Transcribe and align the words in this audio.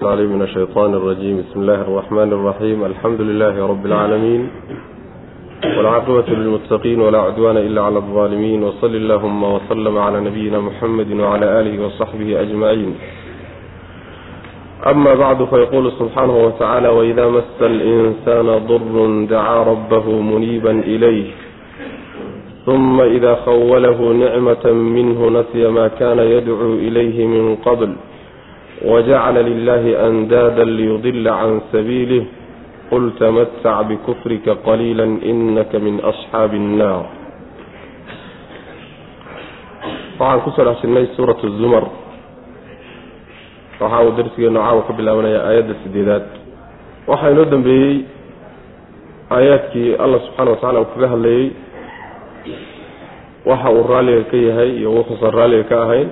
علي 0.00 0.27
من 0.27 0.41
الشيطان 0.41 0.93
الرجيم 0.93 1.37
بسم 1.37 1.59
الله 1.61 1.81
الرحمن 1.81 2.33
الرحيم 2.33 2.85
الحمد 2.85 3.21
لله 3.21 3.67
رب 3.67 3.85
العالمين 3.85 4.49
والعاقبة 5.77 6.25
للمتقين 6.27 7.01
ولا 7.01 7.19
عدوان 7.19 7.57
إلا 7.57 7.81
على 7.81 7.97
الظالمين 7.97 8.63
وصل 8.63 8.95
اللهم 8.95 9.43
وسلم 9.43 9.97
على 9.97 10.19
نبينا 10.19 10.59
محمد 10.59 11.11
وعلى 11.19 11.59
آله 11.59 11.85
وصحبه 11.85 12.41
أجمعين 12.41 12.95
أما 14.87 15.13
بعد 15.15 15.43
فيقول 15.43 15.91
سبحانه 15.99 16.37
وتعالى 16.45 16.87
وإذا 16.89 17.27
مس 17.29 17.57
الإنسان 17.61 18.47
ضر 18.67 19.25
دعا 19.29 19.63
ربه 19.63 20.21
منيبا 20.21 20.71
إليه 20.71 21.31
ثم 22.65 23.01
إذا 23.01 23.35
خوله 23.35 24.13
نعمة 24.13 24.65
منه 24.71 25.29
نسي 25.39 25.67
ما 25.67 25.87
كان 25.87 26.19
يدعو 26.19 26.73
إليه 26.73 27.25
من 27.27 27.55
قبل 27.55 27.95
wajacala 28.85 29.41
lilahi 29.45 29.95
andaada 29.95 30.65
liyudila 30.65 31.31
can 31.41 31.61
sabiilih 31.71 32.23
qul 32.89 33.11
tamattac 33.19 33.87
bikufrika 33.89 34.55
qaliila 34.67 35.05
inaka 35.31 35.77
min 35.79 36.01
asxaabi 36.11 36.57
annaar 36.57 37.05
waxaan 40.19 40.41
ku 40.45 40.49
soo 40.55 40.65
dhex 40.65 40.77
jirnay 40.81 41.05
suuratu 41.15 41.45
zumar 41.61 41.85
waxa 43.81 43.97
uu 44.05 44.11
darsigeenu 44.17 44.59
caawa 44.59 44.81
ka 44.87 44.93
bilaabanayaa 44.97 45.45
aayadda 45.49 45.73
sideedaad 45.83 46.25
waxaa 47.07 47.31
inoo 47.33 47.45
dambeeyey 47.53 47.95
aayaadkii 49.35 49.89
allah 50.03 50.19
subxaana 50.25 50.49
wa 50.51 50.57
tacala 50.57 50.79
uu 50.81 50.89
kaga 50.93 51.07
hadlayey 51.13 51.45
waxa 53.45 53.69
uu 53.77 53.83
raalliga 53.93 54.23
ka 54.31 54.37
yahay 54.47 54.69
iyo 54.79 54.89
wuxuusan 54.97 55.31
raalliga 55.39 55.63
ka 55.71 55.77
ahayn 55.85 56.09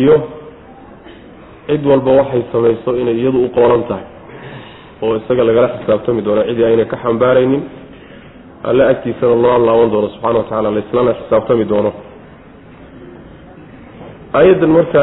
iyo 0.00 0.16
cid 1.66 1.82
walba 1.86 2.10
waxay 2.20 2.42
samayso 2.52 2.90
inay 3.00 3.16
iyadu 3.20 3.38
u 3.44 3.48
qoolan 3.56 3.82
tahay. 3.88 4.04
Oo 5.02 5.16
isaga 5.16 5.44
lagala 5.44 5.68
xisaabtami 5.76 6.22
doono 6.22 6.42
cidii 6.48 6.64
aynay 6.64 6.86
ka 6.86 6.96
xambaaraynin. 7.02 7.62
Alle 8.64 8.84
agtiisana 8.92 9.34
loo 9.44 9.58
laaban 9.66 9.90
doono 9.92 10.08
subxana 10.14 10.38
wa 10.38 10.44
tacala 10.44 10.70
laislana 10.76 11.12
xisaabtami 11.20 11.64
doono. 11.68 11.92
Aayaddan 14.34 14.70
marka 14.70 15.02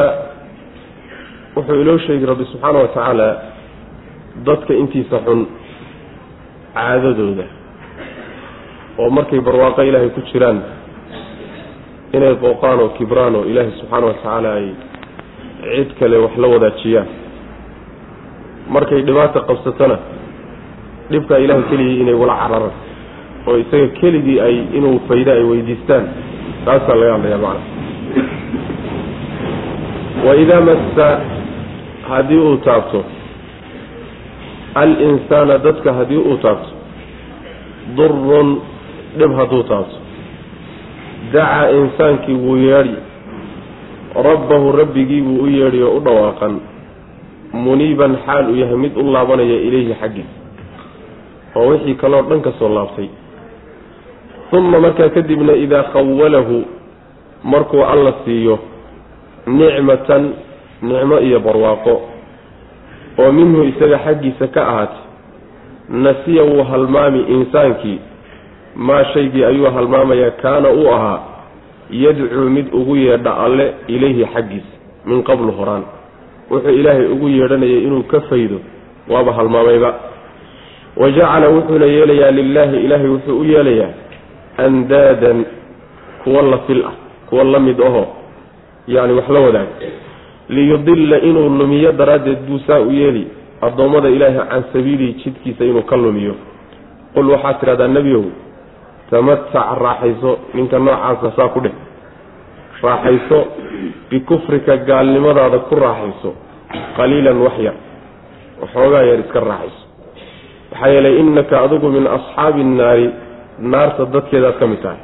wuxuu 1.56 1.80
iloo 1.82 1.98
sheegi 1.98 2.26
rabbi 2.26 2.44
subxaana 2.52 2.78
wa 2.78 2.88
tacaala 2.88 3.28
dadka 4.46 4.72
intiisa 4.74 5.18
xun 5.26 5.40
caadadooda. 6.74 7.44
Oo 8.98 9.10
markay 9.10 9.40
barwaaqo 9.40 9.82
ilaahay 9.82 10.10
ku 10.16 10.20
jiraan 10.32 10.58
inay 12.16 12.34
qooqaan 12.42 12.78
oo 12.80 12.88
kibraan 12.98 13.34
oo 13.38 13.44
ilaahay 13.50 13.72
subxaana 13.80 14.06
wa 14.06 14.14
tacaala 14.18 14.50
ay 14.58 14.66
cid 15.72 15.90
kale 15.98 16.16
wax 16.24 16.36
la 16.42 16.48
wadaajiyaan. 16.54 17.08
Markay 18.74 19.02
dhibaata 19.02 19.40
qabsatona 19.48 19.96
dhibkaa 21.10 21.38
ilahay 21.44 21.62
keligii 21.70 22.00
inay 22.00 22.14
wala 22.22 22.34
cararaan. 22.42 22.76
Oo 23.46 23.56
isaga 23.62 23.88
keligii 24.00 24.40
ay 24.40 24.56
inuu 24.78 25.00
faydo 25.08 25.32
ay 25.32 25.44
weydiistaan 25.50 26.04
taasaa 26.64 26.96
laga 27.00 27.12
hadlayaa 27.12 27.38
macana 27.38 27.84
waidaa 30.26 30.60
massa 30.60 31.20
haddii 32.08 32.38
uu 32.38 32.56
taabto 32.56 33.04
al-insaana 34.74 35.58
dadka 35.58 35.92
haddii 35.92 36.16
uu 36.16 36.36
taabto 36.36 36.70
durun 37.96 38.48
dhib 39.18 39.32
hadduu 39.38 39.62
taabto. 39.62 39.96
Dacaa 41.32 41.68
insaankii 41.70 42.34
wuu 42.34 42.56
yeedhi 42.56 42.96
rabbahu 44.14 44.72
rabbigii 44.72 45.20
buu 45.20 45.42
u 45.42 45.48
yeedhay 45.48 45.82
oo 45.82 45.96
u 45.96 46.00
dhawaaqan 46.00 46.60
muniiban 47.52 48.16
xaal 48.26 48.50
uu 48.50 48.56
yahay 48.56 48.76
mid 48.76 48.96
u 48.96 49.02
laabanaya 49.12 49.58
ilayhi 49.66 49.94
xaggiisa 50.00 50.34
oo 51.56 51.66
wixii 51.70 51.94
kaloo 51.94 52.22
dhan 52.22 52.40
ka 52.42 52.52
soo 52.58 52.68
laabtay. 52.68 53.08
Uma 54.52 54.80
markaa 54.80 55.08
kadibna 55.08 55.52
idaa 55.54 55.82
khawalahu 55.92 56.64
markuu 57.44 57.82
alla 57.84 58.12
siiyo 58.24 58.58
nicmatan 59.46 60.32
nicmo 60.82 61.18
iyo 61.18 61.40
barwaaqo 61.40 61.94
oo 63.18 63.32
minhu 63.32 63.64
isaga 63.64 63.98
xaggiisa 63.98 64.46
ka 64.48 64.62
ahaatay 64.68 65.02
nasiya 65.88 66.42
wuu 66.42 66.62
halmaami 66.64 67.20
insaankii 67.20 67.98
maa 68.76 69.04
shaygii 69.04 69.44
ayuu 69.44 69.70
halmaamayaa 69.70 70.30
kaana 70.30 70.70
uu 70.70 70.88
ahaa 70.94 71.20
yadcuu 71.90 72.50
mid 72.50 72.66
ugu 72.74 72.96
yeedha 72.96 73.36
alle 73.44 73.74
ilayhi 73.88 74.24
xaggiisa 74.34 74.72
min 75.06 75.22
qablu 75.22 75.52
horaan. 75.52 75.82
Wuxuu 76.50 76.70
ilaahay 76.70 77.06
ugu 77.06 77.28
yeedhanayay 77.28 77.82
inuu 77.84 78.02
ka 78.02 78.20
faydo 78.20 78.60
waaba 79.08 79.32
halmaamayba. 79.32 79.94
Wa 80.96 81.10
jacala 81.10 81.48
wuxuuna 81.48 81.86
yeelayaa 81.86 82.30
lilaahi 82.30 82.76
ilaahay 82.84 83.08
wuxuu 83.08 83.40
u 83.40 83.44
yeelayaa 83.44 83.92
andaadan 84.58 85.44
kuwa 86.24 86.42
la 86.42 86.58
fil 86.58 86.84
ah 86.84 86.92
kuwa 87.28 87.44
la 87.44 87.60
mid 87.60 87.80
aho 87.82 88.06
yacni 88.88 89.12
wax 89.12 89.28
la 89.28 89.40
wadaag. 89.40 89.68
Liyudilla 90.48 91.20
inuu 91.20 91.48
lumiyo 91.48 91.92
daraaddeed 91.92 92.38
buu 92.48 92.58
saa 92.66 92.80
u 92.80 92.92
yeeli 92.92 93.26
addoommada 93.60 94.08
ilaahay 94.08 94.48
can 94.48 94.64
sabiilihi 94.72 95.12
jidkiisa 95.12 95.64
inuu 95.64 95.82
ka 95.82 95.96
lumiyo. 95.96 96.34
Qul 97.14 97.30
waxaad 97.30 97.60
tidhahdaa 97.60 97.88
nebiow 97.88 98.24
tamatac 99.10 99.68
raaxayso 99.84 100.32
ninka 100.54 100.78
noocaasa 100.78 101.28
saa 101.36 101.48
ku 101.54 101.60
dheh 101.64 101.74
raaxayso 102.82 103.38
bikufrika 104.10 104.76
gaalnimadaada 104.88 105.58
ku 105.68 105.74
raaxayso 105.84 106.30
qaliilan 106.96 107.38
wax 107.46 107.56
yar 107.66 107.76
waxoogaa 108.62 109.02
yar 109.10 109.18
iska 109.24 109.40
raaxayso. 109.40 109.82
Maxaa 110.70 110.88
yeelay 110.94 111.14
innaka 111.22 111.54
adigu 111.64 111.88
min 111.96 112.06
asxaabi 112.16 112.60
innaari 112.66 113.06
naarta 113.72 114.04
dadkeedaad 114.14 114.56
ka 114.60 114.66
mid 114.66 114.80
tahay. 114.84 115.00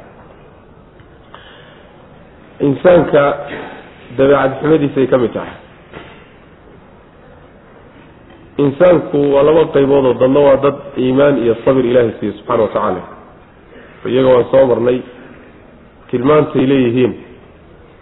Insaanka 2.67 3.23
dabeecad 4.17 4.51
xumadiisay 4.61 5.07
ka 5.11 5.17
mid 5.17 5.31
tahay. 5.33 5.55
Insaanku 8.65 9.17
waa 9.33 9.43
laba 9.47 9.63
qayboodoo 9.75 10.13
dadna 10.21 10.39
waa 10.47 10.57
dad 10.65 10.77
iimaan 11.03 11.37
iyo 11.43 11.55
sabir 11.65 11.85
ilaahay 11.85 12.13
siiye 12.19 12.33
subxana 12.37 12.63
wa 12.63 12.67
tacaala 12.73 13.01
iyaga 14.09 14.29
waan 14.35 14.45
soo 14.51 14.65
marnay 14.71 14.99
tilmaantay 16.11 16.65
leeyihiin 16.71 17.13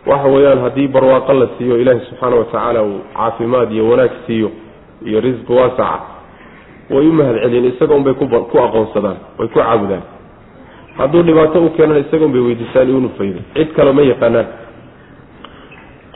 waxa 0.08 0.28
weeyaan 0.36 0.60
haddii 0.66 0.88
barwaaqo 0.88 1.34
la 1.34 1.48
siiyo 1.58 1.78
ilaahi 1.82 2.00
subxaana 2.10 2.36
wa 2.36 2.46
tacaala 2.46 2.84
uu 2.84 3.00
caafimaad 3.18 3.72
iyo 3.72 3.90
wanaag 3.90 4.12
siiyo 4.28 4.52
iyo 5.06 5.20
risqi 5.22 5.54
waasaca 5.54 6.00
way 6.90 7.08
u 7.08 7.14
mahad 7.14 7.36
celiyeen 7.44 7.66
isaga 7.74 7.96
unbay 7.96 8.14
ku 8.14 8.26
aqoonsadaan 8.66 9.18
way 9.40 9.48
ku 9.48 9.60
caabudaan. 9.60 10.02
Hadduu 10.98 11.24
dhibaato 11.24 11.66
u 11.66 11.70
keenana 11.70 12.00
isaga 12.00 12.26
un 12.26 12.32
bay 12.36 12.42
weydiisaan 12.42 12.90
inuu 12.90 13.12
faydo 13.18 13.40
cid 13.56 13.70
kale 13.76 13.92
ma 13.94 14.02
yaqaanaan. 14.02 14.48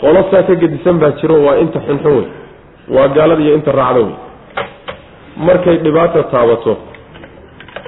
Qolosaa 0.02 0.44
ka 0.48 0.56
gedisan 0.56 1.00
baa 1.00 1.12
jiro 1.22 1.36
waa 1.46 1.56
inta 1.64 1.80
xunxun 1.88 2.14
wey 2.18 2.28
waa 2.96 3.08
gaalada 3.16 3.42
iyo 3.44 3.54
inta 3.56 3.72
raacda 3.72 4.00
wey. 4.02 4.16
Markay 5.38 5.78
dhibaata 5.86 6.24
taabato 6.34 6.78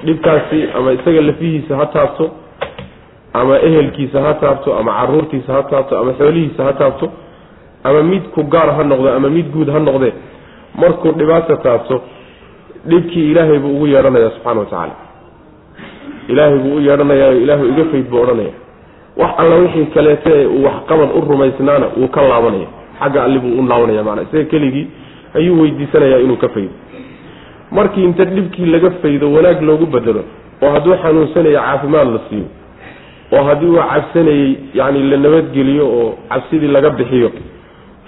dhibkaasi 0.06 0.60
ama 0.78 0.92
isaga 0.96 1.20
lafihiisa 1.28 1.76
ha 1.80 1.86
taabto 1.96 2.26
ama 3.40 3.54
ehelkiisa 3.68 4.18
ha 4.26 4.32
taabto 4.42 4.70
ama 4.80 4.92
caruurtiisa 4.98 5.50
ha 5.56 5.62
taabto 5.72 5.94
ama 6.00 6.12
xoolihiisa 6.20 6.64
ha 6.68 6.72
taabto 6.80 7.06
ama 7.88 8.02
mid 8.02 8.22
ku 8.34 8.42
gaar 8.54 8.68
ha 8.76 8.82
noqdo 8.92 9.08
ama 9.18 9.28
mid 9.36 9.46
guud 9.54 9.68
ha 9.74 9.78
noqdee 9.88 10.12
markuu 10.82 11.12
dhibaata 11.20 11.56
taabto 11.66 11.96
dhibkii 12.90 13.30
ilaahay 13.30 13.58
buu 13.58 13.72
ugu 13.76 13.86
yeedhanaya 13.86 14.30
subxana 14.30 14.60
wa 14.60 14.66
tacaala. 14.66 14.94
Ilaahay 16.28 16.58
buu 16.58 16.76
u 16.76 16.80
yeedhanayaayo 16.80 17.38
ilaahu 17.44 17.64
iga 17.72 17.84
fayd 17.92 18.06
buu 18.10 18.20
odhanaya 18.22 18.54
wax 19.20 19.30
alla 19.42 19.54
wixii 19.62 19.86
kaleete 19.94 20.30
ee 20.34 20.46
uu 20.46 20.64
waxqabad 20.64 21.08
u 21.18 21.20
rumaysnaana 21.30 21.86
wuu 21.98 22.08
ka 22.16 22.22
laabanaya. 22.30 22.68
Xagga 23.00 23.24
alli 23.24 23.38
buu 23.38 23.58
u 23.60 23.66
laabanaya 23.70 24.02
maanaa 24.08 24.22
isaga 24.28 24.44
keligii 24.52 24.86
ayuu 25.34 25.60
weydiisanayaa 25.62 26.18
inuu 26.24 26.36
ka 26.44 26.48
faydo 26.48 26.70
markii 27.70 28.04
inta 28.04 28.24
dhibkii 28.24 28.66
laga 28.66 28.90
faydo 29.02 29.32
wanaag 29.32 29.62
loogu 29.62 29.86
bedelo 29.86 30.24
oo 30.62 30.70
hadduu 30.70 30.94
xanuunsanayo 31.02 31.60
caafimaad 31.60 32.08
la 32.14 32.20
siiyo. 32.28 32.46
oo 33.32 33.44
haddii 33.44 33.66
uu 33.66 33.76
cabsanayey 33.92 34.56
yacni 34.74 35.10
la 35.10 35.16
nabadgeliyo 35.16 35.86
oo 35.86 36.18
cabsidii 36.28 36.68
laga 36.68 36.90
bixiyo. 36.90 37.30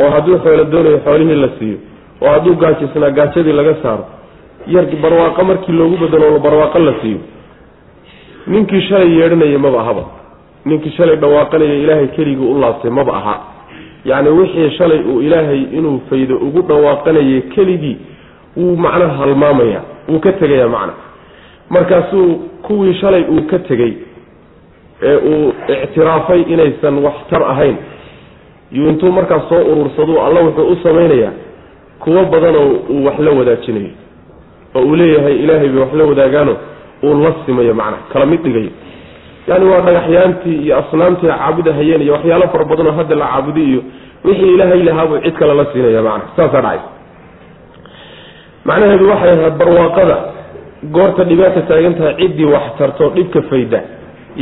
oo 0.00 0.10
hadduu 0.10 0.38
xoolo 0.38 0.64
doonayo 0.64 0.98
xoolihii 1.04 1.40
la 1.44 1.48
siiyo. 1.58 1.78
oo 2.22 2.30
hadduu 2.30 2.54
gaajisnaa 2.54 3.10
gaajadii 3.10 3.52
laga 3.52 3.74
saaro. 3.82 4.04
yar 4.66 4.84
barwaaqo 5.02 5.44
markii 5.44 5.72
loogu 5.72 5.96
bedelo 5.96 6.38
barwaaqo 6.38 6.78
la 6.78 6.94
siiyo. 7.02 7.18
ninkii 8.46 8.82
shalay 8.88 9.10
yeedhanayay 9.18 9.58
maba 9.58 9.80
ahaba. 9.80 10.04
ninkii 10.64 10.90
shalay 10.90 11.16
dhawaaqanaya 11.16 11.74
ilaahay 11.74 12.08
keligii 12.16 12.46
u 12.52 12.60
laabtay 12.60 12.90
maba 12.90 13.12
aha. 13.16 13.34
yacni 14.04 14.30
wixii 14.30 14.70
shalay 14.78 15.00
uu 15.00 15.20
ilaahay 15.20 15.62
inuu 15.78 16.00
faydo 16.10 16.36
ugu 16.36 16.62
dhawaaqanayay 16.62 17.40
keligii 17.54 17.96
wuu 18.58 18.76
macnaha 18.84 19.14
halmaamaya 19.20 19.80
wuu 20.08 20.18
ka 20.26 20.32
tegaya 20.40 20.68
macna. 20.68 20.92
Markaasuu 21.70 22.34
kuwii 22.62 22.94
shalay 23.00 23.22
uu 23.34 23.42
ka 23.50 23.58
tegey 23.58 23.92
ee 25.02 25.16
uu 25.16 25.52
ictiraafay 25.84 26.40
inaysan 26.42 26.98
waxtar 27.04 27.42
ahayn. 27.52 27.76
Yuu 28.72 28.88
intuu 28.88 29.12
markaas 29.12 29.48
soo 29.48 29.62
urursadu 29.72 30.20
alla 30.26 30.40
wuxuu 30.40 30.66
u 30.72 30.76
samaynayaa 30.82 31.32
kuwo 32.02 32.24
badanoo 32.24 32.68
uu 32.90 33.04
wax 33.06 33.18
la 33.18 33.30
wadaajinayo. 33.30 33.90
Oo 34.74 34.82
uu 34.82 34.96
leeyahay 34.96 35.36
ilaahay 35.44 35.68
bay 35.68 35.80
wax 35.82 35.92
la 35.94 36.04
wadaagaano 36.04 36.56
uu 37.02 37.14
la 37.24 37.34
simayo 37.46 37.74
macnaha 37.74 38.02
kala 38.12 38.26
mid 38.26 38.42
dhigayo. 38.42 38.70
Yani 39.48 39.64
waa 39.70 39.80
dhagaxyaantii 39.80 40.56
iyo 40.64 40.76
asnaamtii 40.78 41.26
caabudahayeen 41.28 42.02
iyo 42.02 42.12
waxyaalo 42.12 42.48
fara 42.48 42.64
badanoo 42.64 42.92
hadda 42.92 43.16
la 43.16 43.26
caabuday 43.26 43.64
iyo 43.64 43.82
wixii 44.24 44.54
ilaahay 44.54 44.82
lahaabuu 44.82 45.18
cid 45.24 45.32
kale 45.38 45.54
la 45.54 45.64
siinaya 45.72 46.02
macnaha 46.02 46.30
saasaa 46.36 46.60
dhacay 46.62 46.78
macnaheedu 48.68 49.04
waxay 49.12 49.30
ahayd 49.36 49.54
barwaaqada. 49.60 50.16
Goorta 50.94 51.22
dhibaata 51.30 51.60
taagan 51.70 51.94
tahay 51.98 52.14
ciddii 52.20 52.44
wax 52.54 52.66
tarto 52.78 53.04
dhibka 53.16 53.40
fayda. 53.50 53.80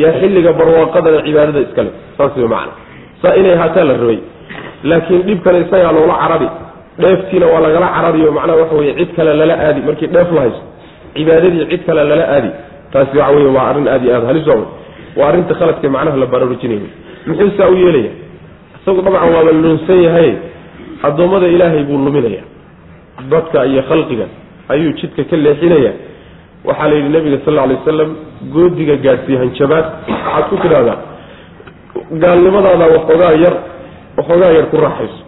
Yaa 0.03 0.13
xilliga 0.21 0.53
barwaaqadana 0.61 1.19
cibaadada 1.27 1.61
iskale 1.67 1.91
saas 2.19 2.33
wey 2.41 2.49
macana 2.55 2.73
saa 3.23 3.35
inay 3.41 3.55
ahaataa 3.57 3.85
la 3.91 3.95
rabay. 4.03 4.19
Laakiin 4.91 5.23
dhibkana 5.29 5.59
isagaa 5.65 5.93
loola 5.97 6.15
carari. 6.23 6.49
Dheeftiina 7.03 7.47
waa 7.53 7.61
lagala 7.67 7.89
carariyo 7.97 8.31
macnaha 8.37 8.59
waxa 8.63 8.75
weye 8.81 8.93
cid 9.01 9.11
kale 9.17 9.33
lala 9.41 9.55
aadi. 9.67 9.81
Markii 9.89 10.09
dheef 10.15 10.29
la 10.37 10.41
haysto 10.45 10.63
cibaadadii 11.17 11.65
cid 11.73 11.83
kale 11.89 12.03
lala 12.11 12.25
aadi. 12.37 12.51
Taasi 12.93 13.15
waxa 13.21 13.33
wey 13.37 13.47
waa 13.57 13.67
arrin 13.71 13.89
aad 13.95 14.03
iyo 14.05 14.13
aad 14.19 14.25
halis 14.31 14.47
waa 14.51 14.61
waa 15.19 15.29
arrinta 15.31 15.55
khaladka 15.59 15.89
macnaha 15.97 16.17
la 16.23 16.27
baraarujinaya 16.33 16.89
muxuu 17.29 17.51
saa 17.59 17.69
u 17.73 17.77
yeelaya? 17.83 18.13
Isagu 18.81 19.01
dabcan 19.07 19.31
waaba 19.35 19.53
luunsan 19.63 20.01
yahay. 20.07 20.31
Addoommada 21.07 21.47
ilaahay 21.55 21.83
buu 21.89 21.99
luminaya 22.07 22.43
dadka 23.33 23.67
iyo 23.67 23.83
khalqiga 23.89 24.27
ayuu 24.69 24.93
jidka 25.01 25.25
ka 25.31 25.37
leexinaya. 25.37 25.93
Waxaa 26.65 26.89
la 26.91 26.95
yidhi 26.99 27.09
nabiga 27.17 27.39
sal 27.45 27.59
alay 27.59 27.77
wasalam 27.81 28.11
goodiga 28.55 28.97
gaadhsiiye 29.05 29.39
hanjabaad. 29.43 29.87
Waxaad 30.09 30.45
ku 30.51 30.57
tidhahdaa 30.63 30.99
gaalnimadaada 32.23 32.87
waxoogaa 32.97 33.33
yar 33.45 33.55
waxoogaa 34.19 34.53
yar 34.57 34.67
ku 34.73 34.77
raaxayso. 34.85 35.21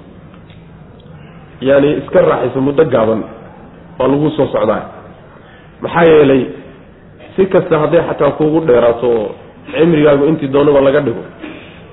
Yaani 1.61 1.89
iska 2.03 2.21
raaxayso 2.31 2.61
muddo 2.61 2.85
gaaban 2.85 3.23
waa 3.99 4.09
lagu 4.09 4.31
soo 4.37 4.47
socdaa. 4.55 4.83
Maxaa 5.83 6.05
yeelay 6.13 6.43
si 7.37 7.47
kasta 7.47 7.79
hadday 7.79 8.03
xataa 8.09 8.31
kuugu 8.39 8.61
dheeraato 8.67 9.07
oo 9.11 9.35
cimrigaagu 9.73 10.25
intii 10.27 10.49
doonaba 10.55 10.81
laga 10.81 11.01
dhigo 11.07 11.23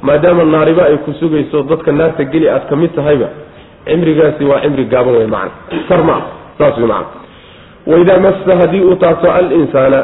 maadaama 0.01 0.43
naariba 0.43 0.83
ay 0.89 0.97
ku 1.05 1.13
sugayso 1.19 1.63
dadka 1.69 1.91
naarta 1.91 2.23
geli 2.33 2.49
aad 2.49 2.65
ka 2.69 2.75
mid 2.75 2.91
tahayba 2.95 3.29
cimrigaasi 3.85 4.43
waa 4.51 4.61
cimri 4.63 4.85
gaaban 4.93 5.15
wey 5.19 5.27
macana 5.27 5.51
sar 5.89 6.01
ma 6.09 6.17
saas 6.57 6.77
wey 6.77 6.87
macana 6.87 7.05
waidaa 7.91 8.19
massa 8.25 8.57
haddii 8.61 8.81
uu 8.89 8.95
taabto 8.95 9.31
alinsaana 9.31 9.99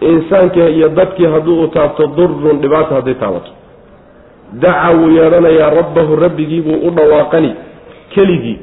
insaanka 0.00 0.68
iyo 0.68 0.88
dadkii 0.88 1.26
haddii 1.34 1.50
uu 1.60 1.66
taabto 1.66 2.06
durun 2.06 2.60
dhibaata 2.60 2.94
hadday 2.94 3.14
taabato. 3.14 3.50
Daca 4.52 4.90
wuu 4.96 5.10
yeedhanayaa 5.16 5.70
rabbahu 5.70 6.16
rabbigii 6.16 6.60
buu 6.60 6.78
u 6.88 6.90
dhawaaqani 6.90 7.54
keligii. 8.14 8.58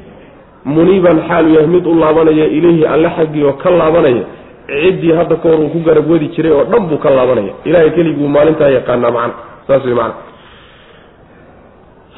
Muniiban 0.65 1.21
xaalu 1.27 1.49
yahay 1.53 1.67
mid 1.67 1.85
u 1.87 1.95
laabanaya 1.95 2.45
ilayhi 2.57 2.85
alle 2.85 3.09
xaggii 3.17 3.43
oo 3.43 3.53
ka 3.53 3.69
laabanaya 3.69 4.23
ciddii 4.67 5.11
hadda 5.19 5.35
ka 5.35 5.49
hor 5.49 5.59
uu 5.59 5.69
ku 5.69 5.79
garab 5.87 6.11
wadi 6.11 6.27
jiray 6.35 6.51
oo 6.51 6.63
dhan 6.71 6.87
buu 6.89 6.97
ka 6.97 7.09
laabanaya. 7.09 7.53
Ilahay 7.65 7.89
keligii 7.91 8.19
buu 8.19 8.27
maalintaa 8.27 8.69
yaqaanaa 8.77 9.11
macna 9.11 9.33
saas 9.67 9.85
wey 9.85 9.93
macana 9.93 10.13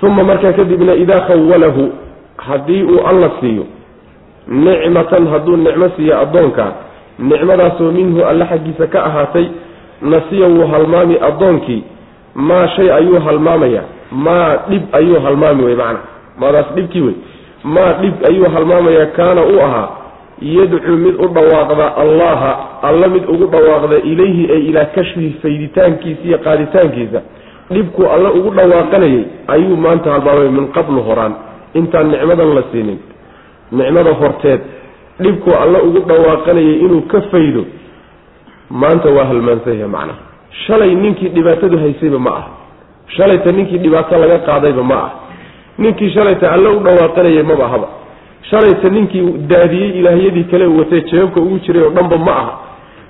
uma 0.01 0.23
markaa 0.23 0.53
kadibna 0.53 0.93
idaa 0.95 1.19
khawalahu 1.27 1.91
haddii 2.37 2.83
uu 2.83 2.99
alla 3.07 3.31
siiyo 3.39 3.65
nicmatan 4.47 5.27
hadduu 5.27 5.57
nicmo 5.57 5.89
siiyo 5.95 6.19
addoonkaa 6.19 6.71
nicmadaasoo 7.19 7.91
minhu 7.91 8.25
alle 8.25 8.45
xaggiisa 8.45 8.87
ka 8.87 9.03
ahaatay 9.05 9.45
nasiya 10.01 10.47
wuu 10.47 10.67
halmaami 10.67 11.17
addoonkii 11.21 11.83
maa 12.35 12.67
shay 12.67 12.91
ayuu 12.93 13.19
halmaamaya 13.19 13.83
maa 14.11 14.57
dhib 14.69 14.81
ayuu 14.91 15.19
halmaami 15.21 15.63
wey 15.63 15.75
macana 15.75 15.99
maadaas 16.39 16.73
dhibkii 16.75 17.01
wey 17.01 17.13
maa 17.63 17.93
dhib 17.93 18.13
ayuu 18.29 18.49
halmaamaya 18.53 19.05
kaana 19.05 19.41
u 19.43 19.59
ahaa 19.61 19.89
yadcuu 20.41 20.97
mid 20.97 21.15
u 21.15 21.27
dhawaaqda 21.27 21.95
allaha 21.95 22.51
alla 22.81 23.07
mid 23.07 23.23
ugu 23.29 23.45
dhawaaqda 23.47 23.97
ilayhi 23.97 24.51
ay 24.51 24.61
ilaa 24.69 24.85
kashfihi 24.85 25.35
fayditaankiisa 25.41 26.21
iyo 26.23 26.37
qaaditaankiisa 26.37 27.21
dhibkuu 27.74 28.06
alle 28.16 28.30
ugu 28.39 28.50
dhawaaqanayay 28.57 29.24
ayuu 29.48 29.75
maanta 29.86 30.12
halmaamay 30.12 30.50
min 30.57 30.68
qablu 30.77 31.01
horaan. 31.07 31.33
Intaan 31.80 32.07
nicmadan 32.12 32.54
la 32.57 32.63
siinin. 32.71 33.00
Nicmada 33.71 34.13
horteed 34.21 34.62
dhibkuu 35.24 35.54
alle 35.63 35.80
ugu 35.88 36.00
dhawaaqanayay 36.10 36.75
inuu 36.86 37.01
ka 37.12 37.21
faydo 37.31 37.63
maanta 38.69 39.10
waa 39.18 39.25
halmaansanya 39.31 39.88
macnaha 39.88 40.19
shalay 40.66 40.95
ninkii 40.95 41.30
dhibaatadu 41.30 41.77
haysayba 41.83 42.19
ma 42.19 42.31
aha. 42.39 42.50
Shalayta 43.18 43.51
ninkii 43.51 43.77
dhibaato 43.83 44.18
laga 44.24 44.38
qaadayba 44.48 44.83
ma 44.83 44.95
aha. 44.95 45.12
Ninkii 45.77 46.10
shalayta 46.16 46.51
alle 46.51 46.69
u 46.69 46.80
dhawaaqanayay 46.88 47.44
maba 47.44 47.66
ahaba 47.66 47.88
shalayta 48.50 48.89
ninkii 48.89 49.24
daadiyey 49.51 50.00
ilaahyadii 50.00 50.44
kale 50.51 50.66
watay 50.66 51.01
jeebabka 51.01 51.39
ugu 51.42 51.60
jiray 51.66 51.83
oo 51.83 51.89
dhanba 51.89 52.18
ma 52.18 52.31
aha. 52.42 52.54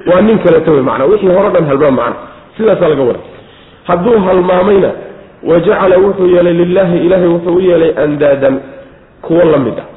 Waa 0.09 0.21
nin 0.21 0.39
kaleeta 0.39 0.71
wey 0.71 0.81
macnaa 0.81 1.05
wixii 1.11 1.27
hore 1.35 1.49
dhan 1.55 1.65
halmaam 1.71 1.95
macna. 1.95 2.15
Sidaasaa 2.57 2.89
laga 2.93 3.03
wada 3.09 3.19
hadduu 3.89 4.17
halmaamayna 4.27 4.89
wajacala 5.49 5.97
wuxuu 6.05 6.27
yeelay 6.35 6.53
lilaahi 6.61 6.97
ilaahay 7.05 7.27
wuxuu 7.35 7.55
u 7.55 7.61
yeelay 7.69 7.91
andaadan 8.03 8.55
kuwo 9.21 9.43
la 9.53 9.57
mid 9.65 9.77
ah. 9.83 9.87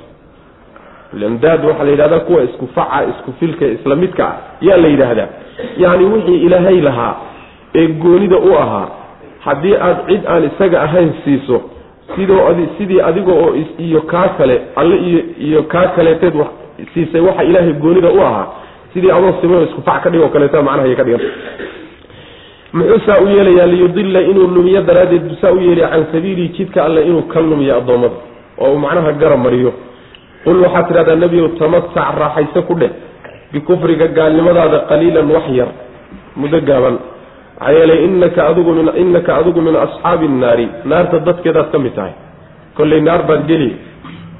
Lamdaad 1.21 1.65
waxaa 1.65 1.85
la 1.85 1.91
yidhahdaa 1.91 2.21
kuwa 2.29 2.43
isku 2.43 2.67
faca 2.75 3.05
isku 3.11 3.33
filka 3.41 3.67
isla 3.67 3.97
midka 3.97 4.25
ah 4.29 4.37
yaa 4.61 4.77
la 4.77 4.89
yidhaahdaa. 4.89 5.29
Yacni 5.79 6.05
wixii 6.13 6.41
ilaahay 6.47 6.81
lahaa 6.81 7.15
ee 7.75 7.87
goonida 7.87 8.37
u 8.39 8.55
ahaa 8.59 8.89
haddii 9.45 9.75
aad 9.87 9.97
cid 10.09 10.23
aan 10.29 10.45
isaga 10.45 10.83
ahayn 10.83 11.11
siiso 11.25 11.61
sidoo 12.17 12.49
adi 12.49 12.69
sidii 12.79 13.01
adiga 13.01 13.33
oo 13.33 13.55
iyo 13.79 14.01
kaa 14.01 14.29
kale 14.39 14.57
alle 14.77 14.97
iyo 14.97 15.21
iyo 15.47 15.63
kaa 15.63 15.87
kaleeteed 15.97 16.35
wa 16.37 16.47
siisay 16.95 17.21
waxa 17.21 17.43
ilaahay 17.45 17.73
goonida 17.73 18.09
u 18.11 18.21
ahaa 18.21 18.47
sidii 18.93 19.11
adoo 19.11 19.35
simao 19.41 19.63
isku 19.63 19.83
fac 19.83 20.03
ka 20.05 20.11
dhig 20.11 20.21
oo 20.23 20.29
kaleeta 20.29 20.63
macnaha 20.63 20.89
ay 20.89 20.95
ka 21.01 21.05
dhigan 21.05 21.21
muxuu 22.73 23.01
saa 23.07 23.21
u 23.25 23.27
yeelayaa 23.29 23.67
liyudilla 23.73 24.21
inuu 24.31 24.47
lumiyo 24.57 24.83
daraaddeed 24.83 25.23
buu 25.29 25.37
saa 25.41 25.53
u 25.53 25.61
yeelaya 25.61 25.89
can 25.89 26.05
sabiilihi 26.13 26.49
jidka 26.57 26.85
alle 26.85 27.03
inuu 27.09 27.23
ka 27.33 27.41
lumiyo 27.41 27.77
addoommada 27.77 28.15
oo 28.59 28.73
uu 28.73 28.79
macnaha 28.79 29.13
garab 29.13 29.41
mariyo. 29.47 29.73
Qul 30.45 30.57
waxaad 30.65 30.87
tidhahdaa 30.89 31.17
nebiyow 31.23 31.49
tamatac 31.59 32.09
raaxayse 32.21 32.61
ku 32.69 32.75
dheh 32.81 32.91
bikufriga 33.53 34.07
gaalnimadaada 34.17 34.79
qaliilan 34.91 35.31
wax 35.37 35.47
yar 35.59 35.69
muddo 36.37 36.61
gaaban. 36.61 36.97
Maxaa 37.61 37.73
yeelay 37.77 38.05
inaka 38.05 38.41
adigu 38.51 38.73
min 38.79 38.89
inaka 39.03 39.31
adigu 39.41 39.61
min 39.67 39.77
asxaabi 39.77 40.27
nnaari 40.29 40.67
naarta 40.85 41.19
dadkeedaad 41.27 41.69
ka 41.73 41.79
mid 41.79 41.95
tahay. 41.95 42.15
Kollay 42.77 43.01
naar 43.01 43.23
baad 43.29 43.47
geli 43.51 43.71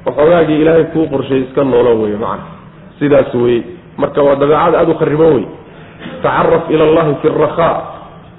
waxoogaagii 0.05 0.61
ilaahay 0.61 0.85
kuu 0.93 1.05
qorshay 1.13 1.39
iska 1.45 1.63
noolo 1.63 1.91
wey 2.01 2.15
macana 2.23 2.43
sidaas 2.99 3.33
weye 3.33 3.63
marka 3.97 4.21
waa 4.27 4.35
dabeecad 4.41 4.75
aada 4.75 4.91
u 4.91 4.95
khariban 5.01 5.33
wey 5.37 5.45
tacaraf 6.23 6.63
ila 6.73 6.83
allahi 6.89 7.13
fi 7.21 7.27
rakhaa 7.43 7.75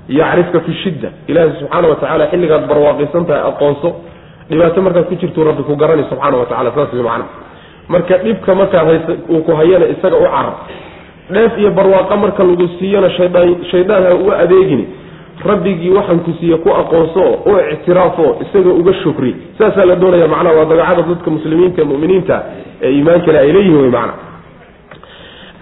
yacrifka 0.09 0.61
fi 0.61 0.73
shidda. 0.83 1.09
Ilaahay 1.29 1.53
subxaana 1.61 1.89
wa 1.89 1.97
tacala 1.97 2.27
xilligaad 2.33 2.67
barwaaqaysan 2.71 3.25
tahay 3.27 3.43
aqoonso. 3.51 3.89
Dhibaato 4.51 4.83
markaad 4.83 5.05
ku 5.09 5.15
jirtuu 5.23 5.45
rabbi 5.45 5.63
ku 5.63 5.77
garanay 5.77 6.05
subxaana 6.11 6.37
wa 6.37 6.47
tacala 6.47 6.71
saas 6.77 6.93
wey 6.93 7.03
macana 7.03 7.25
marka 7.89 8.19
dhibka 8.25 8.55
markaad 8.55 8.87
haysa 8.91 9.13
uu 9.29 9.41
ku 9.47 9.53
hayana 9.61 9.87
isaga 9.95 10.17
u 10.17 10.25
carar. 10.25 10.55
Dheef 11.31 11.53
iyo 11.59 11.71
barwaaqo 11.71 12.17
marka 12.17 12.45
lagu 12.45 12.69
siiyana 12.79 13.11
shaydaan 13.17 13.57
shaydaan 13.71 14.03
ha 14.09 14.15
u 14.15 14.31
adeegini 14.43 14.87
rabbigii 15.45 15.91
waxaan 15.97 16.21
ku 16.27 16.33
siiye 16.41 16.57
ku 16.65 16.69
aqoonso 16.81 17.25
u 17.47 17.53
ictiraafo 17.73 18.27
isaga 18.45 18.71
uga 18.81 18.93
shukri. 19.03 19.33
Saasaa 19.59 19.85
la 19.91 19.97
doonaya 19.97 20.29
macnaha 20.29 20.57
waa 20.59 20.65
dabeecada 20.71 21.03
dadka 21.09 21.31
muslimiinta 21.37 21.85
mu'miniinta 21.85 22.37
ee 22.83 22.91
iimaankale 22.97 23.39
ay 23.45 23.53
leeyihiin 23.57 23.81
wey 23.83 23.91
macna 23.91 24.13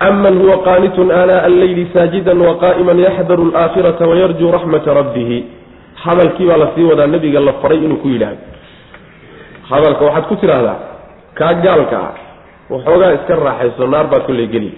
aman 0.09 0.35
huwa 0.43 0.57
qaanitun 0.67 1.11
aanaa 1.11 1.43
alleyli 1.49 1.85
saajidan 1.95 2.41
waqaa'iman 2.49 2.99
yaxdaru 3.07 3.43
alaakhirata 3.51 4.09
wayarjuu 4.11 4.51
raxmata 4.57 4.95
rabbihi 5.01 5.39
hadalkii 6.05 6.47
baa 6.51 6.57
la 6.63 6.69
sii 6.75 6.85
wadaa 6.91 7.07
nebiga 7.15 7.41
la 7.41 7.53
faray 7.63 7.79
inuu 7.87 7.97
ku 8.03 8.09
yidhaahdo 8.09 8.43
hadalka 9.71 10.05
waxaad 10.05 10.25
ku 10.31 10.37
tidhaahdaa 10.43 10.79
kaa 11.39 11.53
gaalka 11.65 11.97
ah 12.09 12.15
waxoogaa 12.73 13.13
iska 13.19 13.35
raaxayso 13.47 13.87
naar 13.95 14.07
baad 14.13 14.23
kolley 14.29 14.47
geli 14.55 14.71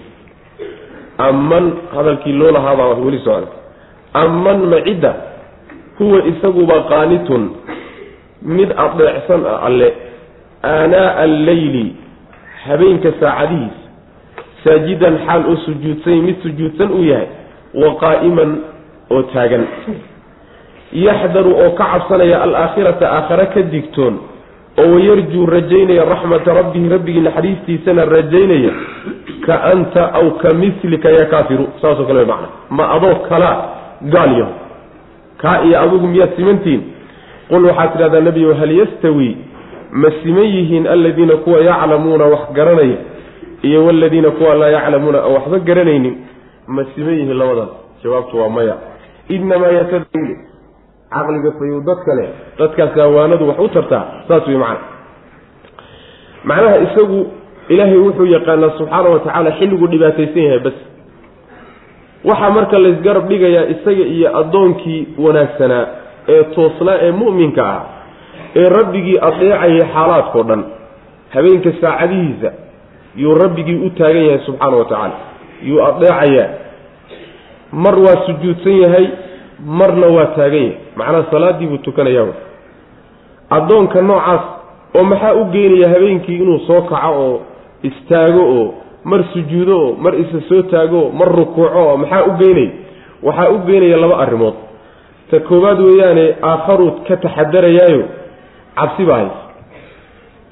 aman 1.17 1.65
hadalkii 1.95 2.33
loo 2.41 2.51
lahaabaa 2.57 2.93
weli 3.05 3.19
socda 3.27 3.47
aman 4.23 4.59
macidda 4.73 5.13
huwa 5.99 6.19
isaguba 6.31 6.77
qaanitun 6.91 7.43
mid 8.57 8.69
adeecsan 8.85 9.41
ah 9.53 9.57
alle 9.67 9.89
aanaa 10.73 11.09
alleyli 11.25 11.85
habeenka 12.67 13.09
saacadihiis 13.19 13.84
saajidan 14.65 15.17
xaal 15.25 15.43
oo 15.51 15.55
sujuudsan 15.65 16.21
mid 16.27 16.35
sujuudsan 16.43 16.89
uu 16.91 17.03
yahay 17.11 17.27
wa 17.81 17.89
qaa'iman 18.03 18.51
oo 19.11 19.21
taagan. 19.33 19.63
Yaxdaru 20.93 21.51
oo 21.55 21.71
ka 21.77 21.85
cabsanaya 21.93 22.41
alaakhirata 22.43 23.05
aakhare 23.17 23.45
ka 23.53 23.61
digtoon 23.73 24.15
oo 24.79 24.87
wayarjuu 24.95 25.45
rajaynaya 25.45 26.05
raxmata 26.11 26.53
rabbihi 26.59 26.89
rabbigii 26.89 27.21
naxariistiisana 27.27 28.05
rajaynaya 28.05 28.71
ka 29.45 29.55
anta 29.71 30.03
aw 30.19 30.27
ka 30.41 30.53
milika 30.53 31.09
ya 31.11 31.25
kaafiru. 31.25 31.67
Saasoo 31.81 32.05
kale 32.05 32.25
macna. 32.25 32.47
Ma 32.69 32.89
adoo 32.95 33.15
kalaa 33.29 33.55
gaal 34.13 34.31
yaho. 34.39 34.53
Kaa 35.37 35.61
iyo 35.67 35.79
adigu 35.81 36.07
miyaad 36.07 36.35
simantihin 36.35 36.81
qul 37.49 37.65
waxaad 37.65 37.91
tidhahdaa 37.93 38.21
nebiyo 38.21 38.53
hal 38.55 38.71
yastawi? 38.71 39.37
Ma 39.91 40.09
siman 40.23 40.43
yihiin 40.55 40.87
aladiina 40.87 41.35
kuwa 41.43 41.59
yaclamuuna 41.59 42.25
wax 42.25 42.43
garanaya 42.53 42.97
iyo 43.61 43.85
waladiina 43.85 44.31
kuwa 44.31 44.55
laa 44.55 44.69
yaclamuuna 44.69 45.19
aan 45.23 45.31
waxba 45.33 45.59
garanaynin 45.59 46.15
ma 46.67 46.85
siman 46.95 47.13
yihiin 47.13 47.37
labadaas 47.37 47.69
jawaabtu 48.03 48.37
waa 48.39 48.49
maya. 48.49 48.75
Inamaa 49.29 49.71
yatadayl 49.77 50.29
caqliga 51.13 51.51
fayow 51.59 51.79
dad 51.87 51.99
kale 52.05 52.25
dadkaas 52.59 52.97
awaanadu 52.97 53.47
wax 53.49 53.59
u 53.59 53.67
tartaa 53.69 54.03
saas 54.27 54.47
wey 54.47 54.57
macana 54.57 54.79
macnaha 56.43 56.77
isagu 56.85 57.19
ilaahay 57.69 57.97
wuxuu 57.97 58.25
yaqaanaa 58.35 58.77
subxaana 58.77 59.09
wa 59.13 59.19
tacaala 59.19 59.51
xilliguu 59.59 59.87
dhibaataysan 59.93 60.43
yahay 60.43 60.59
bas. 60.59 60.77
Waxaa 62.29 62.49
marka 62.57 62.77
laysgarab 62.79 63.27
dhigayaa 63.29 63.65
isaga 63.73 64.05
iyo 64.15 64.37
addoonkii 64.39 65.01
wanaagsanaa 65.25 65.85
ee 66.33 66.43
toosnaa 66.55 66.97
ee 67.05 67.11
mu'minka 67.11 67.63
ah 67.73 67.81
ee 68.59 68.69
rabbigii 68.77 69.17
adeecayay 69.27 69.81
xaalaadkao 69.93 70.43
dhan 70.49 70.61
habeenka 71.33 71.69
saacadihiisa 71.81 72.49
yuu 73.15 73.35
rabbigii 73.35 73.75
u 73.85 73.89
taagan 73.89 74.23
yahay 74.25 74.39
subxaana 74.45 74.77
wa 74.77 74.85
tacaala. 74.85 75.13
Yuu 75.63 75.81
adeecayaa 75.87 76.49
mar 77.71 77.95
waa 77.99 78.17
sujuudsan 78.25 78.77
yahay 78.83 79.07
marna 79.65 80.07
waa 80.07 80.25
taagan 80.35 80.63
yahay. 80.63 80.77
Macnaha 80.95 81.23
salaadii 81.31 81.67
buu 81.67 81.77
tukanayaa 81.77 82.33
addoonka 83.49 84.01
noocaas 84.01 84.41
oo 84.97 85.03
maxaa 85.03 85.33
u 85.33 85.45
geynaya 85.45 85.89
habeenkii 85.93 86.35
inuu 86.35 86.59
soo 86.67 86.81
kaco 86.81 87.11
oo 87.23 87.41
istaago 87.83 88.43
oo 88.57 88.73
mar 89.03 89.23
sujuudo 89.33 89.75
oo 89.79 89.93
mar 90.03 90.13
isa 90.19 90.41
soo 90.49 90.61
taago 90.61 90.99
oo 91.03 91.09
mar 91.19 91.27
rukuuco 91.37 91.79
oo 91.81 91.97
maxaa 91.97 92.23
u 92.23 92.31
geynaya 92.41 92.71
waxaa 93.23 93.49
u 93.49 93.57
geynaya 93.67 93.97
laba 93.97 94.17
arrimood. 94.23 94.53
Ta 95.31 95.39
koowaad 95.39 95.79
weeyaane 95.79 96.25
aakharuu 96.43 96.91
ka 97.07 97.17
taxadarayaayo 97.17 98.03
cabsi 98.75 99.05
baa 99.05 99.15
haysa 99.17 99.44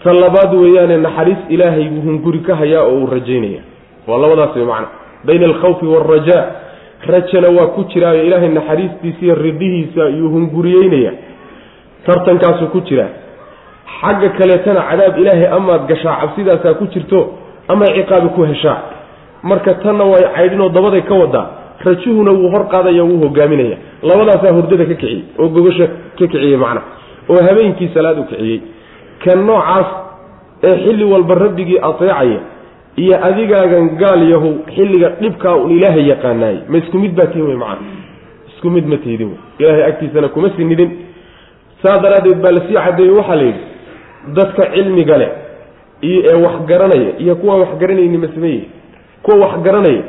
ta 0.03 0.13
labaad 0.13 0.53
weeyaane 0.61 0.97
naxariis 0.97 1.37
ilaahay 1.49 1.87
hunguri 2.05 2.39
ka 2.39 2.55
hayaa 2.55 2.83
oo 2.83 2.97
uu 3.03 3.07
rajaynaya. 3.15 3.61
Waa 4.07 4.17
labadaas 4.17 4.55
wey 4.55 4.65
macna. 4.65 4.87
Bayna 5.25 5.45
alkhawfi 5.45 5.85
waalrajaa 5.85 6.43
rajana 7.07 7.47
waa 7.57 7.67
ku 7.75 7.83
jiraayo 7.93 8.23
ilaahay 8.27 8.49
naxariistiisa 8.49 9.19
iyo 9.25 9.35
ridhihiisa 9.35 10.09
iyuu 10.09 10.29
hunguriyeynaya. 10.29 11.11
Tartankaasuu 12.05 12.67
ku 12.67 12.81
jiraa 12.81 13.09
xagga 14.01 14.29
kaleetana 14.29 14.81
cadaab 14.89 15.17
ilaahay 15.21 15.47
amaad 15.57 15.87
gashaa 15.87 16.15
cabsidaasaa 16.21 16.73
ku 16.79 16.85
jirto 16.93 17.19
ama 17.67 17.85
ciqaabi 17.95 18.29
ku 18.35 18.41
heshaa. 18.43 18.77
Marka 19.43 19.73
tanna 19.83 20.03
way 20.03 20.23
caydhinoo 20.35 20.69
dabaday 20.69 21.01
ka 21.01 21.15
wadaa 21.15 21.47
rajuhuna 21.85 22.31
wuu 22.31 22.49
hor 22.53 22.67
qaadaya 22.73 23.03
wuu 23.03 23.19
hogaaminaya 23.23 23.77
labadaasaa 24.09 24.51
hurdada 24.57 24.85
ka 24.85 24.93
kiciyey 24.99 25.21
oo 25.39 25.47
gogosha 25.55 25.87
ka 25.87 26.27
kiciyey 26.27 26.57
macna. 26.57 26.81
Oo 27.29 27.39
habeenkii 27.47 27.89
salaad 27.93 28.19
u 28.19 28.23
kiciyey 28.23 28.59
kan 29.25 29.39
noocaas 29.47 29.89
ee 30.63 30.75
xilli 30.83 31.03
walba 31.13 31.35
rabbigii 31.35 31.79
ateecaya 31.89 32.39
iyo 33.03 33.15
adigaagan 33.27 33.89
gaal 34.01 34.21
yahow 34.33 34.53
xilliga 34.75 35.09
dhibkaa 35.21 35.55
un 35.63 35.71
ilaahay 35.77 36.05
yaqaanaayey 36.13 36.59
ma 36.69 36.77
isku 36.77 36.97
mid 37.03 37.13
baa 37.19 37.27
tihin 37.31 37.47
wey 37.47 37.57
macana 37.63 37.87
isku 38.53 38.69
mid 38.75 38.85
ma 38.91 38.97
tihdin 39.05 39.27
wey 39.33 39.39
ilaahay 39.59 39.83
agtiisana 39.91 40.27
kuma 40.35 40.49
sinidin 40.57 40.91
saa 41.83 41.97
daraaddeed 42.03 42.39
baa 42.43 42.51
la 42.57 42.61
sii 42.67 42.73
cadeeyey 42.85 43.13
waxaa 43.19 43.35
la 43.35 43.43
yidhi 43.49 43.63
dadka 44.37 44.63
cilmiga 44.75 45.17
leh 45.21 45.31
iyo 46.09 46.19
ee 46.31 46.37
wax 46.45 46.55
garanaya 46.71 47.11
iyo 47.23 47.35
kuwa 47.41 47.55
wax 47.61 47.69
garanayni 47.81 48.17
ma 48.17 48.27
sameeye 48.35 48.63
kuwa 49.23 49.37
wax 49.43 49.53
garanaya 49.67 50.03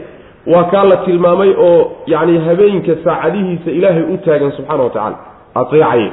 waa 0.52 0.64
kaa 0.73 0.85
la 0.85 0.97
tilmaamay 1.06 1.50
oo 1.68 1.92
yacni 2.06 2.38
habeenka 2.47 2.92
saacadihiisa 3.04 3.71
ilaahay 3.78 4.02
u 4.14 4.16
taagan 4.26 4.52
subxaana 4.56 4.83
wa 4.85 4.90
tacaala 4.90 5.18
ateecaya. 5.54 6.11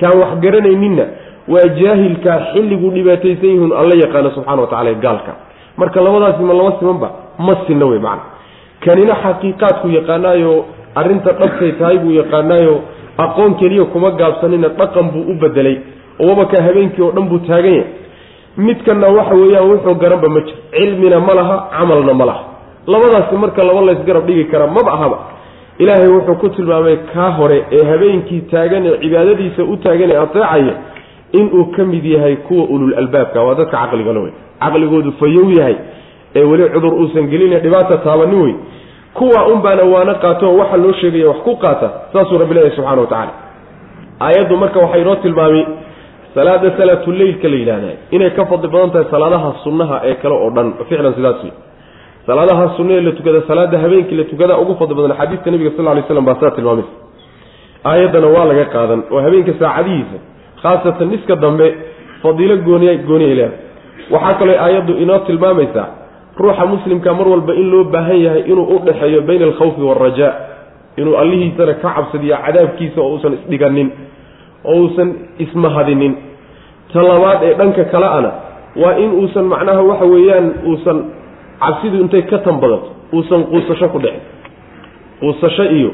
Kaan 0.00 0.18
wax 0.22 0.30
garanayninna 0.44 1.04
waa 1.52 1.68
jaahilkaa 1.80 2.38
xilliguu 2.52 2.90
dhibaataysan 2.96 3.48
yihiin 3.52 3.72
alla 3.80 3.94
yaqaano 4.04 4.30
subxana 4.36 4.60
wa 4.62 4.66
tacala 4.72 4.94
gaalka. 5.04 5.32
Marka 5.80 6.00
labadaasi 6.06 6.42
ma 6.48 6.54
laba 6.54 6.72
simanba 6.78 7.08
ma 7.46 7.54
sinna 7.66 7.86
wey 7.90 7.98
macana 7.98 8.22
kanina 8.84 9.14
xaqiiqaadku 9.24 9.86
yaqaanaayo 9.98 10.52
arrinta 11.00 11.30
dhabkay 11.40 11.72
tahay 11.80 11.98
buu 12.02 12.12
yaqaanaayo 12.20 12.74
aqoon 13.24 13.54
keliya 13.60 13.84
kuma 13.92 14.10
gaabsanina 14.20 14.68
dhaqan 14.80 15.06
buu 15.12 15.24
u 15.30 15.34
bedelay 15.42 15.76
wabakaa 16.28 16.62
habeenkii 16.66 17.02
oo 17.06 17.10
dhan 17.16 17.28
buu 17.30 17.38
taagan 17.48 17.74
yahay. 17.74 17.86
Midkanna 18.66 19.06
waxa 19.16 19.34
weeyaan 19.40 19.68
wuxuu 19.70 19.94
garanba 20.02 20.28
ma 20.34 20.40
jiro 20.46 20.58
cilmina 20.76 21.20
ma 21.20 21.34
laha 21.38 21.56
camalna 21.78 22.14
ma 22.20 22.24
laha. 22.30 22.42
Labadaasi 22.92 23.36
marka 23.42 23.64
laba 23.68 23.80
laysgarab 23.88 24.26
dhigi 24.26 24.44
kara 24.50 24.66
maba 24.66 24.92
ahaba. 24.96 25.18
Ilaahay 25.78 26.08
wuxuu 26.16 26.34
ku 26.42 26.48
tilmaamay 26.56 26.96
kaa 27.14 27.30
hore 27.38 27.58
ee 27.76 27.84
habeenkii 27.90 28.40
taagan 28.50 28.86
ee 28.86 28.96
cibaadadiisa 29.02 29.62
u 29.62 29.76
taagan 29.76 30.10
ee 30.10 30.18
ateecaya 30.24 30.74
inuu 31.32 31.64
ka 31.76 31.84
mid 31.84 32.04
yahay 32.04 32.36
kuwa 32.36 32.64
ulul 32.64 32.94
albaabka 32.94 33.42
waa 33.42 33.54
dadka 33.54 33.76
caqligala 33.76 34.20
wey 34.20 34.32
caqligoodu 34.60 35.12
fayow 35.20 35.50
yahay 35.58 35.76
ee 36.36 36.44
weli 36.44 36.70
cudur 36.74 36.94
uusan 36.94 37.26
gelin 37.32 37.60
dhibaata 37.60 37.96
taabanin 37.98 38.42
wey 38.42 38.54
kuwa 39.14 39.46
un 39.52 39.62
baana 39.62 39.82
waana 39.82 40.14
qaato 40.14 40.56
waxa 40.56 40.76
loo 40.76 40.92
sheegaya 40.92 41.28
wax 41.28 41.38
ku 41.44 41.56
qaata 41.56 41.90
saasuu 42.12 42.38
rabbi 42.38 42.54
leeyahy 42.54 42.76
subxana 42.76 43.00
wa 43.00 43.06
tacaala. 43.06 43.32
Aayaddu 44.20 44.56
marka 44.56 44.78
waxay 44.80 45.00
inoo 45.00 45.16
tilmaamay 45.16 45.64
salaada 46.34 46.70
salaatuleylka 46.78 47.48
la 47.48 47.56
yidhahda 47.56 47.92
inay 48.10 48.30
ka 48.30 48.46
fadli 48.46 48.68
badan 48.68 48.90
tahay 48.90 49.06
salaadaha 49.10 49.54
sunnaha 49.64 50.00
ee 50.04 50.14
kale 50.22 50.34
oo 50.34 50.50
dhan 50.50 50.72
ficlan 50.88 51.14
sidaas 51.14 51.42
wey 51.44 51.52
salaadaha 52.26 52.64
sunna 52.76 52.92
ee 52.94 53.00
la 53.00 53.12
tukada 53.12 53.42
salaada 53.50 53.78
habeenkii 53.78 54.16
la 54.16 54.24
tukada 54.24 54.58
ugu 54.58 54.74
fadli 54.80 54.94
badan 54.94 55.16
xadiidka 55.20 55.50
nabiga 55.50 55.70
sal 55.76 55.84
lay 55.84 56.02
slam 56.08 56.24
baa 56.28 56.34
sidaa 56.34 56.50
tilmaamaysa 56.50 56.94
aayaddana 57.90 58.26
waa 58.36 58.44
laga 58.50 58.64
qaadan 58.74 59.00
oo 59.10 59.20
habeenka 59.26 59.52
saacadihiisa 59.60 60.18
khaasatan 60.62 61.08
niska 61.08 61.36
dambe 61.36 61.74
fadiilo 62.22 62.56
gooniya 62.66 62.94
gooniyay 63.08 63.34
leedahay 63.34 63.68
waxaa 64.10 64.34
kaloo 64.38 64.58
aayaddu 64.64 64.92
inoo 65.02 65.18
tilmaamaysaa 65.18 65.88
ruuxa 66.38 66.66
muslimka 66.66 67.14
mar 67.14 67.28
walba 67.28 67.54
in 67.54 67.70
loo 67.70 67.84
baahan 67.84 68.20
yahay 68.22 68.42
inuu 68.46 68.66
u 68.74 68.78
dhexeeyo 68.86 69.22
bayna 69.22 69.44
alkhawfi 69.44 69.80
waalrajaa 69.82 70.32
inuu 70.96 71.16
allihiisana 71.16 71.74
ka 71.74 71.88
cabsadiyo 71.94 72.36
cadaabkiisa 72.46 73.00
oo 73.00 73.10
uusan 73.14 73.32
isdhiganin 73.34 73.90
oo 74.64 74.76
uusan 74.82 75.08
ismahadinin 75.38 76.14
ta 76.92 77.02
labaad 77.02 77.42
ee 77.42 77.54
dhanka 77.54 77.84
kale 77.84 78.06
ana 78.06 78.30
waa 78.76 78.94
in 79.04 79.10
uusan 79.12 79.44
macnaha 79.44 79.82
waxa 79.82 80.04
weeyaan 80.04 80.52
uusan 80.66 80.98
cabsidu 81.60 81.96
intay 82.00 82.22
ka 82.22 82.38
tan 82.38 82.58
uusan 83.12 83.44
quusasho 83.50 83.88
ku 83.88 83.98
dhicin 83.98 84.20
quusasho 85.20 85.64
iyo 85.64 85.90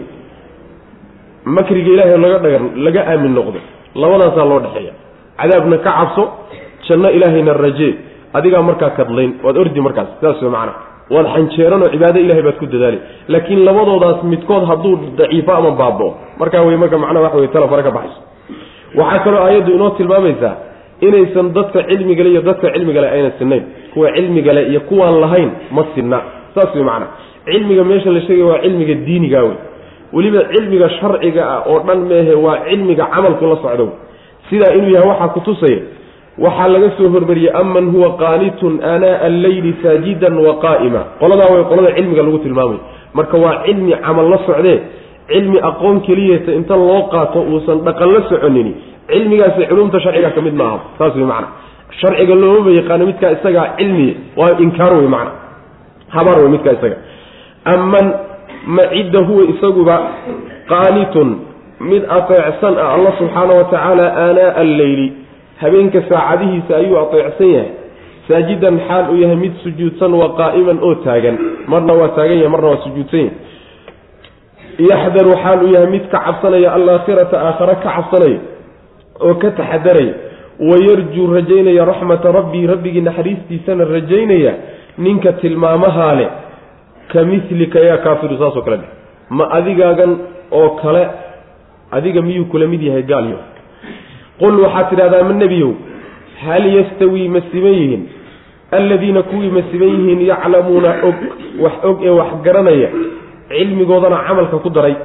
makriga 1.45 1.91
ilaahay 1.93 2.19
laga 2.19 2.39
dhaga 2.39 2.59
laga 2.77 3.01
aamin 3.13 3.35
noqdo 3.35 3.61
labadaasaa 4.03 4.45
loo 4.51 4.61
dhexeeya. 4.65 4.93
Cadaabna 5.41 5.77
ka 5.79 5.91
cabso 5.99 6.23
janno 6.89 7.09
ilaahayna 7.17 7.53
rajee 7.65 7.93
adigaa 8.39 8.63
markaa 8.69 8.91
kadlayn 8.99 9.33
waad 9.45 9.57
ordi 9.63 9.81
markaas 9.87 10.09
saas 10.21 10.43
way 10.43 10.51
macnaha 10.51 10.79
waad 11.15 11.27
xanjeeranoo 11.35 11.89
cibaado 11.95 12.19
ilahay 12.25 12.43
baad 12.47 12.57
ku 12.63 12.67
dadaali. 12.75 12.99
Laakiin 13.29 13.65
labadoodaas 13.69 14.23
midkood 14.33 14.65
hadduu 14.71 14.95
daciifo 15.19 15.53
ama 15.59 15.71
baabao 15.81 16.11
markaa 16.41 16.63
wey 16.69 16.77
marka 16.77 16.99
macnaha 17.05 17.25
waxa 17.27 17.39
wey 17.43 17.49
tala 17.55 17.69
fare 17.73 17.83
ka 17.83 17.91
baxayso. 17.97 18.21
Waxaa 19.01 19.25
kaloo 19.25 19.43
aayaddu 19.47 19.71
inoo 19.77 19.91
tilmaamaysaa 19.99 20.55
inaysan 21.07 21.53
dadka 21.57 21.83
cilmigale 21.91 22.31
iyo 22.31 22.43
dadka 22.49 22.71
cilmigale 22.75 23.09
ayna 23.15 23.31
sinayn 23.39 23.63
kuwa 23.95 24.13
cilmigale 24.17 24.63
iyo 24.71 24.81
kuwaan 24.81 25.21
lahayn 25.25 25.51
ma 25.77 25.83
sinna. 25.95 26.19
Saas 26.55 26.75
wey 26.75 26.85
macnaa. 26.91 27.11
Cilmiga 27.45 27.85
meesha 27.85 28.11
la 28.11 28.21
sheegaya 28.27 28.47
waa 28.51 28.59
cilmiga 28.65 28.95
diiniga 29.07 29.41
wey 29.49 29.57
weliba 30.15 30.41
cilmiga 30.53 30.89
sharciga 30.99 31.43
ah 31.55 31.61
oo 31.71 31.79
dhan 31.87 32.01
meehe 32.11 32.35
waa 32.45 32.59
cilmiga 32.69 33.05
camalku 33.15 33.45
la 33.51 33.57
socdo 33.65 33.87
sidaa 34.51 34.73
inuu 34.79 34.93
yahay 34.97 35.09
waxaa 35.11 35.29
kutusaya 35.37 35.81
waxaa 36.45 36.69
laga 36.75 36.89
soo 36.99 37.09
hormariyey 37.15 37.53
aman 37.61 37.87
huwa 37.95 38.11
qaanitun 38.23 38.75
aanaa 38.91 39.17
alleyli 39.29 39.73
saajidan 39.83 40.35
wa 40.47 40.55
qaa'ima. 40.65 41.01
Qoladaa 41.21 41.49
way 41.55 41.65
qolada 41.71 41.91
cilmiga 41.99 42.23
lagu 42.27 42.39
tilmaamay. 42.45 42.79
Marka 43.19 43.37
waa 43.45 43.57
cilmi 43.67 43.93
camal 44.07 44.27
la 44.33 44.39
socdee 44.47 44.79
cilmi 45.33 45.59
aqoon 45.71 46.01
keliyata 46.07 46.51
inta 46.59 46.75
loo 46.77 47.03
qaato 47.13 47.39
uusan 47.51 47.79
dhaqan 47.87 48.09
la 48.15 48.21
soconini 48.31 48.73
cilmigaasi 49.11 49.67
culumta 49.71 49.99
sharciga 50.05 50.31
ka 50.37 50.41
mid 50.47 50.55
maaha. 50.63 50.79
Saas 50.99 51.15
wey 51.19 51.25
macana 51.33 51.49
sharciga 52.01 52.35
loomaba 52.43 52.71
yaqaano 52.81 53.05
midkaa 53.11 53.31
isagaa 53.39 53.67
cilmiya 53.79 54.15
waa 54.41 54.53
inkaar 54.65 54.93
wey 54.99 55.09
macana 55.15 55.33
habaar 56.17 56.39
wey 56.43 56.51
midkaa 56.55 56.75
isaga. 56.79 56.97
Aman 57.75 58.07
ma 58.67 58.83
cidda 58.93 59.19
huwa 59.29 59.43
isaguba 59.53 59.97
qaanitun 60.73 61.29
mid 61.91 62.03
ateecsan 62.19 62.75
ah 62.85 62.95
alla 62.97 63.13
subxaana 63.19 63.53
wa 63.61 63.65
tacaala 63.73 64.07
aanaa 64.25 64.55
alleyli 64.63 65.13
habeenka 65.63 66.03
saacadihiisa 66.09 66.77
ayuu 66.77 66.99
ateecsan 67.05 67.49
yahay. 67.55 67.71
Saajidan 68.29 68.81
xaal 68.89 69.05
uu 69.13 69.21
yahay 69.23 69.37
mid 69.37 69.53
sujuudsan 69.65 70.13
wa 70.21 70.29
qaa'iman 70.41 70.79
oo 70.89 70.95
taagan 71.05 71.37
marna 71.73 71.93
waa 72.01 72.09
taagan 72.17 72.37
yahay 72.41 72.49
marna 72.55 72.69
waa 72.73 72.83
sujuudsan 72.89 73.21
yahay. 73.21 73.37
Yaxdaru 74.91 75.33
xaal 75.43 75.59
uu 75.65 75.73
yahay 75.75 75.91
mid 75.95 76.05
ka 76.13 76.19
cabsanaya 76.27 76.73
alaakhirata 76.79 77.37
aakhare 77.49 77.75
ka 77.85 77.89
cabsanaya 77.97 78.39
oo 79.27 79.35
ka 79.43 79.51
taxadaraya 79.61 80.15
wayarjuu 80.71 81.27
rajaynaya 81.37 81.85
raxmata 81.91 82.33
rabbii 82.39 82.67
rabbigii 82.73 83.01
naxariistiisana 83.09 83.85
rajaynaya 83.95 84.53
ninka 84.99 85.33
tilmaamahaa 85.43 86.15
leh 86.21 86.29
ka 87.73 87.81
yaa 87.81 87.99
kaafiru 87.99 88.39
saasoo 88.39 88.63
kale 88.63 88.77
dheh. 88.77 88.91
Ma 89.31 89.49
adigaagan 89.51 90.17
oo 90.51 90.69
kale 90.83 91.09
adiga 91.91 92.23
miyuu 92.23 92.45
kula 92.45 92.67
mid 92.67 92.83
yahay 92.83 93.03
gaalyo 93.03 93.39
qul 94.39 94.61
waxaad 94.61 94.91
tidhahdaa 94.91 95.23
ma 95.23 95.33
nebiyow 95.33 95.73
hal 96.45 96.67
yastawii 96.77 97.29
ma 97.29 97.41
siman 97.53 97.73
yihiin? 97.73 98.03
Alladiina 98.73 99.23
kuwii 99.23 99.51
ma 99.51 99.63
siman 99.71 99.89
yihiin 99.89 100.21
yaclamuuna 100.27 100.91
og 101.03 101.15
wax 101.61 101.75
og 101.85 101.99
ee 102.05 102.11
wax 102.11 102.31
garanaya 102.45 102.89
cilmigoodana 103.49 104.25
camalka 104.27 104.59
ku 104.59 104.71
daray 104.71 104.97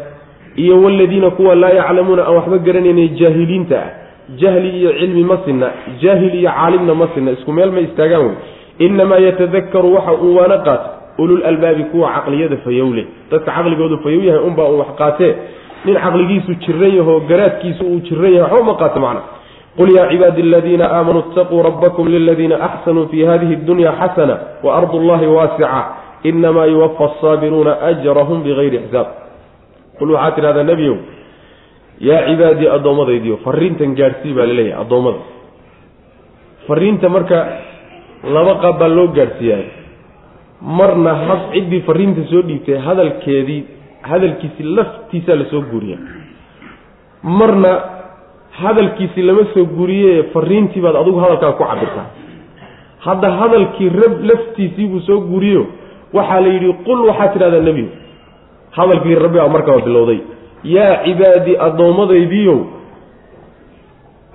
iyo 0.56 0.82
waladiina 0.82 1.30
kuwa 1.30 1.56
laa 1.56 1.70
yaclamuuna 1.70 2.24
aan 2.28 2.36
waxba 2.36 2.58
garanayna 2.58 3.08
jaahiliinta 3.08 3.78
ah. 3.78 3.90
Jahli 4.38 4.70
iyo 4.70 4.94
cilmi 4.94 5.24
ma 5.24 5.42
sinna 5.46 5.72
jaahil 6.02 6.36
iyo 6.36 6.52
caalimna 6.52 6.94
ma 6.94 7.10
sinna 7.16 7.32
isku 7.32 7.52
meel 7.52 7.72
ma 7.72 7.80
istaagaan 7.80 8.22
wey 8.26 8.36
innamaa 8.78 9.18
yatadakaru 9.18 9.94
waxa 9.96 10.14
uu 10.14 10.36
waana 10.36 10.58
qaata 10.58 10.99
ulul 11.24 11.44
albaabi 11.50 11.84
kuwa 11.92 12.08
caqliyada 12.16 12.58
fayowle. 12.66 13.04
Dadka 13.32 13.52
caqligoodu 13.56 13.98
fayow 14.04 14.22
yahay 14.30 14.42
unbaa 14.50 14.68
uu 14.72 14.80
wax 14.82 14.92
qaatee 15.02 15.32
nin 15.86 15.96
caqligiisu 16.04 16.52
jiran 16.64 16.94
yahoo 17.00 17.20
garaadkiisu 17.30 17.84
uu 17.92 18.00
jiran 18.08 18.34
yahay 18.38 18.52
waxba 18.52 18.64
ma 18.70 18.76
qaato 18.82 19.00
macna. 19.06 19.22
Qul 19.78 19.90
yaa 19.98 20.08
cibaadi 20.12 20.42
aladiina 20.48 20.86
aamanuu 20.98 21.24
itaquu 21.32 21.56
rabbakum 21.68 22.06
liladiina 22.14 22.56
axsanuu 22.68 23.08
fi 23.12 23.18
hadihi 23.30 23.56
dunya 23.68 23.92
xasana 24.00 24.36
wa 24.64 24.70
ardu 24.80 24.98
llahi 25.10 25.28
waasica. 25.38 25.82
Inamaa 26.30 26.66
yuwafa 26.74 27.04
asaabiruuna 27.10 27.74
ajrahum 27.90 28.44
bigayri 28.44 28.80
xisaab. 28.86 29.08
Qul 30.00 30.10
waxaad 30.16 30.36
tidhahdaa 30.36 30.64
nebiyow 30.72 30.98
yaa 32.08 32.22
cibaadii 32.28 32.68
addoommadaydiyo 32.76 33.36
fariintan 33.46 33.96
gaadhsii 34.00 34.34
baa 34.38 34.46
la 34.50 34.54
leeyahay 34.60 34.82
addoommada. 34.84 35.20
Fariinta 36.68 37.08
marka 37.16 37.38
laba 38.36 38.54
qaab 38.64 38.76
baa 38.82 38.88
loo 38.98 39.08
gaadhsiiyaay 39.18 39.66
marna 40.62 41.16
had 41.16 41.42
ciddii 41.54 41.82
fariinta 41.82 42.22
soo 42.32 42.42
dhiibtay 42.42 42.78
hadalkeedii 42.78 43.64
hadalkiisi 44.02 44.64
laftiisaa 44.64 45.36
la 45.36 45.46
soo 45.46 45.62
guuriya 45.72 45.98
marna 47.24 47.72
hadalkiisi 48.52 49.22
lama 49.22 49.44
soo 49.54 49.66
guuriye 49.66 50.24
fariintii 50.24 50.82
baad 50.82 50.96
adigu 50.96 51.20
hadalkaa 51.20 51.52
ku 51.52 51.64
cabirtaa 51.64 52.08
hadda 53.00 53.32
hadalkii 53.32 53.90
rab 53.90 54.24
laftiisii 54.32 54.88
buu 54.88 55.00
soo 55.00 55.20
guuriyo 55.22 55.66
waxaa 56.14 56.40
la 56.42 56.48
yidhi 56.48 56.74
qul 56.74 57.00
waxaad 57.08 57.34
tidhahdaa 57.34 57.60
nebigu. 57.60 57.90
Hadalkii 58.72 59.16
rabbi 59.16 59.38
baa 59.38 59.48
markaba 59.48 59.82
bilowday 59.82 60.20
yaa 60.64 61.04
cibaadii 61.04 61.58
addoommadaydiiyow 61.68 62.60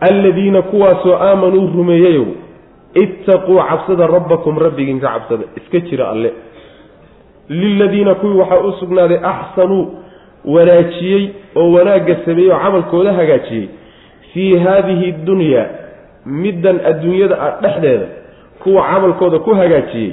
alladiina 0.00 0.62
kuwaasoo 0.62 1.16
aamanuu 1.16 1.66
rumeeyeyow 1.76 2.26
ittaquu 3.02 3.54
cabsada 3.68 4.06
rabbakum 4.06 4.58
rabbigiinka 4.58 5.06
cabsada. 5.14 5.44
Iska 5.58 5.80
jira 5.88 6.08
alle. 6.10 6.30
Liladiina 7.48 8.14
kuwii 8.14 8.38
waxaa 8.38 8.58
u 8.60 8.72
sugnaaday 8.72 9.18
axsanuu 9.22 9.86
wanaajiyey 10.44 11.28
oo 11.56 11.72
wanaagga 11.72 12.16
sameeyey 12.24 12.52
oo 12.52 12.58
camalkooda 12.64 13.12
hagaajiyey. 13.12 13.68
Fii 14.32 14.56
haadihi 14.58 15.12
dunyaa 15.12 15.66
middan 16.26 16.80
adduunyada 16.90 17.36
ah 17.46 17.60
dhexdeeda 17.62 18.06
kuwa 18.62 18.82
camalkooda 18.82 19.38
ku 19.38 19.54
hagaajiyey. 19.54 20.12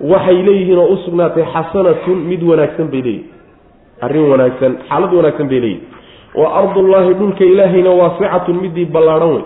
Waxay 0.00 0.42
leeyihiin 0.42 0.78
oo 0.78 0.86
u 0.86 0.96
sugnaatay 1.04 1.44
xasanatun 1.54 2.18
mid 2.30 2.42
wanaagsan 2.50 2.88
bay 2.92 3.02
leeyihiin 3.02 3.30
arrin 4.00 4.26
wanaagsan 4.32 4.72
xaalad 4.88 5.12
wanaagsan 5.18 5.48
bay 5.48 5.60
leeyihiin 5.60 5.84
wa 6.40 6.46
ardullaahi 6.60 7.14
dhulka 7.14 7.44
ilaahayna 7.44 7.90
waasicatun 8.00 8.56
midii 8.62 8.84
ballaadhan 8.94 9.30
wey 9.34 9.42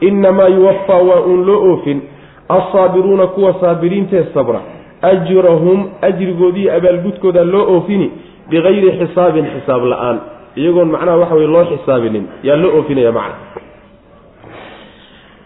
innamaa 0.00 0.48
yuwafaa 0.48 0.96
waa 1.08 1.20
uun 1.20 1.46
loo 1.46 1.70
oofin 1.70 2.00
alsaabiruuna 2.48 3.26
kuwa 3.26 3.54
saabiriintee 3.60 4.24
sabra 4.34 4.60
ajrahum 5.02 5.88
ajrigoodiiyo 6.02 6.74
abaalgudkooda 6.76 7.44
loo 7.44 7.74
oofini 7.74 8.10
bikayri 8.50 8.92
xisaabin 8.98 9.46
xisaab 9.54 9.84
la'aan 9.84 10.18
iyagoon 10.56 10.90
macnaha 10.90 11.16
waxa 11.16 11.34
weye 11.34 11.46
loo 11.46 11.64
xisaabinin 11.64 12.24
yaa 12.42 12.56
loo 12.56 12.76
oofinaya 12.78 13.12
macna 13.12 13.34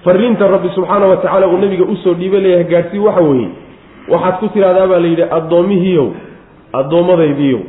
fariinta 0.05 0.49
rabbi 0.49 0.69
subxaana 0.75 1.07
wa 1.07 1.17
tacaala 1.17 1.47
uu 1.49 1.59
nabiga 1.59 1.85
u 1.85 1.97
soo 1.97 2.15
dhiiba 2.15 2.39
leeyahay 2.39 2.65
gaadhsii 2.65 2.99
waxa 2.99 3.21
weeye 3.21 3.49
waxaad 4.09 4.35
ku 4.41 4.49
tidhahdaa 4.49 4.87
baa 4.87 4.99
la 4.99 5.07
yidhi 5.09 5.23
addoomihiiyow 5.39 6.09
addoommadaydiiyow 6.73 7.61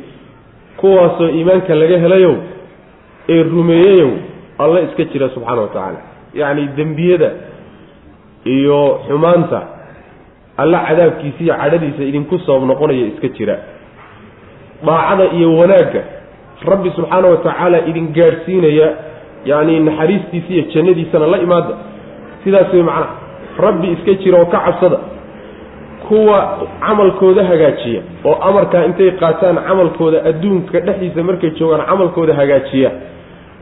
kuwaasoo 0.76 1.28
iimaanka 1.28 1.74
laga 1.74 1.98
helayow 1.98 2.34
ee 3.28 3.42
rumeeyeyow 3.42 4.10
alla 4.58 4.80
iska 4.80 5.04
jira 5.04 5.28
subxaana 5.28 5.60
wa 5.62 5.68
tacaala 5.68 5.98
yacni 6.40 6.64
dembiyada 6.76 7.30
iyo 8.44 9.00
xumaanta 9.08 9.60
alla 10.56 10.78
cadaabkiisa 10.88 11.40
iyo 11.44 11.54
cadhadiisa 11.62 12.02
idinku 12.10 12.38
sabab 12.46 12.62
noqonaya 12.70 13.06
iska 13.12 13.28
jira. 13.36 13.56
Daacada 14.86 15.24
iyo 15.36 15.48
wanaagga 15.58 16.02
rabbi 16.70 16.90
subxaana 16.96 17.28
wa 17.28 17.36
tacaala 17.36 17.78
idin 17.90 18.06
gaadhsiinaya 18.16 18.88
yacni 19.50 19.80
naxariistiisa 19.88 20.48
iyo 20.54 20.62
jannadiisana 20.74 21.26
la 21.26 21.38
imaada. 21.46 21.74
Sidaas 22.44 22.72
way 22.72 22.82
macnaha 22.82 23.08
rabbi 23.66 23.88
iska 23.96 24.12
jira 24.22 24.38
oo 24.42 24.46
ka 24.46 24.58
cabsada 24.66 24.98
kuwa 26.08 26.38
camalkooda 26.80 27.44
hagaajiya 27.44 28.00
oo 28.24 28.34
amarkaa 28.48 28.84
intay 28.84 29.10
qaataan 29.10 29.56
camalkooda 29.68 30.18
adduunka 30.30 30.80
dhexdiisa 30.80 31.22
markay 31.28 31.50
joogaan 31.58 31.86
camalkooda 31.86 32.34
hagaajiya 32.40 32.90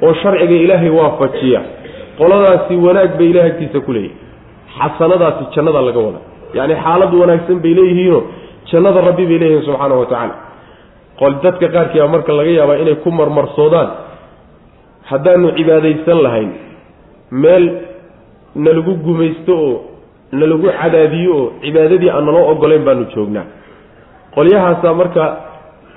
oo 0.02 0.14
sharciga 0.22 0.54
ilaahay 0.64 0.90
waafajiya 0.90 1.60
qoladaasi 2.20 2.74
wanaag 2.86 3.10
bay 3.18 3.28
ilahay 3.32 3.50
agtiisa 3.52 3.80
ku 3.86 3.92
leeyihiin 3.96 4.18
xasanadaasi 4.78 5.42
jannada 5.54 5.80
laga 5.88 6.00
wada. 6.06 6.20
Yacni 6.58 6.74
xaalad 6.84 7.12
wanaagsan 7.22 7.58
bay 7.64 7.72
leeyihiinoo 7.78 8.22
jannada 8.70 9.00
rabbi 9.08 9.24
bay 9.30 9.38
leeyihiin 9.42 9.64
subxaana 9.68 9.94
wa 10.00 10.06
tacaala. 10.10 10.34
Qol 11.20 11.32
dadka 11.44 11.66
qaarkiiba 11.74 12.06
marka 12.14 12.32
laga 12.38 12.50
yaabaa 12.58 12.78
inay 12.82 12.96
ku 13.04 13.08
marmarsoodaan. 13.20 13.88
Haddaanu 15.10 15.48
cibaadaysan 15.58 16.18
lahayn 16.26 16.50
meel 17.42 17.64
nalagu 18.66 18.92
gumaysto 19.06 19.52
oo 19.66 19.74
nalagu 20.40 20.66
cadaadiyo 20.80 21.34
oo 21.40 21.46
cibaadadii 21.64 22.10
aan 22.14 22.24
naloo 22.28 22.44
ogolayn 22.52 22.84
baanu 22.88 23.04
joognaa. 23.14 23.46
Qolyahaasaa 24.34 24.94
marka 25.00 25.22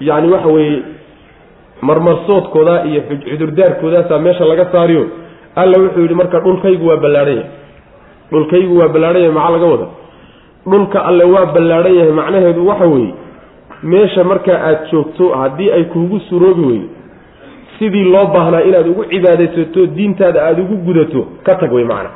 yacni 0.10 0.28
waxa 0.34 0.50
weeye 0.56 0.80
marmarsoodkooda 1.82 2.76
iyo 2.90 3.02
cudurdaarkoodaasaa 3.30 4.20
meesha 4.26 4.46
laga 4.52 4.66
saariyo 4.74 5.04
alla 5.62 5.78
wuxuu 5.84 6.02
yidhi 6.06 6.16
marka 6.22 6.40
dhulkaygu 6.46 6.88
waa 6.90 6.98
ballaadhan 7.04 7.36
yahay. 7.38 7.50
Dhulkaygu 8.32 8.78
waa 8.80 8.88
ballaadhan 8.96 9.22
yahay 9.22 9.34
maxaa 9.38 9.52
laga 9.56 9.66
wada 9.74 9.88
dhulka 10.72 11.00
alle 11.10 11.24
waa 11.34 11.46
ballaadhan 11.56 11.96
yahay 12.00 12.12
macnaheedu 12.20 12.68
waxa 12.68 12.86
weeye 12.94 13.14
meesha 13.84 14.24
markaa 14.24 14.58
aada 14.68 14.80
joogto 14.92 15.30
haddii 15.42 15.72
ay 15.72 15.84
kuugu 15.84 16.20
suroobi 16.30 16.62
weydo 16.70 16.88
sidii 17.80 18.04
loo 18.14 18.26
baahnaa 18.36 18.62
inaad 18.70 18.88
ugu 18.88 19.04
cibaadaysato 19.06 19.86
diintaada 19.86 20.40
aada 20.48 20.62
ugu 20.62 20.76
gudato 20.88 21.22
ka 21.44 21.56
tag 21.56 21.74
wey 21.74 21.84
macna. 21.86 22.10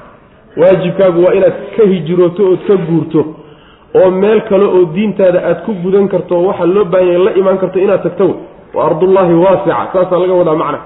Waajibkaagu 0.58 1.24
waa 1.26 1.34
inaad 1.34 1.54
ka 1.78 1.84
hijrooto 1.94 2.44
ood 2.52 2.60
ka 2.68 2.76
guurto 2.76 3.26
oo 3.96 4.12
meel 4.12 4.42
kale 4.42 4.66
oo 4.66 4.86
diintaada 4.96 5.40
aad 5.50 5.60
ku 5.66 5.72
gudan 5.84 6.08
karto 6.08 6.36
oo 6.38 6.48
waxaa 6.48 6.66
loo 6.76 6.86
baahan 6.86 7.08
yahay 7.08 7.24
la 7.26 7.32
imaan 7.42 7.58
karto 7.58 7.80
inaad 7.80 8.04
tagto 8.04 8.26
wey 8.26 8.36
wa 8.74 8.86
ardullaahi 8.86 9.34
waasica 9.34 9.88
saasaa 9.94 10.20
laga 10.24 10.34
wadaa 10.34 10.56
macna 10.64 10.80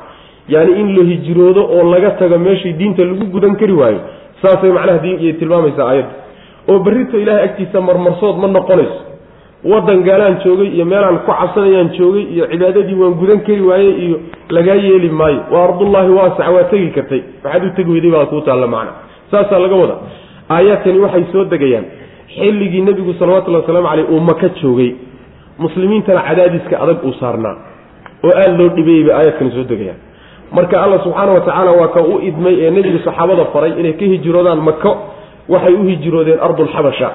yaani 0.53 0.71
in 0.81 0.87
la 0.97 1.03
hijroodo 1.11 1.61
oo 1.75 1.83
laga 1.93 2.11
tago 2.19 2.37
meeshii 2.37 2.73
diinta 2.73 3.03
lagu 3.05 3.25
gudan 3.35 3.55
kari 3.55 3.73
waayo 3.73 3.99
saasay 4.41 4.71
macnaha 4.71 4.99
tilmaamaysaa 5.39 5.87
aayadda 5.89 6.13
oo 6.69 6.79
berrito 6.79 7.19
ilaahay 7.19 7.43
agtiisa 7.43 7.81
marmarsood 7.81 8.37
ma 8.41 8.47
noqonayso. 8.47 8.99
Waddan 9.71 10.03
gaalaan 10.05 10.35
joogay 10.45 10.67
iyo 10.75 10.85
meelaan 10.85 11.19
ku 11.25 11.31
cabsanayaan 11.31 11.89
joogay 11.97 12.25
iyo 12.33 12.45
cibaadadii 12.51 12.97
waan 13.01 13.13
gudan 13.21 13.39
kari 13.47 13.61
waayey 13.61 13.93
iyo 14.05 14.17
lagaa 14.49 14.77
yeeli 14.85 15.09
maayo 15.09 15.41
waa 15.51 15.63
ardullaahi 15.67 16.09
waasica 16.17 16.51
waa 16.51 16.63
tegi 16.69 16.89
kartay. 16.97 17.21
Waxaad 17.43 17.65
u 17.65 17.69
tegi 17.77 17.91
weyday 17.91 18.11
baa 18.11 18.25
kuu 18.25 18.41
taalla 18.41 18.67
macna. 18.67 18.91
Saasaa 19.31 19.59
laga 19.59 19.75
wadaa 19.75 19.99
aayaadkani 20.49 20.99
waxay 21.05 21.25
soo 21.31 21.45
degayaan. 21.53 21.85
Xilligii 22.35 22.81
nebigu 22.81 23.13
salawatullahi 23.19 23.63
wasalaamu 23.63 23.87
caleyh 23.89 24.09
uu 24.13 24.19
maka 24.19 24.49
joogay. 24.61 24.91
Muslimiintana 25.57 26.21
cadaadiska 26.27 26.75
adag 26.83 26.97
uu 27.05 27.13
saarnaa. 27.21 27.55
Oo 28.23 28.33
aada 28.37 28.57
loo 28.57 28.69
dhibeeyey 28.77 29.03
bay 29.07 29.15
aayaadkani 29.17 29.51
soo 29.57 29.65
degayaan 29.73 30.04
marka 30.55 30.75
alla 30.83 30.97
subxaana 31.03 31.31
wa 31.37 31.41
tacaala 31.41 31.71
waa 31.71 31.87
ka 31.95 32.01
u 32.01 32.19
idmay 32.29 32.55
ee 32.65 32.71
nebigu 32.77 32.99
saxaabada 33.05 33.45
faray 33.53 33.71
inay 33.79 33.93
ka 33.99 34.05
hijroodaan 34.13 34.59
mako 34.69 34.91
waxay 35.53 35.73
u 35.73 35.83
hijroodeen 35.91 36.39
ardulxabasha 36.47 37.09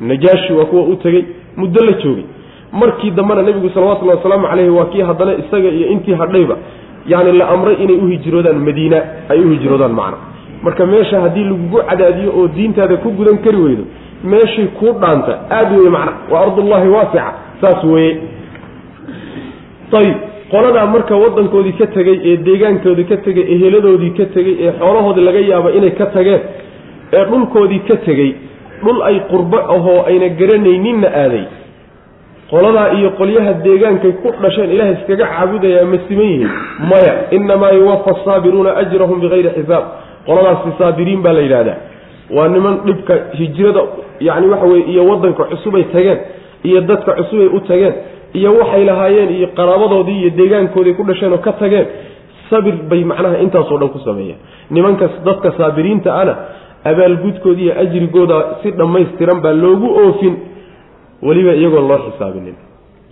najaashi 0.00 0.52
waa 0.52 0.64
kuwa 0.64 0.82
u 0.82 0.96
tegey 0.96 1.24
muddo 1.56 1.80
la 1.84 1.92
joogay. 2.02 2.24
Markii 2.72 3.10
dambena 3.10 3.42
nebigu 3.42 3.70
salawatullahi 3.74 4.16
wasalaamu 4.18 4.46
caleyhi 4.48 4.70
waa 4.70 4.84
kii 4.84 5.02
haddana 5.02 5.32
isaga 5.34 5.68
iyo 5.68 5.86
intii 5.88 6.14
hadhayba 6.14 6.56
yacni 7.06 7.32
la 7.38 7.48
amray 7.48 7.74
inay 7.84 7.96
u 7.96 8.06
hijroodaan 8.06 8.58
madiina 8.58 9.02
ay 9.28 9.38
u 9.40 9.48
hijroodaan 9.50 9.92
macna 9.92 10.16
marka 10.62 10.86
meesha 10.86 11.20
haddii 11.20 11.44
lagugu 11.44 11.78
cadaadiyo 11.88 12.30
oo 12.38 12.48
diintaada 12.48 12.96
ku 12.96 13.10
gudan 13.10 13.38
kari 13.38 13.56
weydo 13.56 13.84
meeshii 14.24 14.66
kuu 14.66 14.92
dhaanta 14.92 15.38
aada 15.50 15.76
weye 15.76 15.90
macna 15.90 16.12
waa 16.30 16.40
ardullaahi 16.46 16.88
waasica 16.88 17.32
saas 17.60 17.84
weeye. 17.84 18.18
Ayib 19.98 20.16
qoladaa 20.54 20.86
marka 20.94 21.14
waddankoodii 21.22 21.72
ka 21.80 21.86
tegey 21.96 22.16
ee 22.30 22.36
deegaankoodii 22.46 23.04
ka 23.10 23.16
tegey 23.26 23.44
ee 23.52 23.58
heladoodii 23.64 24.10
ka 24.18 24.24
tegey 24.34 24.54
ee 24.66 24.72
xoolahoodii 24.80 25.24
laga 25.28 25.40
yaabo 25.50 25.68
inay 25.78 25.90
ka 26.00 26.06
tageen 26.16 26.40
ee 27.18 27.24
dhulkoodii 27.30 27.82
ka 27.88 27.96
tegey 28.06 28.30
dhul 28.84 28.98
ay 29.08 29.16
qurbo 29.30 29.58
ahoo 29.74 29.98
ayna 30.10 30.28
garanayninna 30.40 31.08
aaday. 31.22 31.44
Qoladaa 32.50 32.88
iyo 32.98 33.10
qolyaha 33.18 33.52
deegaankay 33.64 34.12
ku 34.22 34.28
dhasheen 34.42 34.70
ilaah 34.74 34.88
iskaga 34.96 35.26
caabudayaa 35.32 35.84
ma 35.92 35.98
siman 36.08 36.26
yihiin? 36.32 36.50
Maya 36.90 37.14
innamaa 37.36 37.70
yuwafa 37.78 38.10
asaabiruuna 38.16 38.70
ajrahum 38.82 39.20
bikayri 39.20 39.50
xisaab. 39.56 39.84
Qoladaasi 40.26 40.70
saabiriin 40.78 41.22
baa 41.24 41.32
la 41.32 41.40
yidhahdaa 41.46 41.76
waa 42.36 42.48
niman 42.54 42.74
dhibka 42.86 43.14
hijrada 43.38 43.82
yacni 44.20 44.46
waxa 44.52 44.66
weye 44.72 44.84
iyo 44.92 45.02
waddanka 45.10 45.42
cusubay 45.50 45.84
tageen 45.94 46.18
iyo 46.68 46.80
dadka 46.80 47.12
cusubay 47.18 47.46
u 47.56 47.60
tageen 47.68 47.94
iyo 48.38 48.50
waxay 48.60 48.84
lahaayeen 48.84 49.30
iyo 49.38 49.48
qaraabadoodii 49.58 50.18
iyo 50.20 50.30
deegaankoodii 50.38 50.94
ku 50.98 51.02
dhasheen 51.08 51.32
oo 51.32 51.38
ka 51.46 51.52
tageen 51.52 51.86
sabir 52.50 52.74
bay 52.90 53.04
macnaha 53.04 53.38
intaasoo 53.44 53.78
dhan 53.78 53.88
ku 53.88 53.98
sameeyeen. 53.98 54.38
Nimankas 54.70 55.10
dadka 55.24 55.52
saabiriinta 55.58 56.10
ana 56.20 56.34
abaalgudkooda 56.84 57.60
iyo 57.62 57.72
ajrigooda 57.82 58.36
si 58.62 58.70
dhammaystiran 58.70 59.40
baa 59.44 59.52
loogu 59.52 59.88
oofin 60.02 60.34
weliba 61.22 61.52
iyagoon 61.54 61.88
loo 61.88 61.98
xisaabinin. 62.06 62.56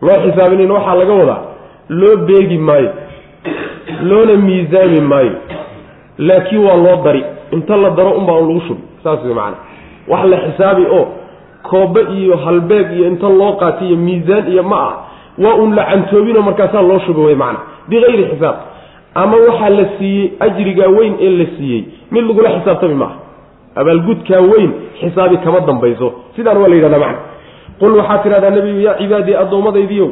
Loo 0.03 0.19
xisaabinin 0.25 0.71
waxaa 0.71 0.95
laga 1.01 1.13
wadaa 1.21 1.41
loo 1.89 2.17
beegi 2.29 2.59
maayo 2.59 2.91
loona 4.09 4.35
miisaami 4.47 5.01
maayo 5.01 5.33
laakiin 6.19 6.65
waa 6.67 6.77
loo 6.77 6.97
dari. 7.05 7.23
Inta 7.53 7.77
la 7.77 7.91
daro 7.91 8.11
unbaa 8.19 8.37
un 8.41 8.49
lagu 8.49 8.61
shubi 8.67 8.83
saas 9.05 9.21
wey 9.25 9.35
macana 9.35 9.57
wax 10.09 10.25
la 10.33 10.37
xisaabi 10.45 10.85
oo 10.99 11.05
koobe 11.63 12.01
iyo 12.19 12.37
halbeeg 12.37 12.87
iyo 12.97 13.07
inta 13.13 13.29
loo 13.29 13.53
qaatay 13.61 13.87
iyo 13.89 13.97
miisaan 13.97 14.47
iyo 14.53 14.63
ma 14.63 14.77
ah 14.89 14.95
waa 15.38 15.55
un 15.55 15.75
la 15.75 15.85
cantoobinoo 15.85 16.42
markaasaa 16.42 16.83
loo 16.83 16.99
shuba 17.07 17.23
wey 17.23 17.35
macana 17.35 17.59
bikayri 17.88 18.25
xisaab. 18.31 18.57
Ama 19.14 19.37
waxaa 19.37 19.68
la 19.71 19.85
siiyey 19.99 20.31
ajrigaa 20.40 20.88
weyn 20.88 21.14
ee 21.21 21.31
la 21.38 21.47
siiyey 21.57 21.85
mid 22.11 22.25
lagula 22.29 22.51
xisaabtami 22.51 22.95
maaha. 22.95 23.16
Abaalgudkaa 23.75 24.40
weyn 24.40 24.71
xisaabi 25.01 25.37
kama 25.37 25.61
dambayso. 25.61 26.12
Sidaan 26.37 26.57
waa 26.62 26.68
la 26.68 26.75
yidhahdaa 26.75 26.99
macna. 26.99 27.18
Qul 27.81 27.92
waxaad 27.99 28.23
tidhahdaa 28.23 28.51
nebiyu 28.51 28.81
yaa 28.81 28.95
cibaadii 28.99 29.35
addoommadaydiiow 29.35 30.09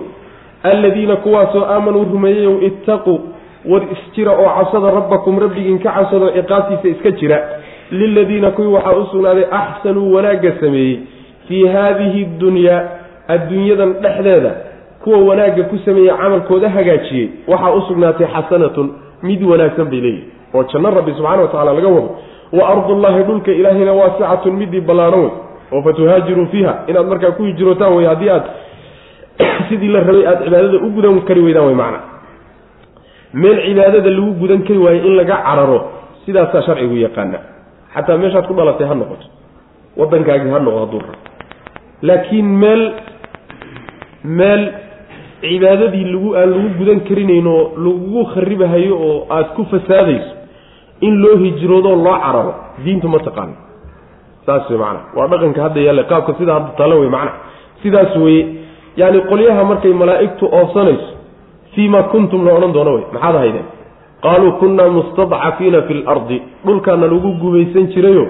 alladiina 0.62 1.16
kuwaasoo 1.16 1.64
aamanuu 1.64 2.04
rumeeyeyow 2.12 2.62
ittaquu 2.68 3.20
war 3.70 3.82
isjira 3.92 4.32
oo 4.32 4.48
cabsada 4.58 4.90
rabbakum 4.90 5.38
rabbigiin 5.38 5.78
ka 5.78 5.90
cabsado 5.92 6.30
ciqaabtiisa 6.36 6.88
iska 6.88 7.10
jira. 7.10 7.38
Liladiina 7.90 8.50
kuwii 8.50 8.72
waxaa 8.72 8.96
u 8.96 9.06
sugnaaday 9.12 9.44
axsanuu 9.50 10.12
wanaagga 10.14 10.52
sameeyey 10.60 10.98
fii 11.48 11.66
haadihi 11.66 12.24
dunyaa 12.24 12.80
adduunyadan 13.28 13.92
dhexdeeda 14.02 14.52
kuwa 15.04 15.18
wanaagga 15.18 15.62
ku 15.62 15.78
sameeyey 15.84 16.16
camalkooda 16.16 16.68
hagaajiyey 16.68 17.28
waxaa 17.48 17.74
u 17.74 17.80
sugnaatay 17.88 18.26
xasanatun 18.26 18.92
mid 19.22 19.42
wanaagsan 19.42 19.84
bay 19.90 20.00
leeyihi 20.00 20.24
oo 20.54 20.64
janno 20.64 20.90
rabbi 20.90 21.12
subxana 21.12 21.42
wa 21.42 21.48
tacala 21.48 21.72
laga 21.72 21.88
wado. 21.88 22.16
Wa 22.52 22.68
ardullaahi 22.68 23.22
dhulka 23.22 23.52
ilaahina 23.52 23.92
waasicatun 23.92 24.52
midii 24.56 24.80
ballaaran 24.80 25.20
wey 25.20 25.30
oo 25.72 25.82
fatuhaajiruu 25.82 26.46
fiiha 26.46 26.74
inaad 26.86 27.06
markaa 27.06 27.30
ku 27.30 27.42
hijrootaan 27.42 27.96
wey 27.96 28.06
haddii 28.06 28.30
aad 28.30 28.42
sidii 29.68 29.88
la 29.88 30.00
rabay 30.00 30.26
aada 30.26 30.44
cibaadada 30.44 30.78
u 30.78 30.90
gudan 30.90 31.20
kari 31.20 31.40
weydaan 31.40 31.66
wey 31.66 31.74
macna. 31.74 32.00
Meel 33.34 33.58
cibaadada 33.66 34.10
lagu 34.10 34.32
gudan 34.32 34.62
kari 34.62 34.78
waayo 34.78 35.06
in 35.06 35.16
laga 35.16 35.36
cararo 35.36 35.80
sidaasaa 36.26 36.62
sharcigu 36.62 36.96
yaqaana. 36.96 37.38
Xataa 37.94 38.18
meeshaad 38.18 38.46
ku 38.46 38.54
dhalatay 38.54 38.86
ha 38.88 38.94
noqoto. 38.94 39.26
Waddankaagii 39.96 40.50
ha 40.50 40.58
noqo 40.58 40.78
hadduu 40.78 41.00
rabo 41.00 41.30
laakiin 42.02 42.46
meel 42.46 42.92
meel 44.24 44.72
cibaadadii 45.40 46.04
lagu 46.12 46.28
aan 46.36 46.50
lagu 46.54 46.68
gudan 46.78 47.00
karinayn 47.08 47.46
oo 47.46 47.62
lagugu 47.84 48.22
kharibahayo 48.34 48.94
oo 49.08 49.16
aada 49.30 49.48
ku 49.56 49.62
fasaadayso 49.72 50.32
in 51.06 51.14
loo 51.22 51.36
hijroodoo 51.44 51.96
loo 52.04 52.16
cararo 52.24 52.54
diintu 52.84 53.08
ma 53.08 53.18
taqaano. 53.26 53.54
Saas 54.46 54.68
wey 54.70 54.78
macana 54.78 55.00
waa 55.16 55.26
dhaqanka 55.32 55.60
hadda 55.66 55.80
yaalla 55.86 56.04
qaabka 56.10 56.32
sidaa 56.38 56.54
hadda 56.58 56.70
tala 56.80 56.94
wey 57.00 57.08
macana 57.16 57.32
sidaas 57.82 58.12
weye 58.24 58.42
yaani 59.00 59.18
qolyaha 59.30 59.64
markay 59.70 59.92
malaa'igtu 60.02 60.44
oofsanayso 60.58 61.08
fii 61.74 61.88
ma 61.94 62.02
kuntum 62.12 62.44
la 62.46 62.52
odhan 62.58 62.72
doono 62.76 62.92
wey 62.96 63.04
maxaad 63.14 63.36
ahaydeen 63.40 63.66
qaaluu 64.24 64.52
kunnaa 64.60 64.88
mustadcafiina 64.98 65.78
fi 65.88 65.94
lardi 66.06 66.38
dhulkaana 66.66 67.06
lagu 67.12 67.30
gumaysan 67.42 67.86
jirayo 67.94 68.24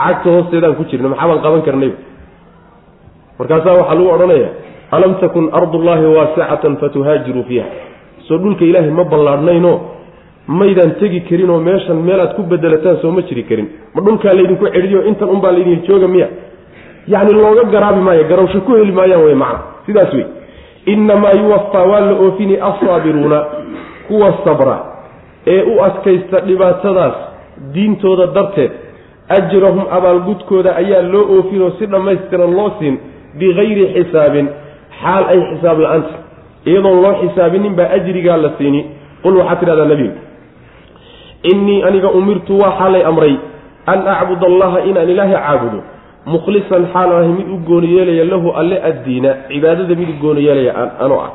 cagta 0.00 0.28
hoosteedaan 0.34 0.74
ku 0.78 0.84
jirna. 0.90 1.08
Maxaa 1.12 1.28
baan 1.30 1.40
qaban 1.44 1.62
karnayba 1.68 1.96
markaasaa 3.38 3.74
waxaa 3.80 3.94
lagu 3.98 4.10
odhanaya 4.16 4.48
alam 4.90 5.14
takun 5.20 5.48
ardullaahi 5.52 6.04
waasicatan 6.16 6.76
fatuhaajiruu 6.76 7.44
fiiha. 7.48 7.66
Soo 8.28 8.38
dhulka 8.38 8.64
ilaahay 8.64 8.90
ma 8.90 9.04
ballaadhnayno 9.04 9.72
maydaan 10.46 10.92
tegi 11.00 11.20
karin 11.28 11.50
oo 11.50 11.60
meeshan 11.60 11.96
meelaad 12.08 12.34
ku 12.36 12.42
bedelataan 12.42 12.96
soo 13.02 13.10
ma 13.10 13.22
jiri 13.22 13.42
karin. 13.44 13.68
Ma 13.94 14.00
dhulkaa 14.02 14.34
laydinku 14.34 14.66
cedhiyo 14.74 15.02
intan 15.10 15.28
unbaa 15.28 15.52
laydin 15.52 15.82
jooga 15.88 16.08
miya. 16.08 16.28
Yacni 17.08 17.32
looga 17.34 17.64
garaabi 17.72 18.00
maayo 18.00 18.24
garawsho 18.30 18.60
ku 18.60 18.74
heli 18.76 18.92
maayaan 18.92 19.24
wey 19.24 19.34
macna. 19.34 19.60
Sidaas 19.86 20.12
wey 20.14 20.26
innamaa 20.86 21.32
yuwafaa 21.40 21.84
waa 21.90 22.00
la 22.00 22.14
oofini 22.24 22.56
assaabiruuna 22.68 23.44
kuwa 24.08 24.34
sabra 24.44 24.76
ee 25.46 25.62
u 25.62 25.82
adkaysta 25.84 26.40
dhibaatadaas 26.40 27.14
diintooda 27.74 28.26
darteed. 28.26 28.70
Ajrahum 29.28 29.84
abaalgudkooda 29.90 30.76
ayaa 30.76 31.02
loo 31.02 31.24
oofinoo 31.36 31.70
si 31.78 31.86
dhammaystiran 31.86 32.54
loo 32.58 32.70
siin 32.78 32.98
bikayri 33.38 33.84
xisaabin 33.94 34.48
xaal 35.02 35.24
ay 35.32 35.38
xisaab 35.50 35.78
la'aanta 35.84 36.14
iyadoon 36.66 37.02
loo 37.02 37.14
xisaabinin 37.22 37.74
baa 37.78 37.88
ajrigaa 37.96 38.36
la 38.36 38.50
siini. 38.58 38.80
Qul 39.22 39.36
waxaad 39.36 39.60
tidhahdaa 39.60 39.88
nebigu 39.92 40.16
innii 41.52 41.82
aniga 41.88 42.08
umirtu 42.10 42.58
waxaa 42.58 42.90
lay 42.94 43.04
amray 43.04 43.34
an 43.86 44.00
acbud 44.14 44.42
allaha 44.44 44.78
inaan 44.84 45.08
ilaahay 45.08 45.36
caabudo. 45.36 45.80
Mukhlisan 46.26 46.84
xaal 46.92 47.10
ahay 47.16 47.28
mid 47.32 47.48
u 47.48 47.56
gooni 47.68 47.96
yeelaya 47.96 48.24
lahu 48.24 48.52
alle 48.52 48.76
addiina. 48.76 49.30
Cibaadada 49.48 49.94
mid 50.00 50.08
u 50.08 50.16
gooni 50.20 50.44
yeelaya 50.44 50.72
anoo 51.00 51.20
ah. 51.20 51.30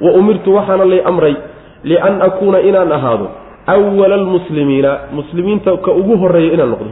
Wa 0.00 0.10
umirtu 0.20 0.54
waxaana 0.56 0.84
lay 0.84 1.00
amray 1.04 1.36
lian 1.84 2.22
akuuna 2.22 2.60
inaan 2.60 2.92
ahaado 2.92 3.26
awala 3.66 4.14
almuslimiina. 4.14 5.12
Muslimiinta 5.12 5.76
ka 5.84 5.92
ugu 5.92 6.16
horreeya 6.16 6.52
inaan 6.56 6.70
noqdo. 6.72 6.88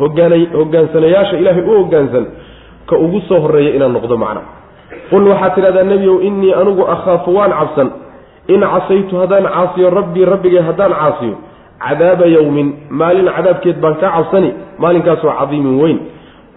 Hogaansanayaasha 0.60 1.40
ilaahay 1.40 1.64
u 1.64 1.72
hogaansan 1.80 2.24
ka 2.86 2.96
ugu 2.96 3.20
soo 3.28 3.40
horreeya 3.40 3.76
inaan 3.80 3.92
noqdo 3.96 4.16
macna 4.16 4.57
qul 5.10 5.28
waxaad 5.28 5.54
tidhahdaa 5.54 5.82
nebiyow 5.84 6.22
innii 6.22 6.52
anigu 6.54 6.82
akhaafu 6.94 7.34
waan 7.36 7.50
cabsan. 7.50 7.90
In 8.48 8.60
casaytu 8.60 9.16
haddaan 9.16 9.44
caasiyo 9.44 9.90
rabbii 9.90 10.24
rabbigay 10.24 10.62
haddaan 10.62 10.92
caasiyo 10.92 11.36
cadaaba 11.78 12.26
yowmin 12.26 12.68
maalin 12.90 13.28
cadaabkeed 13.36 13.80
baan 13.80 13.94
ka 13.94 14.10
cabsani 14.16 14.52
maalinkaasoo 14.78 15.32
cadiimin 15.38 15.80
weyn. 15.82 15.98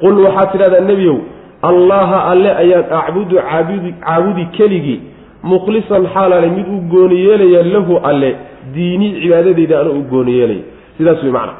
Qul 0.02 0.16
waxaad 0.26 0.52
tidhahdaa 0.52 0.80
nebiyow 0.92 1.18
allaha 1.62 2.18
alle 2.32 2.52
ayaan 2.64 2.86
acbudu 3.02 3.36
caabudi 3.36 3.94
caabudi 4.06 4.46
keligii 4.58 5.00
mukhlisan 5.44 6.08
xaalaale 6.14 6.50
mid 6.50 6.68
u 6.68 6.78
gooni 6.92 7.18
yeelaya 7.26 7.64
lahu 7.74 8.00
alle 8.04 8.36
diini 8.74 9.22
cibaadadayda 9.22 9.80
ana 9.82 9.90
u 9.90 10.02
gooni 10.12 10.32
yeelaya. 10.40 10.64
Sidaas 10.98 11.24
wey 11.24 11.32
macna. 11.32 11.54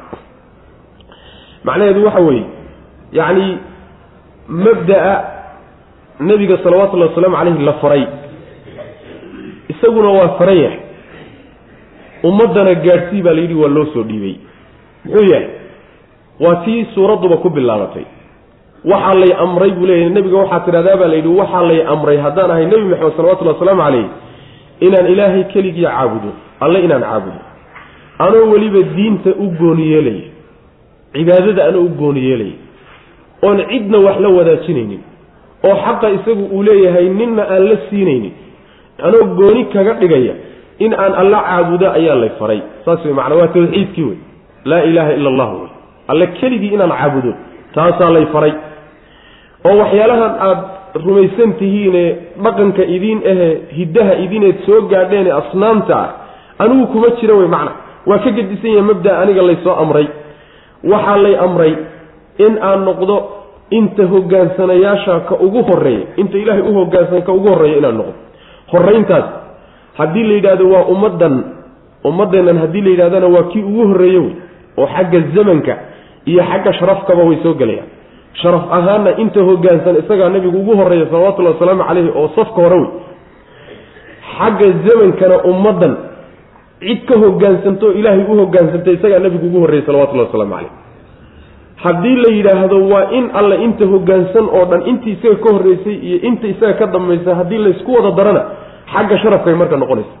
Macnaheedu 1.64 2.04
waxa 2.04 2.20
weeye 2.20 2.44
yacni 3.12 3.58
mabda'a 4.48 5.31
nebiga 6.20 6.58
salawatullahi 6.62 7.08
wasalaamu 7.10 7.36
caleyhi 7.36 7.64
la 7.64 7.72
faray 7.72 8.06
isaguna 9.68 10.08
waa 10.08 10.28
faran 10.38 10.56
yahay 10.56 10.78
ummaddana 12.22 12.74
gaadhsii 12.74 13.22
baa 13.22 13.32
layidhi 13.34 13.54
waa 13.54 13.68
loo 13.68 13.86
soo 13.94 14.02
dhiibay. 14.02 14.34
Muxuu 15.04 15.24
yahay? 15.32 15.48
Waa 16.40 16.56
tii 16.64 16.86
suuradduba 16.94 17.36
ku 17.36 17.50
bilaabatay. 17.50 18.04
Waxaa 18.84 19.14
lay 19.14 19.32
amray 19.44 19.70
buu 19.70 19.86
leeyahy 19.86 20.10
nebiga 20.14 20.36
waxaa 20.36 20.60
tidhahdaa 20.60 20.96
baa 20.96 21.08
layidhi 21.08 21.28
waxaa 21.28 21.62
lay 21.62 21.80
amray 21.86 22.16
haddaan 22.16 22.50
ahay 22.50 22.66
nebi 22.66 22.84
maxamed 22.84 23.16
salawatullahi 23.16 23.56
wasalaamu 23.58 23.82
caleyh 23.82 24.06
inaan 24.80 25.06
ilaahay 25.12 25.44
keligiia 25.44 25.90
caabudo 25.90 26.30
alle 26.60 26.78
inaan 26.84 27.02
caabudo. 27.02 27.40
Anoo 28.18 28.50
weliba 28.52 28.82
diinta 28.96 29.30
u 29.30 29.46
gooni 29.60 29.90
yeelaya 29.92 30.22
cibaadada 31.14 31.64
anoo 31.68 31.82
u 31.82 31.88
gooni 31.88 32.20
yeelaya 32.28 32.56
oon 33.42 33.58
cidna 33.70 33.98
wax 33.98 34.16
la 34.20 34.28
wadaajinaynin 34.28 35.00
oo 35.68 35.76
xaqa 35.84 36.10
isagu 36.16 36.44
uu 36.56 36.62
leeyahay 36.62 37.08
ninna 37.08 37.42
aan 37.54 37.62
la 37.70 37.76
siinaynin 37.90 38.32
anoo 39.06 39.24
gooni 39.38 39.64
kaga 39.74 39.92
dhigaya 40.00 40.34
in 40.78 40.92
aan 40.94 41.12
alla 41.22 41.38
caabudo 41.48 41.86
ayaa 41.98 42.16
lay 42.22 42.32
faray. 42.38 42.60
Saas 42.84 43.04
wey 43.04 43.14
macnaa 43.14 43.38
waa 43.40 43.48
tawxiidkii 43.54 44.04
wey 44.08 44.18
laa 44.64 44.82
ilaaha 44.88 45.12
ila 45.18 45.28
allah 45.32 45.50
wey 45.60 45.70
alle 46.12 46.26
keligii 46.40 46.72
inaan 46.76 46.92
caabudo 47.00 47.32
taasaa 47.74 48.10
lay 48.16 48.26
faray. 48.34 48.52
Oo 49.66 49.76
waxyaalahan 49.82 50.32
aada 50.46 50.62
rumaysan 51.06 51.52
tihiine 51.60 52.04
dhaqanka 52.44 52.82
idiin 52.96 53.20
ahe 53.32 53.48
hiddaha 53.78 54.14
idineed 54.24 54.56
soo 54.66 54.80
gaadheene 54.92 55.30
asnaamta 55.40 55.94
ah 56.04 56.10
anigu 56.64 56.86
kuma 56.92 57.08
jira 57.20 57.34
wey 57.40 57.48
macna 57.54 57.72
waa 58.06 58.18
ka 58.24 58.30
gedisan 58.38 58.70
yahay 58.76 58.86
mabda 58.90 59.10
aniga 59.22 59.42
laysoo 59.48 59.76
amray. 59.82 60.06
Waxaa 60.92 61.16
lay 61.24 61.34
amray 61.46 61.72
in 62.46 62.58
aan 62.68 62.80
noqdo 62.88 63.16
inta 63.78 64.04
hogaansanayaasha 64.12 65.14
ka 65.28 65.34
ugu 65.46 65.60
horreeya 65.68 66.06
inta 66.22 66.36
ilaahay 66.42 66.62
u 66.70 66.72
hogaansan 66.78 67.22
ka 67.28 67.32
ugu 67.38 67.48
horreeya 67.52 67.78
inaan 67.80 67.96
noqdo. 68.00 68.14
Horeyntaas 68.72 69.24
haddii 69.98 70.24
la 70.28 70.34
yidhahdo 70.38 70.64
waa 70.74 70.84
ummaddan 70.94 71.34
ummaddeennan 72.10 72.58
haddii 72.62 72.80
la 72.86 72.90
yidhahdana 72.94 73.26
waa 73.34 73.42
kii 73.52 73.62
ugu 73.70 73.82
horreeye 73.90 74.18
wey 74.24 74.32
oo 74.80 74.86
xagga 74.96 75.18
zamanka 75.34 75.74
iyo 76.30 76.42
xagga 76.50 76.72
sharafkaba 76.78 77.22
way 77.28 77.38
soo 77.42 77.54
gelayaan. 77.60 77.88
Sharaf 78.42 78.64
ahaanna 78.78 79.10
inta 79.22 79.40
hogaansan 79.48 79.96
isagaa 80.02 80.28
nebigu 80.34 80.58
ugu 80.62 80.76
horreeya 80.80 81.06
salawatullahi 81.12 81.54
wasalaamu 81.56 81.84
caleyhi 81.88 82.10
oo 82.20 82.28
safka 82.36 82.60
hore 82.64 82.76
wey. 82.82 82.90
Xagga 84.36 84.66
zamankana 84.86 85.36
ummaddan 85.50 85.94
cid 86.82 87.00
ka 87.08 87.14
hogaansanto 87.24 87.92
ilaahay 87.98 88.24
u 88.32 88.34
hogaansantay 88.40 88.94
isagaa 88.98 89.18
nebigu 89.26 89.46
ugu 89.46 89.58
horreeyey 89.64 89.86
salawatullahi 89.86 90.26
wasalaamu 90.28 90.54
caleyh 90.56 90.72
haddii 91.76 92.16
la 92.24 92.30
yidhaahdo 92.36 92.78
waa 92.92 93.06
in 93.18 93.30
alle 93.34 93.56
inta 93.64 93.84
hoggaansan 93.86 94.46
oo 94.56 94.64
dhan 94.70 94.82
intii 94.90 95.12
isaga 95.18 95.36
ka 95.44 95.48
horreysay 95.56 95.94
iyo 96.08 96.18
inta 96.28 96.46
isaga 96.46 96.72
ka 96.80 96.86
dambaysa 96.86 97.34
haddii 97.34 97.58
laysku 97.58 97.90
wada 97.96 98.10
darana 98.18 98.42
xagga 98.94 99.18
sharafkay 99.22 99.54
marka 99.54 99.76
noqonaysa. 99.76 100.14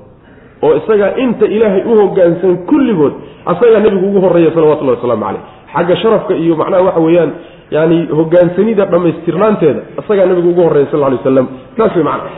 Oo 0.62 0.74
isaga 0.80 1.16
inta 1.24 1.46
ilaahay 1.46 1.82
u 1.86 1.92
hoggaansan 2.00 2.56
kulligood 2.70 3.12
asagaa 3.46 3.80
nebigu 3.84 4.06
ugu 4.08 4.20
horreeya 4.26 4.50
salawatullahi 4.54 4.96
wasalaamu 4.98 5.24
caleyh 5.24 5.42
xagga 5.74 5.96
sharafka 6.02 6.34
iyo 6.34 6.54
macnaha 6.56 6.82
waxa 6.88 7.00
weeyaan 7.06 7.30
yani 7.70 7.98
hogaansanida 8.18 8.84
dhammaystirnaanteeda 8.92 9.80
isagaa 10.02 10.26
nabigu 10.30 10.48
ugu 10.52 10.62
horreya 10.66 10.86
sal 10.90 11.00
lay 11.00 11.18
waslam 11.18 11.46
saas 11.76 11.94
wey 11.96 12.04
macana 12.04 12.30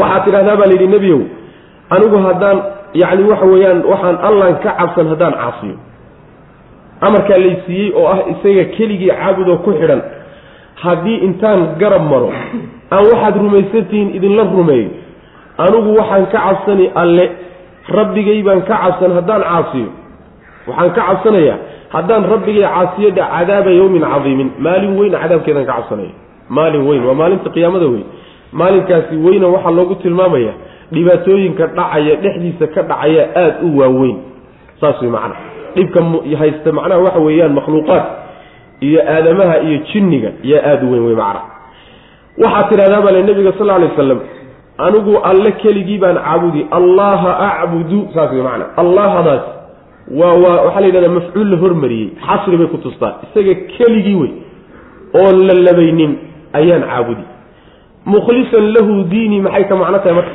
waxaad 0.00 0.24
tidhahdaa 0.26 0.56
baa 0.60 0.66
layidhi 0.70 0.86
nebiyow 0.94 1.20
anigu 1.94 2.16
haddaan 2.26 2.58
yacni 3.02 3.22
waxa 3.32 3.46
weeyaan 3.52 3.78
waxaan 3.92 4.16
allan 4.28 4.54
ka 4.64 4.70
cabsan 4.80 5.06
haddaan 5.12 5.34
caasiyo 5.42 5.76
amarkaa 7.06 7.38
laysiiyey 7.44 7.88
oo 7.98 8.06
ah 8.14 8.18
isaga 8.32 8.64
keligii 8.76 9.10
caabudoo 9.20 9.56
ku 9.64 9.70
xidhan. 9.80 10.02
Haddii 10.82 11.18
intaan 11.26 11.60
garab 11.80 12.04
maro 12.12 12.30
aan 12.94 13.04
waxaad 13.10 13.34
rumaysantihiin 13.42 14.08
idinla 14.16 14.42
rumeeyo 14.56 14.90
anigu 15.64 15.90
waxaan 16.00 16.26
ka 16.32 16.38
cabsani 16.46 16.86
alle. 17.02 17.26
Rabbigay 17.98 18.40
baan 18.46 18.60
ka 18.68 18.74
cabsan 18.82 19.10
haddaan 19.18 19.42
caasiyo. 19.48 19.88
Waxaan 20.68 20.90
ka 20.96 21.02
cabsanayaa 21.08 21.56
haddaan 21.94 22.24
rabbigay 22.32 22.62
caasiyadha 22.74 23.24
cadaaba 23.34 23.70
yowmin 23.80 24.02
cadiimin. 24.12 24.48
Maalin 24.64 24.92
weyn 24.98 25.12
cadaabkeedaan 25.22 25.66
ka 25.66 25.72
cabsanaya. 25.78 26.12
Maalin 26.56 26.82
weyn 26.88 27.02
waa 27.08 27.14
maalinta 27.20 27.50
qiyaamada 27.54 27.86
weyn. 27.92 28.06
Maalinkaasi 28.60 29.14
weyna 29.26 29.46
waxaa 29.54 29.74
loogu 29.78 29.94
tilmaamaya 30.02 30.52
dhibaatooyinka 30.94 31.64
dhacaya 31.76 32.14
dhexdiisa 32.22 32.66
ka 32.74 32.80
dhacaya 32.90 33.22
aada 33.42 33.56
u 33.66 33.78
waaweyn. 33.78 34.16
Saas 34.80 34.96
wey 35.02 35.10
macana 35.16 35.34
dhibka 35.76 36.00
haysta 36.38 36.72
macnaha 36.72 37.00
waxa 37.06 37.20
weeyaan 37.26 37.52
makhluuqaad 37.58 38.04
iyo 38.80 39.00
aadamaha 39.14 39.58
iyo 39.66 39.78
jinniga 39.92 40.30
yaa 40.42 40.62
aada 40.70 40.86
u 40.86 40.92
weyn 40.92 41.04
wey 41.06 41.16
macana 41.16 41.40
waxaad 42.44 42.68
tidhahdaa 42.70 43.00
baa 43.06 43.12
le 43.16 43.22
nabiga 43.22 43.52
sal 43.58 43.70
alay 43.70 43.88
waslam 43.88 44.20
anigu 44.86 45.12
alle 45.30 45.52
keligii 45.62 45.98
baan 45.98 46.16
caabudi 46.16 46.66
allaha 46.70 47.30
acbudu 47.62 48.08
saas 48.14 48.32
wey 48.32 48.42
macana 48.42 48.64
allahadaas 48.82 49.44
waa 50.20 50.34
waa 50.44 50.56
waxaa 50.66 50.80
la 50.80 50.86
yidhahdaa 50.86 51.14
mafcuul 51.18 51.48
la 51.50 51.56
hormariyey 51.64 52.08
xasri 52.26 52.56
bay 52.56 52.66
ku 52.66 52.78
tustaa 52.86 53.12
isaga 53.26 53.54
keligii 53.76 54.14
wey 54.22 54.32
oon 55.22 55.36
la 55.48 55.54
labaynin 55.68 56.12
ayaan 56.52 56.82
caabudi. 56.90 57.24
Mukhlisan 58.04 58.72
lahu 58.74 59.04
diini 59.12 59.40
maxay 59.40 59.64
ka 59.68 59.76
macno 59.76 59.98
tahay 59.98 60.14
marka? 60.18 60.34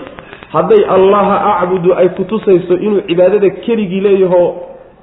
Hadday 0.53 0.81
allaha 0.95 1.35
acbudu 1.61 1.93
ay 1.93 2.09
kutusayso 2.15 2.77
inuu 2.79 3.01
cibaadada 3.09 3.49
keligii 3.65 3.99
leeyaho 4.01 4.41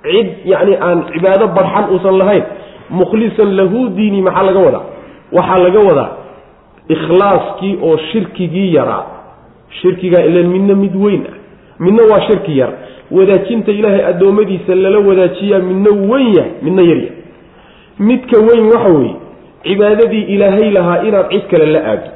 cid 0.04 0.28
yacni 0.52 0.76
aan 0.86 0.98
cibaado 1.12 1.46
barxan 1.56 1.84
uusan 1.94 2.18
lahayn 2.18 2.44
mukhlisan 2.90 3.50
lahu 3.56 3.88
diini 3.96 4.22
maxaa 4.22 4.42
laga 4.48 4.58
wadaa? 4.66 4.84
Waxaa 5.32 5.58
laga 5.66 5.80
wadaa 5.88 6.10
ikhlaaskii 6.88 7.78
oo 7.82 7.96
shirkigii 8.12 8.74
yaraa. 8.74 9.04
Shirkigaa 9.80 10.20
ilan 10.22 10.46
midna 10.46 10.74
mid 10.74 10.94
weyn 10.96 11.22
ah. 11.30 11.34
Midna 11.78 12.02
waa 12.10 12.20
shirki 12.26 12.58
yar. 12.58 12.70
Wadaajinta 13.10 13.72
ilaahay 13.72 14.04
addoommadiisa 14.06 14.74
lala 14.74 14.98
wadaajiyaa 14.98 15.58
midna 15.58 15.90
weyn 16.12 16.28
yahay 16.36 16.50
midna 16.62 16.82
yaryahay 16.82 17.16
midka 17.98 18.40
weyn 18.40 18.64
waxa 18.72 18.88
weeye 18.98 19.14
cibaadadii 19.64 20.22
ilaahay 20.34 20.70
lahaa 20.70 21.02
inaad 21.02 21.28
cid 21.30 21.46
kale 21.50 21.66
la 21.66 21.80
aado. 21.90 22.08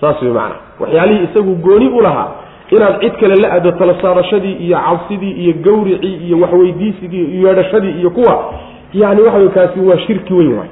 Saas 0.00 0.22
wey 0.22 0.32
macana 0.32 0.54
waxyaalihii 0.80 1.24
isagu 1.30 1.54
gooni 1.54 1.88
u 1.88 2.00
lahaa 2.00 2.28
inaad 2.70 3.00
cid 3.00 3.12
kale 3.20 3.34
la 3.42 3.48
aado 3.52 3.70
tala 3.72 3.94
saarashadii 4.02 4.52
iyo 4.52 4.78
cabsidii 4.78 5.30
iyo 5.32 5.52
gawricii 5.64 6.14
iyo 6.26 6.38
waxweydiisigii 6.40 7.24
iyo 7.24 7.48
yeedhashadii 7.48 7.90
iyo 8.00 8.10
kuwa 8.10 8.52
yacni 8.92 9.22
waxa 9.22 9.38
wey 9.38 9.48
kaasi 9.48 9.80
waa 9.80 9.98
shirki 9.98 10.34
weyn 10.34 10.52
waay. 10.58 10.68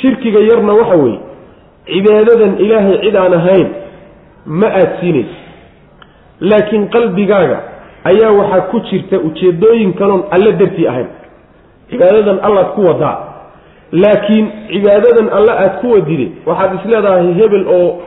Shirkiga 0.00 0.40
yarna 0.40 0.72
waxa 0.72 0.94
weeye 0.94 1.18
cibaadadan 1.86 2.58
ilaahay 2.58 2.98
cid 3.04 3.16
aan 3.16 3.34
ahayn 3.34 3.68
ma 4.46 4.66
aad 4.66 4.90
siinayso. 5.00 5.34
Laakiin 6.40 6.88
qalbigaaga 6.88 7.58
ayaa 8.04 8.30
waxaa 8.32 8.60
ku 8.60 8.80
jirta 8.80 9.18
ujeedooyin 9.18 9.92
kaloon 9.94 10.22
alle 10.30 10.52
dartii 10.52 10.86
ahayn. 10.88 11.06
Cibaadadan 11.90 12.38
allaad 12.42 12.66
ku 12.74 12.80
wadaa. 12.86 13.18
Laakiin 13.92 14.46
cibaadadan 14.72 15.28
alle 15.38 15.52
aad 15.52 15.80
ku 15.80 15.90
wadide 15.92 16.32
waxaad 16.46 16.70
isleedahay 16.80 17.32
hebel 17.34 17.64
oo 17.68 18.02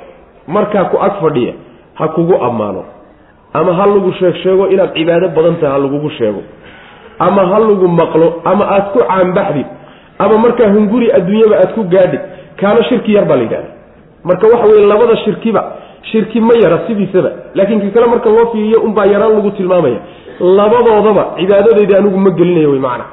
markaa 0.47 0.83
ku 0.85 0.97
ag 1.01 1.13
fadhiya 1.21 1.53
ha 1.93 2.07
kugu 2.07 2.35
ammaano 2.43 2.83
ama 3.53 3.73
ha 3.73 3.85
lagu 3.87 4.11
sheeg 4.19 4.35
sheego 4.43 4.67
inaad 4.69 4.93
cibaado 4.95 5.27
badan 5.29 5.55
tahay 5.59 5.71
ha 5.71 5.77
lagugu 5.77 6.09
sheego. 6.09 6.41
Ama 7.19 7.41
ha 7.51 7.59
lagu 7.59 7.87
maqlo 7.87 8.41
ama 8.45 8.65
aad 8.75 8.85
ku 8.93 8.99
caanbaxdid 8.99 9.65
ama 10.19 10.37
markaa 10.37 10.69
hunguri 10.75 11.11
adduunyaba 11.11 11.55
aad 11.63 11.71
ku 11.75 11.83
gaadhid 11.83 12.21
kaana 12.61 12.83
shirki 12.89 13.13
yar 13.13 13.25
baa 13.25 13.35
la 13.35 13.43
yidhahda 13.43 13.69
marka 14.23 14.47
waxa 14.47 14.67
weye 14.67 14.85
labada 14.87 15.15
shirkiba 15.25 15.61
shirki 16.11 16.39
ma 16.41 16.53
yara 16.63 16.79
sidiisaba. 16.87 17.31
Laakiin 17.55 17.81
ka 17.81 17.89
kale 17.95 18.07
marka 18.13 18.29
loo 18.29 18.51
fiiriyo 18.51 18.79
unbaa 18.87 19.05
yaraan 19.05 19.33
lagu 19.37 19.51
tilmaamaya. 19.51 19.99
Labadoodaba 20.39 21.23
cibaadadayda 21.37 21.97
anigu 21.97 22.17
ma 22.17 22.29
gelinayo 22.31 22.69
wey 22.71 22.79
macana 22.79 23.05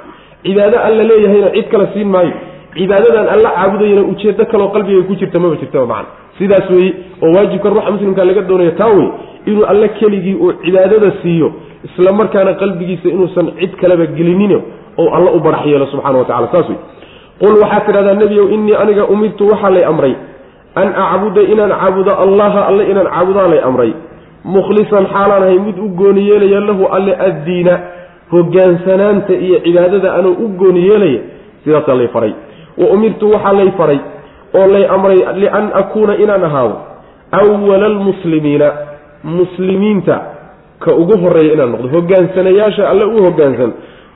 cibaado 0.44 0.76
alla 0.78 1.02
leeyahayna 1.10 1.50
cid 1.56 1.68
kale 1.72 1.86
siin 1.94 2.08
maayo. 2.08 2.32
Cibaadadan 2.76 3.28
alla 3.34 3.50
caabudayana 3.56 4.02
ujeedo 4.02 4.44
kaloo 4.46 4.68
qalbiga 4.74 5.02
ku 5.08 5.14
jirta 5.14 5.38
maba 5.38 5.56
jirtaba 5.56 5.86
macana 5.86 6.08
sidaas 6.38 6.70
weeye 6.70 6.92
oo 7.22 7.32
waajibka 7.36 7.68
ruuxa 7.70 7.90
muslimka 7.90 8.24
laga 8.24 8.42
doonayo 8.42 8.70
taa 8.80 8.88
wey 8.98 9.08
inuu 9.46 9.64
alle 9.72 9.88
keligii 9.88 10.34
uu 10.34 10.52
cibaadada 10.64 11.12
siiyo 11.22 11.52
isla 11.84 12.12
markaana 12.12 12.52
qalbigiisa 12.54 13.08
inuusan 13.08 13.46
cid 13.60 13.72
kaleba 13.80 14.06
gelinino 14.06 14.58
oo 14.98 15.08
alla 15.16 15.30
u 15.32 15.40
barax 15.40 15.66
yeelo 15.66 15.86
subxana 15.86 16.18
wa 16.18 16.24
tacala 16.24 16.48
saas 16.52 16.68
wey 16.68 16.78
qul 17.40 17.54
waxaad 17.62 17.86
tidhahdaa 17.86 18.14
nebiyow 18.22 18.46
innii 18.56 18.74
aniga 18.82 19.04
umirtu 19.14 19.48
waxaa 19.52 19.70
lay 19.76 19.84
amray 19.84 20.14
an 20.82 20.88
acbuda 21.04 21.42
inaan 21.52 21.70
caabudo 21.80 22.12
allaha 22.24 22.66
alle 22.70 22.84
inaan 22.90 23.06
caabudaa 23.14 23.48
lay 23.52 23.60
amray. 23.68 23.92
Mukhlisan 24.54 25.06
xaalaan 25.12 25.42
ahay 25.42 25.58
mid 25.66 25.78
u 25.78 25.88
gooni 26.00 26.22
yeelaya 26.28 26.60
lahu 26.60 26.84
alle 26.96 27.12
addiina 27.26 27.74
hogaansanaanta 28.32 29.32
iyo 29.34 29.58
cibaadada 29.64 30.14
anuu 30.14 30.32
u 30.44 30.48
gooni 30.48 30.88
yeelaya 30.88 31.20
sidaasaa 31.64 31.94
lay 31.94 32.08
faray. 32.08 32.32
Wa 32.78 32.86
umirtu 32.94 33.30
waxaa 33.30 33.52
lay 33.52 33.70
faray 33.78 33.98
oo 34.58 34.66
lay 34.66 34.84
amray 34.96 35.18
lian 35.40 35.70
akuuna 35.80 36.16
inaan 36.16 36.44
ahaado 36.44 36.76
awala 37.40 37.86
almuslimiina 37.86 38.72
muslimiinta 39.24 40.16
ka 40.84 40.92
ugu 40.94 41.16
horreeya 41.22 41.52
inaan 41.56 41.70
noqdo. 41.74 41.88
Hogaansanayaasha 41.96 42.82
alle 42.90 43.04
u 43.04 43.18
hogaansan 43.26 43.70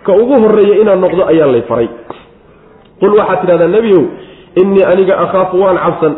ka 0.07 0.13
ugu 0.23 0.35
horreeya 0.43 0.75
inaan 0.83 1.01
noqdo 1.05 1.23
ayaa 1.33 1.49
lay 1.55 1.63
faray. 1.71 1.89
Qul 3.01 3.13
waxaad 3.19 3.41
tidhahdaa 3.43 3.69
nebiyow 3.77 4.03
innii 4.61 4.85
aniga 4.93 5.15
akhaafu 5.25 5.57
waan 5.65 5.79
cabsan. 5.85 6.15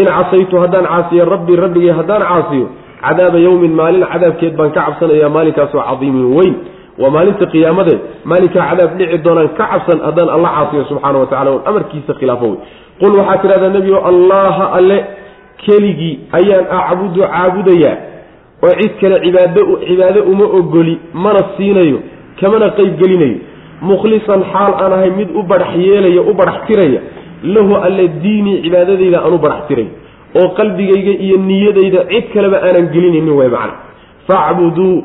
In 0.00 0.06
casaytu 0.08 0.56
haddaan 0.62 0.86
caasiyo 0.92 1.24
rabbii 1.34 1.56
rabbigay 1.64 1.92
haddaan 1.98 2.22
caasiyo 2.30 2.66
cadaaba 3.04 3.38
yowmin 3.46 3.72
maalin 3.80 4.04
cadaabkeed 4.12 4.54
baan 4.58 4.70
ka 4.76 4.80
cabsanayaa 4.86 5.28
maalinkaasoo 5.36 5.82
cadiimin 5.90 6.28
weyn. 6.36 6.54
Waa 7.00 7.10
maalinta 7.16 7.46
qiyaamadeed. 7.52 8.00
Maalinkaa 8.30 8.64
cadaab 8.70 8.90
dhici 8.98 9.18
doonaan 9.24 9.48
ka 9.58 9.64
cabsan 9.72 9.98
haddaan 10.06 10.28
alla 10.36 10.48
caasiyo 10.56 10.82
subxaana 10.90 11.18
wa 11.22 11.26
tacala 11.30 11.50
on 11.56 11.62
amarkiisa 11.70 12.12
khilaafo 12.20 12.46
wey 12.50 12.58
qul 13.00 13.12
waxaad 13.20 13.40
tidhahdaa 13.44 13.70
nebigo 13.76 13.98
allaha 14.10 14.64
alle 14.78 14.98
keligii 15.64 16.14
ayaan 16.38 16.64
acbudu 16.80 17.20
caabudayaa 17.32 17.94
oo 18.64 18.74
cid 18.80 18.92
kale 19.00 19.16
cibaado 19.24 19.62
cibaado 19.86 20.20
uma 20.32 20.44
ogoli 20.58 20.98
mana 21.14 21.40
siinayo 21.56 21.98
kamana 22.40 22.68
qeyb 22.78 22.92
gelinayo 23.02 23.38
mukhlisan 23.90 24.40
xaal 24.52 24.72
aan 24.82 24.92
ahay 24.92 25.10
mid 25.10 25.28
u 25.34 25.42
barax 25.42 25.72
yeelaya 25.76 26.22
u 26.30 26.34
barax 26.34 26.58
tiraya 26.66 27.00
lahu 27.54 27.74
alle 27.86 28.08
diinii 28.22 28.62
cibaadadayda 28.64 29.18
aan 29.24 29.34
u 29.34 29.38
barax 29.38 29.66
tiray 29.68 29.86
oo 30.40 30.48
qalbigayga 30.58 31.12
iyo 31.24 31.36
niyadayda 31.48 32.00
cid 32.12 32.24
kaleba 32.34 32.56
aanan 32.66 32.86
gelinaynin 32.94 33.34
way 33.38 33.48
macna. 33.48 33.74
Facbuduu 34.28 35.04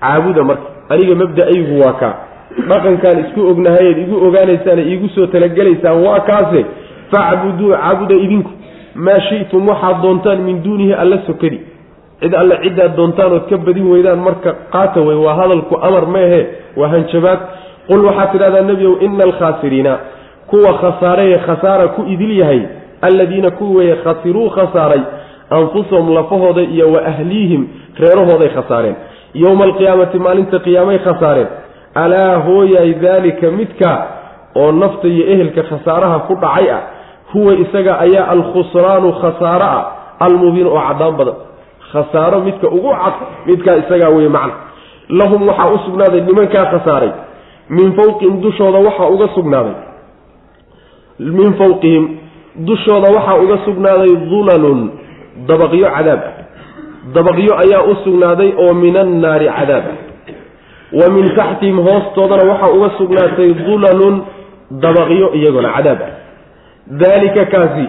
caabuda 0.00 0.42
marka. 0.44 0.66
Aniga 0.88 1.14
mabda-aygu 1.14 1.74
waa 1.82 1.92
kaa. 2.00 2.14
Dhaqankaan 2.68 3.18
isku 3.24 3.40
ognahayeed 3.50 3.98
igu 3.98 4.16
ogaanaysaan 4.26 4.78
iigu 4.78 5.08
soo 5.14 5.26
talagelaysaan 5.26 6.02
waa 6.06 6.20
kaase. 6.28 6.60
Facbuduu 7.12 7.70
caabuda 7.72 8.14
idinku. 8.24 8.50
Maa 8.94 9.20
shi'tum 9.28 9.68
waxaad 9.68 10.02
doontaan 10.02 10.42
min 10.48 10.62
duunihi 10.64 10.92
alla 10.92 11.18
sokadi 11.26 11.60
cid 12.20 12.34
alle 12.34 12.56
ciddaad 12.64 12.96
doontaan 12.96 13.32
ood 13.32 13.46
ka 13.50 13.56
badin 13.66 13.86
weydaan 13.92 14.18
marka 14.26 14.50
qaata 14.74 15.00
wey 15.08 15.16
waa 15.24 15.34
hadalku 15.40 15.74
amar 15.88 16.06
maehe 16.06 16.40
waa 16.76 16.88
hanjabaad. 16.94 17.38
Qul 17.88 18.00
waxaad 18.08 18.32
tidhahdaa 18.32 18.62
nebiyow 18.70 18.94
ina 19.06 19.24
alkhaasiriina 19.24 19.92
kuwa 20.50 20.72
khasaareye 20.82 21.38
khasaara 21.46 21.88
ku 21.88 22.02
idil 22.14 22.32
yahay 22.38 22.60
alladiina 23.02 23.50
kuwi 23.50 23.76
weeye 23.76 23.96
khasiruu 24.04 24.50
khasaaray 24.56 25.02
anfusahum 25.50 26.14
lafahooda 26.14 26.62
iyo 26.62 26.92
wa 26.92 27.00
ahliihim 27.12 27.62
reerahooday 28.00 28.48
khasaareen. 28.56 28.96
Yowma 29.34 29.64
alqiyaamati 29.64 30.18
maalinta 30.18 30.58
qiyaamay 30.66 30.98
khasaareen. 30.98 31.48
Alaa 31.94 32.36
hooyay 32.46 32.94
daalika 32.94 33.50
midka 33.50 33.90
oo 34.56 34.72
nafta 34.72 35.08
iyo 35.08 35.24
ehelka 35.32 35.62
khasaaraha 35.70 36.18
ku 36.18 36.34
dhacay 36.34 36.70
ah 36.76 36.80
huwa 37.32 37.52
isaga 37.64 37.92
ayaa 38.04 38.26
alkhusraanu 38.34 39.12
khasaaro 39.22 39.64
ah 39.64 39.84
almubiin 40.26 40.66
oo 40.66 40.80
caddaan 40.88 41.16
badan 41.18 41.34
khasaaro 41.96 42.40
midka 42.46 42.68
ugu 42.76 42.90
cad 43.02 43.14
midkaa 43.48 43.76
isagaa 43.82 44.10
weye 44.16 44.28
macna. 44.28 44.54
Lahum 45.18 45.48
waxaa 45.48 45.70
u 45.74 45.78
sugnaaday 45.86 46.20
nimankaa 46.28 46.66
khasaaray. 46.72 47.12
Min 47.76 47.92
fawqin 47.98 48.40
dushooda 48.44 48.78
waxaa 48.86 49.08
uga 49.14 49.28
sugnaaday. 49.34 49.76
Min 51.18 51.54
fawqihim 51.60 52.04
dushooda 52.68 53.08
waxaa 53.16 53.38
uga 53.44 53.56
sugnaaday 53.64 54.12
dulalun 54.30 54.80
dabaqyo 55.48 55.88
cadaab 55.96 56.20
ah. 56.28 56.34
Dabaqyo 57.14 57.52
ayaa 57.64 57.82
u 57.90 57.94
sugnaaday 58.04 58.50
oo 58.64 58.74
min 58.74 58.96
annaari 58.96 59.46
cadaab 59.58 59.84
ah. 59.92 59.96
Wa 60.98 61.06
min 61.14 61.24
taxtihim 61.38 61.78
hoostoodana 61.86 62.44
waxaa 62.52 62.74
uga 62.76 62.88
sugnaatay 62.98 63.50
dulalun 63.66 64.16
dabaqyo 64.84 65.26
iyagona 65.38 65.70
cadaab 65.76 66.00
ah. 66.08 66.12
Daalika 67.00 67.44
kaasi 67.54 67.86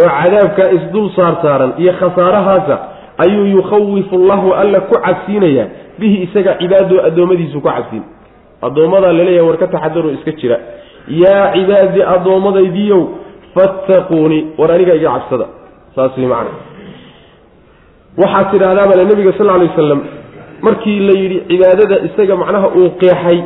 oo 0.00 0.08
cadaabkaa 0.18 0.70
isdul 0.78 1.10
saar 1.16 1.34
saaran 1.42 1.72
iyo 1.82 1.92
khasaarahaasa 2.00 2.76
ayuu 3.24 3.46
yukhawifu 3.56 4.14
allahu 4.20 4.48
alla 4.62 4.80
ku 4.80 4.94
cabsiinayaa 5.06 5.66
bihi 5.98 6.16
isaga 6.26 6.52
cibaadoo 6.60 7.00
addoommadiisu 7.08 7.60
ku 7.60 7.68
cabsiin 7.68 8.02
addoommadaa 8.66 9.12
la 9.18 9.24
leeyahay 9.28 9.48
war 9.48 9.58
ka 9.62 9.66
taxadaro 9.74 10.10
iska 10.16 10.32
jira. 10.40 10.58
Yaa 11.22 11.52
cibaadi 11.54 12.00
addoommadaydiiyow 12.14 13.02
fattaquuni 13.54 14.38
war 14.58 14.70
aniga 14.72 14.94
iga 14.94 15.08
cabsada. 15.16 15.46
Saas 15.94 16.16
way 16.18 16.26
macana 16.26 16.50
waxaad 18.20 18.50
tidhaahdaa 18.52 18.86
bale 18.90 19.04
nebiga 19.10 19.32
sal 19.38 19.46
lay 19.46 19.68
wasalam 19.68 20.00
markii 20.66 20.98
la 21.08 21.14
yidhi 21.20 21.38
cibaadada 21.48 21.96
isaga 22.08 22.36
macnaha 22.42 22.68
uu 22.78 22.90
qeexay 23.00 23.38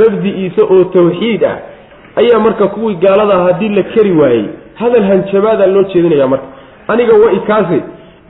mabdi'iisa 0.00 0.62
oo 0.74 0.84
tawxiid 0.96 1.42
ah 1.44 1.56
ayaa 2.20 2.38
marka 2.46 2.66
kuwii 2.74 2.96
gaalada 3.04 3.36
haddii 3.46 3.68
la 3.68 3.82
keri 3.82 4.12
waayey. 4.20 4.46
Hadal 4.80 5.04
hanjabaadaa 5.10 5.66
loo 5.74 5.82
jeedinaya 5.92 6.26
marka. 6.32 6.46
Aniga 6.88 7.12
wa 7.24 7.32
ikaase 7.32 7.78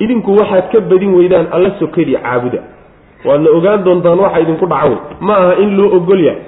idinku 0.04 0.30
waxaad 0.40 0.66
ka 0.72 0.80
badin 0.80 1.14
weydaan 1.18 1.46
alla 1.52 1.70
sokadi 1.78 2.14
caabuda. 2.16 2.58
Waadna 3.24 3.48
ogaan 3.58 3.84
doontaan 3.84 4.18
waxa 4.24 4.40
idinku 4.44 4.66
dhaca 4.66 4.88
wey 4.90 4.98
ma 5.20 5.34
aha 5.42 5.54
in 5.62 5.70
loo 5.78 5.88
ogol 5.96 6.20
yahay. 6.26 6.40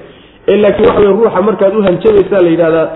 Ee 0.48 0.56
laakiin 0.62 0.86
waxa 0.88 1.00
wey 1.00 1.12
ruuxa 1.16 1.42
markaad 1.48 1.74
u 1.76 1.82
hanjabaysaa 1.86 2.42
la 2.46 2.50
yidhahdaa 2.54 2.86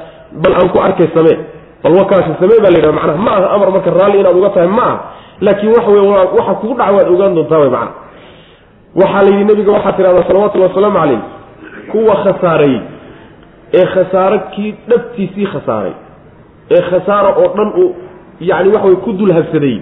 bal 0.43 0.55
aan 0.61 0.69
ku 0.73 0.79
arkay 0.87 1.09
samee. 1.15 1.38
Bal 1.83 1.93
wakaasha 2.01 2.35
samee 2.41 2.59
baa 2.62 2.71
la 2.75 2.79
yidhahda 2.79 2.93
macnaha 2.99 3.19
ma 3.27 3.31
aha 3.38 3.49
amar 3.57 3.71
marka 3.77 3.91
raalli 3.99 4.19
inaad 4.21 4.37
uga 4.41 4.51
tahay 4.57 4.69
ma 4.79 4.83
aha. 4.83 4.97
Laakiin 5.47 5.73
waxa 5.77 5.91
wey 5.91 6.05
waxa 6.38 6.55
kugu 6.61 6.75
dhaca 6.79 6.93
waad 6.97 7.09
ogaan 7.15 7.35
doontaa 7.37 7.59
wey 7.62 7.71
macnaha. 7.77 7.95
Waxaa 9.01 9.23
la 9.27 9.31
yidhi 9.31 9.45
nabiga 9.51 9.71
waxaa 9.77 9.93
tidhahdaa 9.99 10.25
salawatullhi 10.29 10.67
wasalaamu 10.69 10.99
calayh 11.01 11.21
kuwa 11.93 12.15
khasaaray 12.25 12.77
ee 13.79 13.87
khasaaro 13.95 14.38
kii 14.55 14.75
dhabtiisii 14.88 15.47
khasaaray. 15.53 15.93
Ee 16.71 16.83
khasaaro 16.91 17.31
oo 17.43 17.49
dhan 17.57 17.69
uu 17.83 17.91
yacni 18.41 18.69
waxa 18.75 18.87
way 18.88 18.97
ku 19.05 19.12
dul 19.12 19.33
habsaday 19.38 19.77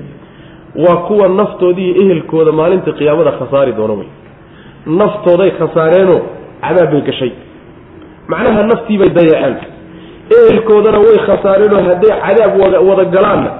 waa 0.77 0.97
kuwa 0.97 1.29
naftooda 1.29 1.81
iyo 1.83 1.95
ehelkooda 2.03 2.53
maalinta 2.53 2.93
qiyaamada 2.93 3.33
khasaari 3.33 3.73
doona 3.73 3.95
wey. 3.95 4.09
Naftooday 4.87 5.51
khasaareenoo 5.51 6.21
cadaab 6.61 6.91
bay 6.93 7.01
gashay. 7.01 7.33
Macnaha 8.29 8.63
naftii 8.63 8.99
bay 8.99 9.09
dayaceen 9.09 9.57
ehelkoodana 10.37 10.99
way 10.99 11.19
khasaareenoo 11.27 11.81
hadday 11.89 12.13
cadaab 12.27 12.53
wada 12.89 13.05
galaanna 13.05 13.51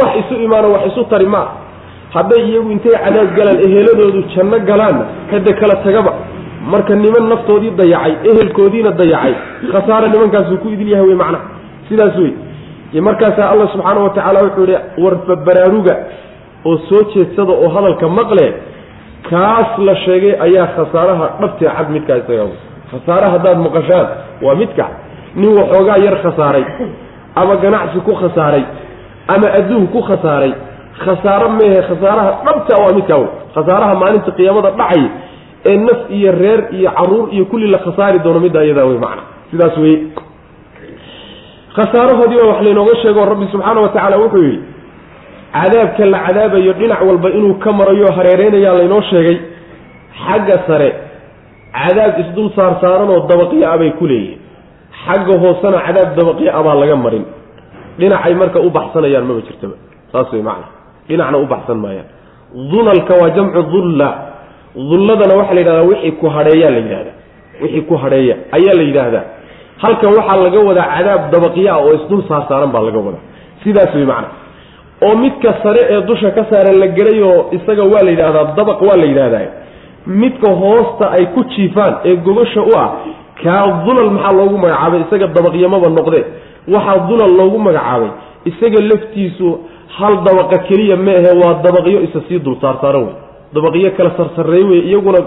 wax 0.00 0.12
isu 0.20 0.42
imaano 0.42 0.72
wax 0.72 0.86
isu 0.92 1.04
tari 1.04 1.26
maa 1.26 1.48
hadday 2.14 2.40
iyagu 2.48 2.70
intay 2.70 2.92
cadaab 3.04 3.28
galaan 3.36 3.58
eheladoodu 3.68 4.22
janno 4.36 4.58
galaanna 4.58 5.04
hadda 5.30 5.52
kala 5.60 5.76
tagaba. 5.84 6.12
Marka 6.72 6.94
niman 6.94 7.28
naftoodii 7.28 7.70
dayacay 7.70 8.14
ehelkoodiina 8.30 8.90
dayacay 8.90 9.34
khasaare 9.72 10.08
nimankaasuu 10.08 10.58
ku 10.62 10.68
idil 10.68 10.88
yahay 10.88 11.06
wey 11.06 11.16
macnaha. 11.22 11.44
Sidaas 11.88 12.16
wey. 12.16 12.32
Markaasaa 13.00 13.50
alla 13.52 13.68
subxaana 13.72 14.00
wa 14.00 14.10
tacaala 14.10 14.40
wuxuu 14.44 14.66
yihi 14.70 14.78
warfa 15.04 15.36
baraaruga 15.36 15.94
oo 16.68 16.76
soo 16.88 17.02
jeedsada 17.14 17.52
oo 17.62 17.68
hadalka 17.74 18.08
maqle 18.18 18.46
kaas 19.30 19.70
la 19.86 19.94
sheegay 20.04 20.34
ayaa 20.46 20.66
khasaaraha 20.76 21.26
dhabtee 21.40 21.68
cad 21.76 21.88
midkaa 21.94 22.16
isaga 22.22 22.46
khasaare 22.90 23.26
haddaad 23.34 23.58
maqashaan 23.66 24.06
waa 24.44 24.54
midka. 24.62 24.86
Nin 25.40 25.50
waxoogaa 25.58 25.98
yar 26.06 26.16
khasaaray 26.24 26.64
ama 27.40 27.54
ganacsi 27.62 27.98
ku 28.06 28.12
khasaaray 28.22 28.64
ama 29.34 29.46
adduun 29.58 29.86
ku 29.94 30.00
khasaaray 30.08 30.52
khasaaro 31.04 31.48
meehe 31.58 31.80
khasaaraha 31.88 32.30
dhabta 32.46 32.74
waa 32.82 32.92
midkaa 32.98 33.18
wey 33.22 33.28
khasaaraha 33.54 33.94
maalinta 34.02 34.30
qiyaamada 34.38 34.70
dhacay 34.80 35.04
ee 35.70 35.76
naf 35.86 36.00
iyo 36.18 36.30
reer 36.42 36.60
iyo 36.78 36.90
carruur 36.98 37.26
iyo 37.34 37.44
kulli 37.50 37.66
la 37.74 37.78
khasaari 37.86 38.18
doono 38.24 38.40
midda 38.44 38.60
iyadaa 38.66 38.84
wey 38.90 38.98
macna. 39.04 39.22
Sidaas 39.50 39.76
weye 39.82 39.98
khasaarahoodii 41.76 42.38
baa 42.40 42.48
wax 42.52 42.60
laynooga 42.66 42.96
sheego 43.02 43.24
rabbi 43.30 43.46
subxaana 43.52 43.80
wa 43.80 43.88
tacaala 43.88 44.16
wuxuu 44.22 44.42
yidhi 44.48 44.60
cadaabka 45.54 46.04
la 46.12 46.18
cadaabayo 46.26 46.72
dhinac 46.80 47.00
walba 47.08 47.28
inuu 47.38 47.54
ka 47.64 47.70
marayo 47.78 48.06
hareereynayaa 48.16 48.74
laynoo 48.78 49.02
sheegay 49.10 49.36
xagga 50.26 50.56
sare 50.66 50.90
cadaab 51.78 52.14
isdul 52.22 52.48
saar 52.56 52.72
saaran 52.82 53.08
oo 53.14 53.20
dabaqyo 53.30 53.66
abay 53.74 53.90
ku 53.98 54.04
leeyihiin 54.10 54.40
xagga 55.06 55.34
hoosena 55.42 55.78
cadaab 55.86 56.10
dabaqyo 56.18 56.50
abaa 56.58 56.74
laga 56.82 56.96
marin. 57.04 57.24
Dhinacay 57.98 58.34
marka 58.40 58.58
u 58.66 58.70
baxsanayaan 58.76 59.24
maba 59.28 59.40
jirtaba. 59.46 59.76
Saas 60.12 60.28
way 60.34 60.42
macna. 60.48 60.66
Dhinacna 61.08 61.36
u 61.38 61.46
baxsan 61.52 61.78
maayaan. 61.84 62.08
Dulalka 62.70 63.12
waa 63.20 63.30
jamcu 63.36 63.60
dulla 63.72 64.08
dulladana 64.90 65.34
waxaa 65.40 65.54
la 65.54 65.60
yidhahdaa 65.62 65.86
wixii 65.90 66.12
ku 66.20 66.26
hadheeyaa 66.36 66.70
la 66.74 66.78
yidhahdaa. 66.82 67.14
Wixii 67.62 67.82
ku 67.88 67.94
hadheeya 68.02 68.34
ayaa 68.56 68.74
la 68.78 68.82
yidhaahdaa 68.88 69.24
halkan 69.82 70.10
waxaa 70.18 70.36
laga 70.46 70.58
wadaa 70.68 70.86
cadaab 70.96 71.20
dabaqyo 71.34 71.68
ah 71.74 71.78
oo 71.84 71.92
isdul 71.98 72.22
saarsaaran 72.30 72.70
baa 72.74 72.82
laga 72.88 72.98
wadaa. 73.06 73.22
Sidaas 73.62 73.94
wey 73.98 74.06
macna 74.12 74.28
oo 75.06 75.14
midka 75.24 75.50
sare 75.62 75.80
ee 75.94 76.00
dusha 76.10 76.30
ka 76.36 76.44
saaran 76.50 76.78
la 76.82 76.86
gelayoo 76.98 77.36
isaga 77.58 77.84
waa 77.92 78.02
la 78.06 78.10
yidhahdaa 78.14 78.44
dabaq 78.58 78.80
waa 78.88 78.96
la 79.02 79.06
yidhahdaa 79.10 79.46
midka 80.22 80.48
hoosta 80.62 81.10
ay 81.16 81.26
ku 81.34 81.44
jiifaan 81.54 81.94
ee 82.04 82.16
gogosha 82.26 82.60
u 82.62 82.72
ah 82.82 82.88
kaa 83.42 83.62
dulal 83.86 84.10
maxaa 84.16 84.32
loogu 84.38 84.56
magacaabay? 84.64 85.00
Isaga 85.06 85.26
dabaqyamaba 85.36 85.88
noqde. 85.98 86.20
Waxaa 86.74 86.98
dulal 87.08 87.32
loogu 87.40 87.58
magacaabay 87.66 88.10
isaga 88.50 88.78
laftiisu 88.90 89.48
hal 89.98 90.14
dabaqa 90.26 90.58
keliya 90.68 90.96
meahe 91.06 91.30
waa 91.42 91.54
dabaqyo 91.64 91.98
isa 92.06 92.20
sii 92.28 92.38
dul 92.44 92.56
saarsaaran 92.62 93.02
wey. 93.06 93.14
Dabaqyo 93.56 93.90
kala 93.96 94.10
sarsareeye 94.18 94.64
wey 94.70 94.80
iyaguna 94.90 95.18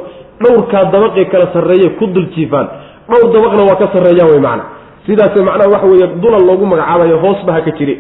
dhowrkaa 0.44 0.84
dabaqee 0.94 1.26
kala 1.34 1.46
sarreeye 1.56 1.90
ku 2.00 2.06
dul 2.16 2.28
jiifaan. 2.36 2.68
Dhowr 3.10 3.28
dabaqna 3.36 3.62
waa 3.70 3.78
ka 3.82 3.88
sarreeyaan 3.96 4.30
wey 4.34 4.40
macna. 4.48 4.64
Sidaas 5.06 5.36
macnaha 5.50 5.70
waxa 5.74 5.88
weeye 5.92 6.08
dulal 6.24 6.44
loogu 6.50 6.66
magacaabayo 6.74 7.18
hoosba 7.24 7.54
ha 7.58 7.62
ka 7.68 7.72
jire 7.80 7.96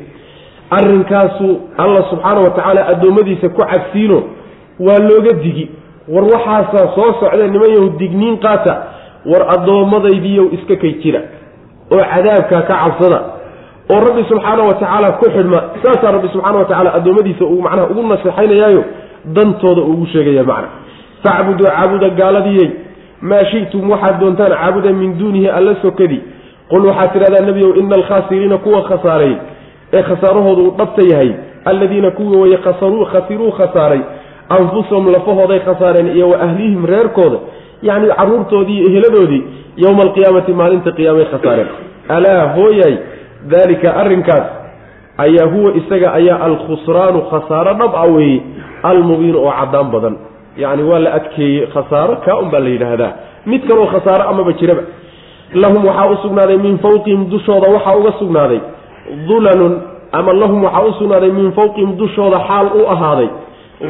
arrinkaasu 0.69 1.60
alla 1.77 2.03
subxaana 2.10 2.39
wa 2.41 2.49
tacaala 2.49 2.88
addoommadiisa 2.88 3.49
ku 3.49 3.62
cabsiino 3.62 4.23
waa 4.80 4.99
looga 4.99 5.34
digi. 5.43 5.69
War 6.08 6.23
waxaasaa 6.23 6.95
soo 6.95 7.13
socda 7.19 7.47
niman 7.47 7.69
yahu 7.75 7.89
digniin 7.99 8.38
qaata 8.38 8.75
war 9.25 9.43
addoommadaydiiyow 9.56 10.47
iska 10.58 10.75
kay 10.75 10.93
jira 11.03 11.21
oo 11.91 11.99
cadaabkaa 12.13 12.62
ka 12.62 12.73
cabsada 12.84 13.19
oo 13.93 13.99
rabbi 14.08 14.23
subxaana 14.30 14.63
wa 14.63 14.73
tacaala 14.73 15.12
ku 15.19 15.25
xidhma 15.36 15.60
saasaa 15.84 16.12
rabbi 16.12 16.27
subxaana 16.34 16.58
wa 16.58 16.65
tacala 16.65 16.93
addoommadiisa 16.93 17.45
uu 17.45 17.62
macnaha 17.62 17.88
ugu 17.91 18.03
naseexaynayaayo 18.08 18.84
dantooda 19.25 19.82
ugu 19.82 20.06
sheegaya 20.06 20.43
macna. 20.43 20.67
Facbuduu 21.23 21.65
caabuda 21.67 22.10
gaaladiyey 22.10 22.69
maa 23.21 23.43
shi'tum 23.51 23.89
waxaad 23.91 24.19
doontaan 24.19 24.51
caabuda 24.51 24.93
min 24.93 25.17
duunihi 25.19 25.49
alla 25.49 25.75
sokadi 25.82 26.21
qul 26.69 26.86
waxaad 26.86 27.12
tidhahdaa 27.13 27.45
nebiyow 27.45 27.75
ina 27.82 27.95
alkhaasiriina 27.95 28.58
kuwa 28.58 28.82
khasaaray 28.89 29.36
ee 29.93 30.04
khasaarahoodu 30.10 30.62
uu 30.67 30.71
dhabta 30.80 31.02
yahay 31.12 31.32
alladiina 31.65 32.12
kuwii 32.12 32.58
khasaruu 32.65 33.06
khasiruu 33.13 33.52
khasaaray 33.60 34.02
anfusahum 34.58 35.06
lafahooday 35.15 35.60
khasaareen 35.67 36.08
iyo 36.17 36.30
wa 36.30 36.38
ahlihim 36.45 36.86
reerkooda 36.86 37.38
yacni 37.88 38.08
carruurtoodii 38.17 38.78
iyo 38.80 38.89
eheladoodii 38.91 39.43
yowma 39.84 40.02
alqiyaamati 40.04 40.54
maalinta 40.60 40.91
qiyaamay 40.97 41.26
khasaareen. 41.34 41.67
Alaa 42.15 42.43
hooyay 42.56 42.93
daalika 43.52 43.89
arrinkaas 44.02 44.45
ayaa 45.26 45.45
huwa 45.54 45.71
isaga 45.80 46.08
ayaa 46.19 46.39
alkhusraanu 46.47 47.19
khasaaro 47.32 47.73
dhab 47.82 47.93
a 47.95 48.06
weeye 48.15 48.41
almubiinu 48.89 49.38
oo 49.45 49.52
caddaan 49.60 49.88
badan. 49.93 50.15
Yacni 50.63 50.84
waa 50.89 51.00
la 51.06 51.12
adkeeyey 51.17 51.67
khasaaro 51.73 52.15
kaa 52.26 52.36
un 52.43 52.50
baa 52.54 52.60
la 52.65 52.69
yidhaahdaa. 52.76 53.12
Mid 53.52 53.62
kaloo 53.69 53.86
khasaaro 53.93 54.23
amaba 54.32 54.52
jiraba. 54.60 54.82
Lahum 55.62 55.85
waxaa 55.90 56.10
u 56.12 56.17
sugnaaday 56.23 56.58
min 56.65 56.75
fawqihim 56.85 57.21
dushooda 57.33 57.67
waxaa 57.75 57.96
uga 58.02 58.12
sugnaaday 58.19 58.60
dulalun 59.27 59.81
ama 60.12 60.33
lahum 60.33 60.63
waxaa 60.63 60.85
u 60.85 60.93
sugnaaday 60.99 61.31
min 61.31 61.51
fawqihim 61.51 61.97
dushooda 61.97 62.39
xaal 62.47 62.67
u 62.75 62.87
ahaaday. 62.93 63.29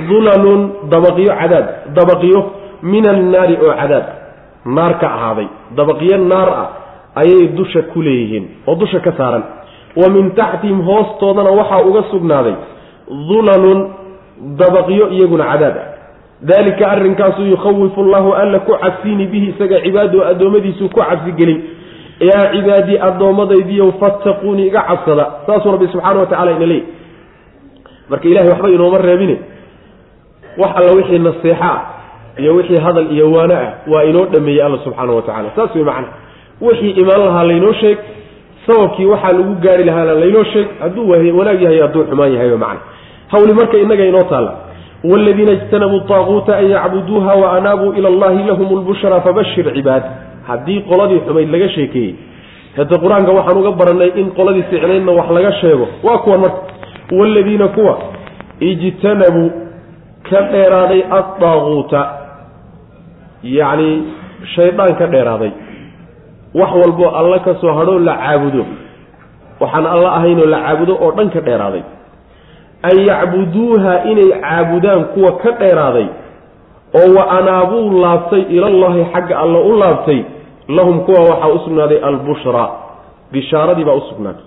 Dulalun 0.09 0.61
dabaqyo 0.89 1.31
cadaab 1.39 1.65
dabaqyo 1.95 2.39
min 2.83 3.07
annaari 3.07 3.57
oo 3.61 3.73
cadaab 3.81 4.05
naar 4.65 4.99
ka 4.99 5.07
ahaaday. 5.07 5.47
Dabaqyo 5.75 6.17
naar 6.17 6.49
ah 6.49 6.67
ayay 7.21 7.47
dusha 7.57 7.81
ku 7.93 8.01
leeyihiin 8.01 8.45
oo 8.67 8.75
dusha 8.75 8.99
ka 8.99 9.11
saaran. 9.17 9.43
Wa 9.95 10.09
min 10.09 10.31
taxtihim 10.31 10.81
hoostoodana 10.81 11.51
waxaa 11.51 11.85
uga 11.89 12.01
sugnaaday 12.11 12.55
dulalun 13.29 13.79
dabaqyo 14.57 15.09
iyaguna 15.11 15.45
cadaab 15.53 15.75
ah. 15.77 15.87
Dalika 16.41 16.87
arrinkaasu 16.91 17.41
yukhawifu 17.41 18.01
allahu 18.01 18.33
alla 18.33 18.59
ku 18.59 18.71
cabsiini 18.77 19.25
bihi 19.25 19.57
isaga 19.57 19.81
cibaadu 19.81 20.21
addoommadiisuu 20.21 20.89
ku 20.89 20.99
cabsigelin 21.01 21.61
yaa 22.19 22.51
cibaadii 22.53 22.97
addoommadaydiiyow 23.07 23.91
fattaquuni 23.99 24.67
iga 24.67 24.81
cabsada 24.81 25.25
saasuu 25.47 25.71
rabbi 25.71 25.87
subxaana 25.87 26.19
wa 26.19 26.25
tacala 26.25 26.51
ina 26.51 26.65
leey 26.65 26.83
marka 28.09 28.27
ilahay 28.29 28.49
waxba 28.49 28.69
inooma 28.69 28.97
reebine. 28.97 29.37
Wax 30.57 30.71
alla 30.75 30.91
wixii 30.93 31.19
naseexo 31.19 31.63
ah 31.63 31.81
iyo 32.37 32.55
wixii 32.55 32.81
hadal 32.81 33.11
iyo 33.11 33.31
waano 33.31 33.53
ah 33.55 33.73
waa 33.93 34.03
inoo 34.03 34.25
dhameeyey 34.25 34.63
alla 34.65 34.77
subxaana 34.83 35.13
wa 35.13 35.21
tacala 35.21 35.49
saas 35.55 35.75
wey 35.75 35.83
macana 35.83 36.07
wixii 36.61 36.91
imaan 36.91 37.19
lahaa 37.25 37.43
laynoo 37.43 37.73
sheeg 37.73 37.97
sababkii 38.67 39.05
waxaa 39.05 39.31
lagu 39.31 39.55
gaari 39.55 39.83
lahaana 39.83 40.13
laynoo 40.13 40.43
sheeg 40.43 40.67
hadduu 40.79 41.09
wanaag 41.39 41.61
yahay 41.61 41.79
hadduu 41.81 42.03
xumaan 42.03 42.33
yahayba 42.33 42.57
macna. 42.57 42.79
Hawli 43.27 43.53
marka 43.53 43.77
innaga 43.77 44.05
inoo 44.05 44.23
taalla. 44.23 44.53
Waaladiina 45.03 45.51
ijtanabuu 45.51 45.99
taaquuta 45.99 46.57
an 46.57 46.69
yacbuduuha 46.69 47.35
wa 47.35 47.51
anaabuu 47.57 47.93
ila 47.93 48.09
allahi 48.09 48.43
lahum 48.47 48.79
lbushraa 48.81 49.21
fabashir 49.21 49.73
cibaad 49.73 50.03
haddii 50.47 50.79
qoladii 50.89 51.21
xumayd 51.27 51.49
laga 51.53 51.69
sheekeeyey 51.75 52.13
hade 52.77 52.95
qur'aanka 53.03 53.31
waxaan 53.37 53.57
uga 53.61 53.71
baranay 53.79 54.11
in 54.21 54.27
qoladii 54.37 54.63
ficnaydna 54.71 55.11
wax 55.19 55.27
laga 55.37 55.51
sheego 55.61 55.85
waa 56.03 56.17
kuwan 56.23 56.39
marka. 56.43 56.61
Waaladiina 57.17 57.67
kuwa 57.75 57.93
ijtanabuu 58.69 59.49
ka 60.29 60.39
dheeraaday 60.51 61.01
addaaquuta 61.19 62.01
yacni 63.43 63.89
shaydaan 64.55 64.95
ka 64.99 65.07
dheeraaday. 65.13 65.51
Wax 66.59 66.71
walbo 66.81 67.05
alla 67.19 67.39
ka 67.39 67.53
soo 67.61 67.73
hadhoo 67.79 67.99
la 67.99 68.15
caabudo. 68.23 68.65
Waxaan 69.59 69.85
alla 69.85 70.09
ahaynoo 70.17 70.45
la 70.53 70.59
caabudo 70.65 70.93
oo 71.01 71.11
dhan 71.17 71.29
ka 71.35 71.41
dheeraaday. 71.47 71.83
An 72.83 72.95
yacbuduuha 73.09 73.93
inay 74.11 74.29
caabudaan 74.41 75.03
kuwa 75.13 75.31
ka 75.43 75.51
dheeraaday. 75.61 76.07
Oo 76.99 77.07
wa 77.17 77.23
anaabuu 77.37 78.01
laabtay 78.01 78.41
ilallahi 78.55 79.05
xagga 79.13 79.35
alla 79.43 79.59
u 79.59 79.71
laabtay 79.79 80.19
lahum 80.67 80.99
kuwa 81.05 81.19
waxaa 81.29 81.47
u 81.47 81.59
sugnaaday 81.59 81.99
albushraa 82.03 82.69
bishaaradii 83.31 83.83
baa 83.85 83.93
u 83.93 84.01
sugnaatay. 84.09 84.43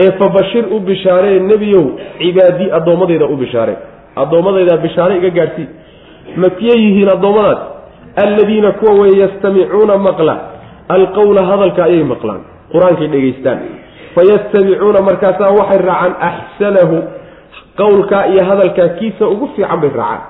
Ee 0.00 0.10
fabashir 0.18 0.64
u 0.72 0.80
bishaaree 0.80 1.40
nebiyow 1.40 1.84
cibaadii 2.18 2.70
addoommadeyda 2.72 3.26
u 3.26 3.36
bishaare 3.36 3.76
addoommadayda 4.16 4.76
bishaare 4.76 5.16
iga 5.16 5.30
gaadhsii 5.30 5.68
makiyay 6.36 6.80
yihiin 6.84 7.08
addoommadaas? 7.08 7.58
Alladiina 8.24 8.72
kuwa 8.72 8.92
weye 9.00 9.18
yastamicuuna 9.20 9.96
maqla 9.98 10.40
alqowla 10.88 11.42
hadalka 11.46 11.84
ayay 11.84 12.04
maqlaan 12.04 12.40
qur'aankay 12.72 13.08
dhegaystaan. 13.08 13.58
Fayastabicuuna 14.14 15.00
markaasaa 15.08 15.50
waxay 15.58 15.78
raacaan 15.88 16.14
axsanahu 16.28 16.96
qowlkaa 17.80 18.24
iyo 18.26 18.44
hadalkaa 18.44 18.88
kiisa 18.88 19.28
ugu 19.28 19.48
fiican 19.56 19.80
bay 19.80 19.90
raacaan. 19.90 20.20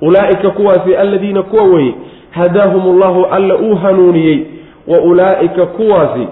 Ulaa'ika 0.00 0.50
kuwaasi 0.50 0.96
alladiina 0.96 1.42
kuwa 1.42 1.62
weye 1.62 1.94
hadaahum 2.40 2.86
ullahu 2.92 3.24
alla 3.36 3.54
uu 3.56 3.74
hanuuniyey 3.84 4.38
wa 4.86 4.98
ulaa'ika 5.10 5.66
kuwaasi 5.66 6.26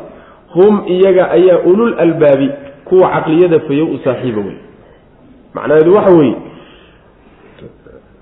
hum 0.55 0.83
iyaga 0.87 1.31
ayaa 1.31 1.59
ulul 1.71 1.95
albaabi 1.99 2.51
kuwa 2.85 3.11
caqliyada 3.15 3.61
fayow 3.69 3.87
u 3.95 3.99
saaxiiba 4.05 4.41
wey 4.47 4.57
macnaheedu 5.55 5.95
waxa 5.95 6.15
weeye 6.19 6.37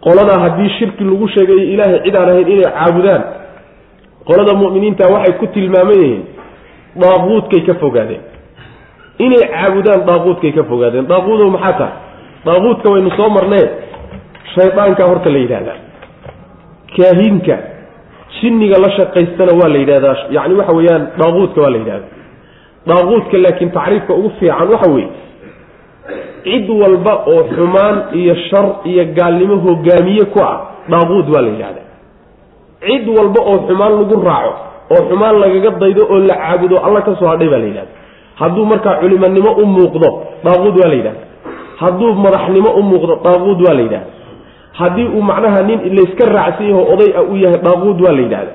qoladaa 0.05 0.41
haddii 0.41 0.71
shirki 0.79 1.05
lagu 1.05 1.29
sheegayo 1.29 1.63
ilaahay 1.73 2.01
cid 2.05 2.17
ahayn 2.17 2.49
inay 2.49 2.65
caabudaan 2.79 3.23
qolada 4.29 4.53
mu'miniinta 4.63 5.13
waxay 5.15 5.35
ku 5.41 5.47
tilmaaman 5.55 5.99
yihiin 6.03 6.25
daaquudkay 7.03 7.61
ka 7.69 7.75
fogaadeen. 7.83 8.23
Inay 9.19 9.45
caabudaan 9.55 10.07
daaquudkay 10.09 10.53
ka 10.53 10.63
fogaadeen. 10.71 11.07
Daaquudow 11.13 11.51
maxaa 11.51 11.73
tahay? 11.79 11.95
Daaquudka 12.47 12.87
waynu 12.93 13.11
soo 13.17 13.29
marnee 13.37 13.67
shaydaanka 14.55 15.03
horta 15.11 15.31
la 15.35 15.39
yidhahdaa 15.39 15.79
kaahinka 16.97 17.57
jinniga 18.41 18.77
la 18.85 18.91
shaqaystana 18.99 19.53
waa 19.61 19.69
la 19.75 19.79
yidhahdaa 19.83 20.17
yacni 20.37 20.55
waxa 20.61 20.73
weeyaan 20.79 21.03
daaquudka 21.21 21.61
waa 21.65 21.71
la 21.71 21.79
yidhahdaa. 21.83 22.11
Daaquudka 22.89 23.37
laakiin 23.45 23.71
tacriifka 23.77 24.13
ugu 24.19 24.31
fiican 24.39 24.69
waxa 24.75 24.91
weeye 24.95 25.09
cid 26.45 26.67
walba 26.83 27.13
oo 27.33 27.43
xumaan 27.57 27.97
iyo 28.21 28.35
shar 28.51 28.67
iyo 28.91 29.05
gaalnimo 29.19 29.57
hogaamiye 29.67 30.25
ku 30.35 30.39
ah 30.51 30.57
daaquud 30.93 31.27
waa 31.35 31.43
la 31.47 31.51
yidhahdaa. 31.55 31.87
Cid 32.87 33.05
walba 33.17 33.41
oo 33.51 33.59
xumaan 33.69 33.93
lagu 33.99 34.17
raaco 34.29 34.53
oo 34.95 35.03
xumaan 35.09 35.37
lagaga 35.43 35.71
daydo 35.83 36.03
oo 36.13 36.19
la 36.29 36.35
caabudo 36.43 36.77
alla 36.87 37.01
ka 37.07 37.13
soo 37.21 37.29
hadhay 37.33 37.49
baa 37.53 37.59
la 37.59 37.67
yidhahda 37.71 37.93
hadduu 38.41 38.65
markaa 38.73 38.95
culimanimo 39.01 39.51
u 39.63 39.67
muuqdo 39.77 40.09
daaquud 40.45 40.75
waa 40.81 40.89
la 40.93 40.95
yidhahda 41.01 41.23
hadduu 41.83 42.11
madaxnimo 42.25 42.71
u 42.79 42.83
muuqdo 42.91 43.15
daaquud 43.27 43.59
waa 43.67 43.75
la 43.79 43.83
yidhahda 43.87 44.07
haddii 44.79 45.09
uu 45.17 45.23
macnaha 45.23 45.63
nin 45.63 45.79
layska 45.97 46.25
raacsan 46.37 46.67
yaho 46.71 46.83
oday 46.95 47.11
a 47.17 47.23
u 47.23 47.37
yahay 47.37 47.59
daaquud 47.67 48.01
waa 48.05 48.13
la 48.13 48.23
yidhahda. 48.23 48.53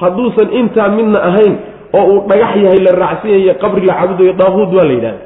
Hadduusan 0.00 0.48
intaa 0.60 0.88
midna 0.88 1.18
ahayn 1.28 1.54
oo 1.98 2.04
uu 2.12 2.20
dhagax 2.28 2.56
yahay 2.64 2.80
la 2.86 2.92
raacsan 3.02 3.30
yahay 3.30 3.54
qabri 3.62 3.86
la 3.86 3.94
caabudayo 3.94 4.32
daaquud 4.42 4.70
waa 4.76 4.84
la 4.84 4.92
yidhahda. 4.92 5.20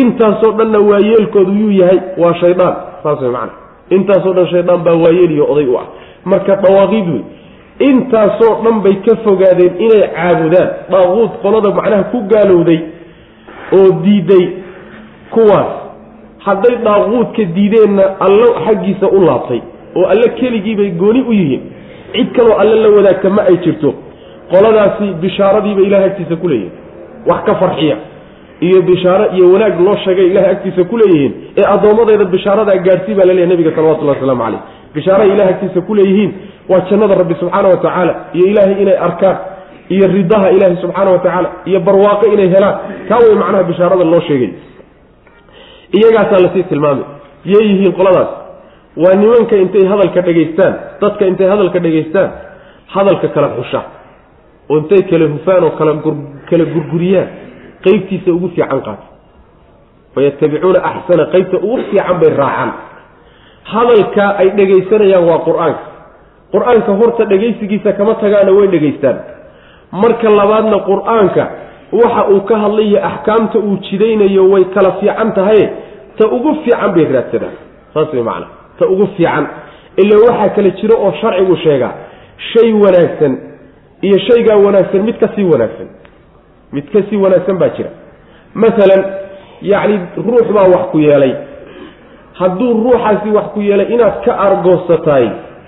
Intaasoo 0.00 0.52
dhanna 0.58 0.78
waayeelkoodu 0.90 1.52
yuu 1.60 1.70
yahay 1.80 2.00
waa 2.22 2.34
shaydaan. 2.40 2.74
Saas 3.02 3.20
way 3.20 3.30
macana 3.30 3.52
intaasoo 3.90 4.32
dhan 4.32 4.46
shaydaan 4.52 4.80
baa 4.86 4.96
waayeeliyo 5.04 5.44
oday 5.52 5.66
u 5.66 5.76
ah. 5.78 5.86
Marka 6.24 6.56
dawaaqiid 6.56 7.08
wey 7.14 7.22
intaasoo 7.90 8.54
dhan 8.64 8.80
bay 8.84 8.94
ka 9.06 9.16
fogaadeen 9.24 9.74
inay 9.86 10.02
caabudaan. 10.16 10.68
Daaquud 10.90 11.30
qolada 11.42 11.68
macnaha 11.78 12.04
ku 12.12 12.18
gaalowday 12.32 12.80
oo 13.78 13.90
diiday 14.04 14.44
kuwaas. 15.30 15.70
Hadday 16.46 16.76
daaquudka 16.84 17.44
diideenna 17.56 18.04
allo 18.26 18.48
xaggiisa 18.66 19.06
u 19.16 19.20
laabtay 19.26 19.60
oo 19.98 20.04
alle 20.12 20.28
keligiibay 20.40 20.90
gooni 21.02 21.20
u 21.28 21.32
yihiin. 21.32 21.62
Cid 22.14 22.28
kaloo 22.36 22.56
alle 22.62 22.74
la 22.84 22.88
wadaagta 22.96 23.30
ma 23.36 23.42
ay 23.50 23.56
jirto. 23.64 23.90
Qoladaasi 24.52 25.06
bishaaradiiba 25.22 25.80
ilahay 25.88 26.06
agtiisa 26.10 26.36
ku 26.42 26.48
leeyihiin 26.48 26.72
wax 27.30 27.40
ka 27.48 27.54
farxiya. 27.62 27.96
Iyo 28.66 28.82
bishaaro 28.88 29.24
iyo 29.36 29.46
wanaag 29.52 29.80
loo 29.86 29.96
sheegay 30.04 30.26
ilahay 30.32 30.50
agtiisa 30.56 30.84
ku 30.90 30.96
leeyihiin. 31.00 31.32
Ee 31.58 31.66
addoommadeeda 31.74 32.24
bishaaradaa 32.34 32.76
gaadhsii 32.86 33.14
baa 33.18 33.26
laleeyahy 33.28 33.50
nabiga 33.52 33.70
salawatullahi 33.76 34.18
waslamu 34.20 34.42
caleyh 34.44 34.60
bishaaray 34.94 35.28
ilahay 35.34 35.52
agtiisa 35.54 35.80
ku 35.88 35.94
leeyihiin 35.98 36.30
waa 36.70 36.80
jannada 36.90 37.14
rabbi 37.20 37.34
subxaana 37.40 37.68
wa 37.68 37.76
tacaala 37.84 38.12
iyo 38.36 38.46
ilaahay 38.52 38.76
inay 38.82 38.96
arkaan 39.08 39.36
iyo 39.94 40.06
ridaha 40.16 40.50
ilaahay 40.56 40.76
subxaana 40.84 41.10
wa 41.10 41.18
tacaala 41.24 41.48
iyo 41.70 41.80
barwaaqo 41.86 42.26
inay 42.34 42.48
helaan. 42.54 42.76
Taa 43.08 43.18
way 43.24 43.34
macnaha 43.42 43.62
bishaarada 43.70 44.04
loo 44.12 44.20
sheegay. 44.28 44.50
Iyagaasaa 45.98 46.40
la 46.44 46.48
sii 46.54 46.62
tilmaamay. 46.70 47.04
Yay 47.52 47.64
yihiin 47.70 47.92
qoladaas 47.98 48.28
waa 49.02 49.14
nimanka 49.20 49.56
intay 49.56 49.84
hadalka 49.90 50.20
dhegaystaan. 50.22 50.74
Dadka 51.00 51.26
intay 51.26 51.48
hadalka 51.52 51.78
dhegaystaan. 51.84 52.30
Hadalka 52.94 53.28
kala 53.34 53.48
xusha. 53.58 53.80
Oo 54.70 54.76
intay 54.78 55.02
kala 55.10 55.26
hufaan 55.34 55.62
oo 55.64 55.72
kala 55.78 55.92
kala 56.50 56.64
gurguriyaan. 56.74 57.28
Qeybtiisa 57.84 58.30
ugu 58.36 58.48
fiican 58.54 58.80
qaata. 58.86 59.06
Fayatabicuuna 60.14 60.78
axsana. 60.90 61.24
Qeybta 61.34 61.56
ugu 61.66 61.78
fiican 61.90 62.16
bay 62.22 62.30
raacaan. 62.40 62.70
Hadalka 63.72 64.24
ay 64.40 64.48
dhegaysanayaan 64.58 65.24
waa 65.30 65.40
qur'aanka. 65.48 65.84
Qur'aanka 66.54 66.90
horta 67.00 67.22
dhegaysigiisa 67.32 67.92
kama 67.98 68.14
tagaana 68.22 68.52
way 68.58 68.66
dhegaystaan. 68.74 69.16
Marka 70.02 70.30
labaadna 70.30 70.78
qur'aanka 70.90 71.44
waxa 72.00 72.22
uu 72.34 72.40
ka 72.48 72.54
hadlayo 72.62 72.98
axkaamta 73.10 73.58
uu 73.58 73.76
jidaynayo 73.90 74.42
way 74.54 74.64
kala 74.74 74.90
fiican 75.02 75.34
tahay. 75.34 75.60
Ta 76.18 76.30
ugu 76.36 76.50
fiican 76.62 76.90
bay 76.94 77.04
raadsadaan. 77.10 77.54
Saas 77.94 78.12
way 78.14 78.22
macana 78.22 78.53
ta 78.78 78.86
ugu 78.92 79.06
fiican 79.16 79.46
ila 80.02 80.14
waxaa 80.26 80.48
kala 80.56 80.70
jiro 80.78 80.94
oo 81.04 81.12
sharcigu 81.20 81.56
sheegaa 81.64 81.92
shay 82.52 82.72
wanaagsan 82.72 83.32
iyo 84.02 84.18
shaygaa 84.28 84.56
wanaagsan 84.66 85.02
mid 85.08 85.16
ka 85.22 85.28
sii 85.36 85.44
wanaagsan 85.52 85.88
mid 86.72 86.86
ka 86.92 86.98
sii 87.10 87.16
wanaagsan 87.16 87.58
baa 87.58 87.68
jira. 87.76 87.90
Masalan 88.54 89.02
yacni 89.62 89.96
ruux 90.26 90.46
baa 90.56 90.66
wax 90.74 90.84
ku 90.92 90.98
yeelay. 91.00 91.34
Hadduu 92.38 92.72
ruuxaasi 92.84 93.28
wax 93.36 93.46
ku 93.54 93.60
yeelay 93.62 93.86
inaad 93.94 94.16
ka 94.24 94.32
argoosataay 94.46 95.26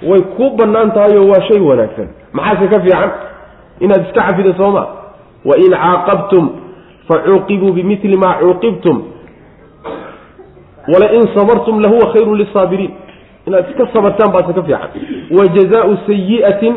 way 0.09 0.21
kuu 0.37 0.51
bannaan 0.59 0.91
tahay 0.97 1.17
oo 1.19 1.29
waa 1.31 1.43
shay 1.49 1.61
wanaagsan. 1.61 2.09
Maxaase 2.33 2.67
ka 2.75 2.81
fiican? 2.85 3.11
Inaad 3.81 4.03
iska 4.07 4.21
cafido 4.27 4.53
sooma 4.59 4.83
wain 5.45 5.71
caaqabtum 5.83 6.45
facuuqibuu 7.09 7.73
bimili 7.73 8.17
maa 8.17 8.35
cuuqibtum 8.41 8.97
walain 10.93 11.25
sabartum 11.35 11.81
lahuwa 11.81 12.13
khayrun 12.13 12.39
lisaabiriin 12.39 12.91
inaad 13.47 13.65
iska 13.71 13.89
sabartaan 13.93 14.33
baase 14.33 14.53
ka 14.53 14.63
fiican 14.63 14.91
wa 15.39 15.47
jazaau 15.57 15.97
sayiatin 16.07 16.75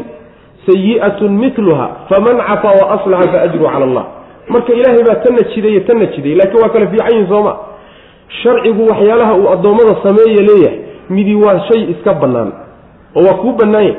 sayi'atun 0.68 1.32
miluha 1.42 1.88
faman 2.10 2.38
cafaa 2.48 2.74
wa 2.82 2.92
aslaxa 2.96 3.32
faajruu 3.34 3.66
cala 3.74 3.86
allah 3.86 4.06
marka 4.50 4.74
ilaahay 4.74 5.04
baa 5.04 5.16
tanna 5.26 5.42
jidaye 5.56 5.80
tanna 5.80 6.06
jiday 6.06 6.36
laakiin 6.36 6.62
waa 6.64 6.70
kala 6.70 6.88
fiican 6.88 7.12
yihiin 7.14 7.28
sooma 7.30 7.54
sharcigu 8.44 8.88
waxyaalaha 8.90 9.34
uu 9.36 9.50
addoommada 9.54 9.96
sameeye 10.04 10.42
leeyahay 10.50 10.80
midi 11.10 11.36
waa 11.36 11.60
shay 11.70 11.82
iska 11.94 12.14
bannaan 12.14 12.52
oo 13.16 13.24
waa 13.28 13.34
kuu 13.42 13.52
bannaanya 13.62 13.96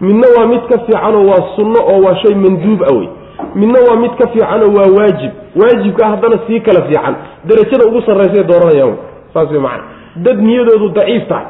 midna 0.00 0.26
waa 0.38 0.46
mid 0.46 0.60
ka 0.70 0.78
fiicanoo 0.86 1.26
waa 1.30 1.42
sunno 1.56 1.80
oo 1.92 2.00
waa 2.06 2.16
shay 2.22 2.34
manduub 2.34 2.82
a 2.82 2.94
wey 2.98 3.08
midna 3.54 3.78
waa 3.88 3.96
mid 3.96 4.10
ka 4.20 4.26
fiicanoo 4.28 4.70
waa 4.78 4.88
waajib 4.98 5.30
waajibka 5.60 6.06
haddana 6.08 6.38
sii 6.46 6.60
kala 6.60 6.82
fiican 6.88 7.14
darajada 7.44 7.84
ugu 7.88 8.02
sarraysay 8.06 8.44
dooranayaan 8.44 8.96
saas 9.34 9.50
wey 9.50 9.60
macana 9.60 9.82
dad 10.16 10.38
niyadoodu 10.48 10.88
daciif 10.98 11.28
tahay 11.28 11.46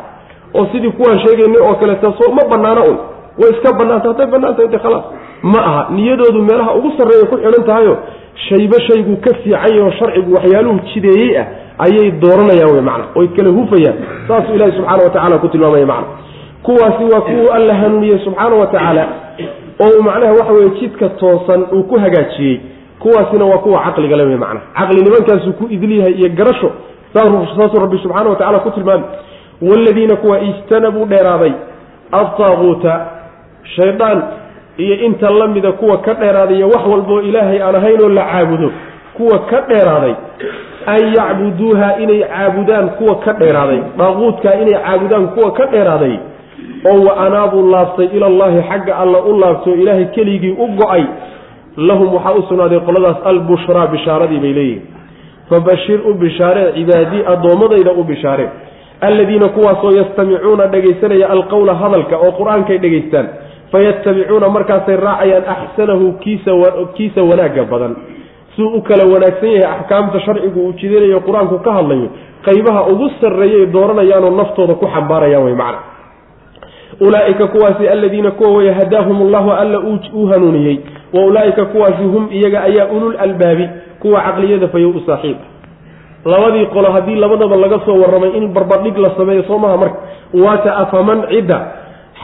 oo 0.55 0.67
sidii 0.73 0.91
kuwaan 0.91 1.19
sheegaynay 1.25 1.61
oo 1.69 1.75
kaleeta 1.75 2.13
soo 2.19 2.33
ma 2.35 2.43
bannaano 2.51 2.83
un. 2.91 2.99
Way 3.41 3.51
iska 3.55 3.73
bannaanta 3.79 4.09
hadday 4.09 4.27
bannaantahay 4.27 4.69
de 4.69 4.79
khalaas. 4.79 5.05
Ma 5.43 5.59
aha 5.69 5.83
niyadoodu 5.97 6.43
meelaha 6.43 6.75
ugu 6.75 6.91
sarreeya 6.99 7.27
ku 7.31 7.37
xidhan 7.37 7.65
tahayo 7.67 7.95
shayba 8.49 8.79
shaygu 8.89 9.17
ka 9.25 9.31
fiican 9.43 9.77
yaho 9.79 9.91
sharcigu 9.99 10.35
waxyaaluhu 10.37 10.81
jideeyey 10.95 11.39
ah 11.43 11.47
ayay 11.85 12.11
dooranayaan 12.23 12.73
wey 12.75 12.81
macana 12.89 13.05
oy 13.21 13.29
kala 13.37 13.51
hufayaan 13.59 13.97
saasuu 14.29 14.55
ilahi 14.55 14.73
subxaana 14.77 15.05
wa 15.05 15.11
tacala 15.11 15.39
ku 15.39 15.49
tilmaamaya 15.49 15.87
macna. 15.87 16.07
Kuwaasi 16.63 17.05
waa 17.13 17.21
kuwuu 17.21 17.49
alla 17.57 17.75
hanuuniyey 17.75 18.19
subxaana 18.25 18.57
wa 18.57 18.67
tacaala 18.67 19.05
oo 19.85 19.91
uu 19.99 20.03
macnaha 20.03 20.33
waxa 20.33 20.53
weye 20.53 20.71
jidka 20.81 21.09
toosan 21.09 21.63
uu 21.73 21.83
ku 21.83 21.99
hagaajiyey. 21.99 22.61
Kuwaasina 22.99 23.45
waa 23.45 23.59
kuwa 23.59 23.81
caqliga 23.85 24.17
le 24.17 24.25
wey 24.25 24.37
macnaha 24.37 24.67
caqli 24.79 25.03
nimankaasu 25.05 25.53
ku 25.53 25.65
idilyahay 25.71 26.13
iyo 26.13 26.29
garasho 26.29 26.71
saasuu 27.15 27.81
rabbi 27.81 27.99
subxaana 27.99 28.31
wa 28.31 28.37
tacala 28.37 28.59
ku 28.59 28.71
tilmaamay 28.71 29.05
waaladiina 29.63 30.17
kuwa 30.17 30.41
ijtanabuu 30.41 31.05
dheeraaday 31.05 31.53
adtaaquuta 32.13 33.07
shaydaan 33.77 34.23
iyo 34.77 34.95
inta 34.97 35.31
la 35.31 35.47
mida 35.49 35.73
kuwa 35.73 35.99
ka 35.99 36.15
dheeraaday 36.15 36.57
iyo 36.57 36.69
wax 36.69 36.87
walboo 36.87 37.21
ilaahay 37.21 37.63
aan 37.63 37.75
ahayn 37.75 38.01
oo 38.03 38.09
la 38.09 38.23
caabudo 38.25 38.71
kuwa 39.17 39.39
ka 39.39 39.61
dheeraaday 39.61 40.15
an 40.87 41.15
yacbuduuha 41.17 41.97
inay 41.99 42.21
caabudaan 42.29 42.89
kuwa 42.91 43.15
ka 43.19 43.33
dheeraaday 43.33 43.81
daaquudkaa 43.99 44.55
inay 44.63 44.75
caabudaan 44.85 45.27
kuwa 45.29 45.53
ka 45.53 45.67
dheeraaday 45.67 46.17
oo 46.93 47.05
wa 47.05 47.17
anaabuu 47.27 47.71
laabtay 47.71 48.07
ilallahi 48.07 48.63
xagga 48.71 48.97
alla 48.99 49.19
u 49.23 49.39
laabto 49.41 49.75
ilaahay 49.75 50.05
keligii 50.05 50.51
u 50.59 50.67
go'ay 50.67 51.05
lahum 51.77 52.15
waxaa 52.15 52.33
u 52.33 52.43
sugnaaday 52.49 52.81
qoladaas 52.81 53.17
albushraa 53.25 53.87
bishaaradii 53.87 54.39
bay 54.39 54.53
leeyihiin 54.53 54.83
fabashir 55.51 56.01
u 56.11 56.15
bishaaree 56.15 56.73
cibaadii 56.77 57.23
addoommadayda 57.33 57.93
u 57.93 58.05
bishaaree 58.05 58.49
alladiina 59.01 59.49
kuwaasoo 59.49 59.91
yastamicuuna 59.97 60.67
dhegaysanaya 60.67 61.31
alqowla 61.31 61.75
hadalka 61.75 62.17
oo 62.17 62.33
qur'aankay 62.41 62.79
dhegaystaan 62.79 63.27
fayattabicuuna 63.73 64.49
markaasay 64.49 64.97
raacayaan 64.97 65.45
axsanahu 65.55 66.13
kiisa 66.95 67.23
wanaagga 67.31 67.65
badan. 67.65 67.97
Siduu 68.57 68.77
u 68.79 68.83
kala 68.83 69.05
wanaagsan 69.15 69.51
yahay 69.53 69.71
axkaamta 69.75 70.21
sharcigu 70.21 70.61
uu 70.67 70.73
jidinayo 70.73 71.21
qur'aanku 71.21 71.59
ka 71.67 71.73
hadlayo 71.73 72.09
qaybaha 72.47 72.81
ugu 72.93 73.11
sarreeyay 73.21 73.67
dooranayaanoo 73.67 74.31
naftooda 74.41 74.75
ku 74.75 74.87
xambaarayaan 74.95 75.45
wey 75.45 75.55
macna. 75.55 75.79
Ulaaika 77.01 77.47
kuwaasi 77.47 77.89
aladiina 77.89 78.31
kuwa 78.31 78.51
weye 78.57 78.73
hadaahum 78.73 79.23
allahu 79.23 79.51
alla 79.53 79.79
uu 80.15 80.27
hanuuniyey 80.27 80.79
wa 81.13 81.25
ulaaika 81.25 81.65
kuwaasi 81.65 82.03
hum 82.03 82.29
iyaga 82.33 82.63
ayaa 82.63 82.87
ulul 82.87 83.17
albaabi 83.19 83.69
kuwa 84.01 84.21
caqliyada 84.23 84.69
fayow 84.69 84.91
u 84.91 85.01
saaxiib. 85.07 85.37
Labadii 86.25 86.67
qolo 86.67 86.93
haddii 86.93 87.15
labadaba 87.17 87.57
laga 87.57 87.81
soo 87.87 88.01
warramay 88.01 88.31
in 88.37 88.49
barbardhig 88.53 88.97
la 88.99 89.11
sameeyo 89.17 89.43
soo 89.43 89.59
maha 89.59 89.77
marka 89.77 89.99
waata 90.35 90.77
afaman 90.77 91.23
cidda 91.31 91.59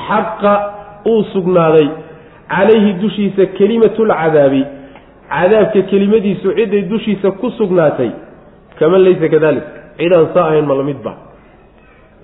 xaqa 0.09 0.53
uu 1.07 1.23
sugnaaday 1.33 1.89
calayhi 2.49 2.93
dushiisa 3.03 3.47
kelimatulcadaabi 3.47 4.63
cadaabka 5.31 5.83
kelimadiisu 5.91 6.53
ciday 6.59 6.83
dushiisa 6.93 7.31
ku 7.41 7.51
sugnaatay 7.59 8.11
kaman 8.79 9.01
laysa 9.07 9.29
kadalik 9.29 9.65
cidaan 9.99 10.27
saa 10.35 10.47
ahayn 10.51 10.67
ma 10.67 10.75
la 10.75 10.85
mid 10.85 10.99
ba 11.05 11.13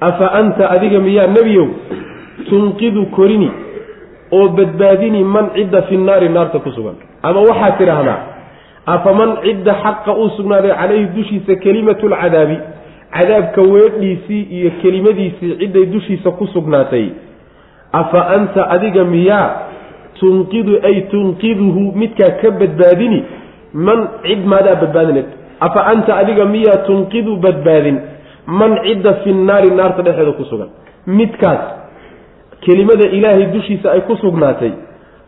afa 0.01 0.27
anta 0.41 0.71
adiga 0.71 0.99
miyaa 1.01 1.27
nebiyow 1.27 1.69
tunqidu 2.51 3.07
korini 3.17 3.51
oo 4.33 4.49
badbaadini 4.49 5.24
man 5.24 5.51
cidda 5.55 5.83
fi 5.83 5.97
naari 5.97 6.28
naarta 6.28 6.59
ku 6.59 6.70
sugan. 6.70 6.97
Ama 7.22 7.41
waxaad 7.41 7.78
tidhaahdaa 7.78 8.20
afaman 8.87 9.31
cidda 9.45 9.74
xaqa 9.83 10.12
uu 10.16 10.31
sugnaaday 10.37 10.72
calayhi 10.81 11.07
dushiisa 11.16 11.55
kelimatu 11.64 12.09
lcadaabi 12.09 12.57
cadaabka 13.16 13.62
weedhiisii 13.62 14.43
iyo 14.43 14.70
kelimadiisii 14.83 15.57
cidday 15.61 15.87
dushiisa 15.87 16.31
ku 16.31 16.47
sugnaatay 16.47 17.07
afa 17.93 18.20
anta 18.37 18.70
adiga 18.70 19.05
miyaa 19.05 19.51
tunqidu 20.20 20.78
ay 20.89 21.01
tunqiduhu 21.11 21.93
midkaa 22.03 22.31
ka 22.41 22.51
badbaadini 22.51 23.24
man 23.74 24.09
cid 24.22 24.47
maadaa 24.53 24.74
badbaadined 24.83 25.28
afa 25.61 25.81
anta 25.93 26.16
adiga 26.16 26.45
miyaa 26.45 26.76
tunqidu 26.87 27.37
badbaadin 27.37 28.01
man 28.47 28.78
cidda 28.87 29.14
fi 29.22 29.33
naari 29.33 29.70
naarta 29.70 30.03
dhexeeda 30.03 30.33
ku 30.33 30.45
sugan? 30.45 30.68
Midkaas 31.07 31.80
kelimada 32.61 33.09
ilaahay 33.09 33.47
dushiisa 33.55 33.93
ay 33.93 34.01
ku 34.01 34.17
sugnaatay 34.17 34.73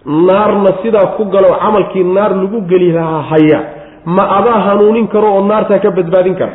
naarna 0.07 0.71
sidaa 0.83 1.07
ku 1.17 1.25
galo 1.25 1.49
camalkii 1.63 2.05
naar 2.05 2.33
lagu 2.37 2.61
geli 2.71 2.93
lahaa 2.93 3.23
haya. 3.31 3.61
Ma 4.05 4.25
adaa 4.39 4.61
hanuunin 4.67 5.07
karo 5.09 5.35
oo 5.35 5.47
naartaa 5.47 5.79
ka 5.79 5.91
badbaadin 5.91 6.35
kara? 6.35 6.53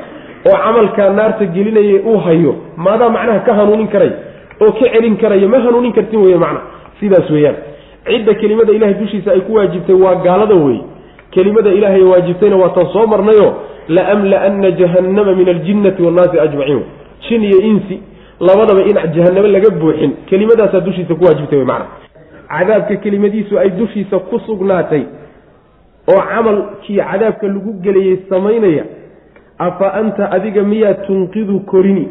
Oo 0.47 0.57
camalkaa 0.63 1.09
naarta 1.09 1.45
gelinaya 1.45 2.01
uu 2.05 2.17
hayo 2.25 2.55
ma 2.77 2.91
adaa 2.95 3.09
macnaha 3.09 3.39
ka 3.39 3.53
hanuunin 3.53 3.87
karay? 3.87 4.11
Oo 4.61 4.71
ka 4.71 4.85
celin 4.93 5.15
karaya 5.17 5.47
ma 5.47 5.59
hanuunin 5.65 5.93
kartin 5.93 6.19
wey 6.19 6.35
macna? 6.35 6.59
Sidaas 6.99 7.29
weeyaan. 7.29 7.55
Cidda 8.07 8.33
kelimada 8.33 8.73
ilahay 8.73 8.93
dushiisa 8.99 9.31
ay 9.31 9.41
ku 9.47 9.53
waajibtay 9.55 9.95
waa 9.95 10.15
gaalada 10.25 10.55
wey 10.55 10.79
kelimada 11.31 11.71
ilaahay 11.71 12.03
waajibtayna 12.03 12.55
waa 12.55 12.69
tan 12.75 12.87
soo 12.93 13.07
marnayo 13.07 13.47
laamla-ana 13.87 14.71
jahannama 14.71 15.31
min 15.39 15.47
aljinnati 15.49 16.03
wannaasi 16.03 16.39
ajmaciin. 16.39 16.83
Jin 17.29 17.43
iyo 17.43 17.59
insi 17.71 17.95
labadaba 18.39 18.81
in 18.89 18.97
jahanamo 19.15 19.47
laga 19.47 19.69
buuxin 19.69 20.11
kelimadaasaa 20.29 20.79
dushiisa 20.79 21.15
ku 21.15 21.23
waajibtay 21.25 21.63
macna. 21.63 21.87
Cadaabka 22.49 22.95
kelimadiisu 23.03 23.59
ay 23.59 23.69
dushiisa 23.69 24.19
ku 24.29 24.39
sugnaatay 24.39 25.03
oo 26.07 26.21
camalkii 26.21 26.97
cadaabka 26.97 27.47
lagu 27.47 27.73
gelayay 27.83 28.17
samaynaya 28.29 28.83
afa 29.57 29.93
anta 29.93 30.31
adiga 30.31 30.63
miyaa 30.63 30.93
tunqidu 30.93 31.59
korini 31.59 32.07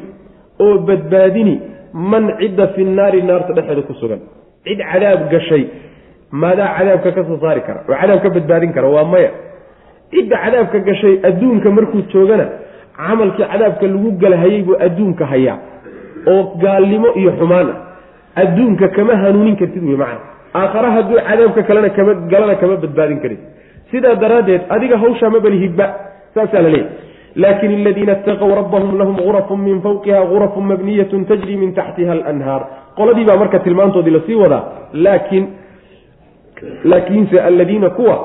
oo 0.60 0.78
badbaadini 0.78 1.60
man 1.92 2.32
cidda 2.40 2.66
fi 2.74 2.84
naari 2.84 3.22
naarta 3.22 3.52
dhexeeda 3.52 3.82
ku 3.82 3.94
sugan? 3.94 4.20
Cid 4.64 4.78
cadaab 4.92 5.30
gashay 5.30 5.64
maadaa 6.30 6.68
cadaabka 6.78 7.12
ka 7.12 7.24
soo 7.24 7.38
saari 7.40 7.60
kara 7.60 7.80
oo 7.88 7.94
cadaab 8.00 8.20
ka 8.22 8.30
badbaadin 8.36 8.72
kara 8.72 8.88
waa 8.88 9.04
maya. 9.04 9.30
Cidda 10.10 10.36
cadaabka 10.44 10.78
gashay 10.88 11.14
adduunka 11.22 11.70
markuu 11.70 12.02
joogana 12.12 12.46
camalkii 12.96 13.46
cadaabka 13.52 13.86
lagu 13.86 14.10
galahayay 14.22 14.62
buu 14.62 14.76
adduunka 14.86 15.24
hayaa 15.26 15.58
oo 16.26 16.42
gaalnimo 16.62 17.08
iyo 17.16 17.32
xumaan 17.38 17.68
ah. 17.70 17.78
Adduunka 18.36 18.88
kama 18.88 19.16
hanuunin 19.16 19.56
kartid 19.56 19.82
wey 19.82 19.96
macana 19.96 20.20
aakhara 20.54 20.90
hadduu 20.90 21.18
cadaabka 21.28 21.62
kalena 21.62 21.90
kama 21.90 22.14
galana 22.32 22.54
kama 22.60 22.76
badbaadin 22.76 23.20
karin. 23.20 23.40
Sidaa 23.90 24.14
daraaddeed 24.14 24.62
adiga 24.68 24.98
hawshaa 24.98 25.30
ma 25.30 25.40
balihidba 25.40 25.86
saasaa 26.34 26.62
la 26.62 26.70
leeyahy 26.74 26.90
laakin 27.36 27.70
aladiina 27.80 28.12
itaqow 28.12 28.50
rabbahum 28.60 28.98
lahum 28.98 29.16
gurafun 29.26 29.60
min 29.68 29.80
fawqiha 29.86 30.20
gurafun 30.32 30.64
mabniyatun 30.72 31.24
tajri 31.24 31.56
min 31.56 31.74
taxtiha 31.74 32.12
alanhaar. 32.12 32.62
Qoladii 32.96 33.24
baa 33.24 33.36
marka 33.36 33.58
tilmaantoodii 33.58 34.16
la 34.16 34.20
sii 34.26 34.38
wadaa 34.44 34.64
laakiin 34.92 35.44
laakiinse 36.84 37.40
alladiina 37.40 37.90
kuwa 37.90 38.16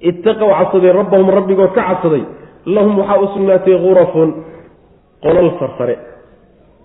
ittaqow 0.00 0.50
cabsaday 0.58 0.92
rabbahum 0.92 1.30
rabbigood 1.30 1.70
ka 1.74 1.82
cabsaday 1.82 2.24
lahum 2.66 2.98
waxaa 2.98 3.20
u 3.20 3.26
sugnaatay 3.34 3.78
gurafun 3.78 4.34
sarsare 5.58 6.11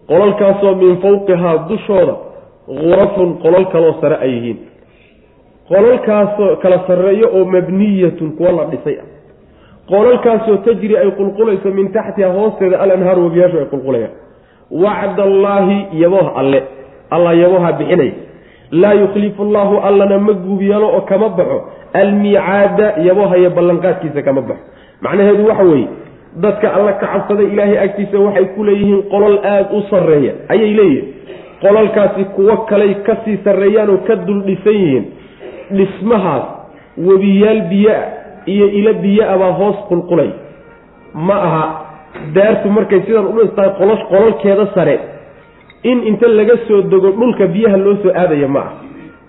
qolalkaasoo 0.07 0.75
min 0.75 0.97
fawqihaa 1.03 1.57
dushooda 1.69 2.15
gurafun 2.67 3.29
qolal 3.43 3.65
kaloo 3.73 3.93
sare 4.01 4.17
ay 4.21 4.31
yihiin. 4.35 4.57
Qolalkaasoo 5.69 6.55
kala 6.63 6.79
sarreeyo 6.87 7.27
oo 7.33 7.45
mabniyatun 7.45 8.31
kuwa 8.37 8.51
la 8.51 8.65
dhisay 8.71 8.97
ah. 9.01 9.07
Qolalkaasoo 9.89 10.57
tajri 10.57 10.97
ay 10.97 11.11
qulqulayso 11.11 11.69
min 11.71 11.91
taxtiha 11.91 12.29
hoosteeda 12.37 12.79
alanhaaru 12.79 13.23
wabiyaashu 13.27 13.57
ay 13.57 13.65
qulqulayaan. 13.73 14.11
Wacd 14.71 15.19
allaahi 15.19 15.77
yabooh 16.03 16.27
alle 16.39 16.63
allah 17.09 17.33
yabooha 17.43 17.71
bixinaya 17.79 18.13
laa 18.71 18.93
yukhlifu 18.93 19.43
allaahu 19.43 19.75
allana 19.87 20.17
ma 20.19 20.33
guubyeelo 20.33 20.87
oo 20.95 21.01
kama 21.01 21.29
baxo. 21.29 21.59
Almiicaada 21.93 22.87
yaboohaya 23.07 23.49
ballanqaadkiisa 23.49 24.21
kama 24.21 24.41
baxo. 24.41 24.63
Macnaheedu 25.01 25.47
waxa 25.47 25.63
weeye 25.63 25.87
dadka 26.36 26.73
alla 26.75 26.93
ka 26.93 27.07
cabsaday 27.07 27.45
ilaahay 27.53 27.78
agtiisa 27.78 28.19
waxay 28.19 28.45
ku 28.55 28.63
leeyihiin 28.63 29.03
qolol 29.11 29.38
aada 29.43 29.69
u 29.78 29.82
sarreeya. 29.89 30.34
Ayay 30.49 30.73
leeyihiin. 30.73 31.13
Qolalkaasi 31.61 32.23
kuwo 32.36 32.57
kaley 32.69 32.93
ka 33.05 33.15
sii 33.25 33.38
sarreeyaan 33.43 33.89
oo 33.89 33.97
ka 34.07 34.15
dul 34.15 34.41
dhisan 34.45 34.73
yihiin. 34.73 35.05
Dhismahaas 35.71 36.43
webiyaal 36.97 37.61
biyo-a 37.69 38.01
iyo 38.45 38.67
ilo 38.80 38.93
biyo-a 38.93 39.38
baa 39.38 39.51
hoos 39.51 39.75
qulqulay. 39.89 40.30
Ma 41.13 41.36
aha. 41.47 41.65
Daartu 42.34 42.69
markay 42.69 43.01
sidan 43.05 43.25
u 43.25 43.34
dhistahay 43.39 43.71
qolosh 43.80 44.03
qololkeeda 44.09 44.65
sare. 44.75 44.99
In 45.84 46.03
inta 46.07 46.28
laga 46.28 46.57
soo 46.67 46.82
dego 46.82 47.11
dhulka 47.11 47.47
biyaha 47.47 47.78
loo 47.78 47.95
soo 48.03 48.11
aadaya 48.15 48.47
ma 48.47 48.59
ah 48.59 48.71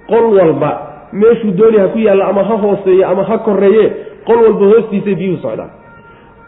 qol 0.09 0.25
walba 0.37 0.71
meeshuu 1.13 1.51
dooni 1.57 1.79
ha 1.79 1.89
ku 1.93 1.99
yaalla 1.99 2.25
ama 2.29 2.43
ha 2.45 2.57
hooseeye 2.57 3.05
ama 3.05 3.23
ha 3.29 3.39
koreeye 3.39 3.85
qol 4.27 4.37
walba 4.45 4.65
hoostiisay 4.73 5.15
biyuhu 5.15 5.37
socdaan 5.43 5.69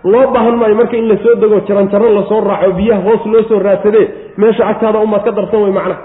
loo 0.04 0.26
baahan 0.34 0.56
maayo 0.60 0.74
marka 0.74 0.96
in 0.96 1.08
la 1.08 1.16
soo 1.24 1.34
dego 1.34 1.60
jaranjaro 1.68 2.08
la 2.18 2.22
soo 2.28 2.40
raaco 2.40 2.72
biyaha 2.78 3.00
hoos 3.06 3.26
loo 3.26 3.42
soo 3.48 3.58
raadsadee 3.58 4.06
meesha 4.36 4.66
agtaada 4.66 4.98
umaad 5.06 5.24
ka 5.24 5.32
darsan 5.38 5.62
wey 5.62 5.72
macna 5.72 5.96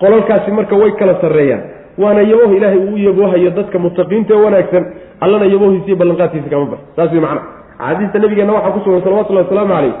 qolalkaasi 0.00 0.50
marka 0.58 0.76
way 0.76 0.92
kala 1.00 1.14
sarreeyaan. 1.20 1.62
Waana 1.98 2.22
yabooh 2.22 2.52
ilaahay 2.56 2.78
uu 2.78 2.96
yaboohayo 2.96 3.50
dadka 3.50 3.78
mutaqiinta 3.78 4.34
ee 4.34 4.42
wanaagsan. 4.44 4.84
Allana 5.24 5.44
yaboohiisiiyo 5.54 5.96
ballanqaadkiisa 6.00 6.48
kama 6.52 6.66
bax 6.72 6.80
saas 6.96 7.10
wey 7.12 7.20
macna 7.20 7.40
axaadiista 7.78 8.18
nabigeenna 8.24 8.52
waxaa 8.56 8.70
ku 8.76 8.80
sugan 8.84 9.02
salawatullahi 9.06 9.44
wasalaamu 9.46 9.74
caleyh 9.74 9.94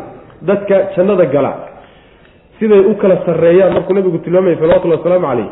dadka 0.48 0.76
jannada 0.96 1.24
gala 1.34 1.52
siday 2.58 2.80
u 2.90 2.94
kala 3.02 3.16
sarreeyaan. 3.26 3.72
Markuu 3.76 3.94
nabigu 3.98 4.18
tilmaamaya 4.24 4.56
salawatullahi 4.62 5.00
wasalaamu 5.00 5.26
caleyh 5.30 5.48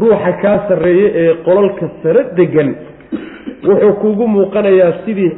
ruuxa 0.00 0.32
kaa 0.42 0.56
sarreeye 0.68 1.06
ee 1.22 1.34
qolalka 1.46 1.86
sare 2.02 2.22
degan 2.38 2.68
wuxuu 3.68 3.92
kugu 4.02 4.26
muuqanayaa 4.34 4.92
sidii 5.04 5.30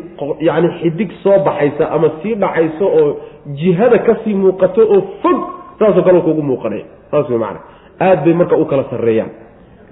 yacni 0.48 0.68
xidig 0.80 1.10
soo 1.22 1.38
baxaysa 1.46 1.90
ama 1.96 2.08
sii 2.22 2.34
dhacayso 2.34 2.86
oo 3.00 3.16
jihada 3.60 3.98
ka 3.98 4.14
sii 4.24 4.34
muuqato 4.34 4.82
oo 4.94 5.00
fog 5.22 5.38
saasoo 5.78 6.02
kale 6.06 6.20
kugu 6.20 6.42
muuqanaya. 6.42 6.84
Saas 7.10 7.28
wey 7.30 7.38
macana 7.38 7.60
aada 8.00 8.22
bay 8.24 8.34
marka 8.34 8.56
u 8.56 8.64
kala 8.70 8.84
sarreeyaan. 8.90 9.30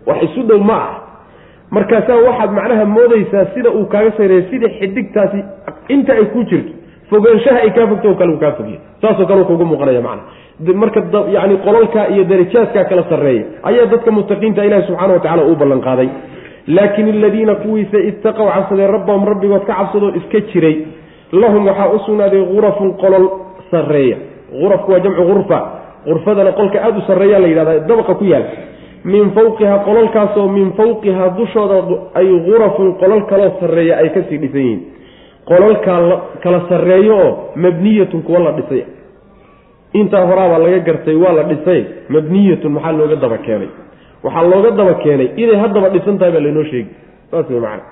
Wax 0.07 0.23
isu 0.27 0.43
dhow 0.49 0.59
ma 0.71 0.75
ah 0.89 0.95
markaasaa 1.71 2.17
waxaad 2.27 2.51
macnaha 2.59 2.85
moodaysaa 2.97 3.45
sida 3.55 3.71
uu 3.71 3.87
kaaga 3.95 4.13
sareeya 4.17 4.45
sida 4.51 4.69
xidigtaasi 4.79 5.41
inta 5.95 6.13
ay 6.21 6.25
ku 6.35 6.45
jirto. 6.51 6.73
Fogaanshaha 7.11 7.59
ay 7.65 7.71
kaa 7.77 7.87
fogto 7.91 8.09
oo 8.09 8.15
kale 8.21 8.33
uu 8.35 8.39
kaa 8.45 8.53
fogya 8.59 8.79
saasoo 9.03 9.27
kale 9.27 9.45
kugu 9.51 9.65
muuqanaya 9.65 10.01
macna. 10.09 10.23
Marka 10.83 11.01
yani 11.37 11.57
qolalka 11.65 12.09
iyo 12.15 12.25
darajaadka 12.31 12.85
kala 12.91 13.03
sarreeya 13.11 13.45
ayaa 13.69 13.87
dadka 13.93 14.11
muttaqiinta 14.17 14.65
ilahi 14.69 14.87
subxana 14.89 15.13
wa 15.15 15.21
tacala 15.25 15.43
uu 15.51 15.57
ballan 15.57 15.81
qaaday 15.89 16.09
laakin 16.77 17.07
aladiina 17.15 17.55
kuwiisa 17.63 17.99
ittaqow 18.11 18.47
cabsadeen 18.55 18.91
rabbahum 18.97 19.25
rabbigood 19.33 19.65
ka 19.69 19.75
cabsadoo 19.81 20.13
iska 20.21 20.41
jiray 20.53 20.77
lahum 21.43 21.67
waxaa 21.67 21.89
u 21.95 21.99
sugnaaday 22.07 22.43
gurafun 22.53 22.91
qolol 23.03 23.25
sarreeya. 23.71 24.17
Urafku 24.65 24.93
waa 24.93 25.01
jamcu 25.05 25.23
urfa 25.35 25.59
urfadana 26.13 26.53
qolka 26.53 26.79
aada 26.85 26.99
u 26.99 27.03
sarreeya 27.07 27.39
la 27.39 27.49
yidhahda 27.49 27.79
dabaqa 27.91 28.15
ku 28.15 28.25
yaal. 28.25 28.45
Min 29.05 29.31
fawqiha 29.37 29.77
qololkaasoo 29.87 30.49
min 30.49 30.73
fawqiha 30.79 31.29
dushooda 31.39 31.77
ay 32.15 32.29
gurafun 32.47 32.89
qolol 33.01 33.23
kaloo 33.31 33.51
sarreeya 33.61 33.95
ay 34.03 34.09
ka 34.15 34.21
sii 34.29 34.39
dhisan 34.43 34.61
yihiin. 34.61 34.81
Qololkaa 35.51 36.01
kala 36.43 36.61
sarreeyo 36.69 37.15
oo 37.17 37.31
mabniyatun 37.57 38.23
kuwa 38.23 38.41
la 38.41 38.53
dhisay. 38.59 38.83
Intaa 39.93 40.25
horaabaa 40.27 40.59
laga 40.59 40.79
gartay 40.79 41.15
waa 41.15 41.33
la 41.33 41.43
dhisay. 41.43 41.85
Mabniyatun 42.09 42.73
maxaa 42.73 42.93
looga 42.93 43.17
daba 43.17 43.39
keenay 43.39 43.69
waxaa 44.25 44.45
looga 44.53 44.71
daba 44.71 44.95
keenay 45.03 45.29
inay 45.37 45.57
haddaba 45.63 45.89
dhisan 45.95 46.19
tahay 46.19 46.33
baa 46.33 46.41
laynoo 46.47 46.65
sheegi. 46.71 46.91
Saas 47.31 47.47
wey 47.51 47.61
macana 47.61 47.83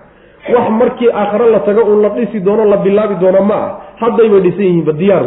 wax 0.55 0.71
markii 0.81 1.11
aakhare 1.21 1.51
la 1.51 1.61
tago 1.61 1.83
uun 1.91 2.03
la 2.03 2.09
dhisi 2.09 2.41
doono 2.41 2.65
la 2.65 2.77
bilaabi 2.77 3.15
doono 3.23 3.43
ma 3.51 3.55
ah 3.55 3.71
haddayba 4.01 4.39
dhisan 4.41 4.65
yihiinba 4.65 4.93
diyaar 4.93 5.25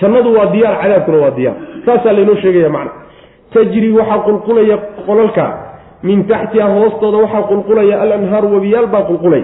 jannadu 0.00 0.34
waa 0.36 0.46
diyaar 0.54 0.74
cadaabkuna 0.82 1.18
waa 1.24 1.30
diyaar. 1.38 1.56
Saasaa 1.86 2.12
laynoo 2.12 2.36
sheegaya 2.42 2.68
macna. 2.68 2.92
Tajri 3.52 3.92
waxaa 3.92 4.18
qulqulaya 4.26 4.76
qolalka. 5.06 5.46
Min 6.02 6.24
taxtiha 6.28 6.66
hoostooda 6.76 7.18
waxaa 7.24 7.42
qulqulaya 7.50 8.00
alanhaaru 8.02 8.48
webiyaal 8.54 8.86
baa 8.86 9.02
qulqulay. 9.08 9.42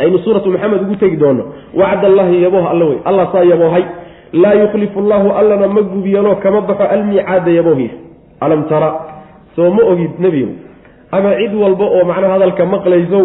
Aynu 0.00 0.18
suuratu 0.24 0.48
maxamed 0.50 0.82
ugu 0.82 0.96
tegi 0.96 1.16
doono. 1.16 1.44
Wacd 1.74 2.04
allahi 2.04 2.42
yabooh 2.42 2.64
alla 2.72 2.84
wey. 2.84 2.98
Allah 3.04 3.28
saa 3.32 3.44
yaboohay. 3.44 3.84
Laa 4.32 4.54
yukhlifu 4.54 5.00
llahu 5.00 5.28
allana 5.40 5.66
ma 5.68 5.82
gubiyano 5.82 6.36
kama 6.36 6.60
baxo 6.60 6.84
almiicaada 6.94 7.50
yaboohiis. 7.50 7.90
Alam 8.40 8.64
tara 8.68 8.88
soo 9.60 9.68
ma 9.76 9.84
ogid 9.92 10.16
nebigow 10.16 10.56
ama 11.12 11.36
cid 11.36 11.52
walba 11.54 11.84
oo 11.84 12.04
macnaha 12.08 12.32
hadalka 12.40 12.64
maqlayso 12.64 13.20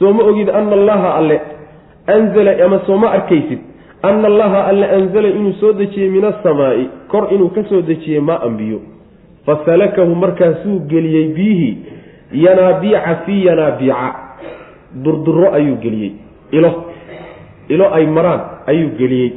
soo 0.00 0.12
ma 0.16 0.24
ogid 0.24 0.48
ana 0.48 0.72
allaha 0.72 1.08
alle 1.20 1.36
anzala 2.16 2.56
ama 2.64 2.80
soo 2.88 2.96
ma 2.96 3.12
arkaysid 3.20 3.60
ana 4.02 4.24
allaha 4.32 4.66
alle 4.72 4.86
anzala 4.98 5.28
inuu 5.28 5.52
soo 5.60 5.72
dejiyey 5.76 6.08
min 6.16 6.24
asamaa'i 6.24 6.88
kor 7.12 7.28
inuu 7.34 7.52
ka 7.52 7.68
soo 7.68 7.82
dejiyey 7.84 8.20
maa-an 8.24 8.56
biyo 8.56 8.80
fasalakahu 9.46 10.14
markaasuu 10.14 10.78
geliyey 10.88 11.28
biyihii 11.36 11.76
yanaabiica 12.32 13.16
fii 13.26 13.44
yanaabiica. 13.46 14.14
Durduro 15.04 15.52
ayuu 15.54 15.76
geliyey. 15.76 16.12
Ilo 16.50 16.70
ilo 17.68 17.86
ay 17.94 18.06
maraan 18.06 18.40
ayuu 18.66 18.90
geliyey. 18.98 19.32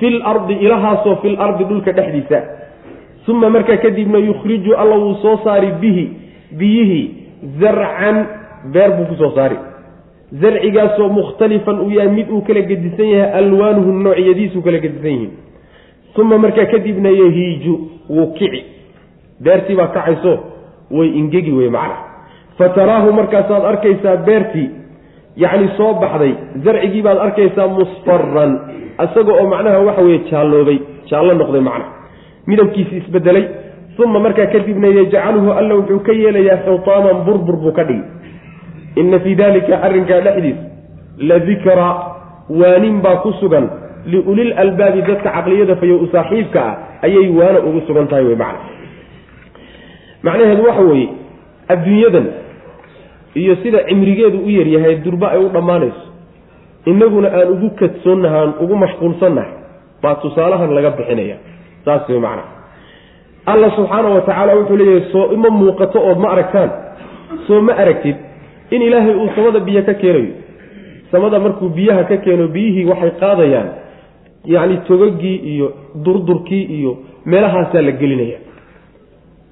Fil 0.00 0.22
ardi 0.24 0.54
ilahaasoo 0.54 1.16
fil 1.22 1.36
ardi 1.40 1.64
dhulka 1.64 1.92
dhexdiisa 1.92 2.38
uma 3.28 3.50
markaa 3.50 3.76
kadibna 3.76 4.18
yukhriju 4.18 4.74
alla 4.76 4.96
wuu 4.96 5.14
soo 5.22 5.36
saari 5.44 5.70
bihi 5.80 6.04
biyihii 6.58 7.10
zarcan 7.60 8.26
beer 8.72 8.90
buu 8.96 9.04
ku 9.04 9.14
soo 9.14 9.30
saari. 9.34 9.56
Zarcigaasoo 10.32 11.08
mukhtalifan 11.08 11.80
uu 11.80 11.90
yahay 11.90 12.10
mid 12.12 12.30
uu 12.30 12.40
kala 12.42 12.60
gedisan 12.60 13.06
yahay 13.06 13.32
alwaanuhu 13.40 13.92
noocyadiisuu 13.92 14.62
kala 14.62 14.78
gedisan 14.78 15.10
yihiin. 15.10 15.30
Uma 16.18 16.38
markaa 16.38 16.66
kadibna 16.66 17.08
yahiiju 17.10 17.74
wuu 18.10 18.32
kici. 18.34 18.64
Beertii 19.40 19.76
baa 19.76 19.86
kacayso 19.86 20.38
way 20.90 21.08
ingegi 21.08 21.52
wey 21.52 21.70
macna. 21.70 21.96
Fa 22.58 22.68
taraahu 22.68 23.12
markaasaad 23.12 23.64
arkaysaa 23.64 24.16
beertii 24.16 24.70
yacni 25.36 25.68
soo 25.76 25.94
baxday 25.94 26.34
zarcigii 26.64 27.02
baad 27.02 27.18
arkaysaa 27.18 27.68
musfaran 27.68 28.58
isaga 29.04 29.32
oo 29.32 29.46
macnaha 29.52 29.78
waxa 29.78 30.02
weye 30.02 30.18
jaalloobay 30.30 30.78
jaallo 31.10 31.34
noqday 31.34 31.60
macna 31.60 31.97
midabkiisi 32.50 32.96
isbedelay 33.02 33.44
uma 33.98 34.20
markaa 34.26 34.46
kadibna 34.54 34.88
yajcaluhu 34.98 35.52
alla 35.60 35.74
wuxuu 35.80 36.00
ka 36.06 36.12
yeelayaa 36.12 36.62
xutaaman 36.66 37.24
burbur 37.26 37.56
buu 37.62 37.72
ka 37.78 37.84
dhigi 37.84 38.04
inna 39.00 39.18
fii 39.24 39.34
dalika 39.34 39.82
arrinkaa 39.86 40.20
dhexdiis 40.26 40.58
la 41.28 41.38
dikraa 41.38 41.92
waanin 42.60 43.02
baa 43.02 43.16
ku 43.26 43.32
sugan. 43.40 43.68
Liulil 44.06 44.52
albaabi 44.56 45.02
dadka 45.02 45.30
caqliyada 45.36 45.76
fayo 45.76 45.98
u 45.98 46.06
saaxiibka 46.12 46.60
ah 46.62 47.04
ayay 47.06 47.28
waana 47.38 47.60
ugu 47.68 47.80
sugan 47.86 48.06
tahay 48.08 48.24
wey 48.24 48.36
macna. 48.36 48.60
Macnaheedu 50.22 50.62
waxa 50.68 50.82
weeye 50.82 51.08
adduunyadan 51.68 52.26
iyo 53.34 53.56
sida 53.62 53.84
cimrigeedu 53.88 54.38
u 54.46 54.50
yaryahay 54.50 54.96
durba 55.04 55.30
ay 55.34 55.42
u 55.44 55.48
dhammaanayso. 55.48 56.06
Innaguna 56.86 57.28
aan 57.28 57.48
ugu 57.52 57.70
kadsoonnaha 57.76 58.36
aan 58.42 58.52
ugu 58.62 58.76
mashquulsannahay 58.76 59.52
baa 60.02 60.14
tusaalahan 60.22 60.70
laga 60.74 60.90
bixinaya 60.96 61.36
saas 61.88 62.08
wey 62.08 62.20
macna. 62.26 62.44
Alla 63.52 63.68
subxaana 63.76 64.08
wa 64.14 64.20
tacaala 64.28 64.52
wuxuu 64.60 64.76
leeyahay 64.80 65.04
soo 65.12 65.24
ima 65.36 65.50
muuqato 65.60 65.98
ood 66.10 66.18
ma 66.24 66.28
aragtaan. 66.34 66.70
Soo 67.46 67.60
ma 67.66 67.72
aragtid 67.82 68.16
in 68.74 68.82
ilaahay 68.88 69.14
uu 69.22 69.28
samada 69.36 69.60
biyo 69.68 69.82
ka 69.88 69.94
keenayo. 69.94 70.32
Samada 71.12 71.38
markuu 71.44 71.68
biyaha 71.78 72.02
ka 72.10 72.16
keeno 72.24 72.48
biyihii 72.56 72.84
waxay 72.90 73.12
qaadayaan. 73.20 73.68
Yacni 74.54 74.76
togagii 74.88 75.36
iyo 75.52 75.66
durdurkii 76.04 76.64
iyo 76.78 76.92
meelahaasaa 77.24 77.82
la 77.82 77.92
gelinaya. 78.00 78.38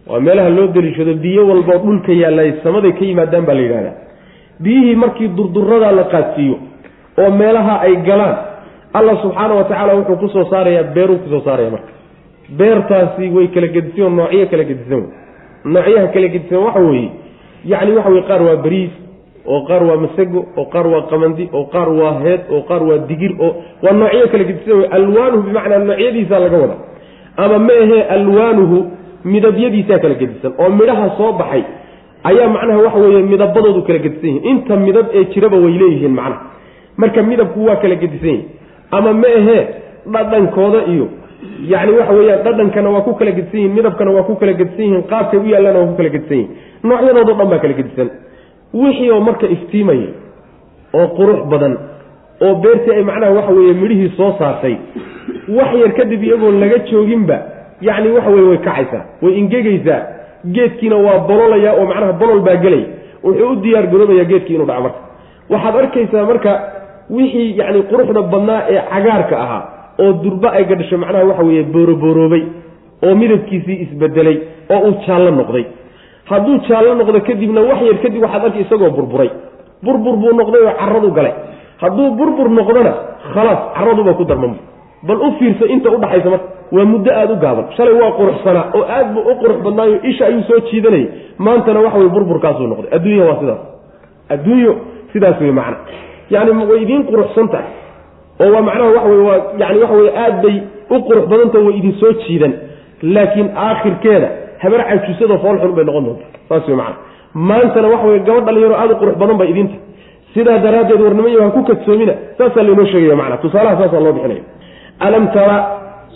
Waa 0.09 0.21
meelaha 0.21 0.49
loo 0.57 0.67
deliishado 0.77 1.15
biyo 1.25 1.49
walboo 1.49 1.79
dhulka 1.85 2.13
yaallay 2.23 2.53
samaday 2.65 2.93
ka 2.99 3.05
yimaadaan 3.09 3.45
baa 3.49 3.55
la 3.55 3.61
yidhahdaa 3.67 3.95
biyihii 4.65 4.95
markii 5.05 5.29
durduradaa 5.39 5.93
la 6.01 6.05
qaadsiiyo 6.13 6.57
oo 7.23 7.31
meelaha 7.41 7.75
ay 7.87 7.95
galaan 8.09 8.37
alla 8.99 9.13
subxaana 9.23 9.55
wa 9.59 9.65
tacaala 9.71 9.95
wuxuu 9.99 10.17
ku 10.23 10.29
soo 10.35 10.45
saarayaa 10.53 10.85
beeruu 10.95 11.19
ku 11.25 11.29
soo 11.33 11.41
saaraya 11.47 11.71
marka 11.75 11.91
beertaasi 12.59 13.29
way 13.37 13.47
kala 13.55 13.67
gedisan 13.77 14.17
noocyo 14.17 14.47
kala 14.51 14.65
gedisan. 14.65 15.05
Noocyaha 15.65 16.07
kala 16.15 16.29
gedisan 16.35 16.59
waxa 16.67 16.81
weeye 16.81 17.11
yacni 17.65 17.93
waxa 17.97 18.11
weye 18.11 18.23
qaar 18.29 18.43
waa 18.43 18.57
bariis 18.57 18.91
oo 19.47 19.61
qaar 19.69 19.83
waa 19.89 19.97
masago 20.05 20.41
oo 20.57 20.65
qaar 20.75 20.87
waa 20.87 21.03
qamandi 21.11 21.49
oo 21.53 21.65
qaar 21.75 21.89
waa 22.01 22.15
heed 22.25 22.41
oo 22.55 22.63
qaar 22.69 22.83
waa 22.89 22.99
digir 23.09 23.33
oo 23.41 23.51
waa 23.83 23.93
noocyo 23.93 24.27
kala 24.33 24.45
gedisan 24.51 24.75
wey 24.79 24.89
alwaanuhu 24.99 25.43
bimacnaa 25.49 25.79
noocyadiisa 25.79 26.39
laga 26.39 26.57
wada. 26.63 26.77
Ama 27.37 27.59
ma 27.59 27.73
ahee 27.83 28.03
alwaanuhu 28.17 28.79
midabyadiisaa 29.25 29.99
kala 29.99 30.15
gedisan 30.15 30.53
oo 30.59 30.71
midhaha 30.79 31.11
soo 31.19 31.33
baxay 31.33 31.63
ayaa 32.31 32.49
macnaha 32.49 32.79
waxa 32.87 32.99
weeye 32.99 33.23
midabadoodu 33.33 33.83
kala 33.83 33.99
gedisan 33.99 34.29
yihiin 34.31 34.45
inta 34.51 34.77
midab 34.77 35.07
ee 35.19 35.25
jiraba 35.35 35.57
way 35.65 35.75
leeyihiin 35.83 36.15
macnaha. 36.15 36.41
Marka 36.97 37.23
midabku 37.23 37.65
waa 37.69 37.77
kala 37.83 37.95
gedisan 37.95 38.29
yihiin 38.29 38.45
ama 38.91 39.13
ma 39.13 39.29
ahee 39.41 39.63
dhadhankooda 40.15 40.81
iyo 40.95 41.07
yacni 41.73 41.93
waxa 41.99 42.13
weeyaan 42.19 42.43
dhadhankana 42.47 42.91
waa 42.95 43.01
ku 43.07 43.13
kala 43.19 43.31
gedisan 43.39 43.59
yihiin 43.61 43.75
midabkana 43.79 44.11
waa 44.17 44.23
ku 44.29 44.35
kala 44.41 44.53
gedisan 44.61 44.85
yihiin 44.87 45.03
qaabkay 45.13 45.39
u 45.41 45.47
yaallana 45.53 45.79
waa 45.83 45.87
ku 45.91 45.97
kala 46.01 46.09
gedisan 46.15 46.37
yihiin 46.39 46.51
noocyadoodo 46.89 47.33
dhan 47.39 47.49
baa 47.53 47.59
kala 47.65 47.75
gedisan 47.81 48.09
wixii 48.83 49.11
oo 49.15 49.21
marka 49.29 49.47
iftiimaya 49.57 50.09
oo 50.99 51.07
qurux 51.19 51.41
badan 51.53 51.75
oo 52.47 52.55
beertii 52.65 52.95
ay 52.99 53.03
macnaha 53.11 53.33
waxa 53.39 53.53
weeye 53.59 53.75
midhihii 53.83 54.11
soo 54.19 54.31
saartay 54.39 54.75
wax 55.59 55.71
yar 55.83 55.93
kadib 55.99 56.23
iyagoon 56.29 56.57
laga 56.63 56.79
jooginba 56.91 57.37
yacni 57.89 58.09
waxa 58.17 58.31
weye 58.35 58.47
way 58.51 58.59
kacaysaa 58.69 59.03
way 59.23 59.33
ingegaysaa 59.41 60.01
geedkiina 60.57 60.97
waa 61.07 61.19
bololaya 61.29 61.71
oo 61.79 61.87
macnaha 61.91 62.13
bolol 62.21 62.41
baa 62.49 62.57
gelay. 62.65 62.85
Wuxuu 63.25 63.51
u 63.53 63.57
diyaar 63.63 63.87
garoobaya 63.93 64.25
geedkii 64.31 64.55
inuu 64.55 64.67
dhaco 64.71 64.83
marka. 64.87 65.01
Waxaad 65.53 65.77
arkaysaa 65.83 66.25
marka 66.31 66.51
wixii 67.17 67.49
yacni 67.59 67.83
quruxda 67.91 68.23
badnaa 68.33 68.61
ee 68.73 68.81
cagaarka 68.93 69.37
ahaa 69.45 69.63
oo 70.03 70.13
durba 70.23 70.49
ay 70.59 70.65
gadhasho 70.65 70.99
macnaha 70.99 71.25
waxa 71.31 71.43
weeye 71.49 71.63
boorobooroobay 71.75 72.43
oo 73.07 73.15
midabkiisii 73.15 73.77
isbedelay 73.85 74.37
oo 74.71 74.81
uu 74.89 74.95
jaallo 75.07 75.31
noqday. 75.31 75.65
Hadduu 76.31 76.59
jaallo 76.69 76.95
noqdo 77.01 77.21
kadibna 77.29 77.61
wax 77.71 77.81
yar 77.89 77.99
kadib 78.05 78.23
waxaad 78.23 78.45
arki 78.45 78.61
isagoo 78.67 78.91
burburay. 78.91 79.31
Burbur 79.83 80.17
buu 80.23 80.33
noqday 80.41 80.63
oo 80.69 80.75
caradu 80.81 81.11
galay. 81.19 81.35
Hadduu 81.83 82.11
burbur 82.19 82.49
noqdona 82.59 82.93
khalaas 83.35 83.61
caraduba 83.77 84.13
ku 84.19 84.25
darmama 84.25 84.57
bal 85.07 85.19
u 85.27 85.31
fiirsa 85.39 85.65
inta 85.75 85.91
udhaxaysa 85.97 86.29
marka 86.31 86.47
waa 86.73 86.85
muddo 86.93 87.11
aada 87.13 87.33
u 87.33 87.37
gaaban. 87.45 87.65
Shalay 87.77 87.95
waa 88.01 88.13
quruxsanaa 88.19 88.65
oo 88.75 88.85
aad 88.97 89.09
buu 89.15 89.23
u 89.31 89.35
qurux 89.41 89.59
badnaayo 89.65 89.97
isha 90.11 90.27
ayuu 90.27 90.43
soo 90.49 90.61
jiidanayay. 90.71 91.09
Maantana 91.39 91.81
waxa 91.81 91.99
wey 91.99 92.09
burburkaasuu 92.09 92.67
noqday. 92.73 92.91
Adduunya 92.97 93.25
waa 93.29 93.39
sidaas. 93.41 93.61
Adduunyo 94.35 94.73
sidaas 95.13 95.41
wey 95.41 95.53
macna. 95.53 95.77
Yani 96.31 96.51
way 96.71 96.83
idiin 96.83 97.05
quruxsan 97.07 97.49
tahay 97.49 97.71
oo 98.41 98.51
waa 98.55 98.63
macnaha 98.69 98.91
waxa 98.97 99.09
wey 99.13 99.23
waa 99.29 99.39
yani 99.59 99.79
waxa 99.83 99.97
wey 100.01 100.11
aad 100.25 100.43
bay 100.43 100.57
u 100.91 100.97
qurux 101.09 101.25
badantah 101.33 101.61
way 101.67 101.77
idin 101.79 101.95
soo 102.01 102.13
jiidan. 102.27 102.53
Laakiin 103.03 103.49
aakhirkeeda 103.67 104.29
habar 104.59 104.81
cajusadoo 104.89 105.39
foolxun 105.45 105.73
bay 105.77 105.85
noqon 105.85 106.05
doonta 106.05 106.25
saas 106.49 106.69
wey 106.69 106.77
macana 106.77 106.97
maantana 107.35 107.89
waxa 107.89 108.07
wey 108.13 108.21
gabadh 108.29 108.45
dhalinyaro 108.47 108.77
aada 108.83 108.95
u 108.95 108.99
qurux 109.03 109.17
badan 109.23 109.37
bay 109.41 109.49
idinta 109.51 109.77
sidaa 110.35 110.59
daraaddeed 110.59 111.01
warnimayo 111.01 111.43
ha 111.43 111.51
ku 111.57 111.63
kadsoomina 111.71 112.15
saasaa 112.39 112.63
laynoo 112.63 112.87
sheegaya 112.93 113.17
macana 113.17 113.37
tusaalaha 113.45 113.77
saasaa 113.83 114.01
loo 114.01 114.13
bixinaya. 114.13 114.45
Alam 115.07 115.25
tara 115.35 115.57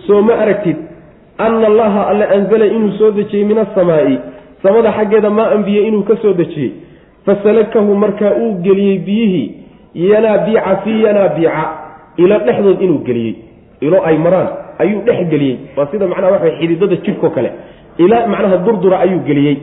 soo 0.06 0.22
ma 0.22 0.34
aragtid 0.42 0.76
ana 1.38 1.66
allaha 1.66 2.00
alle 2.10 2.24
anzala 2.36 2.66
inuu 2.66 2.92
soo 2.98 3.10
dejiyey 3.10 3.44
min 3.44 3.58
asamaa'i 3.58 4.18
samada 4.62 4.92
xaggeeda 4.92 5.30
maa 5.30 5.50
anbiye 5.56 5.82
inuu 5.88 6.02
ka 6.02 6.16
soo 6.22 6.32
dejiyey 6.32 6.72
fasalakahu 7.26 7.94
markaa 7.94 8.32
uu 8.42 8.54
geliyey 8.64 8.98
biyihii 8.98 9.48
yanaabiica 9.94 10.76
fii 10.84 11.02
yanaabiica 11.04 11.64
ilo 12.22 12.36
dhexdood 12.46 12.78
inuu 12.84 13.00
geliyey 13.08 13.34
ilo 13.86 13.98
ay 14.08 14.16
maraan 14.18 14.48
ayuu 14.82 15.00
dhex 15.08 15.28
geliyey. 15.32 15.56
Waa 15.76 15.86
sida 15.90 16.06
macnaha 16.06 16.32
waxa 16.36 16.50
xididada 16.60 16.96
jidhko 17.04 17.28
kale. 17.36 17.50
Ila 18.04 18.26
macnaha 18.32 18.56
durdura 18.66 18.96
ayuu 19.04 19.20
geliyey. 19.28 19.56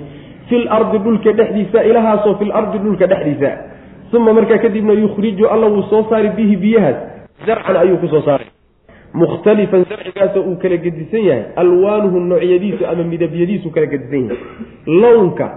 Fil 0.50 0.66
ardi 0.78 0.98
dhulka 1.06 1.32
dhexdiisa 1.40 1.84
ilahaasoo 1.90 2.36
fil 2.40 2.52
ardi 2.60 2.78
dhulka 2.80 3.06
dhexdiisa. 3.12 3.52
Uma 4.14 4.34
markaa 4.34 4.58
kadibna 4.58 4.94
yukhriju 4.94 5.46
alla 5.54 5.68
wuu 5.68 5.84
soo 5.90 6.04
saari 6.10 6.30
bihi 6.38 6.56
biyahaas. 6.58 6.98
Zarcan 7.46 7.76
ayuu 7.76 7.98
ku 8.02 8.08
soo 8.08 8.22
saaray. 8.22 8.48
Mukhtalifan 9.14 9.86
zarcigaasoo 9.90 10.44
uu 10.50 10.56
kala 10.62 10.78
gedisan 10.78 11.24
yahay. 11.30 11.44
Alwaanuhu 11.56 12.20
noocyadiisu 12.20 12.86
ama 12.88 13.04
midabyadiisu 13.04 13.70
kala 13.76 13.86
gedisan 13.86 14.24
yahay. 14.32 14.40
Lownka 14.88 15.48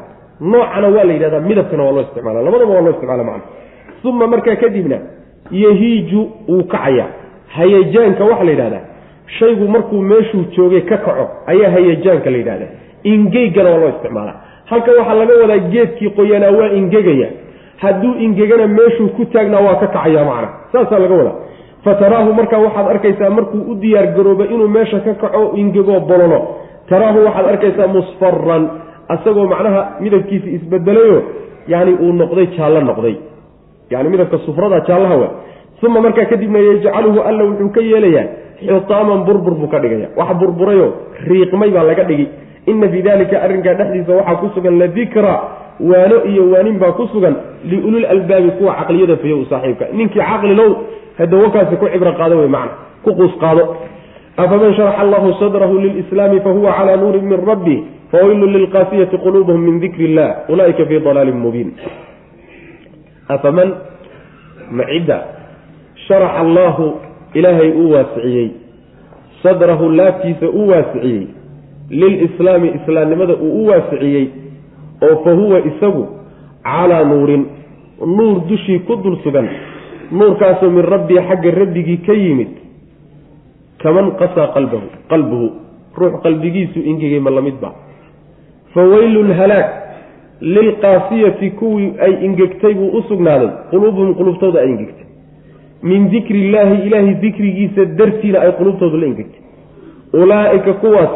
noocana 0.41 0.89
waa 0.89 1.05
la 1.05 1.13
yidhahdaa 1.13 1.41
midabkana 1.49 1.83
waa 1.85 1.93
loo 1.97 2.05
isticmaala 2.09 2.43
labadaba 2.43 2.73
waa 2.75 2.85
loo 2.87 2.91
isticmaala 2.97 3.25
macna. 3.25 3.45
Uma 4.05 4.27
markaa 4.27 4.57
kadibna 4.57 4.99
yahiiju 5.51 6.29
wuu 6.49 6.63
kacayaa. 6.65 7.09
Hayajaanka 7.57 8.25
waxaa 8.25 8.45
la 8.45 8.51
yidhahdaa 8.51 8.81
shaygu 9.39 9.69
markuu 9.69 10.01
meeshuu 10.03 10.45
joogay 10.57 10.81
ka 10.81 10.97
kaco 10.97 11.29
ayaa 11.47 11.71
hayajaanka 11.71 12.31
la 12.31 12.37
yidhahdaa. 12.37 12.71
Ingeygana 13.03 13.71
waa 13.71 13.79
loo 13.79 13.89
isticmaalaa. 13.89 14.37
Halka 14.65 14.91
waxaa 14.99 15.15
laga 15.15 15.35
wadaa 15.43 15.59
geedkii 15.59 16.11
qoyanaa 16.11 16.51
waa 16.51 16.69
ingegaya. 16.69 17.29
Hadduu 17.77 18.15
ingegana 18.15 18.67
meeshuu 18.67 19.09
ku 19.09 19.25
taagnaa 19.25 19.61
waa 19.61 19.75
ka 19.75 19.87
kacaya 19.87 20.25
macna. 20.25 20.49
Saasaa 20.73 20.99
laga 20.99 21.15
wadaa. 21.15 21.35
Fataraahu 21.85 22.35
markaa 22.35 22.59
waxaad 22.59 22.89
arkaysaa 22.91 23.31
markuu 23.31 23.61
u 23.71 23.75
diyaar 23.75 24.07
garooba 24.07 24.45
inuu 24.45 24.69
meesha 24.69 25.01
ka 25.01 25.15
kaco 25.15 25.53
ingegoo 25.57 26.01
bololo 26.01 26.41
taraahu 26.89 27.25
waxaad 27.25 27.47
arkaysaa 27.49 27.87
musfaran 27.87 28.69
asagoo 29.09 29.47
macnaha 29.47 29.81
midabkiisa 30.01 30.49
isbedelayo 30.57 31.23
yani 31.69 31.93
uu 31.95 32.13
noqday 32.13 32.47
jaallo 32.57 32.81
noqday 32.81 33.15
yani 33.91 34.09
midabka 34.09 34.39
sufrada 34.47 34.81
jaallaha 34.89 35.17
wa 35.23 35.29
uma 35.83 36.01
markaa 36.01 36.25
kadibna 36.33 36.59
yajcaluhu 36.59 37.21
alla 37.29 37.45
wuxuu 37.45 37.71
ka 37.77 37.81
yeelayaa 37.81 38.27
xutaaman 38.61 39.25
burbur 39.25 39.55
buu 39.61 39.69
ka 39.73 39.79
dhigaya. 39.81 40.09
Wax 40.17 40.37
burburayo 40.41 40.87
riiqmay 41.29 41.71
baa 41.71 41.85
laga 41.89 42.05
dhigi. 42.05 42.27
Ina 42.67 42.89
fii 42.93 43.03
dalika 43.03 43.41
arrinkaa 43.43 43.75
dhexdiisa 43.75 44.13
waxaa 44.13 44.37
ku 44.41 44.47
sugan 44.55 44.77
ladikra 44.79 45.35
waano 45.81 46.17
iyo 46.29 46.43
waanin 46.53 46.77
baa 46.83 46.93
ku 46.93 47.09
sugan 47.13 47.35
liulil 47.65 48.05
albaabi 48.05 48.51
kuwa 48.61 48.75
caqliyada 48.79 49.17
fayo 49.17 49.41
u 49.41 49.47
saaxiibka. 49.49 49.89
Ninkii 49.97 50.21
caqlilow 50.21 50.71
hadawakaasi 51.19 51.77
ku 51.81 51.89
cibro 51.89 52.13
qaado 52.21 52.35
wey 52.45 52.49
macna 52.57 52.73
ku 53.05 53.17
quus 53.17 53.33
qaado. 53.41 53.65
Afaman 54.37 54.77
sharaxa 54.77 55.01
allahu 55.01 55.33
sadrahu 55.41 55.81
lilislaami 55.81 56.41
fahuwa 56.45 56.77
calaa 56.77 56.97
nuurin 57.01 57.25
min 57.25 57.41
rabbi 57.41 57.77
fawaylun 58.13 58.53
lilqaasiyati 58.57 59.17
quluubuhum 59.25 59.61
min 59.61 59.81
dikri 59.81 60.05
illah 60.13 60.29
ulaa'ika 60.53 60.85
fii 60.85 61.01
dalaalin 61.01 61.41
mubiin 61.41 61.73
afaman 63.35 63.75
macidda 64.71 65.19
sharaxa 66.07 66.41
allaahu 66.45 66.87
ilaahay 67.35 67.71
uu 67.83 67.91
waasiciyey 67.95 68.49
sadrahu 69.43 69.89
laabtiisa 70.01 70.47
uu 70.49 70.69
waasiciyey 70.73 71.27
lilislaami 71.91 72.69
islaamnimada 72.79 73.35
uu 73.35 73.53
u 73.65 73.67
waasiciyey 73.71 74.27
oo 75.09 75.17
fa 75.25 75.33
huwa 75.41 75.59
isagu 75.71 76.05
calaa 76.65 77.05
nuurin 77.05 77.47
nuur 78.17 78.41
dushii 78.49 78.79
ku 78.89 78.97
dul 78.97 79.17
sugan 79.25 79.49
nuurkaasoo 80.13 80.71
min 80.71 80.85
rabbii 80.95 81.21
xagga 81.29 81.51
rabbigii 81.61 81.97
ka 82.07 82.13
yimid 82.13 82.53
kaman 83.83 84.13
qasaa 84.21 84.49
qalbahu 84.57 84.87
qalbuhu 85.13 85.47
ruux 86.01 86.15
qalbigiisu 86.23 86.79
ingegay 86.91 87.21
ma 87.21 87.31
la 87.31 87.43
mid 87.43 87.57
ba 87.61 87.71
fa 88.75 88.83
weylun 88.93 89.33
halaag 89.41 89.67
lilqaasiyati 90.41 91.51
kuwii 91.51 91.93
ay 92.01 92.13
ingegtay 92.27 92.75
buu 92.75 92.91
u 92.99 93.03
sugnaaday 93.09 93.49
quluubuhum 93.71 94.15
qulubtooda 94.15 94.61
ay 94.61 94.69
ingegtay 94.69 95.07
min 95.83 96.11
dikri 96.11 96.41
illaahi 96.47 96.87
ilaahay 96.87 97.15
dikrigiisa 97.25 97.85
dartiina 97.85 98.41
ay 98.41 98.53
qulubtoodu 98.53 98.97
la 98.97 99.07
ingegtay 99.07 99.43
ulaa'ika 100.23 100.73
kuwaas 100.73 101.11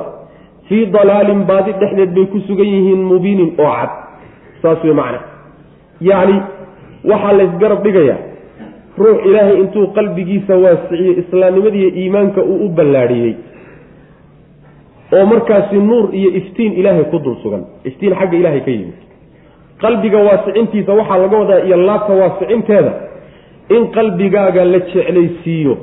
fii 0.68 0.86
dalaalin 0.86 1.44
baadi 1.44 1.72
dhexdeed 1.80 2.14
bay 2.14 2.26
ku 2.26 2.40
sugan 2.48 2.66
yihiin 2.66 3.02
mubiinin 3.12 3.50
oo 3.58 3.72
cad 3.76 3.90
saas 4.62 4.84
wey 4.84 4.94
macna 5.00 5.20
yacni 6.00 6.36
waxaa 7.10 7.32
laysgarab 7.40 7.82
dhigayaa 7.86 8.18
ruux 8.98 9.18
ilaahay 9.28 9.56
intuu 9.60 9.86
qalbigiisa 9.96 10.56
waasiciyo 10.64 11.12
islaamnimadiiyo 11.22 11.90
iimaanka 12.02 12.42
uu 12.42 12.58
u 12.66 12.68
ballaadhiyey 12.68 13.34
oo 15.12 15.24
markaasi 15.32 15.76
nuur 15.88 16.14
iyo 16.14 16.30
iftiin 16.40 16.72
ilaahay 16.72 17.04
ku 17.12 17.18
dul 17.24 17.36
sugan 17.42 17.64
iftiin 17.84 18.14
xagga 18.20 18.36
ilaahay 18.36 18.60
ka 18.60 18.70
yimid 18.70 19.03
qalbiga 19.84 20.18
waasicintiisa 20.28 20.92
waxaa 21.00 21.18
laga 21.22 21.36
wadaa 21.42 21.60
iyo 21.66 21.76
laabta 21.88 22.12
waasicinteeda. 22.20 22.92
In 23.76 23.82
qalbigaaga 23.96 24.62
la 24.72 24.78
jeclaysiiyo. 24.92 25.74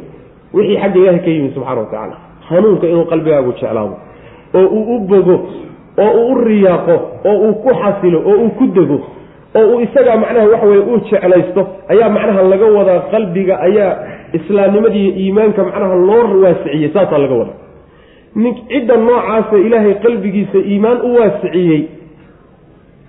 Wixii 0.55 0.77
xagga 0.81 0.99
ilaahay 0.99 1.19
ka 1.25 1.29
yimid 1.35 1.53
subxana 1.55 1.79
wa 1.81 1.85
tacaala. 1.91 2.15
Hanuunka 2.49 2.85
inuu 2.91 3.05
qalbigaagu 3.11 3.51
jeclaado. 3.57 3.95
Oo 4.59 4.67
uu 4.77 4.95
u 4.95 4.99
bogo 5.09 5.35
oo 6.05 6.11
uu 6.19 6.31
u 6.31 6.35
riyaaqo 6.47 6.95
oo 7.29 7.37
uu 7.47 7.53
ku 7.63 7.69
xasilo 7.81 8.19
oo 8.29 8.35
uu 8.43 8.49
ku 8.59 8.65
dego 8.77 8.97
oo 9.59 9.65
uu 9.73 9.79
isagaa 9.85 10.17
macnaha 10.23 10.47
waxa 10.53 10.65
weye 10.71 10.81
uu 10.91 10.97
jeclaysto 11.09 11.61
ayaa 11.91 12.09
macnaha 12.15 12.41
laga 12.51 12.65
wadaa 12.77 12.99
qalbiga 13.13 13.53
ayaa 13.67 13.91
islaamnimadiiyo 14.37 15.11
iimaanka 15.23 15.63
macnaha 15.67 15.95
loo 16.09 16.41
waasiciyey 16.43 16.89
saasaa 16.93 17.17
laga 17.23 17.35
wadaa. 17.41 17.57
Nin 18.35 18.53
cidda 18.69 18.95
noocaasa 18.97 19.55
ilaahay 19.65 19.93
qalbigiisa 20.05 20.57
iimaan 20.71 20.99
u 21.07 21.15
waasiciyey 21.19 21.79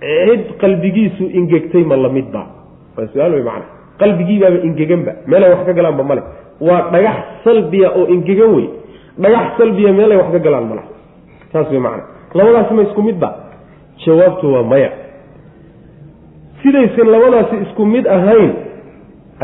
cid 0.03 0.43
qalbigiisu 0.61 1.23
ingegtay 1.39 1.83
ma 1.91 1.95
la 1.95 2.09
mid 2.09 2.27
ba 2.35 2.43
waa 2.97 3.07
su'aal 3.13 3.33
wey 3.37 3.43
macana 3.49 3.65
qalbigiibaaba 4.01 4.57
ingeganba 4.69 5.11
meelay 5.31 5.49
wax 5.53 5.61
ka 5.69 5.73
galaanba 5.79 6.03
male 6.11 6.21
waa 6.61 6.81
dhagax 6.93 7.17
salbiya 7.43 7.89
oo 7.99 8.05
ingegan 8.15 8.51
wey. 8.55 8.67
Dhagax 9.23 9.57
salbiya 9.57 9.91
meelay 9.99 10.17
wax 10.17 10.29
ka 10.35 10.39
galaan 10.45 10.65
mala 10.71 10.83
saas 11.53 11.67
wey 11.71 11.79
macana 11.79 12.03
labadaasi 12.37 12.73
ma 12.77 12.81
isku 12.87 13.01
mid 13.07 13.17
ba 13.23 13.29
jawaabtu 14.05 14.45
waa 14.53 14.63
maya. 14.71 14.89
Sidaysan 16.63 17.07
labadaasi 17.13 17.55
isku 17.67 17.85
mid 17.85 18.05
ahayn 18.07 18.51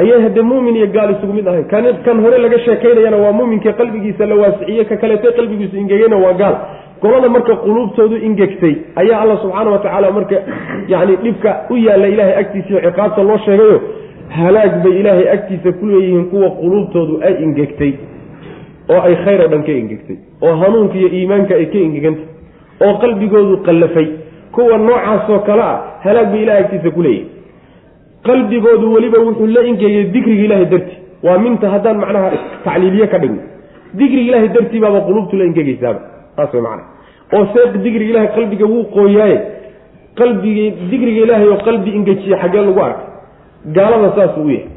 ayay 0.02 0.22
haddee 0.26 0.42
mumin 0.52 0.76
iyo 0.76 0.88
gaal 0.96 1.12
isugu 1.16 1.34
mid 1.34 1.48
ahayn. 1.48 1.66
Kan 1.72 1.84
kan 2.06 2.18
hore 2.24 2.38
laga 2.38 2.60
sheekaynayana 2.66 3.18
waa 3.18 3.32
muminka 3.40 3.74
qalbigiisa 3.74 4.26
la 4.26 4.36
waasiciye 4.36 4.86
ka 4.86 4.96
kaleete 4.98 5.32
qalbigiisu 5.38 5.76
ingegayna 5.78 6.18
waa 6.18 6.34
gaal 6.34 6.56
golada 7.02 7.30
marka 7.36 7.56
quluubtoodu 7.66 8.16
ingegtay 8.28 8.74
ayaa 9.02 9.20
alla 9.24 9.36
subxaana 9.44 9.72
wa 9.76 9.80
tacaala 9.86 10.12
marka 10.18 10.38
yani 10.94 11.16
dhibka 11.24 11.52
u 11.70 11.78
yaalla 11.88 12.08
ilaahay 12.14 12.36
agtiisa 12.44 12.70
iyo 12.70 12.82
ciqaabta 12.88 13.24
loo 13.30 13.38
sheegayo 13.46 13.78
halaag 14.40 14.74
bay 14.84 14.96
ilaahay 15.02 15.28
agtiisa 15.36 15.72
ku 15.80 15.86
leeyihiin 15.92 16.26
kuwa 16.32 16.50
quluubtoodu 16.62 17.14
ay 17.28 17.34
ingegtay 17.46 17.92
oo 18.94 19.02
ay 19.08 19.16
khayr 19.26 19.42
oo 19.46 19.48
dhan 19.54 19.64
ka 19.68 19.72
ingegtay 19.82 20.18
oo 20.46 20.56
hanuunka 20.62 20.96
iyo 21.02 21.10
iimaanka 21.18 21.54
ay 21.62 21.66
ka 21.74 21.78
ingegantay 21.88 22.26
oo 22.86 22.94
qalbigoodu 23.04 23.58
qallafay. 23.68 24.08
Kuwa 24.56 24.78
noocaasoo 24.78 25.40
kale 25.48 25.62
ah 25.72 25.76
halaag 26.04 26.28
bay 26.34 26.42
ilahay 26.44 26.62
agtiisa 26.64 26.90
ku 26.96 27.02
leeyihiin 27.06 27.28
qalbigoodu 28.28 28.94
weliba 28.94 29.20
wuxuu 29.26 29.48
la 29.56 29.62
ingegay 29.72 30.04
dikriga 30.16 30.44
ilaahay 30.48 30.66
dartii 30.74 30.98
waa 31.24 31.38
minta 31.44 31.70
haddaan 31.74 31.98
macnaha 32.04 32.30
tacliiliye 32.66 33.08
ka 33.14 33.18
dhigno. 33.24 33.42
Dikriga 34.00 34.24
ilaahay 34.30 34.50
dartii 34.56 34.80
baaba 34.86 35.00
quluubtu 35.08 35.38
la 35.38 35.46
ingegaysaaba 35.50 36.00
saas 36.40 36.54
way 36.56 36.62
macana 36.68 36.84
oo 37.36 37.46
see 37.54 37.66
dikriga 37.86 38.10
ilahay 38.12 38.30
qalbiga 38.38 38.66
wuu 38.74 38.84
qooyaaye 38.96 39.38
qalbigi 40.20 40.66
dikriga 40.92 41.22
ilaahay 41.26 41.48
oo 41.54 41.60
qalbi 41.68 41.90
ingejiye 42.00 42.36
xaggee 42.42 42.62
lagu 42.68 42.80
arkay. 42.88 43.06
Gaalada 43.76 44.10
saasuu 44.18 44.44
u 44.48 44.50
yahay. 44.50 44.68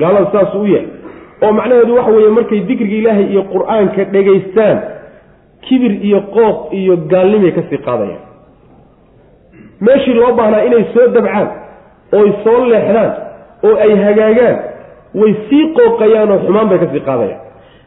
Gaalada 0.00 0.26
saasuu 0.34 0.62
u 0.62 0.66
yahay. 0.66 0.86
Oo 1.42 1.52
macnaheedu 1.58 1.94
waxa 1.98 2.10
weeye 2.16 2.30
markay 2.38 2.60
dikriga 2.70 2.96
ilaahay 3.00 3.26
iyo 3.32 3.42
qur'aanka 3.54 4.04
dhegaystaan 4.14 4.78
kibir 5.66 5.92
iyo 6.08 6.20
qooq 6.36 6.58
iyo 6.80 6.94
gaalnimay 7.12 7.52
ka 7.56 7.62
sii 7.70 7.78
qaadayaan. 7.86 8.22
Meeshii 9.86 10.14
loo 10.14 10.32
baahnaa 10.38 10.62
inay 10.68 10.84
soo 10.94 11.06
dabcaan 11.16 11.48
ooy 12.18 12.30
soo 12.44 12.58
leexdaan 12.72 13.10
oo 13.66 13.74
ay 13.84 13.92
hagaagaan 14.04 14.56
way 15.20 15.32
sii 15.48 15.64
qooqayaan 15.78 16.30
oo 16.34 16.38
xumaan 16.46 16.68
bay 16.70 16.78
ka 16.82 16.86
sii 16.92 17.02
qaadayaan 17.08 17.40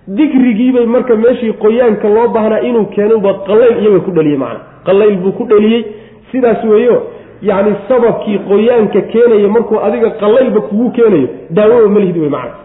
dikrigiibay 0.07 0.85
marka 0.85 1.15
meeshii 1.15 1.53
qoyaanka 1.53 2.09
loo 2.09 2.27
baahnaa 2.27 2.59
inuu 2.59 2.85
keenuba 2.85 3.33
qallayl 3.47 3.83
iyaga 3.83 3.99
ku 3.99 4.11
dhaliyey 4.11 4.37
macana 4.37 4.59
qallayl 4.85 5.15
buu 5.17 5.31
ku 5.31 5.43
dhaliyey 5.45 5.85
sidaas 6.31 6.63
weeyo 6.63 6.97
yacni 7.41 7.75
sababkii 7.87 8.39
qoyaanka 8.49 9.01
keenaya 9.01 9.47
markuu 9.47 9.79
adiga 9.79 10.09
qallaylba 10.09 10.61
kugu 10.61 10.91
keenayo 10.91 11.27
daawoba 11.49 11.89
malihid 11.89 12.17
wey 12.17 12.29
macana 12.29 12.55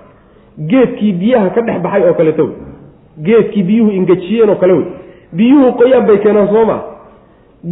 geedkii 0.71 1.13
biyaha 1.13 1.51
ka 1.51 1.61
dhex 1.61 1.81
baxay 1.83 2.09
oo 2.09 2.15
kaleeto 2.15 2.45
wey 2.45 2.71
geedkii 3.23 3.63
biyuhu 3.63 3.91
ingejiyeen 3.91 4.51
oo 4.51 4.55
kale 4.55 4.73
wey. 4.73 4.87
Biyuhu 5.33 5.73
qoyaan 5.73 6.07
bay 6.07 6.19
keenaan 6.19 6.49
soo 6.49 6.65
maa 6.65 6.83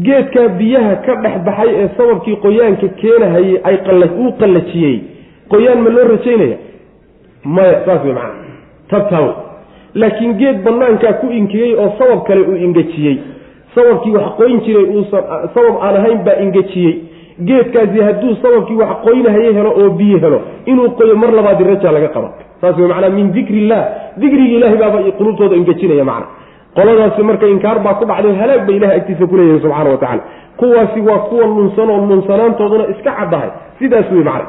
geedkaa 0.06 0.48
biyaha 0.48 0.96
ka 1.06 1.14
dhex 1.22 1.42
baxay 1.46 1.70
ee 1.74 1.88
sababkii 1.96 2.36
qoyaanka 2.36 2.88
keenahayey 2.88 3.60
ay 3.64 3.76
uu 4.18 4.32
qallajiyey. 4.40 5.00
Qoyaan 5.48 5.80
ma 5.82 5.90
loo 5.90 6.08
rajaynaya? 6.08 6.56
Maya 7.44 7.84
saas 7.84 8.04
wey 8.04 8.12
macana 8.12 8.34
tabtaa 8.88 9.20
wey 9.20 9.47
laakiin 9.94 10.34
geed 10.40 10.62
banaankaa 10.64 11.12
ku 11.20 11.26
ingegey 11.40 11.74
oo 11.74 11.92
sabab 11.98 12.22
kale 12.28 12.40
uu 12.50 12.56
ingejiyey 12.66 13.16
sababkii 13.74 14.12
wax 14.16 14.28
qoyn 14.40 14.60
jiray 14.66 14.84
uusan 14.96 15.22
sabab 15.54 15.74
aan 15.86 15.96
ahayn 16.00 16.18
baa 16.26 16.36
ingejiyey 16.44 16.94
geedkaasi 17.48 18.00
hadduu 18.08 18.34
sababkii 18.42 18.76
wax 18.82 18.90
qoynahaye 19.06 19.52
helo 19.58 19.70
oo 19.80 19.90
biyo 20.00 20.18
helo 20.18 20.40
inuu 20.66 20.90
qoyo 20.98 21.16
mar 21.16 21.30
labaadi 21.32 21.64
raja 21.64 21.92
laga 21.92 22.08
qaba. 22.08 22.30
Saas 22.60 22.76
wey 22.78 22.88
macnaa 22.88 23.10
min 23.18 23.32
dikri 23.32 23.58
illah 23.64 23.82
dikrigi 24.16 24.54
ilahay 24.56 24.76
baaba 24.82 24.98
qulubtooda 25.18 25.56
ingejinaya 25.56 26.04
macna. 26.04 26.26
Qoladaasi 26.76 27.22
marka 27.22 27.46
inkaar 27.46 27.78
baa 27.84 27.94
ku 28.00 28.04
dhacday 28.10 28.34
halaag 28.40 28.66
bay 28.66 28.76
ilahay 28.76 28.96
agtiisa 29.00 29.26
kuleeyahay 29.30 29.60
subxana 29.62 29.90
wa 29.90 29.96
tacala 30.02 30.22
kuwaasi 30.60 31.00
waa 31.08 31.18
kuwa 31.30 31.46
lunsan 31.46 31.90
oo 31.90 32.00
lunsanaantooduna 32.10 32.84
iska 32.94 33.10
caddahay. 33.18 33.50
Sidaas 33.78 34.10
wey 34.12 34.24
macna. 34.30 34.46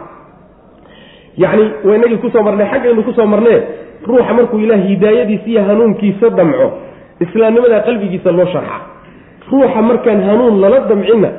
Yacni 1.37 1.65
waynagii 1.85 2.17
ku 2.17 2.29
soo 2.33 2.43
marnay 2.43 2.67
xaggaynu 2.73 3.03
ku 3.03 3.13
soo 3.13 3.25
marnee 3.25 3.59
ruuxa 4.07 4.33
markuu 4.33 4.59
ilaah 4.59 4.79
hidaayadiisa 4.89 5.47
iyo 5.49 5.61
hanuunkiisa 5.69 6.29
damco 6.29 6.67
islaamnimada 7.25 7.79
qalbigiisa 7.87 8.31
loo 8.31 8.45
sharxa. 8.53 8.77
Ruuxa 9.51 9.81
markaan 9.81 10.21
hanuun 10.27 10.61
lala 10.61 10.79
damcinna 10.89 11.29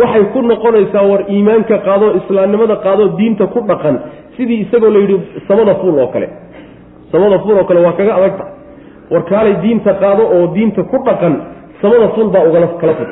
waxay 0.00 0.24
ku 0.32 0.42
noqonaysaa 0.42 1.02
war 1.10 1.20
iimaanka 1.34 1.78
qaadoo 1.86 2.10
islaamnimada 2.20 2.76
qaadoo 2.86 3.08
diinta 3.18 3.46
ku 3.46 3.60
dhaqan 3.68 3.96
sidii 4.36 4.60
isagoo 4.66 4.90
la 4.90 4.98
yidhi 4.98 5.16
samada 5.48 5.74
fuul 5.80 5.98
oo 5.98 6.06
kale. 6.14 6.28
Samada 7.12 7.38
fuul 7.38 7.58
oo 7.58 7.64
kale 7.64 7.80
waa 7.86 7.92
kaga 7.92 8.14
adagta. 8.18 8.44
War 9.10 9.22
kaalay 9.30 9.54
diinta 9.62 9.94
qaado 10.02 10.22
oo 10.36 10.46
diinta 10.54 10.82
ku 10.82 10.96
dhaqan 11.06 11.34
samada 11.82 12.08
fuul 12.14 12.28
baa 12.34 12.44
ugala 12.48 12.66
kala 12.80 12.94
fud 12.98 13.10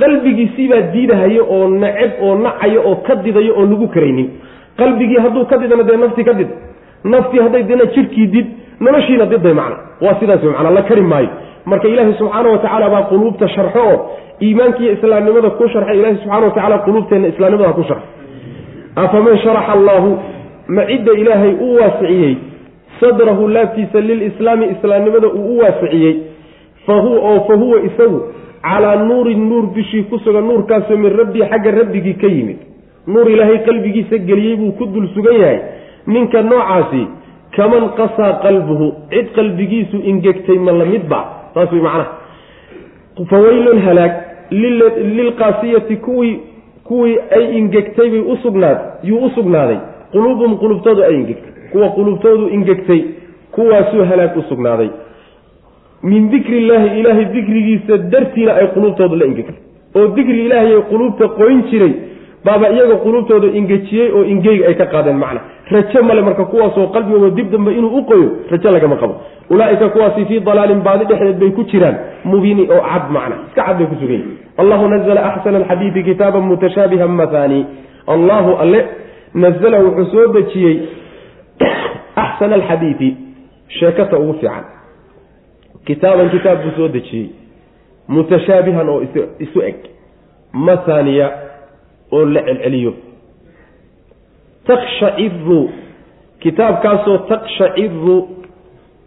qalbigiisiibaa 0.00 0.80
diidahayo 0.92 1.42
oo 1.54 1.68
naceb 1.82 2.12
oo 2.26 2.34
nacayo 2.44 2.80
oo 2.88 2.96
ka 3.06 3.14
didayo 3.24 3.52
oon 3.58 3.70
lagu 3.70 3.86
karaynin. 3.94 4.28
Qalbigii 4.78 5.20
hadduu 5.24 5.44
ka 5.50 5.56
didana 5.62 5.82
dee 5.88 5.96
naftii 5.96 6.24
ka 6.24 6.32
did 6.34 6.48
naftii 7.04 7.40
hadday 7.40 7.62
dina 7.62 7.84
jidhkii 7.86 8.26
did 8.26 8.46
noloshiina 8.80 9.26
diday 9.26 9.54
macna 9.54 9.76
waa 10.00 10.14
sidaas 10.20 10.42
macna 10.42 10.70
la 10.70 10.82
kari 10.82 11.00
maayo. 11.02 11.28
Marka 11.64 11.88
ilaahi 11.88 12.14
subxaana 12.18 12.48
wa 12.48 12.58
tacaala 12.58 12.90
baa 12.90 13.02
quluubta 13.02 13.48
sharxo 13.48 13.78
oo 13.78 14.10
iimaankiiyo 14.42 14.92
islaamnimada 14.92 15.50
ku 15.50 15.68
sharxay. 15.68 15.98
Ilahi 15.98 16.16
subxana 16.16 16.46
wa 16.46 16.50
tacala 16.50 16.78
quluubteenna 16.78 17.28
islaamnimada 17.28 17.72
ku 17.72 17.82
sharxay. 17.82 18.08
Afaman 18.96 19.38
sharaxa 19.38 19.72
allaahu 19.72 20.18
ma 20.68 20.86
cidda 20.86 21.12
ilaahay 21.12 21.52
u 21.60 21.74
waasiciyey 21.80 22.36
sadrahu 23.00 23.48
laabtiisa 23.48 24.00
lilislaami 24.00 24.66
islaamnimada 24.74 25.28
uu 25.28 25.54
u 25.54 25.58
waasiciyey 25.58 26.16
oo 26.88 27.40
fa 27.48 27.54
huwa 27.54 27.80
isagu 27.82 28.20
calaa 28.62 28.96
nuurin 28.96 29.48
nuur 29.48 29.66
bishii 29.74 30.02
ku 30.02 30.18
sugan 30.18 30.44
nuurkaasoo 30.44 30.96
min 30.96 31.16
rabbii 31.18 31.46
xagga 31.50 31.70
rabbigii 31.70 32.14
ka 32.14 32.26
yimid. 32.26 32.58
Nuur 33.06 33.30
ilaahay 33.30 33.58
qalbigiisa 33.58 34.18
geliyey 34.18 34.56
buu 34.56 34.72
ku 34.72 34.86
dul 34.86 35.08
sugan 35.14 35.34
yahay 35.40 35.60
ninka 36.06 36.42
noocaasi 36.42 37.06
kaman 37.56 37.88
qasaa 37.98 38.32
qalbuhu 38.42 38.92
cid 39.10 39.26
qalbigiisu 39.36 39.96
ingegtay 39.96 40.58
ma 40.58 40.72
la 40.72 40.84
midba 40.84 41.20
saas 41.54 41.72
wey 41.72 41.80
macnaha. 41.80 42.10
Fawaylun 43.30 43.78
halaag 43.86 44.12
lilqaasiyati 45.16 45.96
kuwii 45.96 46.40
kuwii 46.84 47.18
ay 47.36 47.58
ingegtay 47.58 48.10
bay 48.10 48.20
usugnaad 48.20 48.78
yuu 49.04 49.24
u 49.26 49.30
sugnaaday. 49.30 49.78
Quluubuhum 50.12 50.56
qulubtoodu 50.58 51.02
ay 51.04 51.14
ingegtay 51.14 51.52
kuwa 51.72 51.88
qulubtoodu 51.88 52.48
ingegtay 52.48 53.00
kuwaasuu 53.52 54.04
halaag 54.04 54.36
u 54.36 54.42
sugnaaday. 54.48 54.88
Min 56.02 56.30
dikri 56.30 56.56
illaahi 56.58 57.00
ilaahay 57.00 57.24
dikrigiisa 57.24 57.98
dartiina 57.98 58.54
ay 58.54 58.66
quluubtoodu 58.66 59.16
la 59.16 59.26
ingegtay. 59.26 59.56
Oo 59.94 60.06
dikri 60.16 60.44
ilaahay 60.44 60.74
ay 60.74 60.82
quluubta 60.90 61.28
qoyn 61.28 61.62
jiray 61.70 61.92
baaba 62.44 62.68
iyaga 62.70 62.96
quluubtooda 63.04 63.48
ingejiyey 63.58 64.10
oo 64.12 64.24
ingeyga 64.24 64.66
ay 64.68 64.74
ka 64.74 64.86
qaadeen 64.86 65.16
macna 65.16 65.40
rajo 65.74 66.02
male 66.02 66.22
marka 66.22 66.44
kuwaasoo 66.44 66.86
qalbigooda 66.94 67.30
dib 67.36 67.50
dambe 67.52 67.70
inuu 67.78 67.96
u 67.98 68.02
qoyo 68.10 68.28
rajo 68.50 68.70
lagama 68.70 68.96
qabo. 68.96 69.14
Ulaaika 69.50 69.88
kuwaasi 69.88 70.24
fii 70.24 70.40
dalaalin 70.40 70.80
baadi 70.86 71.04
dhexdeed 71.04 71.38
bay 71.40 71.50
ku 71.50 71.62
jiraan 71.64 71.96
mubiini 72.24 72.62
oo 72.70 72.80
cad 72.92 73.04
macna 73.10 73.36
iska 73.48 73.62
cad 73.66 73.78
bay 73.78 73.86
ku 73.86 73.94
sugan 74.00 74.12
yihiin 74.20 74.38
allahu 74.58 74.88
nazla 74.88 75.20
axsana 75.30 75.58
alxadiidi 75.58 76.02
kitaaban 76.02 76.42
mutashaabihan 76.42 77.10
mathani. 77.10 77.66
Allahu 78.06 78.56
alle 78.62 78.80
nazla 79.34 79.78
wuxuu 79.84 80.06
soo 80.12 80.26
dejiyey 80.32 80.76
axsana 82.16 82.54
alxadiidi 82.54 83.16
sheekata 83.68 84.18
ugu 84.18 84.34
fiican. 84.40 84.64
Kitaaban 85.86 86.30
kitaab 86.30 86.58
buu 86.62 86.70
soo 86.76 86.88
dejiyey 86.88 87.28
mutashaabihan 88.08 88.88
oo 88.88 89.02
isu 89.38 89.62
eg 89.68 89.76
mathaniya 90.52 91.30
oo 92.12 92.24
la 92.24 92.42
celceliyo 92.42 92.92
takshaciru 94.66 95.70
kitaabkaasoo 96.42 97.18
takshaciru 97.18 98.28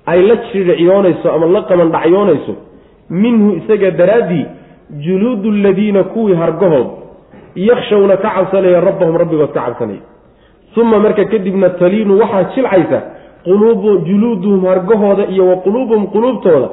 ay 0.06 0.22
la 0.22 0.36
jiricyoonayso 0.52 1.32
ama 1.36 1.46
la 1.56 1.62
qamandhacyoonayso 1.62 2.54
minhu 3.10 3.48
isaga 3.60 3.92
daraaddii 3.92 4.46
juluudu 5.06 5.50
aladiina 5.50 6.04
kuwii 6.04 6.36
hargahood 6.36 6.88
yakshawna 7.56 8.18
ka 8.18 8.30
cabsanaya 8.36 8.82
rabbahum 8.82 9.16
rabbigood 9.18 9.52
ka 9.54 9.62
cabsanaya. 9.66 10.04
Uma 10.78 11.00
marka 11.00 11.26
kadibna 11.26 11.70
taliinu 11.70 12.20
waxaa 12.20 12.44
jilcaysa 12.56 13.02
quluubu 13.44 13.98
juluuduhum 14.08 14.66
hargahooda 14.66 15.26
iyo 15.32 15.48
wa 15.48 15.56
quluubuhum 15.56 16.08
quluubtooda 16.08 16.70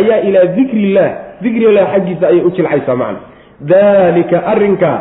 ayaa 0.00 0.20
ilaa 0.28 0.46
dikri 0.56 0.82
illah 0.82 1.10
dikri 1.42 1.64
illah 1.68 1.84
xaggiisa 1.92 2.28
ayay 2.28 2.40
u 2.40 2.50
jilcaysaa 2.50 2.96
macna. 2.96 3.20
Daalika 3.60 4.46
arrinkaa 4.46 4.98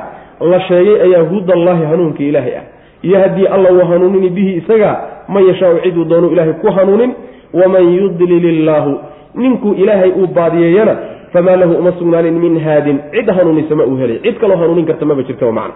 la 0.52 0.60
sheegay 0.68 1.02
ayaa 1.02 1.24
hudallaahi 1.32 1.84
hanuunka 1.92 2.24
ilaahay 2.24 2.56
ah 2.60 2.66
yahdii 3.04 3.48
alla 3.48 3.72
uu 3.72 3.86
hanuunini 3.92 4.30
bihi 4.30 4.54
isaga 4.62 4.92
man 5.28 5.48
yashaau 5.48 5.80
ciduu 5.84 6.06
doonu 6.06 6.32
ilaahay 6.32 6.54
ku 6.54 6.72
hanuunin 6.72 7.14
waman 7.54 7.94
yudlil 7.96 8.46
illaahu 8.46 8.98
ninkuu 9.36 9.74
ilaahay 9.74 10.12
uu 10.12 10.28
baadiyeeyana 10.28 10.96
famaa 11.34 11.56
lahu 11.56 11.74
uma 11.74 11.92
sugnaanin 11.92 12.34
min 12.34 12.60
haadin. 12.60 13.00
Cid 13.12 13.30
hanuunisa 13.30 13.76
ma 13.76 13.84
uu 13.84 13.98
helay 13.98 14.20
cid 14.20 14.40
kaloo 14.40 14.58
hanuunin 14.58 14.86
karta 14.86 15.06
maba 15.06 15.24
jirta 15.24 15.52
macna 15.52 15.74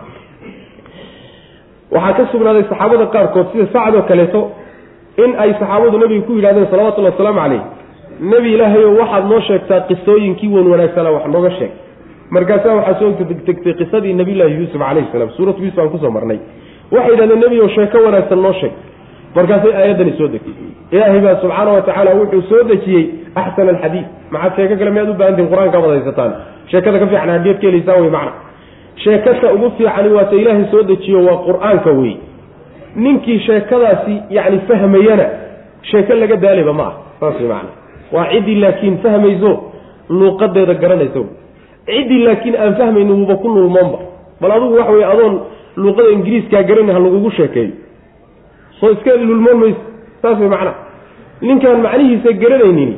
waxaa 1.92 2.14
ka 2.18 2.26
sugnaaday 2.32 2.64
saxaabada 2.70 3.06
qaarkood 3.16 3.48
sida 3.54 3.66
sacdoo 3.74 4.02
kaleeto 4.10 4.42
in 5.24 5.36
ay 5.44 5.54
saxaabadu 5.60 5.98
nebiga 6.04 6.26
ku 6.28 6.34
yidhahdeen 6.38 6.68
salawatullahi 6.72 7.14
wasalaamu 7.16 7.40
calayh 7.40 7.62
nebi 8.34 8.54
ilaahayo 8.56 8.90
waxaad 9.02 9.26
noo 9.32 9.42
sheegtaa 9.50 9.80
qisooyinkii 9.90 10.50
wan 10.56 10.68
wanaagsana 10.74 11.10
wax 11.16 11.26
nooga 11.36 11.52
sheeg. 11.60 11.72
Markaasaa 12.36 12.76
waxaa 12.80 13.00
soo 13.00 13.12
tegtay 13.48 13.74
qisadii 13.80 14.14
nabiyullaahi 14.14 14.56
yuusuf 14.60 14.82
calayhi 14.82 15.08
salaam 15.12 15.30
suuratu 15.38 15.62
yuusuf 15.66 15.80
aan 15.80 15.90
ku 15.94 15.98
soo 16.04 16.12
marnay 16.18 16.40
waxay 16.92 17.12
yidhahdeen 17.12 17.40
nebigo 17.40 17.68
sheeko 17.76 17.98
wanaagsan 18.06 18.42
noo 18.42 18.54
sheeg. 18.54 18.72
Markaasay 19.36 19.74
aayaddani 19.74 20.14
soo 20.18 20.28
degtay. 20.28 20.54
Ilaahay 20.92 21.20
baa 21.20 21.36
subxaana 21.42 21.72
wa 21.72 21.82
tacaala 21.82 22.12
wuxuu 22.16 22.42
soo 22.50 22.64
dejiyey 22.64 23.04
axsana 23.36 23.70
alxadiid 23.72 24.06
maxaad 24.32 24.56
sheeko 24.56 24.76
kale 24.80 24.92
miyaad 24.92 25.10
u 25.10 25.14
baahantihin 25.14 25.50
qur'aanka 25.54 25.78
baad 25.82 25.92
haysataan 25.98 26.32
sheekada 26.72 27.00
ka 27.00 27.08
fiican 27.08 27.30
hageed 27.36 27.58
ka 27.62 27.68
helaysaan 27.68 28.02
wey 28.02 28.10
macna. 28.18 28.32
Sheekata 29.04 29.54
ugu 29.54 29.72
fiicani 29.78 30.10
waata 30.18 30.36
ilaahay 30.42 30.66
soo 30.72 30.84
dejiyo 30.84 31.20
waa 31.28 31.38
qur'aanka 31.48 31.92
wey 32.02 32.14
ninkii 32.96 33.40
sheekadaasi 33.40 34.16
yacni 34.30 34.60
fahmayana 34.68 35.26
sheeko 35.82 36.14
laga 36.14 36.36
daaliba 36.36 36.74
ma 36.74 36.84
ah. 36.84 36.94
Saas 37.20 37.36
wey 37.42 37.48
macna. 37.54 37.72
Waa 38.12 38.26
ciddii 38.32 38.56
laakiin 38.64 38.98
fahmayso 39.04 39.52
luuqadeeda 40.10 40.74
garanaysa 40.74 41.22
ciddii 41.88 42.24
laakiin 42.28 42.56
aan 42.56 42.76
fahmayni 42.76 43.12
wuuba 43.12 43.36
ku 43.36 43.50
nulmoonba 43.50 44.00
bal 44.42 44.52
adugu 44.52 44.76
waxa 44.78 44.92
wey 44.92 45.06
adoon 45.14 45.34
luuqada 45.78 46.10
ingiriiskaa 46.18 46.64
garani 46.64 46.92
ha 46.92 47.00
lagugu 47.00 47.32
sheekeeyo. 47.32 47.72
Soo 48.80 48.92
iska 48.92 49.16
lulmoon 49.16 49.58
mayso. 49.58 49.82
Saas 50.22 50.40
way 50.40 50.50
macnaha. 50.50 50.76
Ninkaan 51.42 51.82
macnihiisa 51.86 52.32
garanaynin 52.42 52.92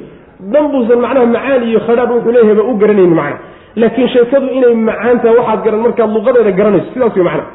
dan 0.53 0.67
buusan 0.71 0.99
macnaha 1.05 1.25
macaan 1.25 1.63
iyo 1.69 1.79
khadhaadh 1.87 2.11
wuxuu 2.15 2.31
leeyahayba 2.35 2.63
u 2.63 2.73
garanaynin 2.81 3.15
macnaha. 3.15 3.39
Laakiin 3.75 4.07
sheekadu 4.13 4.47
inay 4.57 4.75
macaantaha 4.75 5.33
waxaad 5.39 5.63
garan 5.65 5.79
markaad 5.85 6.09
luuqadeeda 6.15 6.51
garanayso. 6.59 6.87
Sidaas 6.93 7.15
way 7.15 7.23
macnaha. 7.29 7.47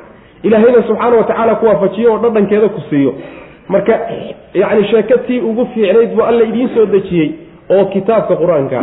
Ilaahayna 0.43 0.83
subxaana 0.89 1.16
wa 1.16 1.25
tacaala 1.31 1.55
ku 1.61 1.66
waafajiyo 1.66 2.12
oo 2.12 2.18
dhadhankeeda 2.25 2.68
ku 2.68 2.81
siiyo. 2.91 3.12
Marka 3.68 3.95
yacni 4.55 4.85
sheeko 4.91 5.16
tii 5.27 5.41
ugu 5.41 5.66
fiicnayd 5.75 6.11
buu 6.16 6.23
alla 6.25 6.45
idiin 6.45 6.68
soo 6.75 6.87
dejiyey 6.87 7.29
oo 7.71 7.85
kitaabka 7.93 8.35
qur'aanka. 8.37 8.81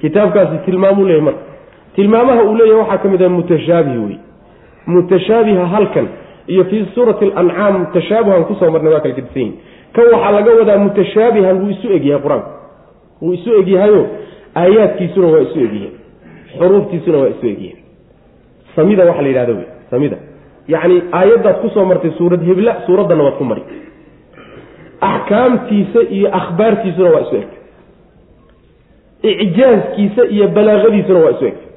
Kitaabkaasi 0.00 0.56
tilmaamuu 0.66 1.04
leeyahy 1.04 1.24
marka. 1.24 1.40
Tilmaamaha 1.96 2.42
uu 2.44 2.54
leeyahay 2.54 2.80
waxaa 2.82 2.98
ka 3.02 3.08
mid 3.08 3.22
ah 3.22 3.28
mutashaabih 3.28 3.96
wey 4.06 4.16
mutashaabiha 4.86 5.66
halkan 5.66 6.08
iyo 6.46 6.64
fii 6.64 6.86
suurati 6.94 7.32
alancaam 7.36 7.86
tashaabuhan 7.92 8.44
ku 8.44 8.54
soo 8.60 8.70
marnay 8.70 8.92
waa 8.92 9.00
kala 9.00 9.14
gedisan 9.14 9.42
yihiin 9.42 9.54
kan 9.94 10.04
waxaa 10.12 10.30
laga 10.36 10.50
wadaa 10.60 10.78
mutashaabihan 10.84 11.56
wuu 11.62 11.70
isu 11.74 11.86
egyahay 11.96 12.22
qur'aanku 12.24 12.50
wuu 13.22 13.32
isu 13.38 13.50
egyahayo 13.60 14.02
aayaadkiisuna 14.62 15.26
waa 15.34 15.40
isu 15.46 15.58
egyihiin. 15.66 15.94
Xuruuftiisuna 16.58 17.18
waa 17.22 17.28
isu 17.34 17.46
egyihiin. 17.52 17.78
Samida 18.76 19.04
waxa 19.08 19.22
la 19.22 19.28
yidhahda 19.28 19.52
wey 19.58 19.66
samida. 19.90 20.16
Yacni 20.68 20.96
aayaddaad 21.18 21.56
ku 21.62 21.68
soo 21.74 21.84
martay 21.84 22.10
suurad 22.18 22.42
hebla 22.48 22.72
suuraddanna 22.86 23.24
waad 23.26 23.36
ku 23.38 23.44
mari. 23.44 23.62
Axkaamtiisa 25.00 26.00
iyo 26.16 26.28
akhbaartiisuna 26.40 27.10
waa 27.14 27.20
isu 27.26 27.36
egtay 27.36 27.58
icjaazkiisa 29.44 30.22
iyo 30.34 30.48
balaaqadiisuna 30.48 31.18
waa 31.24 31.30
isu 31.36 31.44
egtay 31.46 31.68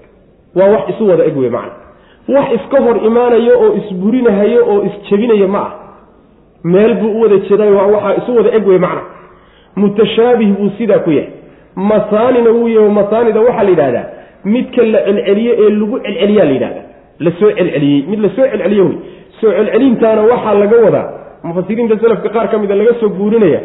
waa 0.55 0.69
wax 0.73 0.83
isu 0.89 1.07
wada 1.09 1.23
eg 1.29 1.37
wey 1.37 1.49
macna 1.49 1.73
wax 2.27 2.47
iska 2.57 2.81
hor 2.85 2.97
imaanayo 3.05 3.53
oo 3.63 3.73
isburinahayo 3.81 4.61
oo 4.71 4.83
isjebinaya 4.89 5.47
ma 5.47 5.59
ah 5.59 5.71
meel 6.63 6.93
buu 6.95 7.11
u 7.17 7.21
wada 7.21 7.37
jeedayo 7.37 7.75
waa 7.77 7.87
waxaa 7.95 8.15
isu 8.23 8.35
wada 8.37 8.51
eg 8.57 8.67
wey 8.67 8.77
macna. 8.79 9.01
Mutashaabih 9.75 10.47
buu 10.57 10.69
sidaa 10.77 10.99
ku 10.99 11.11
yahay. 11.11 11.29
Masaanina 11.75 12.49
wuu 12.49 12.67
yahay 12.67 12.89
masaanida 12.89 13.41
waxaa 13.41 13.63
la 13.63 13.69
yidhahdaa 13.69 14.05
midka 14.45 14.83
la 14.85 14.99
celceliyo 15.07 15.53
ee 15.63 15.69
lagu 15.69 15.99
celceliyaa 15.99 16.45
la 16.45 16.51
yidhahdaa 16.51 16.85
la 17.19 17.31
soo 17.39 17.51
celceliyey 17.51 18.03
mid 18.11 18.19
la 18.19 18.29
soo 18.35 18.47
celceliyo 18.51 18.83
wey. 18.85 18.97
Soo 19.41 19.51
celcelintaana 19.57 20.21
waxaa 20.31 20.53
laga 20.61 20.77
wadaa 20.85 21.07
mufasiriinta 21.43 21.97
selafka 21.99 22.29
qaar 22.29 22.47
ka 22.51 22.57
mida 22.57 22.75
laga 22.75 22.93
soo 22.99 23.09
guurinaya 23.09 23.59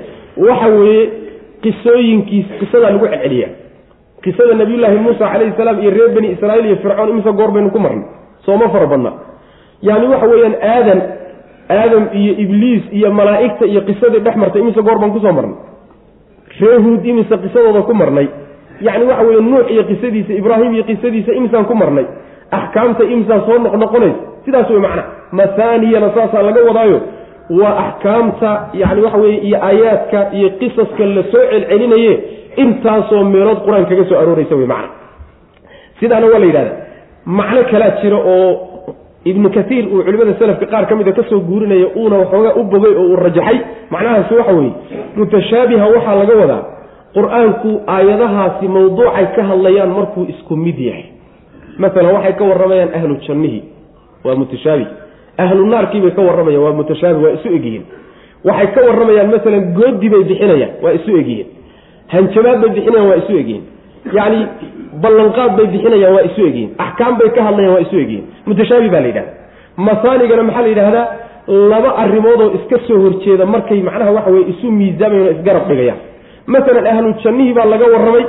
waxa 0.48 0.66
weeye 0.78 1.08
qisooyinkiis 1.62 2.46
qisadaa 2.60 2.90
lagu 2.90 3.06
celceliya 3.06 3.48
qisada 4.24 4.54
nabiyullaahi 4.54 4.98
muusa 5.04 5.24
calayhi 5.32 5.52
salaam 5.56 5.78
iyo 5.82 5.90
reer 5.90 6.10
bani 6.16 6.28
israaiil 6.34 6.66
iyo 6.66 6.76
fircoon 6.82 7.08
imise 7.14 7.32
goor 7.38 7.50
baynu 7.54 7.70
ku 7.70 7.78
marnay 7.84 8.04
sooma 8.48 8.68
fara 8.74 8.86
badna. 8.92 9.12
Yani 9.88 10.06
waxa 10.12 10.26
weeyaan 10.32 10.56
aadan 10.74 11.00
aadam 11.78 12.04
iyo 12.20 12.32
ibliis 12.44 12.82
iyo 12.98 13.08
malaa'igta 13.18 13.64
iyo 13.72 13.80
qisadii 13.88 14.20
dhex 14.26 14.36
martay 14.42 14.60
imise 14.64 14.80
goor 14.86 14.98
baan 15.02 15.12
ku 15.12 15.20
soo 15.20 15.32
marnay. 15.38 15.56
Ree 16.60 16.78
huud 16.84 17.04
imise 17.12 17.34
qisadooda 17.44 17.82
ku 17.88 17.94
marnay. 17.94 18.26
Yacni 18.86 19.04
waxa 19.10 19.24
weeye 19.28 19.40
nuux 19.50 19.64
iyo 19.74 19.82
qisadiisa 19.90 20.32
ibraahim 20.40 20.72
iyo 20.74 20.84
qisadiisa 20.90 21.32
imisaan 21.38 21.64
ku 21.70 21.74
marnay. 21.82 22.06
Axkaamta 22.58 23.04
imisaa 23.04 23.40
soo 23.46 23.58
noqnoqonaysa 23.58 24.18
sidaas 24.44 24.70
wey 24.70 24.80
macna. 24.86 25.02
Mahaaniyana 25.38 26.08
saasaa 26.16 26.42
laga 26.48 26.60
wadaayo. 26.68 26.98
Waa 27.60 27.74
axkaamta 27.84 28.50
yani 28.80 29.00
waxa 29.04 29.18
weye 29.24 29.36
iyo 29.48 29.58
aayaadka 29.68 30.20
iyo 30.38 30.48
qisaska 30.60 31.04
la 31.16 31.22
soo 31.32 31.44
celcelinaye 31.52 32.12
intaasoo 32.62 33.24
meelood 33.32 33.60
qur'aan 33.66 33.86
kaga 33.90 34.04
soo 34.08 34.18
arooraysa 34.22 34.54
wey 34.60 34.66
macna. 34.72 34.88
Sidaana 36.00 36.26
waa 36.32 36.38
la 36.42 36.46
yidhahda 36.50 36.72
macno 37.36 37.60
kalaa 37.70 37.90
jira 38.02 38.18
oo 38.34 38.50
ibnu 39.30 39.48
kaiir 39.56 39.84
uu 39.92 40.02
culimada 40.06 40.34
selafka 40.40 40.66
qaar 40.72 40.84
ka 40.88 40.94
mida 40.96 41.12
ka 41.12 41.22
soo 41.30 41.40
guurinaya 41.48 41.86
uuna 41.96 42.16
waxoogaa 42.22 42.54
u 42.60 42.62
bogay 42.72 42.94
oo 43.00 43.06
uu 43.12 43.16
rajaxay. 43.24 43.58
Macnahaasi 43.92 44.34
waxa 44.38 44.52
weeye 44.58 44.72
mutashaabiha 45.16 45.86
waxaa 45.94 46.14
laga 46.20 46.34
wadaa 46.42 46.62
qur'aanku 47.16 47.70
aayadahaasi 47.94 48.68
mawduucay 48.76 49.26
ka 49.36 49.42
hadlayaan 49.50 49.90
markuu 49.98 50.24
isku 50.32 50.56
mid 50.56 50.78
yahay. 50.88 51.04
Masalan 51.82 52.12
waxay 52.16 52.32
ka 52.40 52.44
warramayaan 52.50 52.90
ahlu 52.98 53.16
jannihii 53.26 53.62
waa 54.24 54.34
mutashaabih. 54.40 54.88
Ahlu 55.44 55.66
naarkiibay 55.72 56.10
ka 56.16 56.22
warramayaan 56.28 56.62
waa 56.66 56.72
mutashaabih 56.80 57.22
waa 57.24 57.34
isu 57.38 57.48
egyihiin. 57.58 57.84
Waxay 58.48 58.68
ka 58.74 58.80
warramayaan 58.88 59.30
masalan 59.34 59.64
goodi 59.78 60.08
bay 60.14 60.22
bixinayaan 60.30 60.72
waa 60.84 60.92
isu 60.98 61.10
egyihiin. 61.20 61.48
Hanjabaad 62.14 62.58
bay 62.62 62.70
bixinayaan 62.76 63.08
waa 63.10 63.18
isu 63.22 63.32
egyihiin. 63.42 63.64
Yacni 64.16 64.40
ballanqaad 65.02 65.52
bay 65.58 65.66
bixinayaan 65.74 66.14
waa 66.16 66.24
isu 66.28 66.40
egyihiin. 66.48 66.70
Axkaam 66.84 67.14
bay 67.20 67.28
ka 67.36 67.40
hadlayaan 67.46 67.74
waa 67.74 67.80
isu 67.86 67.96
egyihiin. 68.04 68.24
Mutashaabi 68.46 68.88
baa 68.94 69.00
la 69.00 69.06
yidhahda 69.10 69.32
masaanigana 69.88 70.42
maxaa 70.48 70.62
la 70.62 70.68
yidhahdaa? 70.74 71.06
Laba 71.72 71.90
arrimoodoo 72.02 72.50
iska 72.58 72.76
soo 72.86 72.98
horjeeda 73.04 73.44
markay 73.54 73.80
macnaha 73.88 74.10
waxa 74.16 74.30
weye 74.34 74.44
isu 74.52 74.66
miisaamayan 74.78 75.26
o 75.28 75.30
isgarab 75.36 75.64
dhigayaan. 75.70 75.98
Masalan 76.54 76.86
ahlu 76.92 77.08
jannihii 77.24 77.54
baa 77.58 77.64
laga 77.72 77.86
warramay 77.94 78.24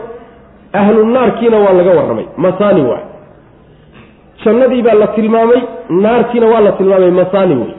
ahlu 0.82 1.00
naarkiina 1.16 1.58
waa 1.66 1.74
laga 1.80 1.92
warramay. 2.00 2.26
Masaani 2.46 2.82
waay. 2.90 3.04
Jannadii 4.44 4.82
baa 4.88 4.94
la 5.02 5.08
tilmaamay 5.16 5.62
naartiina 6.04 6.48
waa 6.54 6.62
la 6.68 6.72
tilmaamay 6.80 7.12
masaani 7.22 7.56
wey 7.62 7.72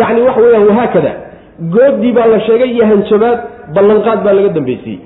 yacni 0.00 0.20
waxa 0.26 0.40
weyaan 0.44 0.66
wahaakada 0.70 1.12
goodii 1.74 2.12
baa 2.18 2.26
la 2.32 2.38
sheegay 2.46 2.70
iyo 2.74 2.86
hanjabaad 2.90 3.38
ballanqaad 3.74 4.20
baa 4.24 4.32
laga 4.38 4.48
dambaysiiyey 4.56 5.00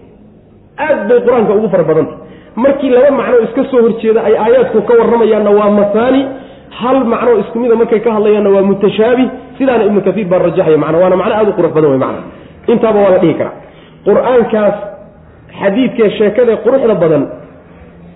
aad 0.87 0.99
bay 1.09 1.19
qur'aanka 1.27 1.53
ugu 1.59 1.69
fara 1.75 1.85
badanta 1.91 2.15
markii 2.57 2.91
laba 2.91 3.11
macnoo 3.11 3.43
iska 3.47 3.65
soo 3.71 3.83
horjeeda 3.87 4.21
ay 4.29 4.35
aayaadku 4.45 4.83
ka 4.89 4.93
warramayaanna 5.01 5.51
waa 5.59 5.71
masaani 5.81 6.21
hal 6.81 6.99
macnoo 7.13 7.39
isku 7.43 7.59
mida 7.59 7.75
markay 7.83 8.01
ka 8.07 8.11
hadlayaanna 8.17 8.51
waa 8.57 8.63
mutashaabih 8.71 9.29
sidaana 9.59 9.85
ibnu 9.89 10.01
kaiir 10.07 10.27
baa 10.33 10.39
rajaxaya 10.47 10.79
mana 10.85 10.99
waana 11.03 11.17
macno 11.21 11.35
aad 11.41 11.49
u 11.49 11.53
qurux 11.59 11.73
badan 11.77 11.91
wey 11.91 11.99
mana 12.05 12.21
intaaba 12.73 12.99
waa 13.05 13.11
la 13.15 13.19
dhihi 13.23 13.35
karaa. 13.41 13.55
Qur'aankaas 14.07 14.75
xadiidkee 15.61 16.11
sheekadae 16.19 16.57
quruxda 16.65 16.95
badan 17.03 17.23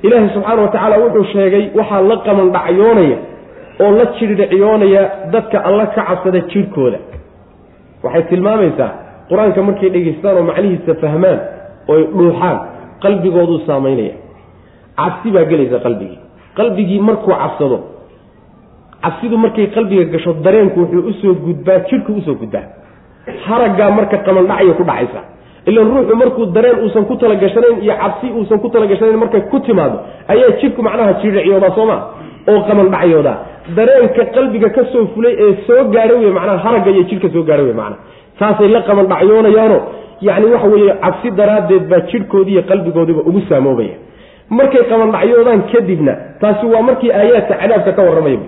ilaahay 0.06 0.28
subxaana 0.34 0.62
wa 0.62 0.68
tacaala 0.74 0.96
wuxuu 1.04 1.24
sheegay 1.32 1.64
waxaa 1.78 2.00
la 2.10 2.16
qaman 2.26 2.48
dhacyoonaya 2.56 3.18
oo 3.84 3.90
la 3.98 4.04
jirdhicyoonaya 4.18 5.02
dadka 5.34 5.56
alla 5.68 5.84
ka 5.94 6.02
cabsada 6.08 6.40
jirhkooda 6.52 6.98
waxay 8.04 8.22
tilmaamaysaa 8.30 8.90
qur'aanka 9.30 9.60
markay 9.68 9.90
dhegaystaan 9.94 10.36
oo 10.40 10.44
macnihiisa 10.50 10.92
fahmaan 11.02 11.38
oy 11.92 12.00
dhuuxaan 12.18 12.56
qalbigooduu 13.04 13.58
saamaynaya 13.68 14.14
cabsi 15.00 15.28
baa 15.34 15.44
gelaysa 15.50 15.78
qalbigii. 15.86 16.18
Qalbigii 16.58 17.00
markuu 17.08 17.32
cabsado 17.42 17.78
cabsidu 19.02 19.36
markay 19.44 19.66
qalbiga 19.76 20.04
gasho 20.12 20.32
dareenku 20.44 20.80
wuxuu 20.80 21.08
u 21.10 21.12
soo 21.20 21.34
gudbaa 21.44 21.78
jidhku 21.88 22.12
u 22.12 22.20
soo 22.26 22.34
gudbaa. 22.40 22.64
Haraggaa 23.46 23.90
marka 23.98 24.16
qamandhacya 24.26 24.74
ku 24.78 24.84
dhacaysa. 24.84 25.20
Ilan 25.66 25.86
ruuxu 25.94 26.14
markuu 26.22 26.46
dareen 26.56 26.78
uusan 26.84 27.04
ku 27.08 27.14
talagashanayn 27.22 27.82
iyo 27.84 27.94
cabsi 28.02 28.26
uusan 28.38 28.58
ku 28.62 28.68
talagashanayn 28.74 29.18
markay 29.22 29.40
ku 29.50 29.58
timaado 29.66 29.96
ayaa 30.32 30.50
jidhku 30.60 30.80
macnaha 30.86 31.12
jiidhicyoodaa 31.22 31.74
sooma 31.78 31.96
oo 32.50 32.60
qamandhacyoodaa 32.68 33.36
dareenka 33.76 34.22
qalbiga 34.36 34.68
ka 34.76 34.82
soo 34.92 35.06
fulay 35.14 35.34
ee 35.44 35.52
soo 35.66 35.82
gaadhay 35.94 36.18
wey 36.24 36.30
macnaha 36.38 36.58
haragga 36.66 36.90
iyo 36.94 37.02
jidhka 37.10 37.28
soo 37.34 37.42
gaadhay 37.48 37.66
wey 37.68 37.74
macnaha. 37.80 38.00
Saasay 38.38 38.68
la 38.74 38.80
qamandhacyoonayaano 38.88 39.78
yacni 40.28 40.46
waxa 40.54 40.68
weeye 40.74 40.92
cabsi 41.04 41.30
daraaddeed 41.40 41.84
baa 41.90 42.00
jidhkoodii 42.10 42.52
iyo 42.56 42.62
qalbigoodiiba 42.70 43.22
ugu 43.30 43.40
saamoobaya 43.48 43.96
markay 44.50 44.82
qamandhacyoodaan 44.90 45.62
kadibna 45.72 46.12
taasi 46.40 46.66
waa 46.66 46.82
markii 46.82 47.10
aayaadka 47.12 47.54
cadaabka 47.60 47.92
ka 47.92 48.02
warramaya. 48.02 48.38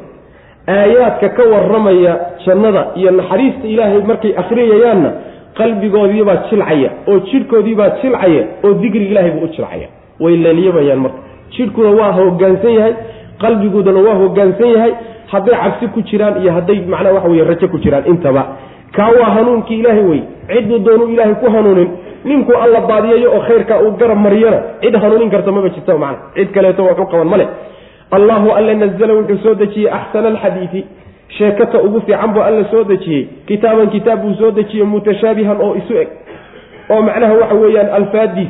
Aayaadka 0.69 1.29
ka 1.29 1.43
warramaya 1.53 2.13
jannada 2.47 2.87
iyo 2.95 3.11
naxariista 3.11 3.67
ilaahay 3.69 4.03
markay 4.03 4.33
akhriyayaanna 4.43 5.11
qalbigoodiibaa 5.59 6.37
jilcaya 6.51 6.91
oo 7.09 7.19
jidhkoodiibaa 7.31 7.91
jilcaya 8.03 8.43
oo 8.65 8.73
dikriga 8.75 9.11
ilahay 9.11 9.31
buu 9.31 9.45
u 9.45 9.49
jilcaya. 9.49 9.89
Way 10.21 10.37
laliyamayaan 10.37 10.99
marka. 11.05 11.19
Jidhkuna 11.57 11.91
waa 11.91 12.13
hogaansan 12.13 12.73
yahay 12.79 12.95
qalbigoodana 13.43 14.01
waa 14.07 14.15
hogaansan 14.23 14.69
yahay 14.75 14.93
hadday 15.33 15.55
cabsi 15.63 15.87
ku 15.95 16.03
jiraan 16.03 16.43
iyo 16.43 16.53
hadday 16.53 16.79
macnaha 16.93 17.15
waxa 17.15 17.29
weye 17.29 17.45
rajo 17.45 17.69
ku 17.69 17.79
jiraan 17.79 18.07
intaba. 18.07 18.43
Kaa 18.93 19.11
waa 19.21 19.31
hanuunkii 19.37 19.79
ilaahay 19.81 20.05
wey 20.11 20.23
cidduu 20.53 20.79
doonuu 20.79 21.09
ilaahay 21.15 21.35
ku 21.35 21.51
hanuunin 21.51 21.89
ninkuu 22.29 22.57
alla 22.65 22.81
baadiyayo 22.81 23.33
oo 23.37 23.41
khayrkaa 23.49 23.81
uu 23.83 23.91
garab 24.01 24.19
mariyana 24.19 24.59
cid 24.83 24.95
hanuunin 25.03 25.31
karta 25.31 25.53
maba 25.53 25.69
jirta 25.69 25.99
macna. 25.99 26.19
Cid 26.35 26.49
kaleeto 26.55 26.85
waxu 26.85 27.07
qaban 27.07 27.29
male. 27.29 27.47
Allahu 28.11 28.51
alla 28.59 28.73
wuxuu 29.19 29.39
soo 29.43 29.55
dejiyey 29.55 29.91
axsana 29.99 30.29
alxadiidi 30.29 30.85
sheekata 31.39 31.83
ugu 31.83 32.01
fiican 32.01 32.33
buu 32.35 32.43
alla 32.43 32.65
soo 32.71 32.85
dejiyey. 32.85 33.29
Kitaaban 33.47 33.91
kitaab 33.91 34.23
buu 34.23 34.35
soo 34.35 34.51
dejiyey 34.51 34.87
mutashaabihan 34.87 35.61
oo 35.61 35.75
isu 35.75 35.95
eg. 36.03 36.09
Oo 36.91 37.03
macnaha 37.03 37.35
waxa 37.35 37.55
weeyaan 37.55 37.89
alfaadiis 37.99 38.49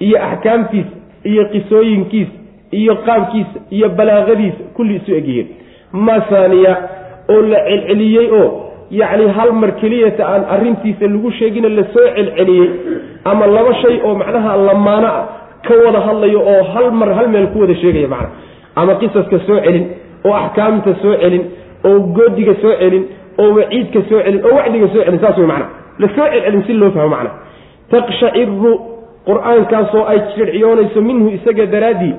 iyo 0.00 0.22
axkaamtiis 0.22 0.86
iyo 1.24 1.44
qisooyinkiis 1.44 2.28
iyo 2.72 2.96
qaabkiisa 2.96 3.58
iyo 3.70 3.88
balaaqadiisa 3.88 4.62
kulli 4.76 4.96
isu 4.96 5.14
egyihiin 5.14 5.48
masaniya 5.92 6.76
oo 7.28 7.42
la 7.42 7.58
celceliyey 7.68 8.30
oo 8.30 8.67
yacni 8.90 9.26
hal 9.36 9.52
mar 9.52 9.70
keliyata 9.80 10.24
aan 10.32 10.44
arrintiisa 10.54 11.06
lagu 11.06 11.30
sheegina 11.38 11.68
la 11.68 11.84
soo 11.94 12.06
celceliyey 12.16 12.68
ama 13.24 13.46
laba 13.46 13.74
shay 13.82 14.00
oo 14.04 14.14
macnaha 14.14 14.56
lamaano 14.68 15.12
ka 15.66 15.74
wada 15.84 16.00
hadlayo 16.08 16.40
oo 16.52 16.62
hal 16.74 16.90
mar 17.00 17.08
hal 17.18 17.28
meel 17.28 17.46
ku 17.52 17.60
wada 17.60 17.74
sheegaya 17.74 18.08
macna. 18.08 18.28
Ama 18.76 18.94
qisaska 19.00 19.38
soo 19.46 19.60
celin 19.64 19.86
oo 20.24 20.32
axkaamta 20.34 20.94
soo 21.02 21.14
celin 21.22 21.44
oo 21.84 21.98
goodiga 22.16 22.54
soo 22.62 22.72
celin 22.80 23.04
oo 23.38 23.50
waciidka 23.58 24.00
soo 24.08 24.20
celin 24.24 24.40
oo 24.46 24.54
wacdiga 24.56 24.88
soo 24.94 25.02
celin 25.04 25.20
saas 25.20 25.36
wey 25.38 25.46
macna. 25.46 25.66
La 25.98 26.08
soo 26.16 26.26
celcelin 26.32 26.62
si 26.66 26.72
loo 26.72 26.90
fahmo 26.96 27.08
macna. 27.16 27.30
Taqshaciru 27.90 28.72
qur'aankaasoo 29.28 30.04
ay 30.12 30.18
jirciyoonayso 30.36 31.00
minhu 31.08 31.28
isaga 31.36 31.66
daraaddii 31.66 32.14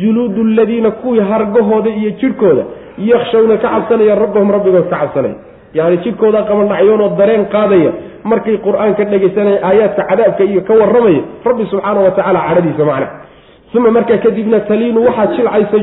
juluudu 0.00 0.40
aladiina 0.52 0.90
kuwii 0.90 1.20
hargahooda 1.30 1.90
iyo 1.90 2.10
jidhkooda 2.20 2.62
yakshawna 2.98 3.56
ka 3.62 3.68
cabsanaya 3.74 4.14
rabbahum 4.14 4.50
rabbigood 4.56 4.88
ka 4.90 4.96
cabsanaya 5.02 5.34
yani 5.74 5.96
jidhkooda 6.04 6.42
qabandhacyoonoo 6.50 7.08
dareen 7.18 7.44
qaadaya. 7.54 7.92
Markay 8.24 8.56
qur'aanka 8.66 9.04
dhegaysanaya 9.04 9.58
aayaadka 9.68 10.02
cadaabka 10.10 10.44
iyo 10.44 10.60
ka 10.68 10.74
warramaya 10.80 11.22
rabbi 11.44 11.64
subxaana 11.70 12.00
wa 12.06 12.10
tacaala 12.10 12.40
cadhadiisa 12.48 12.84
macna. 12.84 13.08
Uma 13.74 13.90
markaa 13.90 14.18
kadibna 14.24 14.60
taliinu 14.60 15.00
waxaa 15.06 15.26
jilcaysa 15.36 15.78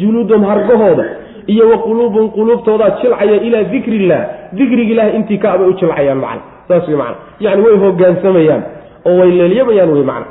juluudum 0.00 0.44
hargahooda 0.44 1.04
iyo 1.46 1.68
wa 1.70 1.78
quluubum 1.78 2.30
quluubtoodaa 2.30 2.90
jilcaya 3.02 3.40
ilaa 3.40 3.62
dikri 3.72 3.96
illah 3.96 4.20
dikriga 4.52 4.92
ilahi 4.92 5.16
intii 5.16 5.38
ka 5.38 5.52
abay 5.52 5.66
u 5.68 5.72
jilcayaan 5.80 6.18
macna. 6.18 6.42
Saas 6.68 6.88
wey 6.88 6.96
macna. 6.96 7.16
Yani 7.40 7.62
way 7.62 7.76
hogaansamayaan 7.84 8.62
oo 9.06 9.16
way 9.20 9.30
leelyamayaan 9.30 9.90
wey 9.96 10.02
macna 10.02 10.26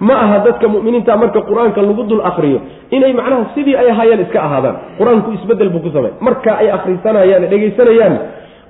ma 0.00 0.14
aha 0.24 0.38
dadka 0.44 0.68
muminiinta 0.68 1.16
marka 1.16 1.40
qur'aanka 1.48 1.80
lagu 1.82 2.02
dul 2.04 2.20
akriyo 2.30 2.60
inay 2.90 3.12
macnaha 3.12 3.44
sidii 3.54 3.76
ay 3.76 3.90
ahaayeen 3.90 4.20
iska 4.26 4.40
ahaadaan. 4.42 4.76
Qur'aanku 4.98 5.32
isbeddel 5.38 5.70
buu 5.70 5.80
ku 5.80 5.90
samay. 5.90 6.12
Marka 6.20 6.52
ay 6.60 6.70
akrisanayaan 6.70 7.48
dhegaysanayaan 7.50 8.14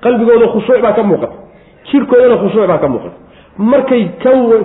qalbigooda 0.04 0.46
khushuuc 0.54 0.80
baa 0.82 0.92
ka 0.92 1.02
muuqata. 1.02 1.34
Jirkoodana 1.90 2.36
khushuuc 2.42 2.66
baa 2.70 2.78
ka 2.78 2.88
muuqata. 2.88 3.16
Markay 3.58 4.02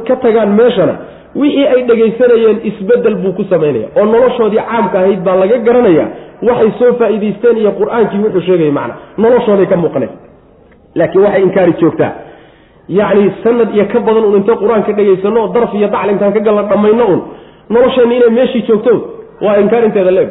ka 0.07 0.15
tagaan 0.23 0.51
meeshana 0.59 0.93
wixii 1.35 1.65
ay 1.73 1.81
dhegaysanayeen 1.89 2.57
isbeddel 2.69 3.15
buu 3.23 3.33
ku 3.33 3.43
samaynaya. 3.49 3.87
Oo 3.97 4.05
noloshoodii 4.05 4.61
caamka 4.69 4.97
ahayd 4.99 5.21
baa 5.25 5.35
laga 5.41 5.57
garanaya 5.67 6.05
waxay 6.49 6.71
soo 6.79 6.93
faa'iidaysteen 6.99 7.57
iyo 7.57 7.71
qur'aankii 7.79 8.19
wuxuu 8.23 8.41
sheegaya 8.47 8.71
macna. 8.71 8.93
Noloshooday 9.17 9.65
ka 9.65 9.75
muuqanaysa. 9.83 10.17
Laakiin 10.95 11.23
waxay 11.25 11.41
inkaari 11.47 11.73
joogtaa 11.81 12.11
yacni 12.99 13.31
sanad 13.43 13.69
iyo 13.75 13.85
ka 13.91 13.99
badan 14.07 14.23
un 14.29 14.35
intay 14.39 14.55
qur'aanka 14.61 14.91
dhegaysano 14.97 15.39
oo 15.43 15.49
darf 15.55 15.73
iyo 15.73 15.87
dacl 15.93 16.09
intaan 16.13 16.33
ka 16.33 16.39
galla 16.47 16.63
dhammayno 16.71 17.05
un 17.13 17.19
nolosheenni 17.73 18.15
inay 18.19 18.29
meeshii 18.37 18.63
joogto 18.67 18.91
waa 19.45 19.57
inkaar 19.63 19.83
inteeda 19.85 20.11
leeg. 20.11 20.29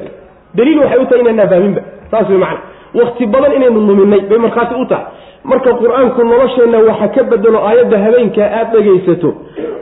Daliil 0.55 0.79
waxay 0.83 0.99
u 1.03 1.07
tahay 1.07 1.21
inaanaa 1.25 1.49
fahminba 1.53 1.81
saas 2.11 2.29
wey 2.29 2.39
macana 2.39 2.61
wakti 3.01 3.27
badan 3.27 3.53
inaynu 3.59 3.81
luminay 3.89 4.21
bay 4.31 4.39
markhaati 4.39 4.75
u 4.83 4.87
tahay. 4.87 5.05
Marka 5.51 5.71
qur'aanku 5.83 6.21
nolosheenna 6.33 6.79
waxa 6.89 7.09
ka 7.15 7.23
bedelo 7.31 7.59
aayadda 7.69 7.97
habeenkaa 8.05 8.49
aada 8.59 8.79
dhegaysato 8.79 9.31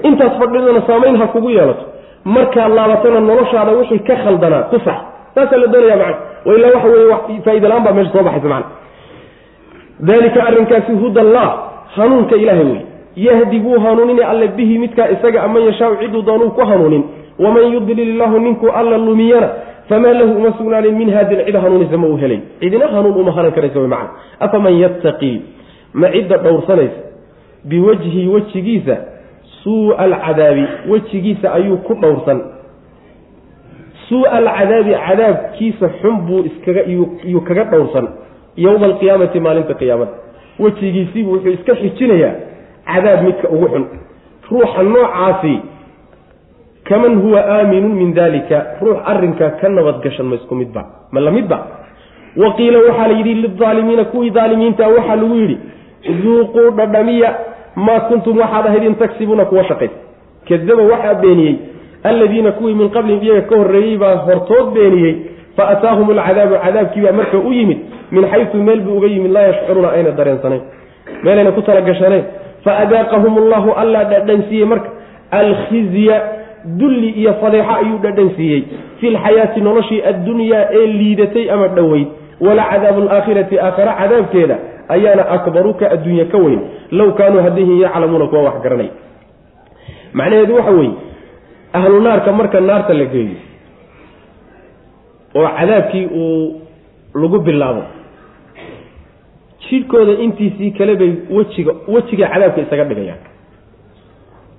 intaas 0.08 0.34
fadhidana 0.40 0.80
saamayn 0.88 1.16
ha 1.20 1.26
kugu 1.34 1.50
yeelato. 1.50 1.84
Markaad 2.24 2.72
laabatana 2.78 3.20
noloshaada 3.20 3.72
wixii 3.78 3.98
ka 4.08 4.14
khaldanaa 4.24 4.62
ku 4.70 4.76
saasaa 4.86 5.58
la 5.62 5.66
doonaya 5.72 5.96
macana 5.96 6.16
wailaa 6.46 6.70
waxa 6.74 6.88
weye 6.88 7.40
faaida 7.44 7.80
baa 7.86 7.92
meesha 7.96 8.12
soo 8.12 8.22
baxaysa 8.28 8.48
macana 8.48 8.66
dalika 10.00 10.40
arrinkaasi 10.48 10.92
hudallah 10.92 11.48
hanuunka 11.96 12.36
ilaahay 12.36 12.64
wey. 12.64 12.80
Yahdi 13.16 13.58
wuu 13.60 13.80
hanuuninay 13.80 14.24
alle 14.24 14.48
bihi 14.48 14.78
midkaa 14.78 15.08
isaga 15.08 15.42
aman 15.42 15.62
yashaau 15.62 15.96
ciduu 15.96 16.22
doonuu 16.22 16.50
ku 16.50 16.60
hanuunin. 16.60 17.04
Waman 17.38 17.72
yudlil 17.72 17.98
illahu 17.98 18.38
ninkuu 18.38 18.70
alla 18.70 18.98
lumiyana 18.98 19.48
famaa 19.88 20.12
lahu 20.12 20.32
uma 20.38 20.52
sugnaanin 20.58 20.94
min 20.98 21.10
haadin 21.10 21.44
cid 21.46 21.56
hanuunisa 21.56 21.96
ma 21.96 22.06
uu 22.06 22.16
helay. 22.16 22.40
Cidina 22.60 22.86
hanuun 22.86 23.20
uma 23.20 23.32
hanan 23.32 23.52
karaysa 23.52 23.80
wy 23.80 23.86
macana 23.86 24.10
afaman 24.40 24.78
yattaqii 24.78 25.42
ma 25.94 26.08
cidda 26.12 26.36
dhowrsanaysa 26.38 27.00
biwajhi 27.64 28.28
wejigiisa 28.28 28.96
suua 29.62 29.98
alcadaabi 29.98 30.64
wejigiisa 30.88 31.52
ayuu 31.54 31.76
ku 31.76 31.94
dhowrsan. 31.94 32.40
Suua 34.08 34.30
alcadaabi 34.32 34.94
cadaabkiisa 35.08 35.88
xun 36.02 36.16
buu 36.26 36.44
iskaga 36.44 36.82
iyuu 36.84 37.40
kaga 37.40 37.64
dhowrsan 37.64 38.08
yowma 38.56 38.86
alqiyaamati 38.86 39.40
maalinta 39.40 39.74
qiyaamada 39.74 40.10
wejigiisiibuu 40.58 41.32
wuxuu 41.32 41.50
iska 41.50 41.74
xijinayaa 41.76 42.34
cadaab 42.86 43.22
midka 43.24 43.48
ugu 43.48 43.68
xun. 43.68 43.84
Ruuxa 44.50 44.82
noocaasi 44.82 45.54
kaman 46.88 47.20
huwa 47.22 47.40
aaminun 47.46 47.92
min 48.00 48.14
dalika 48.14 48.64
ruux 48.82 48.96
arrinkaa 49.06 49.50
ka 49.60 49.68
nabadgashan 49.68 50.26
ma 50.26 50.34
isku 50.36 50.54
midba 50.54 50.82
ma 51.12 51.20
la 51.20 51.30
midba? 51.30 51.58
Wa 52.36 52.52
qiila 52.56 52.78
waxaa 52.78 53.08
la 53.08 53.14
yidhi 53.18 53.34
lilaalimiina 53.34 54.04
kuwii 54.04 54.30
daalimiinta 54.30 54.88
waxaa 54.88 55.16
lagu 55.16 55.34
yidhi 55.36 55.58
duuquu 56.22 56.70
dhadhamiya 56.76 57.30
maa 57.76 58.00
kuntum 58.00 58.38
waxaad 58.38 58.66
ahaydin 58.66 58.94
tagsibuuna 58.94 59.44
kuwa 59.44 59.64
shaqaysa 59.64 59.94
kadaba 60.48 60.82
waxaa 60.82 61.14
beeniyey 61.14 61.54
alladiina 62.04 62.52
kuwii 62.52 62.74
min 62.74 62.90
qablihim 62.90 63.22
iyaga 63.22 63.42
ka 63.50 63.56
horreeyey 63.56 63.96
baa 63.98 64.14
hortood 64.16 64.72
beeniyey 64.74 65.14
fa 65.56 65.68
ataahum 65.68 66.10
alcadaabu 66.10 66.54
cadaabkiibaa 66.64 67.12
marka 67.12 67.38
u 67.38 67.52
yimid 67.52 67.78
min 68.10 68.24
xaysu 68.32 68.56
meel 68.56 68.80
buu 68.80 68.96
uga 68.98 69.06
yimid 69.06 69.32
laa 69.32 69.46
yashcuruuna 69.50 69.88
ayna 69.96 70.10
dareensanayn 70.10 70.62
meelayna 71.22 71.52
ku 71.52 71.62
fa 72.64 72.78
adaaqahum 72.84 73.38
allahu 73.38 73.72
allaa 73.72 74.04
dhadhansiiyey 74.04 74.66
marka 74.66 74.90
alkhizya 75.30 76.16
dulli 76.64 77.10
iyo 77.20 77.34
fadeexo 77.40 77.74
ayuu 77.74 77.98
dhadhan 78.02 78.30
siiyey 78.36 78.62
fi 79.00 79.10
lxayaati 79.10 79.60
noloshii 79.60 80.02
addunyaa 80.02 80.64
ee 80.72 80.86
liidatay 80.86 81.50
ama 81.50 81.68
dhoweyd. 81.68 82.08
Wala 82.40 82.62
cadaabu 82.70 83.02
alaakhirati 83.02 83.58
aakhare 83.58 83.92
cadaabkeeda 83.98 84.56
ayaana 84.88 85.22
akbaru 85.36 85.74
ka 85.74 85.90
adduunya 85.90 86.24
ka 86.24 86.38
weyn. 86.38 86.60
Low 86.90 87.12
kaanuu 87.12 87.42
haddihi 87.42 87.80
yaclamuuna 87.82 88.26
kuwa 88.26 88.42
wax 88.42 88.62
garanay. 88.62 88.90
Macnaheedu 90.12 90.54
waxa 90.54 90.70
weeye 90.70 90.94
ahlu 91.72 92.00
naarka 92.00 92.32
marka 92.32 92.60
naarta 92.60 92.94
la 92.94 93.04
geeyo 93.04 93.36
oo 95.34 95.48
cadaabkii 95.58 96.06
uu 96.06 96.60
lagu 97.14 97.38
bilaabo 97.38 97.82
jidhkooda 99.70 100.12
intiisii 100.24 100.70
kale 100.78 100.94
bay 101.00 101.12
wejiga 101.36 101.72
wejiga 101.94 102.28
cadaabka 102.32 102.60
isaga 102.60 102.84
dhigayaan. 102.84 103.20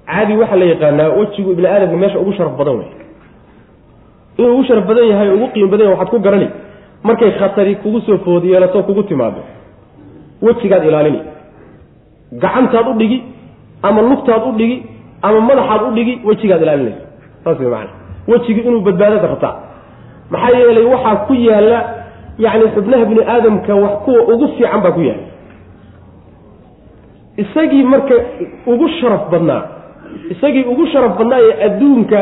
Caadi 0.10 0.34
waxaa 0.42 0.56
la 0.62 0.66
yaqaanaa 0.66 1.10
wejigu 1.20 1.52
ibni 1.52 1.68
aadamka 1.68 1.98
meesha 1.98 2.20
ugu 2.20 2.34
sharaf 2.34 2.54
badan 2.58 2.76
wey 2.80 2.90
inuu 4.38 4.54
ugu 4.54 4.64
sharaf 4.64 4.86
badan 4.90 5.08
yahay 5.12 5.30
ugu 5.36 5.48
qiimo 5.54 5.68
badan 5.74 5.86
yahay 5.86 5.96
waxaad 6.00 6.10
ku 6.14 6.20
garani. 6.26 6.48
Markay 7.04 7.32
khatari 7.40 7.76
kugu 7.76 8.02
soo 8.02 8.18
food 8.18 8.44
yeelato 8.44 8.84
kugu 8.84 9.04
timaado. 9.04 9.42
Wejigaad 10.42 10.84
ilaalini. 10.86 11.22
Gacantaad 12.42 12.88
u 12.88 12.94
dhigi 13.00 13.24
ama 13.82 14.02
lugtaad 14.02 14.44
u 14.50 14.52
dhigi 14.58 14.84
ama 15.22 15.40
madaxaad 15.42 15.82
u 15.88 15.92
dhigi 15.96 16.14
wejigaad 16.26 16.62
ilaalinaysa 16.62 17.06
saas 17.44 17.60
way 17.60 17.70
macana 17.70 17.90
wejigii 18.28 18.62
inuu 18.70 18.82
badbaadada 18.82 19.28
rabtaa 19.28 19.56
maxaa 20.30 20.58
yeelay 20.60 20.84
waxaa 20.94 21.16
ku 21.28 21.34
yaalla 21.34 21.80
yacni 22.44 22.68
xubnaha 22.76 23.06
bini 23.10 23.22
aadamka 23.34 23.76
wax 23.84 23.92
kuwa 24.06 24.22
ugu 24.34 24.48
fiican 24.56 24.82
baa 24.86 24.92
ku 24.98 25.02
yaalla 25.10 25.26
isagii 27.38 27.84
marka 27.84 28.16
ugu 28.68 28.88
sharaf 28.90 29.30
badnaa 29.32 29.64
isagii 30.34 30.64
ugu 30.72 30.88
sharaf 30.88 31.18
badnaa 31.18 31.40
ee 31.42 31.64
adduunka 31.66 32.20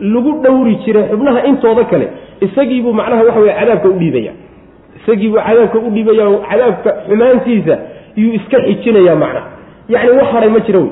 lagu 0.00 0.32
dhowri 0.42 0.74
jiray 0.84 1.04
xubnaha 1.10 1.44
intooda 1.50 1.84
kale 1.84 2.08
isagiibuu 2.40 2.92
macnaha 2.92 3.22
waxa 3.24 3.40
weye 3.40 3.54
cadaabka 3.60 3.88
u 3.88 3.92
dhiibaya. 3.92 4.32
Isagiibuu 5.02 5.38
cadaabka 5.46 5.78
u 5.78 5.90
dhiibaya 5.94 6.24
cadaabka 6.50 6.90
xumaantiisa 7.08 7.74
yuu 8.16 8.32
iska 8.38 8.56
xijinaya 8.66 9.14
macnaha 9.22 9.46
yacni 9.88 10.10
wax 10.18 10.26
haray 10.34 10.50
ma 10.54 10.60
jira 10.66 10.78
wey. 10.80 10.90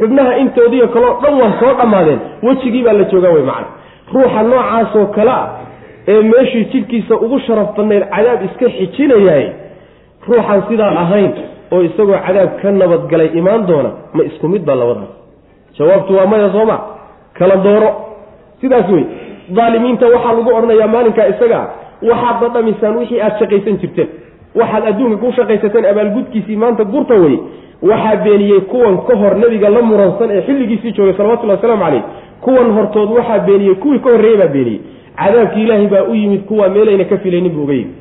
Xubnaha 0.00 0.32
intoodiiyo 0.42 0.88
kaleo 0.94 1.12
dhan 1.22 1.34
waa 1.40 1.52
soo 1.60 1.72
dhammaadeen 1.80 2.18
wejigii 2.42 2.82
baa 2.86 2.92
la 2.92 3.04
joogaa 3.04 3.30
wey 3.36 3.42
macna. 3.50 3.66
Ruuxa 4.14 4.42
noocaasoo 4.42 5.06
kale 5.16 5.30
ah 5.30 5.46
ee 6.12 6.22
meeshii 6.32 6.64
jidhkiisa 6.72 7.14
ugu 7.24 7.38
sharaf 7.46 7.68
badnayd 7.76 8.04
cadaab 8.14 8.40
iska 8.48 8.66
xijinayaay 8.78 9.46
ruuxaan 10.28 10.62
sidaa 10.68 10.92
ahayn 11.04 11.30
oo 11.72 11.80
isagoo 11.88 12.18
cadaab 12.26 12.50
ka 12.62 12.70
nabadgalay 12.80 13.30
imaan 13.40 13.66
doona 13.70 13.90
ma 14.16 14.22
isku 14.30 14.48
mid 14.54 14.62
baa 14.68 14.74
labadaas 14.82 15.12
jawaabtu 15.78 16.12
waa 16.18 16.26
maya 16.32 16.50
sooma 16.56 16.76
kala 17.38 17.56
dooro. 17.66 17.90
Sidaas 18.60 18.88
wey 18.94 19.04
daalimiinta 19.56 20.06
waxaa 20.14 20.32
lagu 20.38 20.50
odhanayaa 20.58 20.88
maalinkaa 20.94 21.26
isagaa 21.32 21.64
waxaad 22.10 22.36
dadhamisaan 22.44 22.96
wixii 23.00 23.20
aad 23.26 23.34
shaqaysan 23.40 23.76
jirteen 23.82 24.08
waxaad 24.60 24.84
adduunka 24.90 25.16
ku 25.22 25.32
shaqaysateen 25.38 25.86
abaalgudkiisii 25.92 26.56
maanta 26.62 26.84
gurta 26.94 27.14
wey 27.24 27.36
waxaa 27.90 28.16
beeniyey 28.24 28.60
kuwan 28.72 28.96
ka 29.08 29.14
hor 29.20 29.34
nebiga 29.42 29.68
la 29.76 29.82
muransan 29.90 30.30
ee 30.36 30.42
xilligiisii 30.46 30.92
joogay 30.96 31.14
salawatullhi 31.18 31.54
wasalaamu 31.56 31.84
caleyh 31.84 32.02
kuwan 32.44 32.72
hortood 32.76 33.10
waxaa 33.18 33.38
beeniyey 33.46 33.74
kuwii 33.74 33.98
ka 33.98 34.10
horreeyey 34.10 34.38
baa 34.42 34.48
beeniyey 34.56 34.80
cadaabkii 35.18 35.62
ilaahay 35.62 35.86
baa 35.86 36.02
u 36.10 36.14
yimid 36.14 36.42
kuwa 36.48 36.68
meelayna 36.68 37.04
ka 37.04 37.16
filaynin 37.18 37.52
buu 37.52 37.62
uga 37.64 37.72
yimid. 37.74 37.96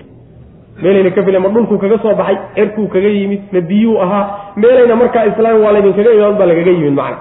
Meelayna 0.81 1.09
ka 1.09 1.23
filayn 1.23 1.43
ma 1.43 1.49
dhulkuu 1.49 1.77
kaga 1.77 1.97
soo 2.03 2.13
baxay 2.15 2.37
cerkuu 2.55 2.87
kaga 2.87 3.07
yimid 3.09 3.41
ma 3.51 3.61
biyuu 3.61 3.97
ahaa. 4.01 4.25
Meelayna 4.55 4.95
markaa 4.95 5.25
islaam 5.25 5.61
waa 5.63 5.71
laydinkaga 5.71 6.11
imaan 6.17 6.37
baa 6.37 6.45
lagaga 6.45 6.71
yimid 6.71 6.93
macna. 6.93 7.17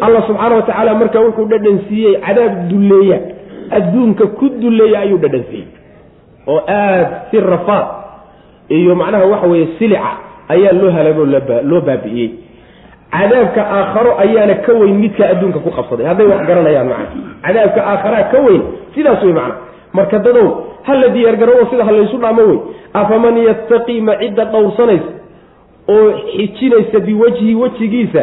Allah 0.00 0.22
subxaana 0.26 0.54
watacaala 0.56 0.94
marka 0.94 1.20
wuxuu 1.20 1.44
dhadhan 1.52 1.78
siiyey 1.88 2.14
cadaab 2.26 2.54
dulleeya. 2.70 3.18
Adduunka 3.70 4.26
ku 4.26 4.48
dulleeya 4.62 5.00
ayuu 5.00 5.18
dhadhan 5.18 5.44
siiyey 5.50 5.66
oo 6.46 6.60
aad 6.68 7.06
si 7.30 7.40
rafaad 7.40 7.86
iyo 8.68 8.94
macnaha 8.94 9.24
waxa 9.26 9.46
weeye 9.46 9.68
silica 9.78 10.10
ayaa 10.48 10.72
loo 10.72 10.90
halaagoo 10.96 11.26
loo 11.70 11.80
baabi'iyey 11.80 12.30
cadaabka 13.14 13.62
aakharo 13.78 14.12
ayaana 14.24 14.54
ka 14.66 14.72
weyn 14.80 14.94
midka 15.02 15.24
adduunka 15.32 15.58
ku 15.64 15.70
qabsaday. 15.70 16.06
Hadday 16.10 16.26
wax 16.32 16.40
garanayaan 16.48 16.88
macna. 16.88 17.06
Cadaabka 17.46 17.80
aakharaa 17.92 18.24
ka 18.32 18.38
weyn 18.46 18.62
sidaas 18.94 19.22
wey 19.22 19.32
macna. 19.32 19.54
Marka 19.98 20.18
dadow 20.18 20.46
ha 20.86 20.94
la 21.02 21.08
diyaargarowo 21.16 21.66
sida 21.70 21.84
ha 21.84 21.92
laysu 21.92 22.18
dhaamo 22.24 22.42
wey 22.50 22.58
afaman 23.00 23.36
yattaqii 23.48 24.00
ma 24.08 24.16
cidda 24.22 24.44
dhowrsanaysa 24.44 25.10
oo 25.94 26.10
xijinaysa 26.36 26.98
biwajhi 27.06 27.54
wejigiisa 27.54 28.22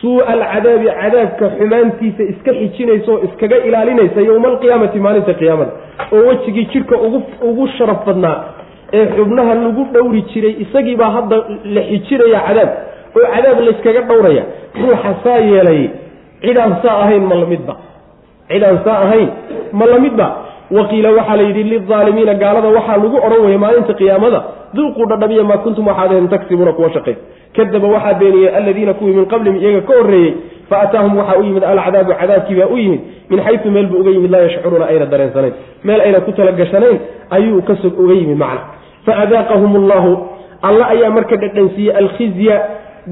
suua 0.00 0.26
alcadaabi 0.34 0.86
cadaabka 1.00 1.50
xumaantiisa 1.58 2.22
iska 2.32 2.52
xijinaysa 2.60 3.12
oo 3.12 3.20
iskaga 3.28 3.56
ilaalinaysa 3.68 4.20
yowma 4.28 4.48
alqiyaamati 4.52 4.98
maalinta 5.06 5.34
qiyaamada 5.40 5.70
oo 6.12 6.22
wejigii 6.28 6.66
jidhka 6.72 6.96
ugu 7.06 7.22
ugu 7.50 7.68
sharaf 7.78 8.06
badnaa 8.06 8.36
ee 8.92 9.06
xubnaha 9.16 9.54
lagu 9.54 9.86
dhowri 9.94 10.22
jiray 10.34 10.54
isagiibaa 10.64 11.10
hadda 11.16 11.36
la 11.76 11.82
xijinaya 11.90 12.40
cadaab 12.48 12.70
oo 13.18 13.26
cadaab 13.34 13.60
layskaga 13.68 14.02
dhowraya 14.10 14.42
ruuxa 14.82 15.10
saa 15.24 15.38
yeelay 15.50 15.82
cidaan 16.44 16.72
saa 16.82 16.96
ahayn 17.04 17.22
ma 17.30 17.34
lamidba 17.42 17.74
cidaan 18.52 18.78
saa 18.86 18.98
ahayn 19.06 19.28
ma 19.78 19.86
lamidba 19.92 20.26
waqiila 20.78 21.10
waxaa 21.18 21.36
la 21.40 21.42
yidhi 21.48 21.62
lilaalimiina 21.72 22.34
gaalada 22.42 22.68
waxaa 22.78 22.96
lagu 23.02 23.16
odhan 23.26 23.40
waya 23.46 23.58
maalinta 23.64 23.94
qiyaamada. 24.00 24.40
Duuquu 24.76 25.02
dhadhamiya 25.10 25.44
maa 25.50 25.58
kuntum 25.64 25.86
waxaad 25.90 26.10
ahayn 26.12 26.28
tagsibuuna 26.32 26.72
kuwa 26.76 26.90
shaqay 26.96 27.14
kadaba 27.56 27.88
waxaa 27.94 28.14
beeniyey 28.20 28.50
aladiina 28.58 28.92
kuwii 28.98 29.14
min 29.18 29.26
qablihim 29.32 29.56
iyaga 29.62 29.80
ka 29.88 29.92
horreeyey 29.98 30.32
fa 30.68 30.76
ataahum 30.84 31.16
waxaa 31.20 31.38
u 31.40 31.44
yimid 31.48 31.64
alcadaabu 31.70 32.12
cadaabkii 32.20 32.54
baa 32.60 32.68
u 32.68 32.76
yimid 32.82 33.00
min 33.30 33.40
xaysu 33.46 33.70
meel 33.74 33.86
buu 33.90 34.00
uga 34.02 34.10
yimid 34.16 34.30
laa 34.34 34.42
yashcuruuna 34.46 34.86
ayna 34.92 35.06
dareensanayn 35.12 35.54
meel 35.88 36.00
ayna 36.06 36.20
ku 36.26 36.32
talagashanayn 36.38 36.98
ayuu 37.36 37.62
kasog 37.70 37.94
uga 38.04 38.14
yimid 38.20 38.36
macna. 38.44 38.60
Fa 39.08 39.12
adaaqahum 39.24 39.72
allahu 39.82 40.10
alla 40.68 40.84
ayaa 40.94 41.10
marka 41.16 41.36
dhadhansiiyey 41.44 41.96
alkhizya 42.00 42.56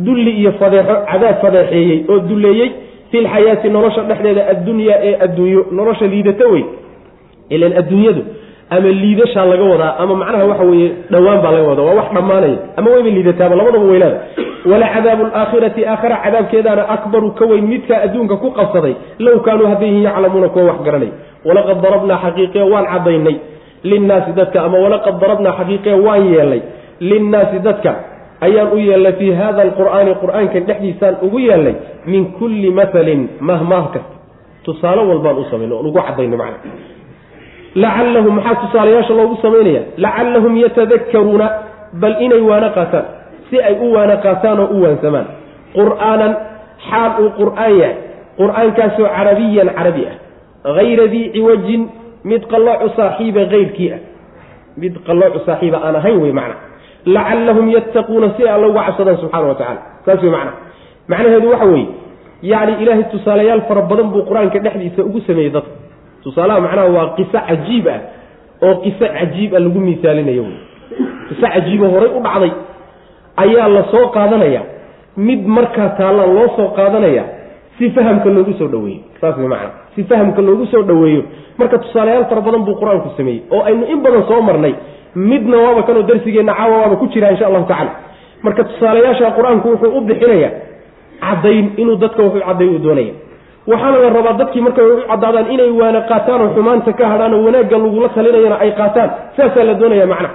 dulli 0.05 0.31
iyo 0.40 0.52
fadeexo 0.60 0.94
cadaab 1.10 1.36
fadeexeeyey 1.44 1.98
oo 2.12 2.18
dulleeyey 2.31 2.70
fi 3.10 3.16
lxayaati 3.24 3.68
nolosha 3.77 4.02
dhexdeeda 4.09 4.43
addunyaa 4.52 4.98
ee 5.09 5.14
adduunyo 5.24 5.60
nolosha 5.78 6.06
liidata 6.12 6.47
wey. 6.52 6.64
Ilan 7.55 7.73
adduunyadu 7.81 8.23
ama 8.70 8.89
liidashaa 9.02 9.44
laga 9.51 9.64
wadaa 9.73 9.93
ama 10.02 10.14
macnaha 10.20 10.44
waxa 10.51 10.64
weeye 10.70 10.89
dhowaan 11.12 11.40
baa 11.44 11.52
laga 11.56 11.68
wadaa 11.70 11.82
waa 11.89 11.94
wax 12.01 12.09
dhammaanaya 12.16 12.59
ama 12.78 12.89
wayba 12.94 13.09
liidataaba 13.16 13.55
labadaba 13.60 13.85
weylaada 13.93 14.18
wala 14.70 14.86
cadaabu 14.94 15.23
alaakhirati 15.31 15.82
aakhara 15.93 16.16
cadaabkeedaana 16.24 16.82
akbaru 16.94 17.28
ka 17.39 17.44
weyn 17.51 17.66
midkaa 17.73 18.01
adduunka 18.06 18.36
ku 18.43 18.48
qabsaday 18.59 18.94
low 19.27 19.36
kaanuu 19.47 19.66
haddayhin 19.73 20.02
yaclamuuna 20.09 20.48
kuwa 20.55 20.64
wax 20.70 20.78
garanay. 20.86 21.10
Walaqad 21.48 21.78
darabnaa 21.85 22.18
xaqiiqiya 22.24 22.64
waan 22.73 22.86
caddaynay. 22.93 23.36
Linnaasi 23.90 24.31
dadka 24.39 24.59
ama 24.66 24.78
walaqad 24.85 25.14
darabnaa 25.23 25.52
xaqiiqee 25.60 25.94
waan 26.06 26.23
yeelnay. 26.35 26.60
Linnaasi 27.10 27.59
dadka 27.66 27.93
ayaan 28.47 28.73
u 28.73 28.78
yeelnay 28.89 29.12
fii 29.20 29.32
hada 29.40 29.60
alqur'aani 29.66 30.12
qur'aankan 30.23 30.62
dhexdiisaan 30.68 31.14
ugu 31.27 31.39
yeelnay 31.48 31.74
min 32.12 32.23
kulli 32.39 32.70
mahalin 32.78 33.23
mahmaah 33.48 33.86
kasta. 33.94 34.14
Tusaale 34.66 35.02
walbaan 35.10 35.36
u 35.39 35.44
samayna 35.51 35.74
oon 35.78 35.86
ugu 35.90 36.01
cadayno 36.09 36.36
macna. 36.43 36.70
Lacallahum 37.82 38.35
maxaa 38.39 38.55
tusaalayaasha 38.62 39.14
loogu 39.18 39.36
samaynaya 39.44 39.82
lacallahum 40.05 40.52
yatadakkaruuna 40.64 41.47
bal 42.01 42.14
inay 42.24 42.40
waana 42.51 42.68
qaataan. 42.77 43.05
Si 43.51 43.56
ay 43.68 43.74
u 43.85 43.93
waana 43.94 44.16
qaataan 44.24 44.59
oo 44.60 44.68
u 44.77 44.82
waansamaan. 44.85 45.27
Qur'aanan 45.77 46.32
xaal 46.89 47.12
uu 47.23 47.31
qur'aan 47.40 47.73
yahay. 47.81 47.97
Qur'aankaasoo 48.40 49.09
carabiyan 49.16 49.68
carabi 49.77 50.05
ah. 50.10 50.16
Hayra 50.77 51.06
dii 51.14 51.31
ciwajin 51.35 51.82
mid 52.24 52.43
qalloocu 52.52 52.89
saaxiiba 52.97 53.40
hayrkii 53.52 53.90
ah. 53.93 54.01
Mid 54.82 54.94
qalloocu 55.06 55.39
saaxiiba 55.47 55.78
aan 55.86 55.97
ahayn 56.01 56.18
wey 56.23 56.32
macna 56.32 56.56
lacallahum 57.07 57.66
yattaquuna 57.77 58.28
si 58.37 58.43
alla 58.55 58.66
uga 58.73 58.83
cabsadaan 58.89 59.19
subxana 59.23 59.47
wa 59.51 59.55
tacala 59.61 59.81
saas 60.07 60.23
wey 60.23 60.31
macna. 60.37 60.53
Macnaheedu 61.09 61.49
waxa 61.53 61.66
weeye 61.73 61.89
yacni 62.43 62.73
ilaahay 62.83 63.05
tusaalayaal 63.15 63.62
fara 63.69 63.83
badan 63.91 64.09
buu 64.15 64.23
qur'aanka 64.28 64.59
dhexdiisa 64.65 65.01
ugu 65.09 65.20
sameeyey 65.28 65.51
dadka. 65.57 65.70
Tusaalaha 66.24 66.61
macnaha 66.66 66.89
waa 66.97 67.07
qiso 67.19 67.39
cajiib 67.49 67.87
ah 67.95 68.01
oo 68.66 68.74
qiso 68.85 69.07
cajiib 69.19 69.55
ah 69.55 69.61
lagu 69.65 69.78
misaalinayo 69.89 70.43
wey 70.49 70.59
qiso 71.31 71.47
cajiibo 71.55 71.87
horay 71.95 72.11
u 72.11 72.20
dhacday 72.27 72.53
ayaa 73.45 73.69
la 73.77 73.83
soo 73.93 74.07
qaadanaya. 74.16 74.62
Mid 75.16 75.47
markaa 75.57 75.89
taallaan 75.99 76.35
loo 76.37 76.49
soo 76.59 76.69
qaadanaya 76.78 77.24
si 77.78 77.91
fahamka 77.97 78.28
loogu 78.37 78.53
soo 78.59 78.69
dhaweeyo 78.74 79.01
saas 79.20 79.37
way 79.39 79.49
macana 79.53 79.70
si 79.95 80.03
fahamka 80.11 80.43
loogu 80.49 80.66
soo 80.73 80.83
dhaweeyo 80.91 81.23
marka 81.61 81.78
tusaalayaal 81.85 82.27
fara 82.33 82.41
badan 82.47 82.65
buu 82.69 82.74
qur'aanku 82.83 83.15
sameeyey 83.16 83.41
oo 83.55 83.62
aynu 83.69 83.85
in 83.95 84.01
badan 84.07 84.24
soo 84.31 84.41
marnay 84.49 84.74
midna 85.30 85.56
waaba 85.64 85.82
kanoo 85.88 86.02
darsigeenna 86.10 86.55
caawa 86.59 86.76
waaba 86.82 86.97
ku 87.02 87.06
jira 87.12 87.30
insha 87.34 87.47
allahu 87.48 87.66
tacala 87.72 87.90
marka 88.44 88.62
tusaalayaasha 88.70 89.30
qur'aanku 89.38 89.66
wuxuu 89.72 89.93
u 89.98 90.01
bixinaya 90.09 90.51
caddayn 91.24 91.66
inuu 91.82 91.97
dadka 92.02 92.20
wuxuu 92.26 92.43
cadday 92.48 92.68
uu 92.74 92.78
doonaya 92.86 93.12
waxaana 93.70 93.98
la 94.05 94.09
rabaa 94.18 94.32
dadkii 94.40 94.60
markay 94.66 94.84
u 94.84 94.97
caddaadaan 95.10 95.47
inay 95.55 95.70
waana 95.80 96.01
qaataan 96.10 96.40
oo 96.44 96.51
xumaanta 96.56 96.93
ka 96.98 97.05
hadhaan 97.12 97.34
oo 97.36 97.43
wanaagga 97.47 97.76
lagula 97.84 98.09
talinayana 98.16 98.56
ay 98.64 98.70
qaataan 98.80 99.10
saasaa 99.36 99.64
la 99.70 99.74
doonaya 99.80 100.06
macna. 100.12 100.28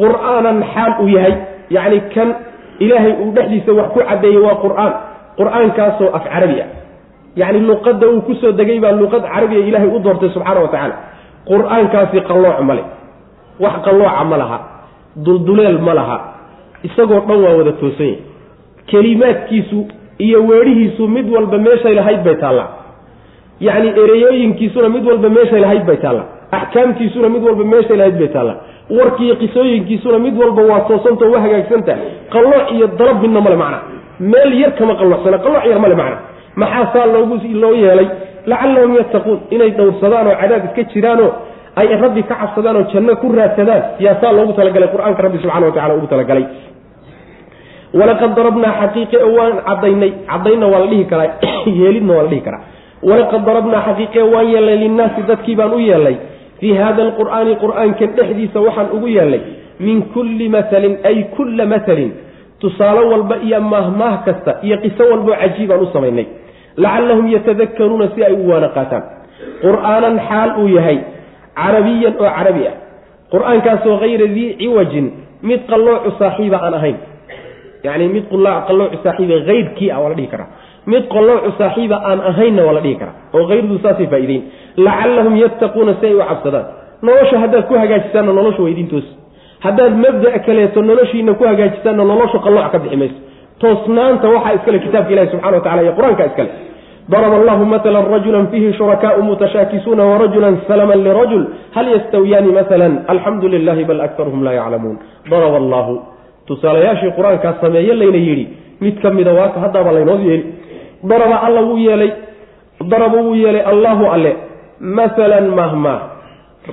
Qur'aanan 0.00 0.58
xaal 0.74 0.92
uu 1.02 1.08
yahay 1.16 1.34
yacni 1.76 1.98
kan 2.14 2.28
ilaahay 2.84 3.12
uu 3.22 3.30
dhexdiisa 3.36 3.72
wax 3.78 3.88
ku 3.94 4.00
caddeeyey 4.10 4.40
waa 4.46 4.56
qur'aan. 4.64 4.92
Qur'aankaasoo 5.38 6.08
af 6.18 6.24
carabi 6.32 6.56
ah 6.64 6.68
yacni 7.40 7.60
luqadda 7.70 8.06
uu 8.14 8.20
ku 8.28 8.32
soo 8.40 8.52
degay 8.60 8.78
baa 8.84 8.92
luqad 9.02 9.22
carabiga 9.32 9.62
ilaahay 9.68 9.88
u 9.88 9.98
doortay 10.06 10.30
subxaana 10.34 10.60
wa 10.64 10.68
tacaala 10.74 10.96
qur'aankaasi 11.50 12.18
qallooc 12.30 12.58
ma 12.68 12.74
le 12.78 12.82
wax 13.60 13.72
qallooca 13.84 14.24
ma 14.30 14.36
laha 14.36 14.58
dulduleel 15.16 15.78
ma 15.78 15.94
laha 15.94 16.18
isagoo 16.84 17.20
dhan 17.28 17.38
waa 17.44 17.54
wada 17.58 17.72
toosan 17.72 18.06
yahay. 18.06 18.18
Kelimaadkiisu 18.86 19.86
iyo 20.18 20.42
weedhihiisu 20.46 21.08
mid 21.08 21.30
walba 21.34 21.58
meeshay 21.58 21.94
lahayd 21.94 22.22
bay 22.24 22.34
taallaa. 22.36 22.68
Yacni 23.60 23.88
ereyooyinkiisuna 23.88 24.88
mid 24.88 25.06
walba 25.06 25.28
meeshay 25.28 25.60
lahayd 25.60 25.84
bay 25.86 25.96
taallaa. 25.96 26.26
Axkaamtiisuna 26.52 27.28
mid 27.28 27.42
walba 27.44 27.64
meeshay 27.64 27.96
lahayd 27.96 28.18
bay 28.18 28.28
taallaa. 28.28 28.56
Warkiiyo 28.90 29.36
qisooyinkiisuna 29.36 30.18
mid 30.18 30.36
walba 30.42 30.62
waa 30.62 30.80
toosanta 30.80 31.24
waa 31.32 31.40
hagaagsanta 31.40 31.96
qallooc 32.32 32.70
iyo 32.76 32.86
dalab 32.98 33.22
midna 33.22 33.40
male 33.40 33.56
macna. 33.56 33.78
Meel 34.20 34.52
yar 34.60 34.72
kama 34.78 34.94
qallocsana 35.00 35.38
qallooc 35.38 35.64
yar 35.70 35.80
male 35.80 35.94
macna. 35.94 36.16
Maxaa 36.56 36.92
saa 36.92 37.06
loogu 37.06 37.38
loo 37.62 37.74
yeelay 37.74 38.08
lacallahum 38.46 38.94
yattaquun 38.96 39.38
inay 39.50 39.70
dhowrsadaan 39.70 40.26
oo 40.26 40.36
cadaab 40.40 40.64
iska 40.68 40.82
jiraanoo 40.92 41.30
ay 41.76 41.88
rabbi 41.96 42.22
ka 42.28 42.36
cabsadaan 42.36 42.76
oo 42.76 42.86
janno 42.92 43.16
ku 43.16 43.32
raadsadaan 43.32 43.96
siyaasaa 43.96 44.32
loogu 44.32 44.52
talagalay 44.52 44.92
qur'aanka 44.92 45.22
rabbi 45.22 45.38
subxana 45.40 45.66
wa 45.66 45.72
tacala 45.72 45.94
ugu 45.96 46.06
talagalay. 46.06 46.44
Walaqad 47.92 48.30
darabnaa 48.36 48.72
xaqiiqe 48.80 49.18
waan 49.36 49.54
cadaynay 49.64 50.12
cadaynna 50.28 50.66
waa 50.68 50.80
la 50.84 50.88
dhihi 50.92 51.04
karaa 51.08 51.30
yeelidna 51.80 52.12
waa 52.12 52.24
la 52.24 52.28
dhihi 52.28 52.44
karaa. 52.44 52.62
Walaqad 53.02 53.42
darabnaa 53.44 53.82
xaqiiqe 53.88 54.20
waan 54.20 54.46
yeelnay 54.52 54.76
linnaasi 54.84 55.22
dadkii 55.28 55.56
baan 55.56 55.72
u 55.72 55.80
yeelnay. 55.80 56.16
Fii 56.60 56.74
hada 56.76 57.02
alqur'aani 57.08 57.56
qur'aankan 57.64 58.10
dhexdiisa 58.16 58.60
waxaan 58.60 58.92
ugu 58.92 59.08
yeelnay. 59.16 59.40
Min 59.80 60.02
kulli 60.12 60.48
matalin 60.48 61.00
ay 61.08 61.24
kulla 61.36 61.64
matalin 61.66 62.12
tusaale 62.60 63.00
walba 63.12 63.40
iyo 63.40 63.60
mahmaah 63.60 64.24
kasta 64.24 64.60
iyo 64.62 64.76
qiso 64.84 65.08
walboo 65.08 65.36
cajiibaan 65.40 65.80
u 65.80 65.88
samaynay. 65.92 66.26
Lacallahum 66.76 67.32
yatadakkaruuna 67.32 68.12
si 68.14 68.24
ay 68.24 68.36
u 68.36 68.44
waana 68.48 68.68
qaataan. 68.76 69.02
Qur'aanan 69.64 70.20
xaal 70.28 70.50
uu 70.60 70.68
yahay 70.68 70.98
carabiyan 71.56 72.14
oo 72.20 72.30
carabi 72.38 72.64
ah. 72.70 72.74
Qur'aankaasoo 73.32 73.96
hayra 74.02 74.26
dii 74.36 74.56
ciwajin 74.60 75.06
mid 75.42 75.60
qalloocu 75.70 76.10
saaxiiba 76.18 76.58
aan 76.66 76.74
ahayn. 76.74 76.96
Yacni 77.84 78.08
mid 78.16 78.24
qalloocu 78.30 78.96
saaxiiba 79.04 79.34
hayrkii 79.48 79.90
ah 79.90 80.00
waa 80.02 80.08
la 80.12 80.14
dhihi 80.18 80.28
karaa. 80.34 80.48
Mid 80.86 81.04
qalloocu 81.14 81.50
saaxiiba 81.58 81.96
aan 82.10 82.20
ahaynna 82.30 82.62
waa 82.66 82.72
la 82.72 82.80
dhihi 82.84 82.96
karaa 83.00 83.14
oo 83.36 83.44
hayrdu 83.50 83.78
saasay 83.84 84.06
faa'ideyn 84.12 84.42
lacallahum 84.86 85.34
yattaquuna 85.44 85.92
si 86.00 86.06
ay 86.06 86.14
u 86.14 86.18
cabsadaan. 86.30 86.66
Nolosha 87.02 87.36
haddaad 87.42 87.64
ku 87.68 87.74
hagaajisaanna 87.82 88.32
nolosha 88.38 88.62
waa 88.62 88.70
idin 88.74 88.88
toos. 88.92 89.06
Haddaad 89.64 89.92
mabda' 90.04 90.38
kaleeto 90.46 90.82
noloshiina 90.90 91.32
ku 91.38 91.44
hagaajisaanna 91.50 92.04
nolosha 92.12 92.38
qallooc 92.44 92.70
ka 92.72 92.78
bixi 92.78 92.96
mayso. 93.02 93.18
Toosnaanta 93.60 94.26
waxaa 94.34 94.52
iskale 94.58 94.78
kitaabka 94.84 95.12
ilahi 95.14 95.28
subxana 95.32 95.56
wa 95.56 95.62
tacala 95.64 95.82
iyo 95.82 95.92
qur'aanka 95.98 96.24
iskale 96.30 96.50
darb 97.12 97.32
allahu 97.40 97.64
matla 97.74 98.00
rajula 98.14 98.46
fiihi 98.52 98.72
shurakaau 98.78 99.22
mutashaakisuuna 99.30 100.04
warajula 100.04 100.56
salama 100.68 100.96
lirajul 100.96 101.44
hal 101.76 101.86
yastawiyaani 101.94 102.52
maala 102.58 102.88
alxamdu 103.12 103.48
lilahi 103.54 103.84
bal 103.90 104.00
akaruhum 104.08 104.44
laa 104.46 104.56
yaclamuun 104.60 104.96
daraba 105.30 105.56
allahu 105.62 105.94
tusaalayaashii 106.46 107.12
qur'aankaa 107.18 107.54
sameeye 107.60 107.94
layna 108.02 108.20
yidhi 108.28 108.44
mid 108.80 109.02
ka 109.02 109.10
mida 109.18 109.32
waaka 109.40 109.60
haddaaba 109.64 109.92
laynoo 109.92 110.18
yeeli 110.28 110.44
daraba 111.12 111.36
alla 111.46 111.60
wuu 111.68 111.78
yeelay 111.86 112.10
daraba 112.94 113.18
wuu 113.26 113.34
yeelay 113.34 113.62
allahu 113.72 114.10
alle 114.14 114.32
maalan 114.80 115.46
mahmaah 115.60 116.00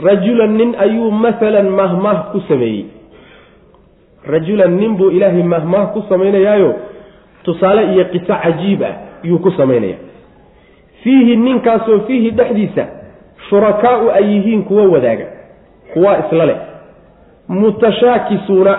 rajulan 0.08 0.54
nin 0.62 0.76
ayuu 0.86 1.12
maalan 1.12 1.70
mahmaah 1.80 2.32
ku 2.32 2.42
sameeyey 2.48 2.86
rajulan 4.34 4.78
nin 4.82 4.96
buu 4.98 5.10
ilaahay 5.10 5.44
mahmaah 5.44 5.94
ku 5.94 6.06
samaynayaayo 6.10 6.72
tusaale 7.44 7.94
iyo 7.94 8.06
qiso 8.14 8.34
cajiib 8.44 8.82
ah 8.84 8.94
yuu 9.24 9.40
ku 9.40 9.52
samaynaya 9.58 9.98
fiihi 11.04 11.36
ninkaasoo 11.36 12.00
fiihi 12.08 12.32
dhexdiisa 12.32 12.86
shurakaau 13.50 14.10
ay 14.10 14.24
yihiin 14.24 14.64
kuwa 14.64 14.84
wadaaga 14.84 15.26
kuwaa 15.94 16.18
isla 16.18 16.46
leh 16.46 16.58
mutashaakisuuna 17.48 18.78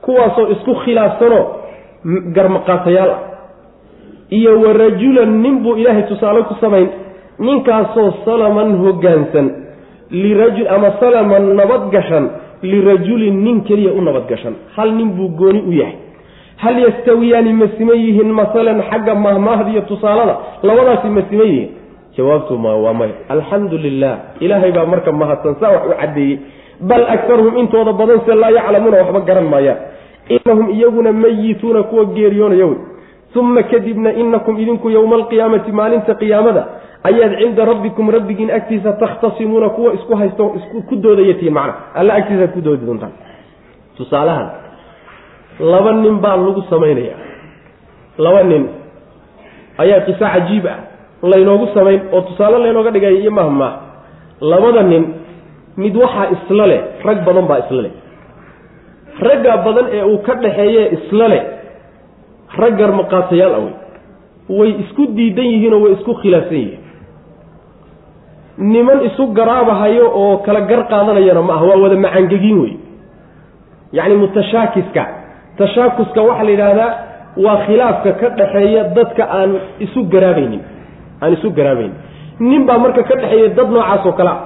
kuwaasoo 0.00 0.48
isku 0.48 0.74
khilaafsanoo 0.74 1.44
garmaqaatayaal 2.32 3.10
ah. 3.10 3.20
Iyo 4.30 4.60
wa 4.60 4.72
rajulan 4.72 5.42
nin 5.42 5.62
buu 5.62 5.76
ilaahay 5.76 6.02
tusaale 6.02 6.42
ku 6.42 6.54
samayn 6.60 6.88
ninkaasoo 7.38 8.24
salaman 8.24 8.76
hoggaansan 8.78 9.50
lirajul 10.10 10.68
ama 10.68 10.96
salaman 11.00 11.54
nabadgashan 11.56 12.30
lirajulin 12.62 13.44
nin 13.44 13.64
keliya 13.64 13.92
u 13.92 14.00
nabadgashan 14.00 14.54
hal 14.76 14.92
nin 14.92 15.12
buu 15.16 15.28
gooni 15.28 15.60
u 15.60 15.72
yahay 15.72 16.03
hal 16.56 16.76
yastawiyaani 16.78 17.52
ma 17.52 17.66
siman 17.78 17.98
yihiin 17.98 18.32
masalan 18.32 18.82
xagga 18.90 19.14
mahmaahda 19.14 19.70
iyo 19.70 19.82
tusaalada? 19.90 20.36
Labadaasi 20.62 21.08
ma 21.08 21.22
siman 21.30 21.46
yihiin. 21.46 21.70
Jawaabtu 22.16 22.58
ma 22.58 22.76
waa 22.76 22.94
maya 22.94 23.14
alxamdu 23.28 23.78
lilah 23.78 24.38
ilaahay 24.40 24.72
baa 24.72 24.86
marka 24.86 25.12
mahadsan 25.12 25.56
saa 25.60 25.70
wax 25.74 25.82
u 25.90 25.94
caddeeyey. 26.00 26.38
Bal 26.80 27.04
akaruhum 27.06 27.58
intooda 27.58 27.92
badan 27.92 28.20
se 28.26 28.34
laa 28.34 28.50
yaclamuuna 28.50 28.96
waxba 29.02 29.20
garan 29.20 29.46
maayaan. 29.50 29.78
Inahum 30.28 30.70
iyaguna 30.70 31.12
mayituuna 31.12 31.82
kuwa 31.82 32.04
geeriyoonaya 32.04 32.66
wey 32.66 32.78
uma 33.34 33.62
kadibna 33.62 34.12
inakum 34.12 34.58
idinku 34.62 34.90
yowma 34.90 35.16
alqiyaamati 35.16 35.72
maalinta 35.72 36.14
qiyaamada 36.14 36.62
ayaad 37.02 37.32
cinda 37.40 37.64
rabbikum 37.64 38.10
rabbigiin 38.10 38.50
agtiisa 38.50 38.92
takhtasimuuna 38.92 39.68
kuwa 39.74 39.94
isku 39.94 40.14
haysto 40.16 40.54
ku 40.88 40.94
doodayatiin 40.96 41.52
macna. 41.52 41.74
Alla 41.94 42.14
agtiisaad 42.14 42.52
ku 42.54 42.60
doodi 42.62 42.86
doontaan 42.86 43.12
tusaalahan 43.98 44.63
laba 45.60 45.92
nin 45.92 46.18
baa 46.24 46.36
lagu 46.36 46.62
samaynaya 46.70 47.16
laba 48.18 48.42
nin. 48.42 48.64
Ayaa 49.78 50.00
qiso 50.06 50.24
cajiib 50.24 50.66
ah. 50.66 50.78
Laynoogu 51.22 51.66
samayn 51.74 52.00
oo 52.12 52.20
tusaale 52.20 52.58
laynooga 52.58 52.90
dhigaya 52.90 53.18
iyo 53.18 53.30
mahmaah 53.30 53.74
labada 54.40 54.82
nin 54.82 55.04
mid 55.76 55.96
waxaa 55.96 56.26
isla 56.36 56.66
leh 56.66 56.80
rag 57.04 57.24
badan 57.26 57.46
baa 57.50 57.58
isla 57.64 57.82
leh. 57.82 57.94
Ragga 59.26 59.56
badan 59.66 59.86
ee 59.96 60.02
uu 60.04 60.18
ka 60.26 60.34
dhaxeeye 60.34 60.82
isla 60.96 61.28
leh 61.28 61.42
rag 62.60 62.74
garmaqaatayaal 62.78 63.54
awey 63.58 63.74
way 64.58 64.70
isku 64.84 65.06
diidan 65.16 65.46
yihiinoo 65.52 65.80
way 65.84 65.92
isku 65.96 66.12
khilaafsan 66.22 66.58
yihiin. 66.58 66.80
Niman 68.58 68.98
isu 69.08 69.26
garaabahayo 69.34 70.06
oo 70.22 70.36
kala 70.46 70.60
gar 70.70 70.82
qaadanayana 70.92 71.42
ma 71.42 71.54
aha 71.56 71.64
waa 71.70 71.80
wada 71.84 71.96
macangegiin 71.96 72.58
wey. 72.62 72.74
Yacni 73.96 74.14
mutashaakiska 74.22 75.02
tashaakuska 75.58 76.20
waxaa 76.28 76.44
la 76.44 76.50
yidhaahdaa 76.54 76.90
waa 77.44 77.56
khilaafka 77.66 78.10
ka 78.20 78.28
dhaxeeya 78.38 78.82
dadka 78.96 79.22
aan 79.38 79.50
isu 79.84 80.00
garaabaynin 80.12 80.62
aan 81.22 81.32
isu 81.36 81.48
garaabaynin. 81.58 81.96
Nin 82.50 82.62
baa 82.68 82.78
marka 82.84 83.02
ka 83.08 83.14
dhexeeya 83.22 83.48
dad 83.58 83.68
noocaas 83.74 84.06
oo 84.08 84.12
kale 84.18 84.30
ah. 84.34 84.40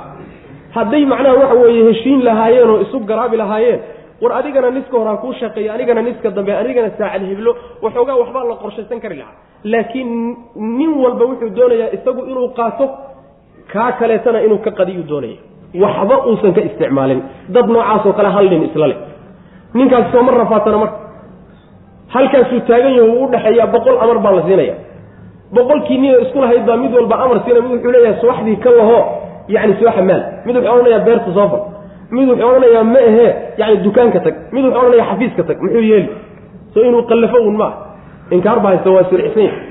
Hadday 0.76 1.04
macnaha 1.12 1.34
waxa 1.42 1.54
weeye 1.62 1.82
heshiin 1.88 2.20
lahaayeen 2.28 2.70
oo 2.74 2.80
isu 2.86 2.98
garaabi 3.10 3.36
lahaayeen 3.42 3.80
war 4.22 4.32
adigana 4.38 4.70
niska 4.76 4.96
hore 4.98 5.10
ha 5.10 5.16
kuu 5.22 5.32
shaqeeyo 5.40 5.70
anigana 5.74 6.02
niska 6.08 6.28
dambe 6.36 6.52
anigana 6.62 6.88
saacad 6.98 7.22
heblo 7.30 7.52
waxoogaa 7.84 8.16
waxbaa 8.22 8.44
la 8.50 8.54
qorshaysan 8.62 9.00
kari 9.04 9.16
lahaa. 9.20 9.36
Laakiin 9.72 10.08
nin 10.78 10.90
walba 11.02 11.24
wuxuu 11.30 11.50
doonayaa 11.58 11.90
isagu 11.96 12.22
inuu 12.30 12.48
qaato 12.58 12.84
kaa 13.72 13.92
kaleetana 14.00 14.38
inuu 14.46 14.58
ka 14.66 14.70
qadiyuu 14.78 15.06
doonaya. 15.10 15.38
Waxba 15.82 16.14
uusan 16.30 16.52
ka 16.56 16.60
isticmaalin. 16.68 17.20
Dad 17.54 17.66
noocaasoo 17.74 18.12
kale 18.18 18.28
hal 18.36 18.46
nin 18.52 18.62
isla 18.68 18.86
leh 18.92 18.98
ninkaas 19.74 20.12
sooma 20.12 20.32
rafaatana 20.32 20.78
marka. 20.78 20.98
Halkaasuu 22.08 22.60
taagan 22.68 22.92
yaho 22.98 23.08
uu 23.12 23.24
udhexeeyaa 23.24 23.66
boqol 23.74 23.96
amar 24.04 24.18
baa 24.24 24.32
la 24.38 24.42
siinaya. 24.46 24.74
Boqolkii 25.54 25.98
nina 25.98 26.18
isku 26.24 26.38
lahayd 26.40 26.64
baa 26.66 26.76
mid 26.76 26.92
walba 26.94 27.16
amar 27.24 27.38
siina 27.44 27.60
mid 27.60 27.70
wuxuu 27.72 27.90
leeyahay 27.94 28.20
subaxdii 28.20 28.56
ka 28.64 28.70
laho 28.78 28.98
yani 29.48 29.74
soo 29.80 29.90
xamaal 29.96 30.22
mid 30.46 30.56
wuxuu 30.56 30.72
odhanayaa 30.74 31.04
beerta 31.06 31.30
soo 31.36 31.48
fal. 31.52 31.62
Mid 32.10 32.28
wuxuu 32.30 32.48
odhanayaa 32.50 32.84
ma 32.84 32.98
ahee 33.08 33.30
yani 33.60 33.76
dukaanka 33.84 34.20
tag. 34.24 34.34
Mid 34.52 34.64
wuxuu 34.64 34.80
odhanayaa 34.80 35.06
xafiiska 35.10 35.42
tag 35.48 35.58
muxuu 35.62 35.80
yeeli. 35.90 36.08
So 36.74 36.84
inuu 36.88 37.02
qallafo 37.10 37.38
un 37.48 37.56
maa 37.56 37.72
inkaar 38.30 38.60
ba 38.60 38.68
haysta 38.68 38.90
waa 38.90 39.04
siricsan 39.10 39.42
yahay 39.42 39.62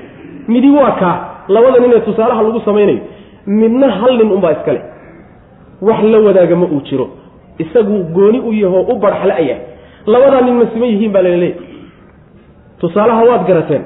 midi 0.48 0.70
waa 0.78 0.90
kaa 1.00 1.14
labada 1.48 1.78
nin 1.80 1.92
ee 1.96 2.00
tusaalaha 2.00 2.42
lagu 2.42 2.60
samaynayo 2.60 2.98
midna 3.46 3.88
hal 3.98 4.12
nin 4.18 4.32
unbaa 4.36 4.52
iskale 4.52 4.80
wax 5.82 6.02
la 6.12 6.18
wadaaga 6.26 6.56
ma 6.56 6.66
uu 6.66 6.80
jiro. 6.88 7.06
Isagu 7.58 7.96
gooni 8.14 8.40
u 8.40 8.52
yaho 8.52 8.80
u 8.92 8.94
barxla-ya 9.02 9.56
labadaa 10.14 10.40
nin 10.46 10.54
ma 10.60 10.66
siman 10.72 10.88
yihiin 10.92 11.12
baa 11.16 11.22
laleeyahy 11.22 11.54
tusaalaha 12.80 13.24
waad 13.30 13.46
garateen 13.46 13.82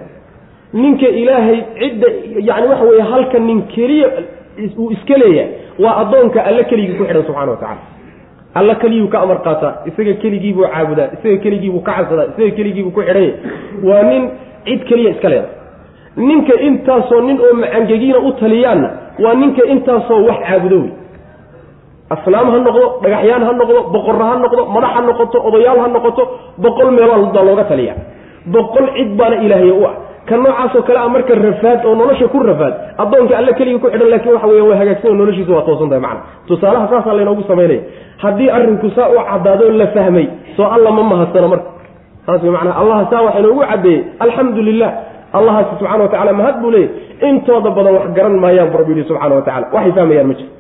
ninka 0.72 1.06
ilaahay 1.22 1.58
cidda 1.80 2.08
yani 2.48 2.66
waxa 2.70 2.84
weeye 2.90 3.02
halka 3.12 3.38
nin 3.38 3.62
keliya 3.74 4.08
uu 4.78 4.90
iska 4.96 5.16
leeyahay 5.22 5.50
waa 5.78 5.96
addoonka 6.02 6.44
alle 6.44 6.64
keligii 6.64 6.94
ku 6.98 7.04
xidhan 7.04 7.24
subxana 7.26 7.50
wa 7.50 7.56
tacala 7.56 7.80
alla 8.54 8.74
keligiyuu 8.74 9.08
ka 9.08 9.20
amar 9.24 9.38
qaataa 9.46 9.74
isaga 9.90 10.14
keligiibuu 10.22 10.66
caabudaa 10.72 11.08
isaga 11.16 11.36
keligiibuu 11.44 11.80
ka 11.86 11.92
cabsadaa 11.98 12.26
isaga 12.32 12.50
keligiibuu 12.58 12.90
ku 12.96 13.00
xidhanya 13.02 13.32
waa 13.88 14.02
nin 14.10 14.22
cid 14.66 14.80
keliya 14.88 15.10
iska 15.14 15.28
leeda 15.28 15.48
ninka 16.16 16.54
intaasoo 16.68 17.20
nin 17.28 17.38
oo 17.46 17.54
macangegiina 17.62 18.18
u 18.18 18.32
taliyaanna 18.40 18.88
waa 19.24 19.34
ninka 19.42 19.64
intaasoo 19.74 20.20
wax 20.28 20.38
caabudo 20.48 20.76
wey 20.82 20.90
asnaam 22.14 22.46
ha 22.54 22.58
noqdo 22.66 22.82
dhagaxyaan 23.04 23.42
ha 23.48 23.52
noqdo 23.60 23.80
boqorro 23.94 24.24
ha 24.30 24.34
noqdo 24.44 24.62
madax 24.74 24.90
ha 24.96 25.00
noqoto 25.08 25.38
odayaal 25.48 25.78
ha 25.84 25.88
noqoto 25.96 26.22
boqol 26.64 26.88
meelood 26.96 27.28
baa 27.36 27.44
looga 27.48 27.64
taliya 27.70 27.94
boqol 28.54 28.86
cid 28.96 29.10
baana 29.18 29.36
ilaahay 29.46 29.70
u 29.70 29.84
ah. 29.90 29.94
Ka 30.28 30.36
noocaasoo 30.36 30.82
kale 30.86 30.98
a 31.02 31.08
marka 31.14 31.34
rafaad 31.34 31.80
oo 31.88 31.94
nolosha 32.00 32.26
ku 32.32 32.38
rafaad 32.48 32.74
addoonka 33.02 33.34
alle 33.38 33.52
keligii 33.58 33.80
ku 33.82 33.88
xidhan 33.92 34.08
laakiin 34.12 34.34
waxa 34.36 34.46
weya 34.50 34.64
waa 34.70 34.78
hagaagsan 34.80 35.16
noloshiisa 35.20 35.52
waa 35.56 35.64
toosan 35.68 35.88
tahay 35.90 36.02
macana 36.06 36.20
tusaalaha 36.48 36.86
saasaa 36.92 37.14
laynoogu 37.18 37.42
samaynaya 37.50 37.80
haddii 38.24 38.50
arrinku 38.56 38.88
saa 38.96 39.08
u 39.10 39.18
caddaado 39.30 39.64
la 39.80 39.86
fahmay 39.96 40.26
soo 40.56 40.68
alla 40.76 40.90
ma 40.98 41.02
mahadsano 41.12 41.48
marka. 41.52 41.68
Saas 42.26 42.42
wey 42.44 42.52
macnaha 42.56 42.78
allaha 42.82 43.02
saa 43.10 43.22
waxa 43.26 43.38
inoogu 43.42 43.62
caddeeyey 43.70 44.00
alxamdu 44.24 44.60
lilah 44.68 44.90
allahaasi 45.38 45.70
subxana 45.80 46.02
wa 46.06 46.10
tacala 46.14 46.32
mahad 46.40 46.56
buu 46.62 46.70
leeyay 46.70 46.90
intooda 47.28 47.70
badan 47.76 47.92
wax 47.98 48.06
garan 48.16 48.34
maayaan 48.44 48.68
bu 48.72 48.76
rabbi 48.80 48.92
yihi 48.96 49.08
subxana 49.10 49.34
wa 49.38 49.42
tacala 49.48 49.66
waxay 49.74 49.92
fahmayaan 49.98 50.26
ma 50.30 50.34
jiro 50.38 50.50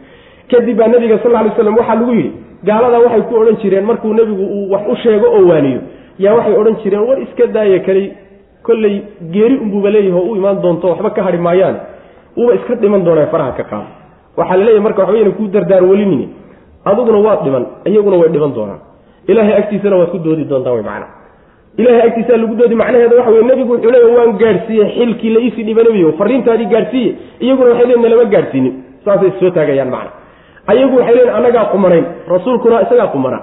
kadib 0.52 0.76
baa 0.80 0.88
nabiga 0.94 1.18
sal 1.22 1.32
ly 1.46 1.50
slam 1.56 1.76
waxaa 1.80 1.98
lagu 2.00 2.12
yidhi 2.18 2.32
gaaladaa 2.68 3.00
waxay 3.06 3.22
ku 3.28 3.34
odhan 3.42 3.56
jireen 3.62 3.84
markuu 3.90 4.14
nebigu 4.18 4.44
uu 4.56 4.66
wax 4.72 4.82
u 4.92 4.96
sheego 5.04 5.26
oo 5.36 5.46
waaniyo 5.50 5.80
yaa 6.24 6.34
waxay 6.38 6.54
odhan 6.60 6.76
jireen 6.82 7.08
war 7.08 7.18
iska 7.24 7.46
daaya 7.56 7.78
keli 7.86 8.04
kolley 8.66 8.94
geeri 9.34 9.56
unbuuba 9.64 9.90
leeyahi 9.90 10.28
u 10.30 10.36
imaan 10.36 10.62
doonto 10.62 10.88
waxba 10.92 11.10
ka 11.16 11.22
hadhi 11.26 11.38
maayaan 11.48 11.76
wuuba 12.36 12.54
iska 12.58 12.74
dhiman 12.82 13.04
doonaa 13.04 13.26
faraha 13.34 13.52
ka 13.58 13.64
qaado 13.70 13.90
waxaa 14.36 14.56
la 14.56 14.80
marka 14.80 15.02
waxba 15.02 15.18
yna 15.18 15.30
kuu 15.38 15.48
dardaar 15.54 15.84
welinini 15.84 16.28
adiguna 16.84 17.18
waad 17.26 17.44
dhiman 17.44 17.64
iyaguna 17.84 18.16
way 18.16 18.28
dhiman 18.28 18.54
doonaan. 18.54 18.80
Ilaahay 19.28 19.54
agtiisana 19.60 19.96
waad 19.96 20.10
ku 20.10 20.18
doodi 20.18 20.44
doontaan 20.44 20.76
wy 20.76 20.82
macana 20.82 21.06
ilahay 21.78 22.02
agtiisaa 22.08 22.36
lagu 22.36 22.54
doodi 22.54 22.74
macnaheeda 22.74 23.16
waxa 23.16 23.30
wey 23.30 23.44
nebigu 23.50 23.72
wuxuu 23.72 23.90
leeya 23.90 24.16
waan 24.18 24.32
gaadhsiiyey 24.42 24.88
xilkii 24.96 25.30
la 25.34 25.40
iisii 25.40 25.64
dhiba 25.68 25.82
nebiyo 25.82 26.12
fariintaadii 26.18 26.66
gaadhsiiye 26.74 27.12
iyaguna 27.40 27.68
waxay 27.70 27.86
leeyiin 27.86 28.02
nalama 28.02 28.24
gaadhsiinin. 28.34 28.74
Saasay 29.04 29.30
soo 29.40 29.50
taagayaan 29.50 29.90
macna 29.94 30.10
ayagu 30.66 30.96
waxay 30.96 31.14
leeyiin 31.14 31.34
annagaa 31.36 31.64
qumanayn. 31.72 32.04
Rasuulkuna 32.28 32.82
isagaa 32.82 33.06
qumana. 33.14 33.38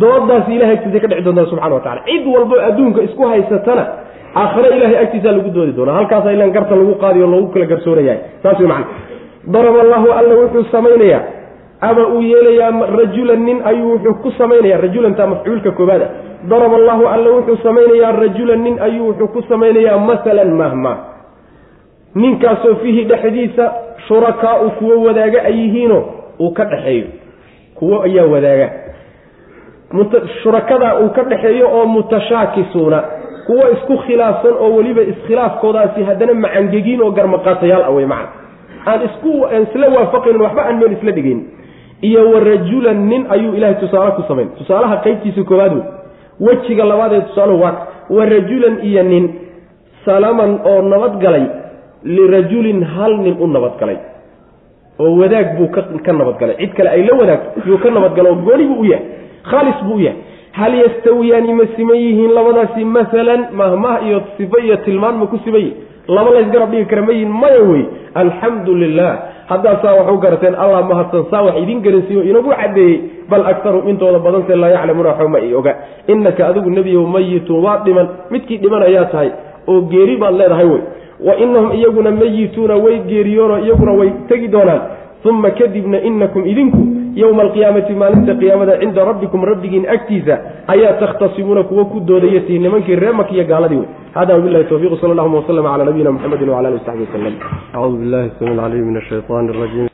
Doodaasi 0.00 0.54
ilahay 0.54 0.74
agtiisa 0.76 1.00
ka 1.00 1.08
dhici 1.08 1.22
doontaa 1.24 1.46
subxana 1.50 1.74
wa 1.74 1.80
tacala 1.80 2.02
cid 2.06 2.26
walbo 2.26 2.54
adduunka 2.68 3.02
isku 3.02 3.22
haysatana 3.26 3.84
aakhare 4.36 4.68
ilahay 4.76 4.96
agtiisaa 5.04 5.32
lagu 5.32 5.50
doodi 5.50 5.72
doonaa. 5.72 5.94
Halkaasa 5.98 6.32
ilan 6.32 6.52
garta 6.52 6.76
lagu 6.76 6.94
qaadiyo 6.94 7.26
loogu 7.26 7.48
kala 7.52 7.66
garsoonayahay 7.66 8.20
saas 8.42 8.58
wey 8.60 8.68
macna 8.68 8.86
daraba 9.54 9.80
allahu 9.80 10.08
alla 10.12 10.34
wuxuu 10.40 10.64
samaynayaa. 10.72 11.22
Ama 11.80 12.06
uu 12.12 12.20
yeelayaa 12.22 12.86
rajulan 12.96 13.40
nin 13.40 13.58
ayuu 13.64 13.92
wuxuu 13.92 14.14
ku 14.22 14.30
samaynaya 14.38 14.76
rajulanta 14.84 15.26
mafcuulka 15.26 15.70
koobaad 15.72 16.02
ah. 16.02 16.10
Daraba 16.48 16.76
allahu 16.76 17.06
alla 17.08 17.30
wuxuu 17.36 17.56
samaynayaa. 17.64 18.12
Rajulan 18.12 18.60
nin 18.62 18.76
ayuu 18.78 19.06
wuxuu 19.08 19.28
ku 19.32 19.42
samaynayaa 19.48 19.98
masalan 19.98 20.52
mahma. 20.60 20.92
Ninkaasoo 22.14 22.74
fiihi 22.84 23.04
dhexdiisa 23.04 23.72
shurakaau 24.08 24.70
kuwo 24.70 25.02
wadaaga 25.02 25.42
ay 25.44 25.56
yihiino 25.60 26.04
uu 26.40 26.50
ka 26.58 26.64
dhexeeyo 26.64 27.06
kuwo 27.74 28.02
ayaa 28.02 28.26
wadaaga. 28.34 28.68
Shurakadaa 30.42 30.94
uu 31.00 31.10
ka 31.10 31.22
dhexeeyo 31.22 31.66
oo 31.76 31.86
mutashaakisuuna 31.86 33.02
kuwo 33.46 33.70
isku 33.72 33.96
khilaafsan 33.98 34.52
oo 34.60 34.74
weliba 34.76 35.02
iskhilaafkoodaasi 35.02 36.02
haddana 36.02 36.34
macangegiin 36.34 37.02
oo 37.02 37.10
garmaqaatayaal 37.10 37.82
ah 37.82 37.90
wey 37.96 38.06
macana 38.06 38.28
aan 38.86 39.00
isku 39.08 39.30
isla 39.62 39.86
waafaqaynin 39.96 40.40
waxba 40.46 40.62
aan 40.68 40.76
meel 40.78 40.92
isla 40.92 41.12
dhigayn 41.12 41.40
iyo 42.08 42.30
wa 42.32 42.40
rajulan 42.40 42.98
nin 43.10 43.26
ayuu 43.34 43.54
ilahay 43.54 43.74
tusaale 43.82 44.12
ku 44.18 44.22
samayn 44.28 44.48
tusaalaha 44.58 44.96
qaybtiisa 45.04 45.42
koobaad 45.44 45.72
wey. 45.74 45.84
Wejiga 46.40 46.84
labaad 46.84 47.12
ee 47.12 47.20
tusaaluhu 47.20 47.62
waa 47.62 47.74
wa 48.10 48.24
rajulan 48.24 48.78
iyo 48.82 49.02
nin. 49.02 49.24
Salaman 50.04 50.60
oo 50.64 50.82
nabadgalay 50.82 51.44
lirajulin 52.04 52.84
hal 52.84 53.12
nin 53.24 53.36
u 53.40 53.46
nabadgalay 53.46 53.96
oo 55.00 55.16
wadaag 55.20 55.48
buu 55.58 55.68
ka 56.06 56.12
nabadgalay. 56.12 56.56
Cid 56.60 56.72
kale 56.76 56.90
ay 56.96 57.02
la 57.08 57.14
wadaagto 57.20 57.60
yuu 57.68 57.78
ka 57.84 57.90
nabadgalo 57.90 58.28
oo 58.30 58.40
gooni 58.46 58.64
buu 58.70 58.80
u 58.80 58.84
yahay 58.84 59.04
khaalis 59.50 59.78
buu 59.88 59.96
u 59.96 60.00
yahay. 60.06 60.18
Hal 60.52 60.74
yastawiyaani 60.74 61.52
ma 61.54 61.64
siman 61.76 61.96
yihiin 61.96 62.32
labadaasi? 62.36 62.84
Masalan 62.84 63.40
mahmah 63.60 64.02
iyo 64.06 64.18
sifo 64.36 64.58
iyo 64.58 64.76
tilmaan 64.84 65.16
ma 65.22 65.26
ku 65.26 65.38
siman 65.44 65.60
yihiin 65.62 65.88
laba 66.16 66.30
laysgarab 66.34 66.70
dhigi 66.74 66.86
kara 66.90 67.02
ma 67.06 67.12
yihiin 67.12 67.30
maya 67.42 67.62
wey. 67.70 67.84
Alxamdu 68.14 68.74
lilah 68.74 69.12
haddaasaa 69.50 69.94
wax 69.98 70.08
u 70.10 70.18
garateen 70.24 70.54
allah 70.58 70.82
mahadsan 70.90 71.24
saa 71.30 71.42
wax 71.46 71.54
idin 71.62 71.78
garansiiyo 71.86 72.22
inagu 72.30 72.50
caddeeyey 72.50 72.96
bal 73.30 73.46
aktarum 73.52 73.86
intooda 73.88 74.18
badanse 74.18 74.56
laa 74.62 74.70
yaclamuuna 74.74 75.08
waxba 75.14 75.28
ma 75.34 75.38
i 75.38 75.54
oga. 75.54 75.72
Innaka 76.12 76.42
adigu 76.50 76.70
nebiyow 76.70 77.06
mayitun 77.06 77.62
waa 77.64 77.78
dhiman. 77.86 78.08
Midkii 78.30 78.58
dhiman 78.58 78.82
ayaa 78.82 79.04
tahay 79.14 79.30
oo 79.70 79.80
geeri 79.92 80.16
baad 80.16 80.34
leedahay 80.40 80.66
wey 80.66 80.82
wa 81.26 81.36
inahum 81.36 81.72
iyaguna 81.72 82.10
mayituuna 82.10 82.76
way 82.76 82.98
geeriyoonoo 83.10 83.58
iyaguna 83.58 83.92
way 83.92 84.10
tegi 84.28 84.48
doonaan. 84.48 84.80
Uma 85.24 85.50
kadibna 85.50 86.00
inakum 86.00 86.46
idinku 86.46 87.00
yowma 87.14 87.42
alqiyaamati 87.42 87.94
maalinta 87.94 88.34
qiyaamada 88.34 88.78
cinda 88.80 89.04
rabbikum 89.04 89.44
rabbigiin 89.44 89.88
agtiisa 89.94 90.38
ayaa 90.66 90.92
takhtasimuuna 91.02 91.62
kuwo 91.62 91.84
ku 91.84 92.00
doodaya 92.00 92.40
tihi 92.40 92.58
nimankii 92.58 92.96
ree 92.96 93.12
makiya 93.12 93.44
gaaladii 93.44 93.76
wey 93.76 93.88
hada 94.14 94.34
wabilahi 94.34 94.64
towfiq 94.64 95.00
sal 95.00 95.10
allahuma 95.10 95.36
waslama 95.38 95.70
cala 95.72 95.84
nabiyina 95.84 96.12
mxamedi 96.12 96.50
wala 96.50 96.68
ali 96.68 96.76
w 96.76 96.80
saxbi 96.86 97.06
rajiim 99.60 99.88